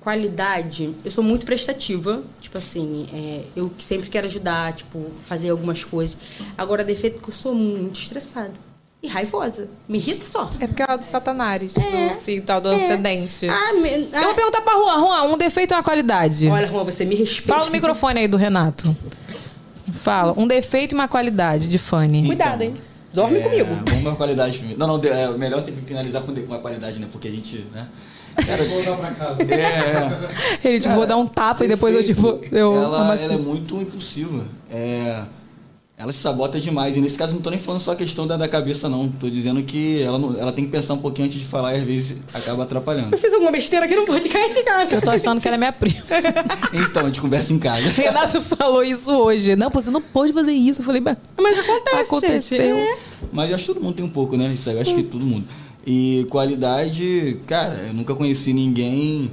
qualidade, 0.00 0.94
eu 1.04 1.10
sou 1.10 1.24
muito 1.24 1.44
prestativa. 1.44 2.22
Tipo 2.40 2.58
assim, 2.58 3.08
é, 3.12 3.42
eu 3.56 3.72
sempre 3.78 4.08
quero 4.08 4.26
ajudar, 4.26 4.72
tipo, 4.72 5.10
fazer 5.24 5.50
algumas 5.50 5.82
coisas. 5.82 6.16
Agora, 6.56 6.84
defeito 6.84 7.16
é 7.18 7.22
que 7.22 7.28
eu 7.30 7.34
sou 7.34 7.54
muito 7.54 7.98
estressada. 8.00 8.52
E 9.00 9.06
raivosa. 9.06 9.68
Me 9.88 9.98
irrita 9.98 10.26
só. 10.26 10.50
É 10.58 10.66
porque 10.66 10.82
é 10.82 10.98
do 10.98 11.04
Satanás, 11.04 11.76
É. 11.76 12.08
do 12.08 12.14
sim, 12.14 12.40
tal 12.40 12.60
do 12.60 12.68
É. 12.70 12.74
ascendente. 12.74 13.48
Ah, 13.48 13.72
me- 13.74 13.88
Eu 13.90 14.08
ah, 14.12 14.22
vou 14.24 14.34
perguntar 14.34 14.60
pra 14.62 14.72
Juan. 14.74 14.98
Juan, 15.00 15.22
um 15.34 15.38
defeito 15.38 15.72
e 15.72 15.74
uma 15.76 15.82
qualidade. 15.84 16.48
Olha, 16.48 16.66
Juan, 16.66 16.82
você 16.84 17.04
me 17.04 17.14
respeita. 17.14 17.52
Fala 17.54 17.66
no 17.66 17.70
microfone 17.70 18.20
aí 18.20 18.28
do 18.28 18.36
Renato. 18.36 18.96
Fala, 19.92 20.34
um 20.36 20.46
defeito 20.46 20.92
e 20.92 20.94
uma 20.96 21.06
qualidade 21.08 21.68
de 21.68 21.78
Fanny. 21.78 22.26
Cuidado, 22.26 22.62
hein? 22.62 22.74
Dorme 23.12 23.38
É, 23.38 23.42
comigo. 23.42 23.68
Vamos 23.86 24.02
com 24.02 24.10
a 24.10 24.16
qualidade. 24.16 24.76
Não, 24.76 24.86
não, 24.86 25.00
é 25.02 25.28
melhor 25.38 25.62
ter 25.62 25.72
que 25.72 25.80
finalizar 25.82 26.22
com, 26.22 26.32
de- 26.32 26.42
com 26.42 26.54
a 26.54 26.58
qualidade, 26.58 26.98
né? 26.98 27.06
Porque 27.10 27.28
a 27.28 27.30
gente, 27.30 27.64
né? 27.72 27.86
Cara, 28.46 28.64
Voltar 28.64 28.96
pra 28.96 29.10
casa. 29.12 29.42
é, 29.48 29.54
é. 30.64 30.68
Ele, 30.68 30.80
tipo, 30.80 30.94
vou 30.94 31.06
dar 31.06 31.16
um 31.16 31.26
tapa 31.26 31.64
e 31.64 31.68
depois 31.68 31.94
eu, 31.94 32.02
tipo, 32.04 32.38
eu 32.52 32.74
ela, 32.74 33.16
ela 33.16 33.32
é 33.34 33.36
muito 33.36 33.76
impulsiva. 33.80 34.44
É, 34.70 35.22
ela 35.98 36.12
se 36.12 36.20
sabota 36.20 36.60
demais. 36.60 36.96
E 36.96 37.00
nesse 37.00 37.18
caso 37.18 37.34
não 37.34 37.40
tô 37.40 37.50
nem 37.50 37.58
falando 37.58 37.80
só 37.80 37.90
a 37.90 37.96
questão 37.96 38.24
da, 38.24 38.36
da 38.36 38.46
cabeça, 38.46 38.88
não. 38.88 39.08
Tô 39.08 39.28
dizendo 39.28 39.60
que 39.64 40.00
ela, 40.00 40.16
não- 40.16 40.38
ela 40.38 40.52
tem 40.52 40.64
que 40.64 40.70
pensar 40.70 40.94
um 40.94 40.98
pouquinho 40.98 41.26
antes 41.26 41.40
de 41.40 41.44
falar 41.46 41.74
e 41.74 41.80
às 41.80 41.84
vezes 41.86 42.16
acaba 42.32 42.62
atrapalhando. 42.62 43.08
Eu 43.12 43.18
fiz 43.18 43.32
alguma 43.32 43.50
besteira 43.50 43.84
aqui 43.86 43.96
no 43.96 44.06
podcast, 44.06 44.62
cara. 44.62 44.88
Eu 44.94 45.02
tô 45.02 45.10
achando 45.10 45.40
que 45.40 45.48
ela 45.48 45.56
é 45.56 45.58
minha 45.58 45.72
prima. 45.72 45.98
Então, 46.72 47.02
a 47.02 47.06
gente 47.06 47.20
conversa 47.20 47.52
em 47.52 47.58
casa. 47.58 47.88
Renato 47.88 48.40
falou 48.42 48.84
isso 48.84 49.10
hoje. 49.10 49.56
Não, 49.56 49.70
pô, 49.70 49.80
você 49.80 49.90
não 49.90 50.00
pode 50.00 50.32
fazer 50.32 50.52
isso. 50.52 50.82
Eu 50.82 50.86
falei, 50.86 51.00
mas 51.00 51.16
Mas 51.36 51.58
acontece, 51.58 52.00
aconteceu. 52.02 52.76
É. 52.76 52.96
Mas 53.32 53.48
eu 53.48 53.56
acho 53.56 53.66
que 53.66 53.74
todo 53.74 53.82
mundo 53.82 53.94
tem 53.96 54.04
um 54.04 54.08
pouco, 54.10 54.36
né? 54.36 54.52
Isso 54.54 54.68
aí, 54.70 54.76
eu 54.76 54.82
acho 54.82 54.94
que 54.94 55.02
todo 55.02 55.24
mundo. 55.24 55.46
E 55.86 56.26
qualidade, 56.30 57.38
cara, 57.46 57.74
eu 57.88 57.94
nunca 57.94 58.14
conheci 58.14 58.52
ninguém, 58.52 59.30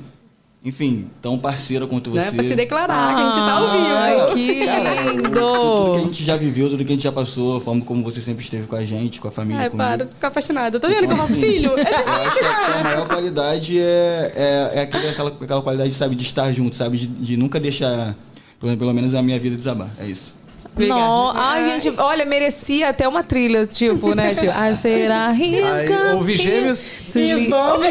enfim, 0.65 1.07
tão 1.21 1.37
parceira 1.37 1.85
quanto 1.85 2.09
você. 2.09 2.19
Não 2.21 2.27
é 2.27 2.31
pra 2.31 2.43
se 2.43 2.55
declarar 2.55 3.15
que 3.15 3.21
a 3.21 3.25
gente 3.25 3.35
tá 3.35 3.51
ao 3.53 3.71
vivo. 3.71 3.85
Ai, 3.93 4.33
que 4.33 4.65
Cara, 4.65 5.11
lindo. 5.11 5.29
Tudo 5.29 5.91
que 5.93 5.97
a 5.97 6.05
gente 6.05 6.23
já 6.23 6.35
viveu, 6.35 6.69
tudo 6.71 6.83
que 6.83 6.91
a 6.91 6.95
gente 6.95 7.03
já 7.03 7.11
passou, 7.11 7.57
a 7.57 7.61
forma 7.61 7.81
como 7.85 8.03
você 8.03 8.19
sempre 8.19 8.43
esteve 8.43 8.65
com 8.67 8.75
a 8.75 8.83
gente, 8.83 9.21
com 9.21 9.27
a 9.27 9.31
família, 9.31 9.61
Ai, 9.63 9.69
comigo. 9.69 9.87
para, 9.87 10.05
ficar 10.07 10.27
apaixonada. 10.29 10.79
Tá 10.79 10.87
vendo 10.87 11.05
que 11.07 11.13
eu 11.13 11.17
faço 11.17 11.33
Assim, 11.33 11.41
filho? 11.41 11.71
É 11.77 11.81
Eu 11.81 11.85
acho 11.85 12.23
difícil, 12.23 12.39
que 12.39 12.45
a 12.45 12.53
cara. 12.55 12.83
maior 12.83 13.07
qualidade 13.07 13.79
é, 13.79 14.31
é, 14.35 14.71
é 14.75 14.81
aquele- 14.81 15.07
aquela, 15.09 15.29
aquela 15.29 15.61
qualidade, 15.61 15.93
sabe, 15.93 16.15
de 16.15 16.23
estar 16.23 16.51
junto, 16.51 16.75
sabe? 16.75 16.97
De, 16.97 17.07
de 17.07 17.37
nunca 17.37 17.59
deixar, 17.59 18.15
pelo, 18.59 18.75
pelo 18.75 18.93
menos 18.93 19.13
a 19.15 19.21
minha 19.21 19.39
vida 19.39 19.55
desabar. 19.55 19.89
É 19.99 20.05
isso. 20.05 20.34
Não, 20.77 21.31
ai, 21.35 21.79
gente, 21.79 21.99
olha, 21.99 22.25
merecia 22.25 22.89
até 22.89 23.07
uma 23.07 23.23
trilha, 23.23 23.65
tipo, 23.65 24.13
né? 24.13 24.35
Tipo, 24.35 24.51
ah, 24.53 24.75
será 24.75 25.29
rica? 25.31 26.13
Ouvi 26.15 26.35
gêmeos. 26.35 26.91
E 27.15 27.47
vamos 27.49 27.85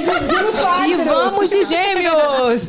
E 0.87 0.95
vamos 1.05 1.51
de 1.51 1.65
gêmeos! 1.65 2.67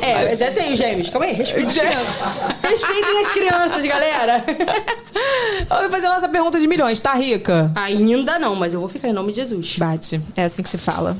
É, 0.00 0.30
eu 0.30 0.36
já 0.36 0.50
tenho 0.52 0.76
gêmeos. 0.76 1.08
Calma 1.08 1.26
aí, 1.26 1.34
crianças. 1.34 1.74
Respeitem 2.62 3.20
as 3.20 3.30
crianças, 3.32 3.84
galera. 3.84 4.44
Eu 5.70 5.80
vou 5.82 5.90
fazer 5.90 6.06
a 6.06 6.10
nossa 6.10 6.28
pergunta 6.28 6.60
de 6.60 6.66
milhões, 6.66 7.00
tá 7.00 7.14
rica? 7.14 7.70
Ainda 7.74 8.38
não, 8.38 8.54
mas 8.54 8.74
eu 8.74 8.80
vou 8.80 8.88
ficar 8.88 9.08
em 9.08 9.12
nome 9.12 9.32
de 9.32 9.40
Jesus. 9.40 9.76
Bate, 9.76 10.20
é 10.36 10.44
assim 10.44 10.62
que 10.62 10.68
se 10.68 10.78
fala. 10.78 11.16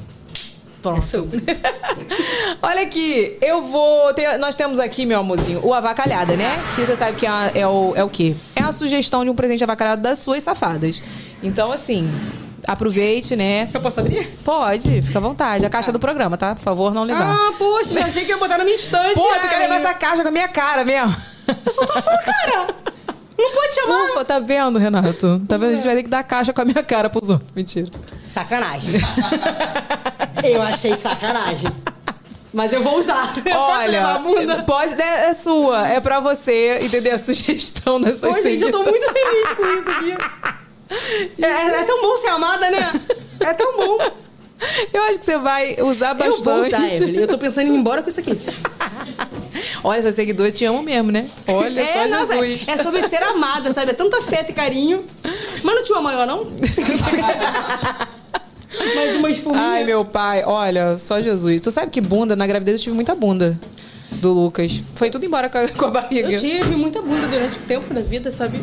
Pronto. 0.85 1.31
Olha 2.61 2.83
aqui, 2.83 3.39
eu 3.41 3.63
vou. 3.63 4.13
ter- 4.13 4.39
nós 4.39 4.55
temos 4.55 4.79
aqui, 4.79 5.07
meu 5.07 5.21
amorzinho, 5.21 5.61
o 5.65 5.73
avacalhada, 5.73 6.37
né? 6.37 6.63
Que 6.75 6.85
você 6.85 6.95
sabe 6.95 7.17
que 7.17 7.27
é, 7.27 7.53
é 7.61 7.67
o, 7.67 7.95
é 7.97 8.05
o 8.05 8.09
quê? 8.11 8.35
É 8.55 8.63
a 8.63 8.71
sugestão 8.71 9.25
de 9.25 9.31
um 9.31 9.35
presente 9.35 9.65
avacalhado 9.65 10.03
das 10.03 10.19
suas 10.19 10.43
safadas. 10.43 11.03
Então, 11.43 11.73
assim, 11.73 12.11
aproveite, 12.67 13.35
né? 13.35 13.71
Eu 13.73 13.81
posso 13.81 13.99
abrir? 14.01 14.27
Pode, 14.45 15.01
fica 15.01 15.19
à 15.19 15.23
vontade. 15.23 15.65
A 15.65 15.71
caixa 15.71 15.91
do 15.91 15.99
programa, 15.99 16.37
tá? 16.37 16.55
Por 16.55 16.63
favor, 16.63 16.93
não 16.93 17.03
levar. 17.05 17.35
Ah, 17.35 17.53
poxa, 17.59 17.95
já 17.95 18.05
achei 18.05 18.25
que 18.27 18.31
ia 18.33 18.37
botar 18.37 18.59
na 18.59 18.65
minha 18.65 18.77
estante. 18.77 19.15
Pô, 19.15 19.23
tu 19.41 19.49
quer 19.49 19.59
levar 19.59 19.77
essa 19.77 19.95
caixa 19.95 20.23
com 20.23 20.29
a 20.29 20.33
minha 20.33 20.49
cara 20.49 20.85
mesmo? 20.85 21.15
Eu 21.65 21.73
sou 21.73 21.87
tua 21.87 22.03
fã, 22.03 22.11
cara. 22.25 22.67
Não 23.39 23.53
pode 23.53 23.75
chamar. 23.75 24.05
Ufa, 24.13 24.25
tá 24.25 24.39
vendo, 24.39 24.79
Renato? 24.79 25.41
Tá 25.49 25.57
vendo? 25.57 25.73
A 25.73 25.75
gente 25.77 25.85
vai 25.87 25.97
ter 25.97 26.03
que 26.05 26.11
dar 26.11 26.23
caixa 26.23 26.53
com 26.53 26.61
a 26.61 26.65
minha 26.65 26.83
cara 26.83 27.09
pros 27.11 27.31
outros. 27.31 27.51
Mentira. 27.55 27.89
Sacanagem. 28.29 28.93
eu 30.53 30.63
achei 30.63 30.95
sacanagem. 30.97 31.71
Mas 32.53 32.73
eu 32.73 32.83
vou 32.83 32.99
usar. 32.99 33.33
Eu 33.45 33.57
Olha, 33.57 34.63
pode, 34.65 35.01
é, 35.01 35.29
é 35.29 35.35
sua, 35.35 35.89
é 35.89 36.01
pra 36.01 36.21
você, 36.21 36.79
entender 36.81 37.11
a 37.11 37.19
sugestão 37.19 38.01
dessa 38.01 38.29
Ô, 38.29 38.35
gente, 38.41 38.63
eu 38.63 38.71
tô 38.71 38.85
muito 38.85 39.13
feliz 39.13 39.51
com 39.57 39.67
isso 39.67 39.91
aqui. 39.91 41.43
É, 41.43 41.47
é- 41.47 41.81
é 41.81 41.85
tão 41.85 42.01
bom 42.01 42.17
ser 42.17 42.29
amada, 42.29 42.71
né? 42.71 42.93
É 43.41 43.53
tão 43.55 43.77
bom. 43.77 43.99
Eu 44.93 45.03
acho 45.03 45.19
que 45.19 45.25
você 45.25 45.37
vai 45.37 45.77
usar 45.81 46.15
bastante. 46.15 46.39
Eu 46.39 46.45
vou 46.45 46.61
usar, 46.67 46.95
Evelyn. 46.95 47.21
Eu 47.21 47.29
tô 47.29 47.37
pensando 47.37 47.67
em 47.69 47.75
ir 47.75 47.77
embora 47.77 48.03
com 48.03 48.09
isso 48.09 48.21
aqui. 48.21 48.39
Olha, 49.83 50.01
seus 50.01 50.15
seguidores 50.15 50.55
te 50.55 50.65
amam 50.65 50.83
mesmo, 50.83 51.11
né? 51.11 51.29
Olha 51.47 51.81
é, 51.81 51.93
só 51.93 52.09
nossa, 52.09 52.37
Jesus. 52.39 52.69
É 52.69 52.77
sobre 52.77 53.09
ser 53.09 53.23
amada, 53.23 53.73
sabe? 53.73 53.91
É 53.91 53.95
tanto 53.95 54.17
afeto 54.17 54.51
e 54.51 54.53
carinho. 54.53 55.05
Mas 55.63 55.75
não 55.75 55.83
tinha 55.83 55.99
uma 55.99 56.13
maior, 56.13 56.27
não? 56.27 56.47
Mais 58.95 59.17
uma 59.17 59.31
espuminha. 59.31 59.63
Ai, 59.63 59.85
meu 59.85 60.05
pai, 60.05 60.43
olha, 60.45 60.99
só 60.99 61.21
Jesus. 61.21 61.61
Tu 61.61 61.71
sabe 61.71 61.91
que 61.91 62.01
bunda, 62.01 62.35
na 62.37 62.47
gravidez 62.47 62.81
eu 62.81 62.85
tive 62.85 62.95
muita 62.95 63.15
bunda 63.15 63.59
do 64.13 64.33
Lucas. 64.33 64.83
Foi 64.95 65.11
tudo 65.11 65.25
embora 65.27 65.49
com 65.49 65.59
a, 65.59 65.69
com 65.69 65.85
a 65.87 65.91
barriga. 65.91 66.31
Eu 66.31 66.39
tive 66.39 66.77
muita 66.77 67.01
bunda 67.03 67.27
durante 67.27 67.59
o 67.59 67.63
tempo 67.63 67.93
da 67.93 68.01
vida, 68.01 68.31
sabe? 68.31 68.61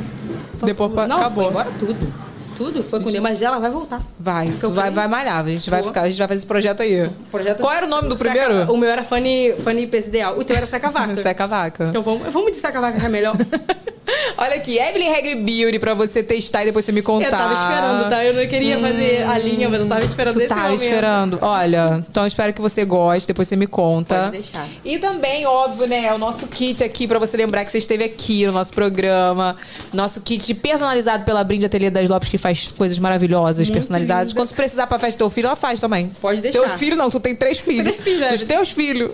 Depois 0.63 0.91
pa- 0.93 1.07
não, 1.07 1.17
acabou. 1.17 1.43
Foi 1.43 1.51
embora 1.51 1.71
tudo. 1.79 2.13
Tudo 2.55 2.83
foi 2.83 2.99
com 2.99 3.09
Deus, 3.09 3.23
mas 3.23 3.41
ela 3.41 3.57
vai 3.57 3.71
voltar. 3.71 4.01
Vai, 4.19 4.47
tu 4.51 4.67
vai, 4.69 4.75
falei? 4.75 4.91
vai 4.91 5.07
malhar. 5.07 5.43
A 5.43 5.47
gente 5.47 5.67
vai, 5.69 5.81
ficar, 5.81 6.01
a 6.01 6.09
gente 6.09 6.19
vai 6.19 6.27
fazer 6.27 6.37
esse 6.37 6.45
projeto 6.45 6.81
aí. 6.81 7.09
Projeto- 7.31 7.59
Qual 7.61 7.73
era 7.73 7.87
o 7.87 7.89
nome 7.89 8.07
do 8.07 8.15
Seca- 8.17 8.29
primeiro? 8.29 8.71
O 8.71 8.77
meu 8.77 8.87
era 8.89 9.03
Fanny, 9.03 9.53
Fanny 9.63 9.87
Pesideal. 9.87 10.37
O 10.37 10.43
teu 10.43 10.55
era 10.55 10.67
Seca 10.67 10.91
Vaca. 10.91 11.15
Seca 11.21 11.47
vaca. 11.47 11.85
Então 11.89 12.03
vamos, 12.03 12.31
vamos 12.31 12.51
de 12.51 12.57
Seca 12.57 12.79
Vaca 12.79 12.99
que 12.99 13.05
é 13.05 13.09
melhor. 13.09 13.35
Olha 14.37 14.55
aqui, 14.55 14.77
Evelyn 14.79 15.09
Regli 15.09 15.35
Beauty 15.35 15.79
pra 15.79 15.93
você 15.93 16.23
testar 16.23 16.63
e 16.63 16.65
depois 16.65 16.85
você 16.85 16.91
me 16.91 17.01
contar. 17.01 17.25
Eu 17.27 17.31
tava 17.31 17.53
esperando, 17.53 18.09
tá? 18.09 18.25
Eu 18.25 18.33
não 18.33 18.47
queria 18.47 18.79
fazer 18.79 19.23
a 19.23 19.37
linha, 19.37 19.69
mas 19.69 19.79
eu 19.81 19.87
tava 19.87 20.03
esperando 20.03 20.33
Tu 20.33 20.39
esse 20.39 20.47
tava 20.49 20.61
momento. 20.63 20.83
esperando. 20.83 21.39
Olha, 21.41 22.03
então 22.09 22.23
eu 22.23 22.27
espero 22.27 22.53
que 22.53 22.61
você 22.61 22.83
goste, 22.85 23.27
depois 23.27 23.47
você 23.47 23.55
me 23.55 23.67
conta. 23.67 24.15
Pode 24.19 24.31
deixar. 24.31 24.67
E 24.83 24.97
também, 24.99 25.45
óbvio, 25.45 25.87
né, 25.87 26.13
o 26.13 26.17
nosso 26.17 26.47
kit 26.47 26.83
aqui 26.83 27.07
pra 27.07 27.19
você 27.19 27.37
lembrar 27.37 27.65
que 27.65 27.71
você 27.71 27.77
esteve 27.77 28.03
aqui 28.03 28.45
no 28.45 28.51
nosso 28.51 28.73
programa. 28.73 29.55
Nosso 29.93 30.21
kit 30.21 30.53
personalizado 30.55 31.23
pela 31.25 31.43
Brinde 31.43 31.65
Ateliê 31.65 31.89
das 31.89 32.09
Lopes, 32.09 32.29
que 32.29 32.37
faz 32.37 32.67
coisas 32.77 32.97
maravilhosas, 32.99 33.69
personalizadas. 33.69 34.33
Quando 34.33 34.47
você 34.49 34.55
precisar 34.55 34.87
pra 34.87 34.97
festa 34.99 35.15
do 35.17 35.19
teu 35.19 35.29
filho, 35.29 35.47
ela 35.47 35.55
faz 35.55 35.79
também. 35.79 36.11
Pode 36.21 36.41
deixar. 36.41 36.59
Teu 36.59 36.69
filho 36.77 36.95
não, 36.95 37.09
tu 37.09 37.19
tem 37.19 37.35
três 37.35 37.57
filhos. 37.59 37.93
Três 37.95 38.01
filhos, 38.03 38.31
Dos 38.31 38.41
é. 38.41 38.45
teus 38.45 38.71
filhos. 38.71 39.11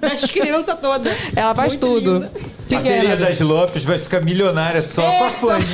Das 0.00 0.30
crianças 0.30 0.78
todas. 0.80 1.12
Ela 1.34 1.54
faz 1.54 1.72
Muito 1.72 1.86
tudo. 1.86 2.12
linda. 2.14 2.32
Que, 2.68 2.88
é, 2.88 3.16
das 3.16 3.38
Lopes 3.40 3.84
vai 3.84 3.98
ficar 3.98 4.20
milionária 4.22 4.80
só 4.82 5.02
É, 5.02 5.18
com 5.18 5.24
a 5.24 5.30
Fanny. 5.30 5.64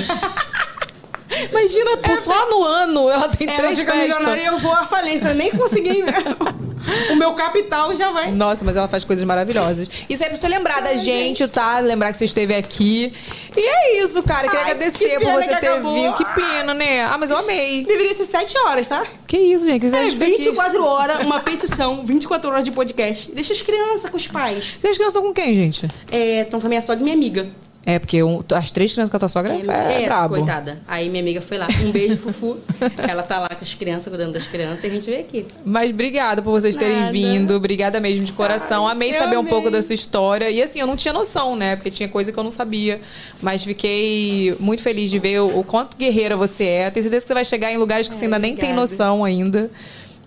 Imagina, 1.50 1.96
pô, 1.98 2.16
só 2.16 2.48
no 2.50 2.64
ano 2.64 3.10
ela 3.10 3.28
tem 3.28 3.46
Ela 3.48 3.56
três 3.58 3.78
fica 3.78 3.92
festas. 3.92 4.08
milionária 4.18 4.42
e 4.42 4.46
eu 4.46 4.58
vou 4.58 4.72
à 4.72 4.86
falência. 4.86 5.28
Eu 5.28 5.34
nem 5.34 5.50
consegui. 5.50 6.02
o 7.12 7.16
meu 7.16 7.34
capital 7.34 7.94
já 7.94 8.10
vai. 8.10 8.30
Nossa, 8.32 8.64
mas 8.64 8.76
ela 8.76 8.88
faz 8.88 9.04
coisas 9.04 9.24
maravilhosas. 9.24 9.88
Isso 10.08 10.22
aí 10.22 10.30
pra 10.30 10.38
você 10.38 10.48
lembrar 10.48 10.80
da 10.80 10.96
gente, 10.96 11.46
tá? 11.48 11.78
Lembrar 11.80 12.10
que 12.12 12.16
você 12.18 12.24
esteve 12.24 12.54
aqui. 12.54 13.12
E 13.56 13.60
é 13.60 14.02
isso, 14.02 14.20
cara. 14.22 14.48
Queria 14.48 14.64
Ai, 14.64 14.70
agradecer 14.72 15.18
que 15.18 15.24
por 15.24 15.32
você 15.32 15.54
ter 15.56 15.66
acabou. 15.68 15.94
vindo. 15.94 16.14
Que 16.14 16.24
pena, 16.24 16.72
né? 16.74 17.04
Ah, 17.04 17.16
mas 17.18 17.30
eu 17.30 17.36
amei. 17.36 17.84
Deveria 17.84 18.14
ser 18.14 18.24
7 18.24 18.56
horas, 18.66 18.88
tá? 18.88 19.04
Que 19.26 19.36
isso, 19.36 19.64
gente? 19.66 19.82
Quiser 19.82 19.98
É 19.98 20.00
a 20.00 20.04
gente 20.04 20.14
fica 20.14 20.26
aqui. 20.26 20.36
24 20.44 20.82
horas, 20.84 21.18
uma 21.24 21.40
petição, 21.40 22.02
24 22.04 22.50
horas 22.50 22.64
de 22.64 22.72
podcast. 22.72 23.30
Deixa 23.32 23.52
as 23.52 23.60
crianças 23.62 24.08
com 24.10 24.16
os 24.16 24.26
pais. 24.26 24.78
E 24.82 24.86
as 24.88 24.96
crianças 24.96 25.14
estão 25.14 25.22
com 25.22 25.32
quem, 25.34 25.54
gente? 25.54 25.86
É, 26.10 26.40
então 26.40 26.58
também 26.58 26.78
é 26.78 26.80
só 26.80 26.94
de 26.94 27.02
minha 27.02 27.14
amiga. 27.14 27.48
É, 27.89 27.98
porque 27.98 28.23
um- 28.23 28.40
as 28.55 28.70
três 28.70 28.93
crianças 28.93 29.09
com 29.09 29.16
a 29.16 29.20
tua 29.20 29.31
sogra 29.31 29.55
é, 29.55 30.02
é, 30.02 30.05
brabo. 30.05 30.35
coitada. 30.35 30.78
Aí 30.86 31.09
minha 31.09 31.23
amiga 31.23 31.40
foi 31.40 31.56
lá. 31.56 31.66
Um 31.82 31.90
beijo, 31.90 32.19
Fufu. 32.19 32.59
Ela 33.09 33.23
tá 33.23 33.39
lá 33.39 33.48
com 33.48 33.62
as 33.65 33.73
crianças, 33.73 34.09
cuidando 34.09 34.35
das 34.35 34.47
crianças, 34.47 34.85
e 34.85 34.89
a 34.89 34.90
gente 34.90 35.09
veio 35.09 35.20
aqui. 35.20 35.47
Mas 35.65 35.90
obrigada 35.90 36.43
por 36.43 36.51
vocês 36.51 36.77
terem 36.77 37.01
Nada. 37.01 37.12
vindo. 37.12 37.55
Obrigada 37.55 37.98
mesmo 37.98 38.27
de 38.27 38.32
coração. 38.35 38.86
amei 38.86 39.09
eu 39.09 39.15
saber 39.15 39.36
um 39.36 39.40
amei. 39.40 39.51
pouco 39.51 39.70
da 39.70 39.81
sua 39.81 39.94
história. 39.94 40.51
E 40.51 40.62
assim, 40.62 40.81
eu 40.81 40.86
não 40.86 40.97
tinha 40.97 41.15
noção, 41.15 41.56
né? 41.56 41.77
Porque 41.77 41.90
tinha 41.90 42.10
coisa 42.10 42.31
que 42.31 42.39
eu 42.39 42.44
não 42.44 42.51
sabia. 42.51 43.01
Mas 43.40 43.65
fiquei 43.65 44.55
muito 44.60 44.82
feliz 44.82 45.09
de 45.10 45.19
ver 45.19 45.40
o, 45.40 45.60
o 45.60 45.65
quanto 45.65 45.97
guerreira 45.97 46.36
você 46.36 46.65
é. 46.65 46.90
Tenho 46.90 47.02
certeza 47.05 47.24
que 47.24 47.28
você 47.28 47.35
vai 47.35 47.44
chegar 47.47 47.73
em 47.73 47.78
lugares 47.78 48.06
que 48.06 48.15
você 48.15 48.27
ainda 48.27 48.39
nem 48.39 48.55
tem 48.55 48.73
obrigada. 48.73 48.81
noção 48.93 49.24
ainda. 49.24 49.70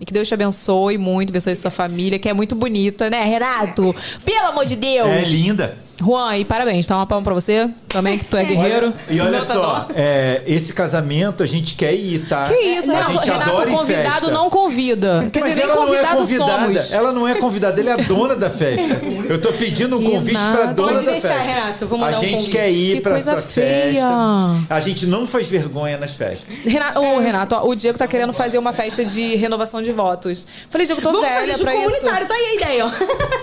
E 0.00 0.04
que 0.04 0.12
Deus 0.12 0.26
te 0.26 0.34
abençoe 0.34 0.98
muito, 0.98 1.30
abençoe 1.30 1.54
sua 1.54 1.70
família, 1.70 2.18
que 2.18 2.28
é 2.28 2.32
muito 2.32 2.56
bonita, 2.56 3.08
né, 3.08 3.22
Renato? 3.24 3.94
Pelo 4.24 4.48
amor 4.48 4.66
de 4.66 4.74
Deus! 4.74 5.06
É 5.08 5.22
linda. 5.22 5.76
Juan, 6.04 6.36
e 6.38 6.44
parabéns, 6.44 6.86
tá 6.86 6.96
uma 6.96 7.06
palma 7.06 7.24
pra 7.24 7.34
você 7.34 7.68
também, 7.88 8.18
que 8.18 8.24
tu 8.24 8.36
é 8.36 8.44
guerreiro. 8.44 8.92
E 9.08 9.18
olha 9.20 9.38
Nota 9.38 9.52
só, 9.52 9.86
é, 9.94 10.42
esse 10.46 10.72
casamento 10.72 11.42
a 11.42 11.46
gente 11.46 11.74
quer 11.74 11.94
ir, 11.94 12.26
tá? 12.28 12.44
Que 12.44 12.54
isso, 12.54 12.90
a 12.90 12.94
Renato, 12.94 13.12
gente 13.12 13.24
Renato 13.30 13.50
adora 13.50 13.68
ir 13.68 13.72
em 13.72 13.76
convidado 13.76 14.10
festa. 14.20 14.30
não 14.30 14.50
convida. 14.50 15.28
Quer 15.32 15.40
Mas 15.40 15.50
dizer, 15.50 15.66
nem 15.66 15.70
ela 15.70 15.74
não 15.76 15.82
é 15.82 15.86
convidado 15.86 16.16
convidada. 16.18 16.62
somos. 16.74 16.92
Ela 16.92 17.12
não 17.12 17.28
é 17.28 17.34
convidada, 17.36 17.80
ele 17.80 17.88
é 17.88 17.92
a 17.92 17.96
dona 17.96 18.34
da 18.34 18.50
festa. 18.50 19.00
Eu 19.28 19.40
tô 19.40 19.52
pedindo 19.52 19.98
um 19.98 20.04
convite 20.04 20.32
pra 20.38 20.50
Renato. 20.50 20.74
dona 20.74 20.92
Pode 20.94 21.04
da 21.06 21.12
deixar, 21.12 21.28
festa. 21.28 21.42
Renato, 21.42 21.86
vou 21.86 21.98
a 21.98 22.00
mandar 22.00 22.18
um 22.18 22.20
gente 22.20 22.32
convite. 22.34 22.50
quer 22.50 22.70
ir 22.70 22.94
Que 22.96 23.00
pra 23.00 23.12
coisa 23.12 23.30
sua 23.32 23.42
feia. 23.42 23.92
festa. 24.02 24.74
A 24.74 24.80
gente 24.80 25.06
não 25.06 25.26
faz 25.26 25.48
vergonha 25.48 25.96
nas 25.98 26.16
festas. 26.16 26.46
Renato, 26.64 27.00
ô, 27.00 27.18
Renato, 27.18 27.54
ó, 27.54 27.66
o 27.68 27.74
Diego 27.74 27.98
tá 27.98 28.06
querendo 28.06 28.32
fazer 28.32 28.58
uma 28.58 28.72
festa 28.72 29.04
de 29.04 29.36
renovação 29.36 29.82
de 29.82 29.92
votos. 29.92 30.46
Falei, 30.70 30.86
Diego, 30.86 31.00
tô 31.00 31.12
Vamos 31.12 31.26
velha 31.26 31.40
fazer 31.40 31.52
junto 31.52 31.64
pra 31.64 31.74
isso. 31.74 31.84
comunitário, 31.84 32.26
tá 32.26 32.34
aí 32.34 32.44
a 32.46 32.54
ideia, 32.54 32.86
ó. 32.86 32.90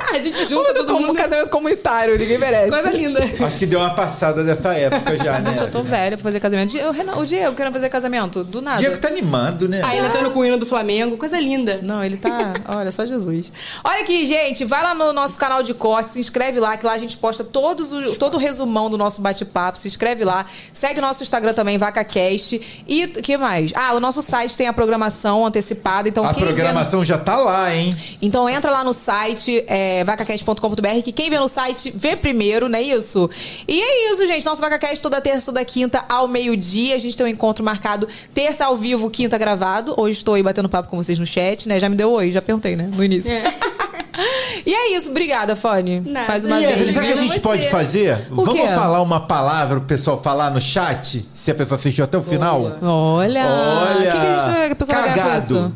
A 0.16 0.20
gente 0.20 0.40
junta 0.46 0.56
Vamos 0.56 0.76
todo 0.78 0.86
como 0.88 1.00
um 1.00 1.08
mundo. 1.08 1.18
casamento 1.18 1.50
comunitário, 1.52 2.18
ninguém 2.18 2.38
merece. 2.52 2.70
Coisa 2.72 2.92
linda. 2.92 3.20
Acho 3.46 3.60
que 3.60 3.66
deu 3.66 3.80
uma 3.80 3.94
passada 3.94 4.44
dessa 4.44 4.74
época 4.74 5.18
já, 5.18 5.40
né? 5.40 5.56
Eu 5.60 5.70
tô 5.72 5.82
velha 5.84 6.18
pra 6.18 6.24
fazer 6.24 6.40
casamento. 6.40 6.78
O, 6.78 6.92
Renato, 6.92 7.20
o 7.20 7.26
Diego 7.26 7.56
querendo 7.56 7.74
fazer 7.74 7.90
casamento, 7.90 8.44
do 8.44 8.62
nada. 8.62 8.78
Diego 8.78 8.98
tá 8.98 9.08
animado, 9.08 9.68
né? 9.68 9.82
Aí 9.84 9.98
ele 10.00 10.10
tá 10.10 10.30
com 10.30 10.40
o 10.40 10.46
hino 10.46 10.58
do 10.58 10.66
Flamengo, 10.66 11.18
coisa 11.18 11.40
linda. 11.40 11.80
Não, 11.82 12.04
ele 12.04 12.18
tá. 12.18 12.54
Olha, 12.68 12.92
só 12.92 13.06
Jesus. 13.06 13.52
Olha 13.84 14.02
aqui, 14.02 14.26
gente. 14.26 14.66
Vai 14.66 14.84
lá 14.84 14.94
no 14.94 15.12
nosso 15.14 15.38
canal 15.38 15.64
de 15.64 15.74
corte, 15.74 16.12
se 16.12 16.20
inscreve 16.20 16.60
lá, 16.60 16.78
que 16.78 16.86
lá 16.86 16.94
a 16.94 16.98
gente 16.98 17.18
posta 17.18 17.44
todos 17.44 17.92
o, 17.94 18.16
todo 18.16 18.36
o 18.36 18.38
resumão 18.38 18.90
do 18.90 18.98
nosso 18.98 19.22
bate-papo. 19.22 19.78
Se 19.78 19.88
inscreve 19.88 20.24
lá. 20.24 20.46
Segue 20.74 21.00
o 21.00 21.02
nosso 21.02 21.24
Instagram 21.24 21.54
também, 21.54 21.78
VacaCast. 21.78 22.84
E 22.88 23.06
o 23.06 23.10
que 23.10 23.38
mais? 23.38 23.72
Ah, 23.76 23.94
o 23.94 24.00
nosso 24.00 24.22
site 24.22 24.56
tem 24.58 24.68
a 24.68 24.74
programação 24.74 25.46
antecipada. 25.46 26.08
Então, 26.10 26.24
A 26.26 26.34
quem 26.34 26.44
vê 26.44 26.50
no- 26.50 26.56
programação 26.56 27.04
já 27.04 27.18
tá 27.18 27.38
lá, 27.38 27.74
hein? 27.74 27.90
Então 28.22 28.50
entra 28.50 28.70
lá 28.72 28.84
no 28.84 28.94
site, 28.94 29.64
é, 29.68 30.04
vacacast.com.br, 30.04 31.02
que 31.04 31.12
quem 31.12 31.30
vê 31.30 31.40
no 31.40 31.48
site 31.48 31.92
vê 31.96 32.16
primeiro, 32.16 32.39
não 32.70 32.78
é 32.78 32.82
isso? 32.82 33.30
E 33.68 33.82
é 33.82 34.12
isso, 34.12 34.26
gente. 34.26 34.46
Nosso 34.46 34.62
VacaCast 34.62 35.02
toda 35.02 35.20
terça, 35.22 35.48
toda 35.48 35.64
quinta, 35.66 36.04
ao 36.08 36.28
meio-dia. 36.28 36.96
A 36.96 37.00
gente 37.00 37.16
tem 37.18 37.26
um 37.26 37.30
encontro 37.30 37.64
marcado 37.64 38.08
terça 38.34 38.66
ao 38.66 38.76
vivo, 38.76 39.10
quinta 39.10 39.38
gravado. 39.38 39.94
Hoje 39.98 40.18
estou 40.18 40.34
aí 40.36 40.44
batendo 40.44 40.70
papo 40.70 40.90
com 40.90 40.98
vocês 40.98 41.20
no 41.20 41.26
chat, 41.26 41.68
né? 41.68 41.80
Já 41.80 41.90
me 41.90 41.96
deu 41.96 42.12
oi, 42.12 42.32
já 42.32 42.42
perguntei, 42.42 42.76
né? 42.76 42.90
No 42.96 43.04
início. 43.04 43.32
e 44.66 44.74
é 44.74 44.96
isso. 44.96 45.10
Obrigada. 45.10 45.58
Nada. 46.06 46.28
Mais 46.28 46.46
uma 46.46 46.62
E 46.62 46.68
vez. 46.68 46.96
O 46.98 47.00
que 47.00 47.08
a 47.08 47.16
gente 47.16 47.34
você. 47.34 47.40
pode 47.40 47.70
fazer? 47.70 48.28
O 48.32 48.36
Vamos 48.44 48.54
quê? 48.54 48.68
falar 48.68 49.02
uma 49.02 49.20
palavra 49.22 49.78
pro 49.80 49.88
pessoal 49.88 50.22
falar 50.22 50.52
no 50.52 50.60
chat? 50.62 51.28
Se 51.34 51.52
a 51.52 51.56
pessoa 51.56 51.78
assistiu 51.78 52.04
até 52.06 52.18
o 52.18 52.24
final? 52.24 52.78
Olha! 52.82 53.46
Olha, 53.48 54.00
O 54.00 54.04
que, 54.04 54.10
que 54.12 54.18
a 54.28 54.40
gente 54.40 54.52
vai, 54.52 54.72
a 54.72 54.76
pessoa 54.76 54.98
vai 54.98 55.04
ganhar 55.14 55.24
com 55.24 55.30
cagado. 55.32 55.44
isso? 55.46 55.74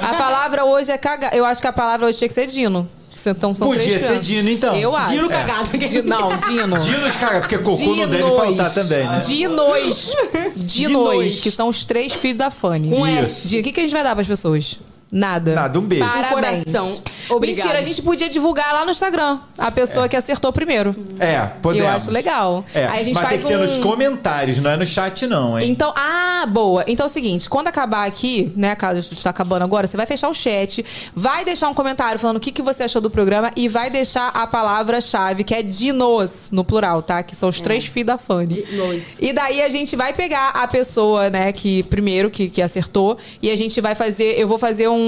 A 0.00 0.14
palavra 0.14 0.64
hoje 0.64 0.90
é 0.90 0.98
cagar. 0.98 1.34
Eu 1.34 1.44
acho 1.44 1.60
que 1.60 1.66
a 1.66 1.72
palavra 1.72 2.06
hoje 2.06 2.18
tinha 2.18 2.28
que 2.28 2.34
ser 2.34 2.46
Dino. 2.46 2.88
Então 3.26 3.52
são 3.54 3.68
Podia 3.68 3.82
três 3.82 4.00
ser 4.00 4.06
crianças. 4.06 4.26
Dino, 4.26 4.48
então. 4.50 4.76
Eu 4.76 4.96
acho. 4.96 5.10
Dino 5.10 5.28
cagado. 5.28 5.76
Di- 5.76 6.02
Não, 6.02 6.36
Dino. 6.36 6.78
Dinos, 6.78 7.16
cara, 7.16 7.40
porque 7.40 7.58
cocô 7.58 7.84
não 7.84 8.08
deve 8.08 8.22
Dinos. 8.22 8.36
faltar 8.36 8.72
também, 8.74 9.06
né? 9.06 9.18
Dinos. 9.18 10.12
Dinos, 10.56 11.12
Dinos. 11.14 11.40
que 11.40 11.50
são 11.50 11.68
os 11.68 11.84
três 11.84 12.12
filhos 12.12 12.38
da 12.38 12.50
Fanny. 12.50 12.90
Isso. 13.24 13.48
Dino, 13.48 13.60
o 13.60 13.64
que, 13.64 13.72
que 13.72 13.80
a 13.80 13.82
gente 13.82 13.92
vai 13.92 14.02
dar 14.04 14.14
pras 14.14 14.26
pessoas? 14.26 14.78
Nada. 15.12 15.54
Nada, 15.54 15.78
um 15.78 15.82
beijo. 15.82 16.04
Parabéns. 16.04 16.64
coração. 16.64 17.02
Obrigada. 17.28 17.62
Mentira, 17.62 17.78
a 17.80 17.82
gente 17.82 18.00
podia 18.02 18.28
divulgar 18.28 18.72
lá 18.72 18.84
no 18.84 18.90
Instagram 18.92 19.38
a 19.58 19.70
pessoa 19.70 20.08
que 20.08 20.16
acertou 20.16 20.52
primeiro. 20.52 20.94
É, 21.18 21.40
podemos. 21.60 21.86
Eu 21.86 21.92
acho 21.92 22.10
legal. 22.10 22.64
É, 22.74 22.86
Aí 22.86 23.00
a 23.00 23.02
gente 23.02 23.14
mas 23.14 23.28
tem 23.28 23.38
faz 23.38 23.40
que 23.42 23.46
ser 23.48 23.56
um- 23.56 23.60
nos 23.60 23.76
comentários, 23.78 24.58
não 24.58 24.70
é 24.70 24.76
no 24.76 24.86
chat 24.86 25.26
não, 25.26 25.58
hein? 25.58 25.68
Então, 25.70 25.92
ah, 25.96 26.46
boa. 26.48 26.84
Então 26.86 27.06
é 27.06 27.08
o 27.08 27.12
seguinte, 27.12 27.48
quando 27.48 27.68
acabar 27.68 28.06
aqui, 28.06 28.52
né, 28.56 28.74
caso 28.76 29.00
está 29.00 29.30
acabando 29.30 29.62
agora, 29.62 29.86
você 29.86 29.96
vai 29.96 30.06
fechar 30.06 30.28
o 30.28 30.34
chat, 30.34 30.84
vai 31.14 31.44
deixar 31.44 31.68
um 31.68 31.74
comentário 31.74 32.18
falando 32.18 32.36
o 32.36 32.40
que, 32.40 32.52
que 32.52 32.62
você 32.62 32.84
achou 32.84 33.00
do 33.02 33.10
programa 33.10 33.50
e 33.56 33.68
vai 33.68 33.90
deixar 33.90 34.28
a 34.28 34.46
palavra-chave, 34.46 35.44
que 35.44 35.54
é 35.54 35.62
dinos, 35.62 36.50
no 36.52 36.64
plural, 36.64 37.02
tá? 37.02 37.22
Que 37.22 37.34
são 37.34 37.48
os 37.48 37.60
três 37.60 37.84
filhos 37.86 38.06
da 38.06 38.18
Fanny. 38.18 38.62
Dinos. 38.62 39.02
E 39.20 39.32
daí 39.32 39.60
a 39.62 39.68
gente 39.68 39.96
vai 39.96 40.12
pegar 40.12 40.50
a 40.50 40.66
pessoa, 40.68 41.28
né, 41.30 41.52
que 41.52 41.82
primeiro 41.84 42.30
que, 42.30 42.48
que 42.48 42.62
acertou 42.62 43.18
e 43.42 43.50
a 43.50 43.56
gente 43.56 43.80
vai 43.80 43.94
fazer, 43.94 44.38
eu 44.38 44.46
vou 44.48 44.56
fazer 44.58 44.88
um, 44.88 44.99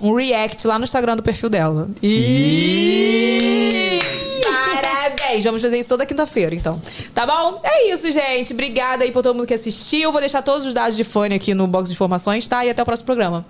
um 0.00 0.14
react 0.14 0.66
lá 0.66 0.78
no 0.78 0.84
Instagram 0.84 1.16
do 1.16 1.22
perfil 1.22 1.48
dela. 1.48 1.88
E 2.02 3.98
Parabéns! 4.44 5.44
Vamos 5.44 5.62
fazer 5.62 5.78
isso 5.78 5.88
toda 5.88 6.04
quinta-feira, 6.06 6.54
então. 6.54 6.80
Tá 7.14 7.26
bom? 7.26 7.60
É 7.62 7.92
isso, 7.92 8.10
gente. 8.10 8.52
Obrigada 8.52 9.04
aí 9.04 9.12
por 9.12 9.22
todo 9.22 9.36
mundo 9.36 9.46
que 9.46 9.54
assistiu. 9.54 10.10
Vou 10.10 10.20
deixar 10.20 10.42
todos 10.42 10.66
os 10.66 10.74
dados 10.74 10.96
de 10.96 11.04
fone 11.04 11.34
aqui 11.34 11.54
no 11.54 11.66
box 11.66 11.88
de 11.88 11.94
informações, 11.94 12.46
tá? 12.48 12.64
E 12.64 12.70
até 12.70 12.82
o 12.82 12.84
próximo 12.84 13.06
programa. 13.06 13.46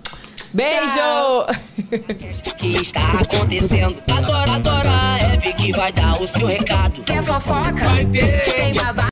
Beijo! 0.53 1.45
que 2.57 2.67
está 2.81 3.19
acontecendo. 3.21 3.95
Agora, 4.11 4.51
agora, 4.53 5.39
é 5.43 5.51
que 5.53 5.71
vai 5.71 5.91
dar 5.91 6.21
o 6.21 6.27
seu 6.27 6.45
recado. 6.45 7.01
Quer 7.03 7.23
fofoca? 7.23 7.73
Vai 7.73 8.05
ter. 8.05 8.43
Tem 8.43 8.73
babado? 8.73 9.01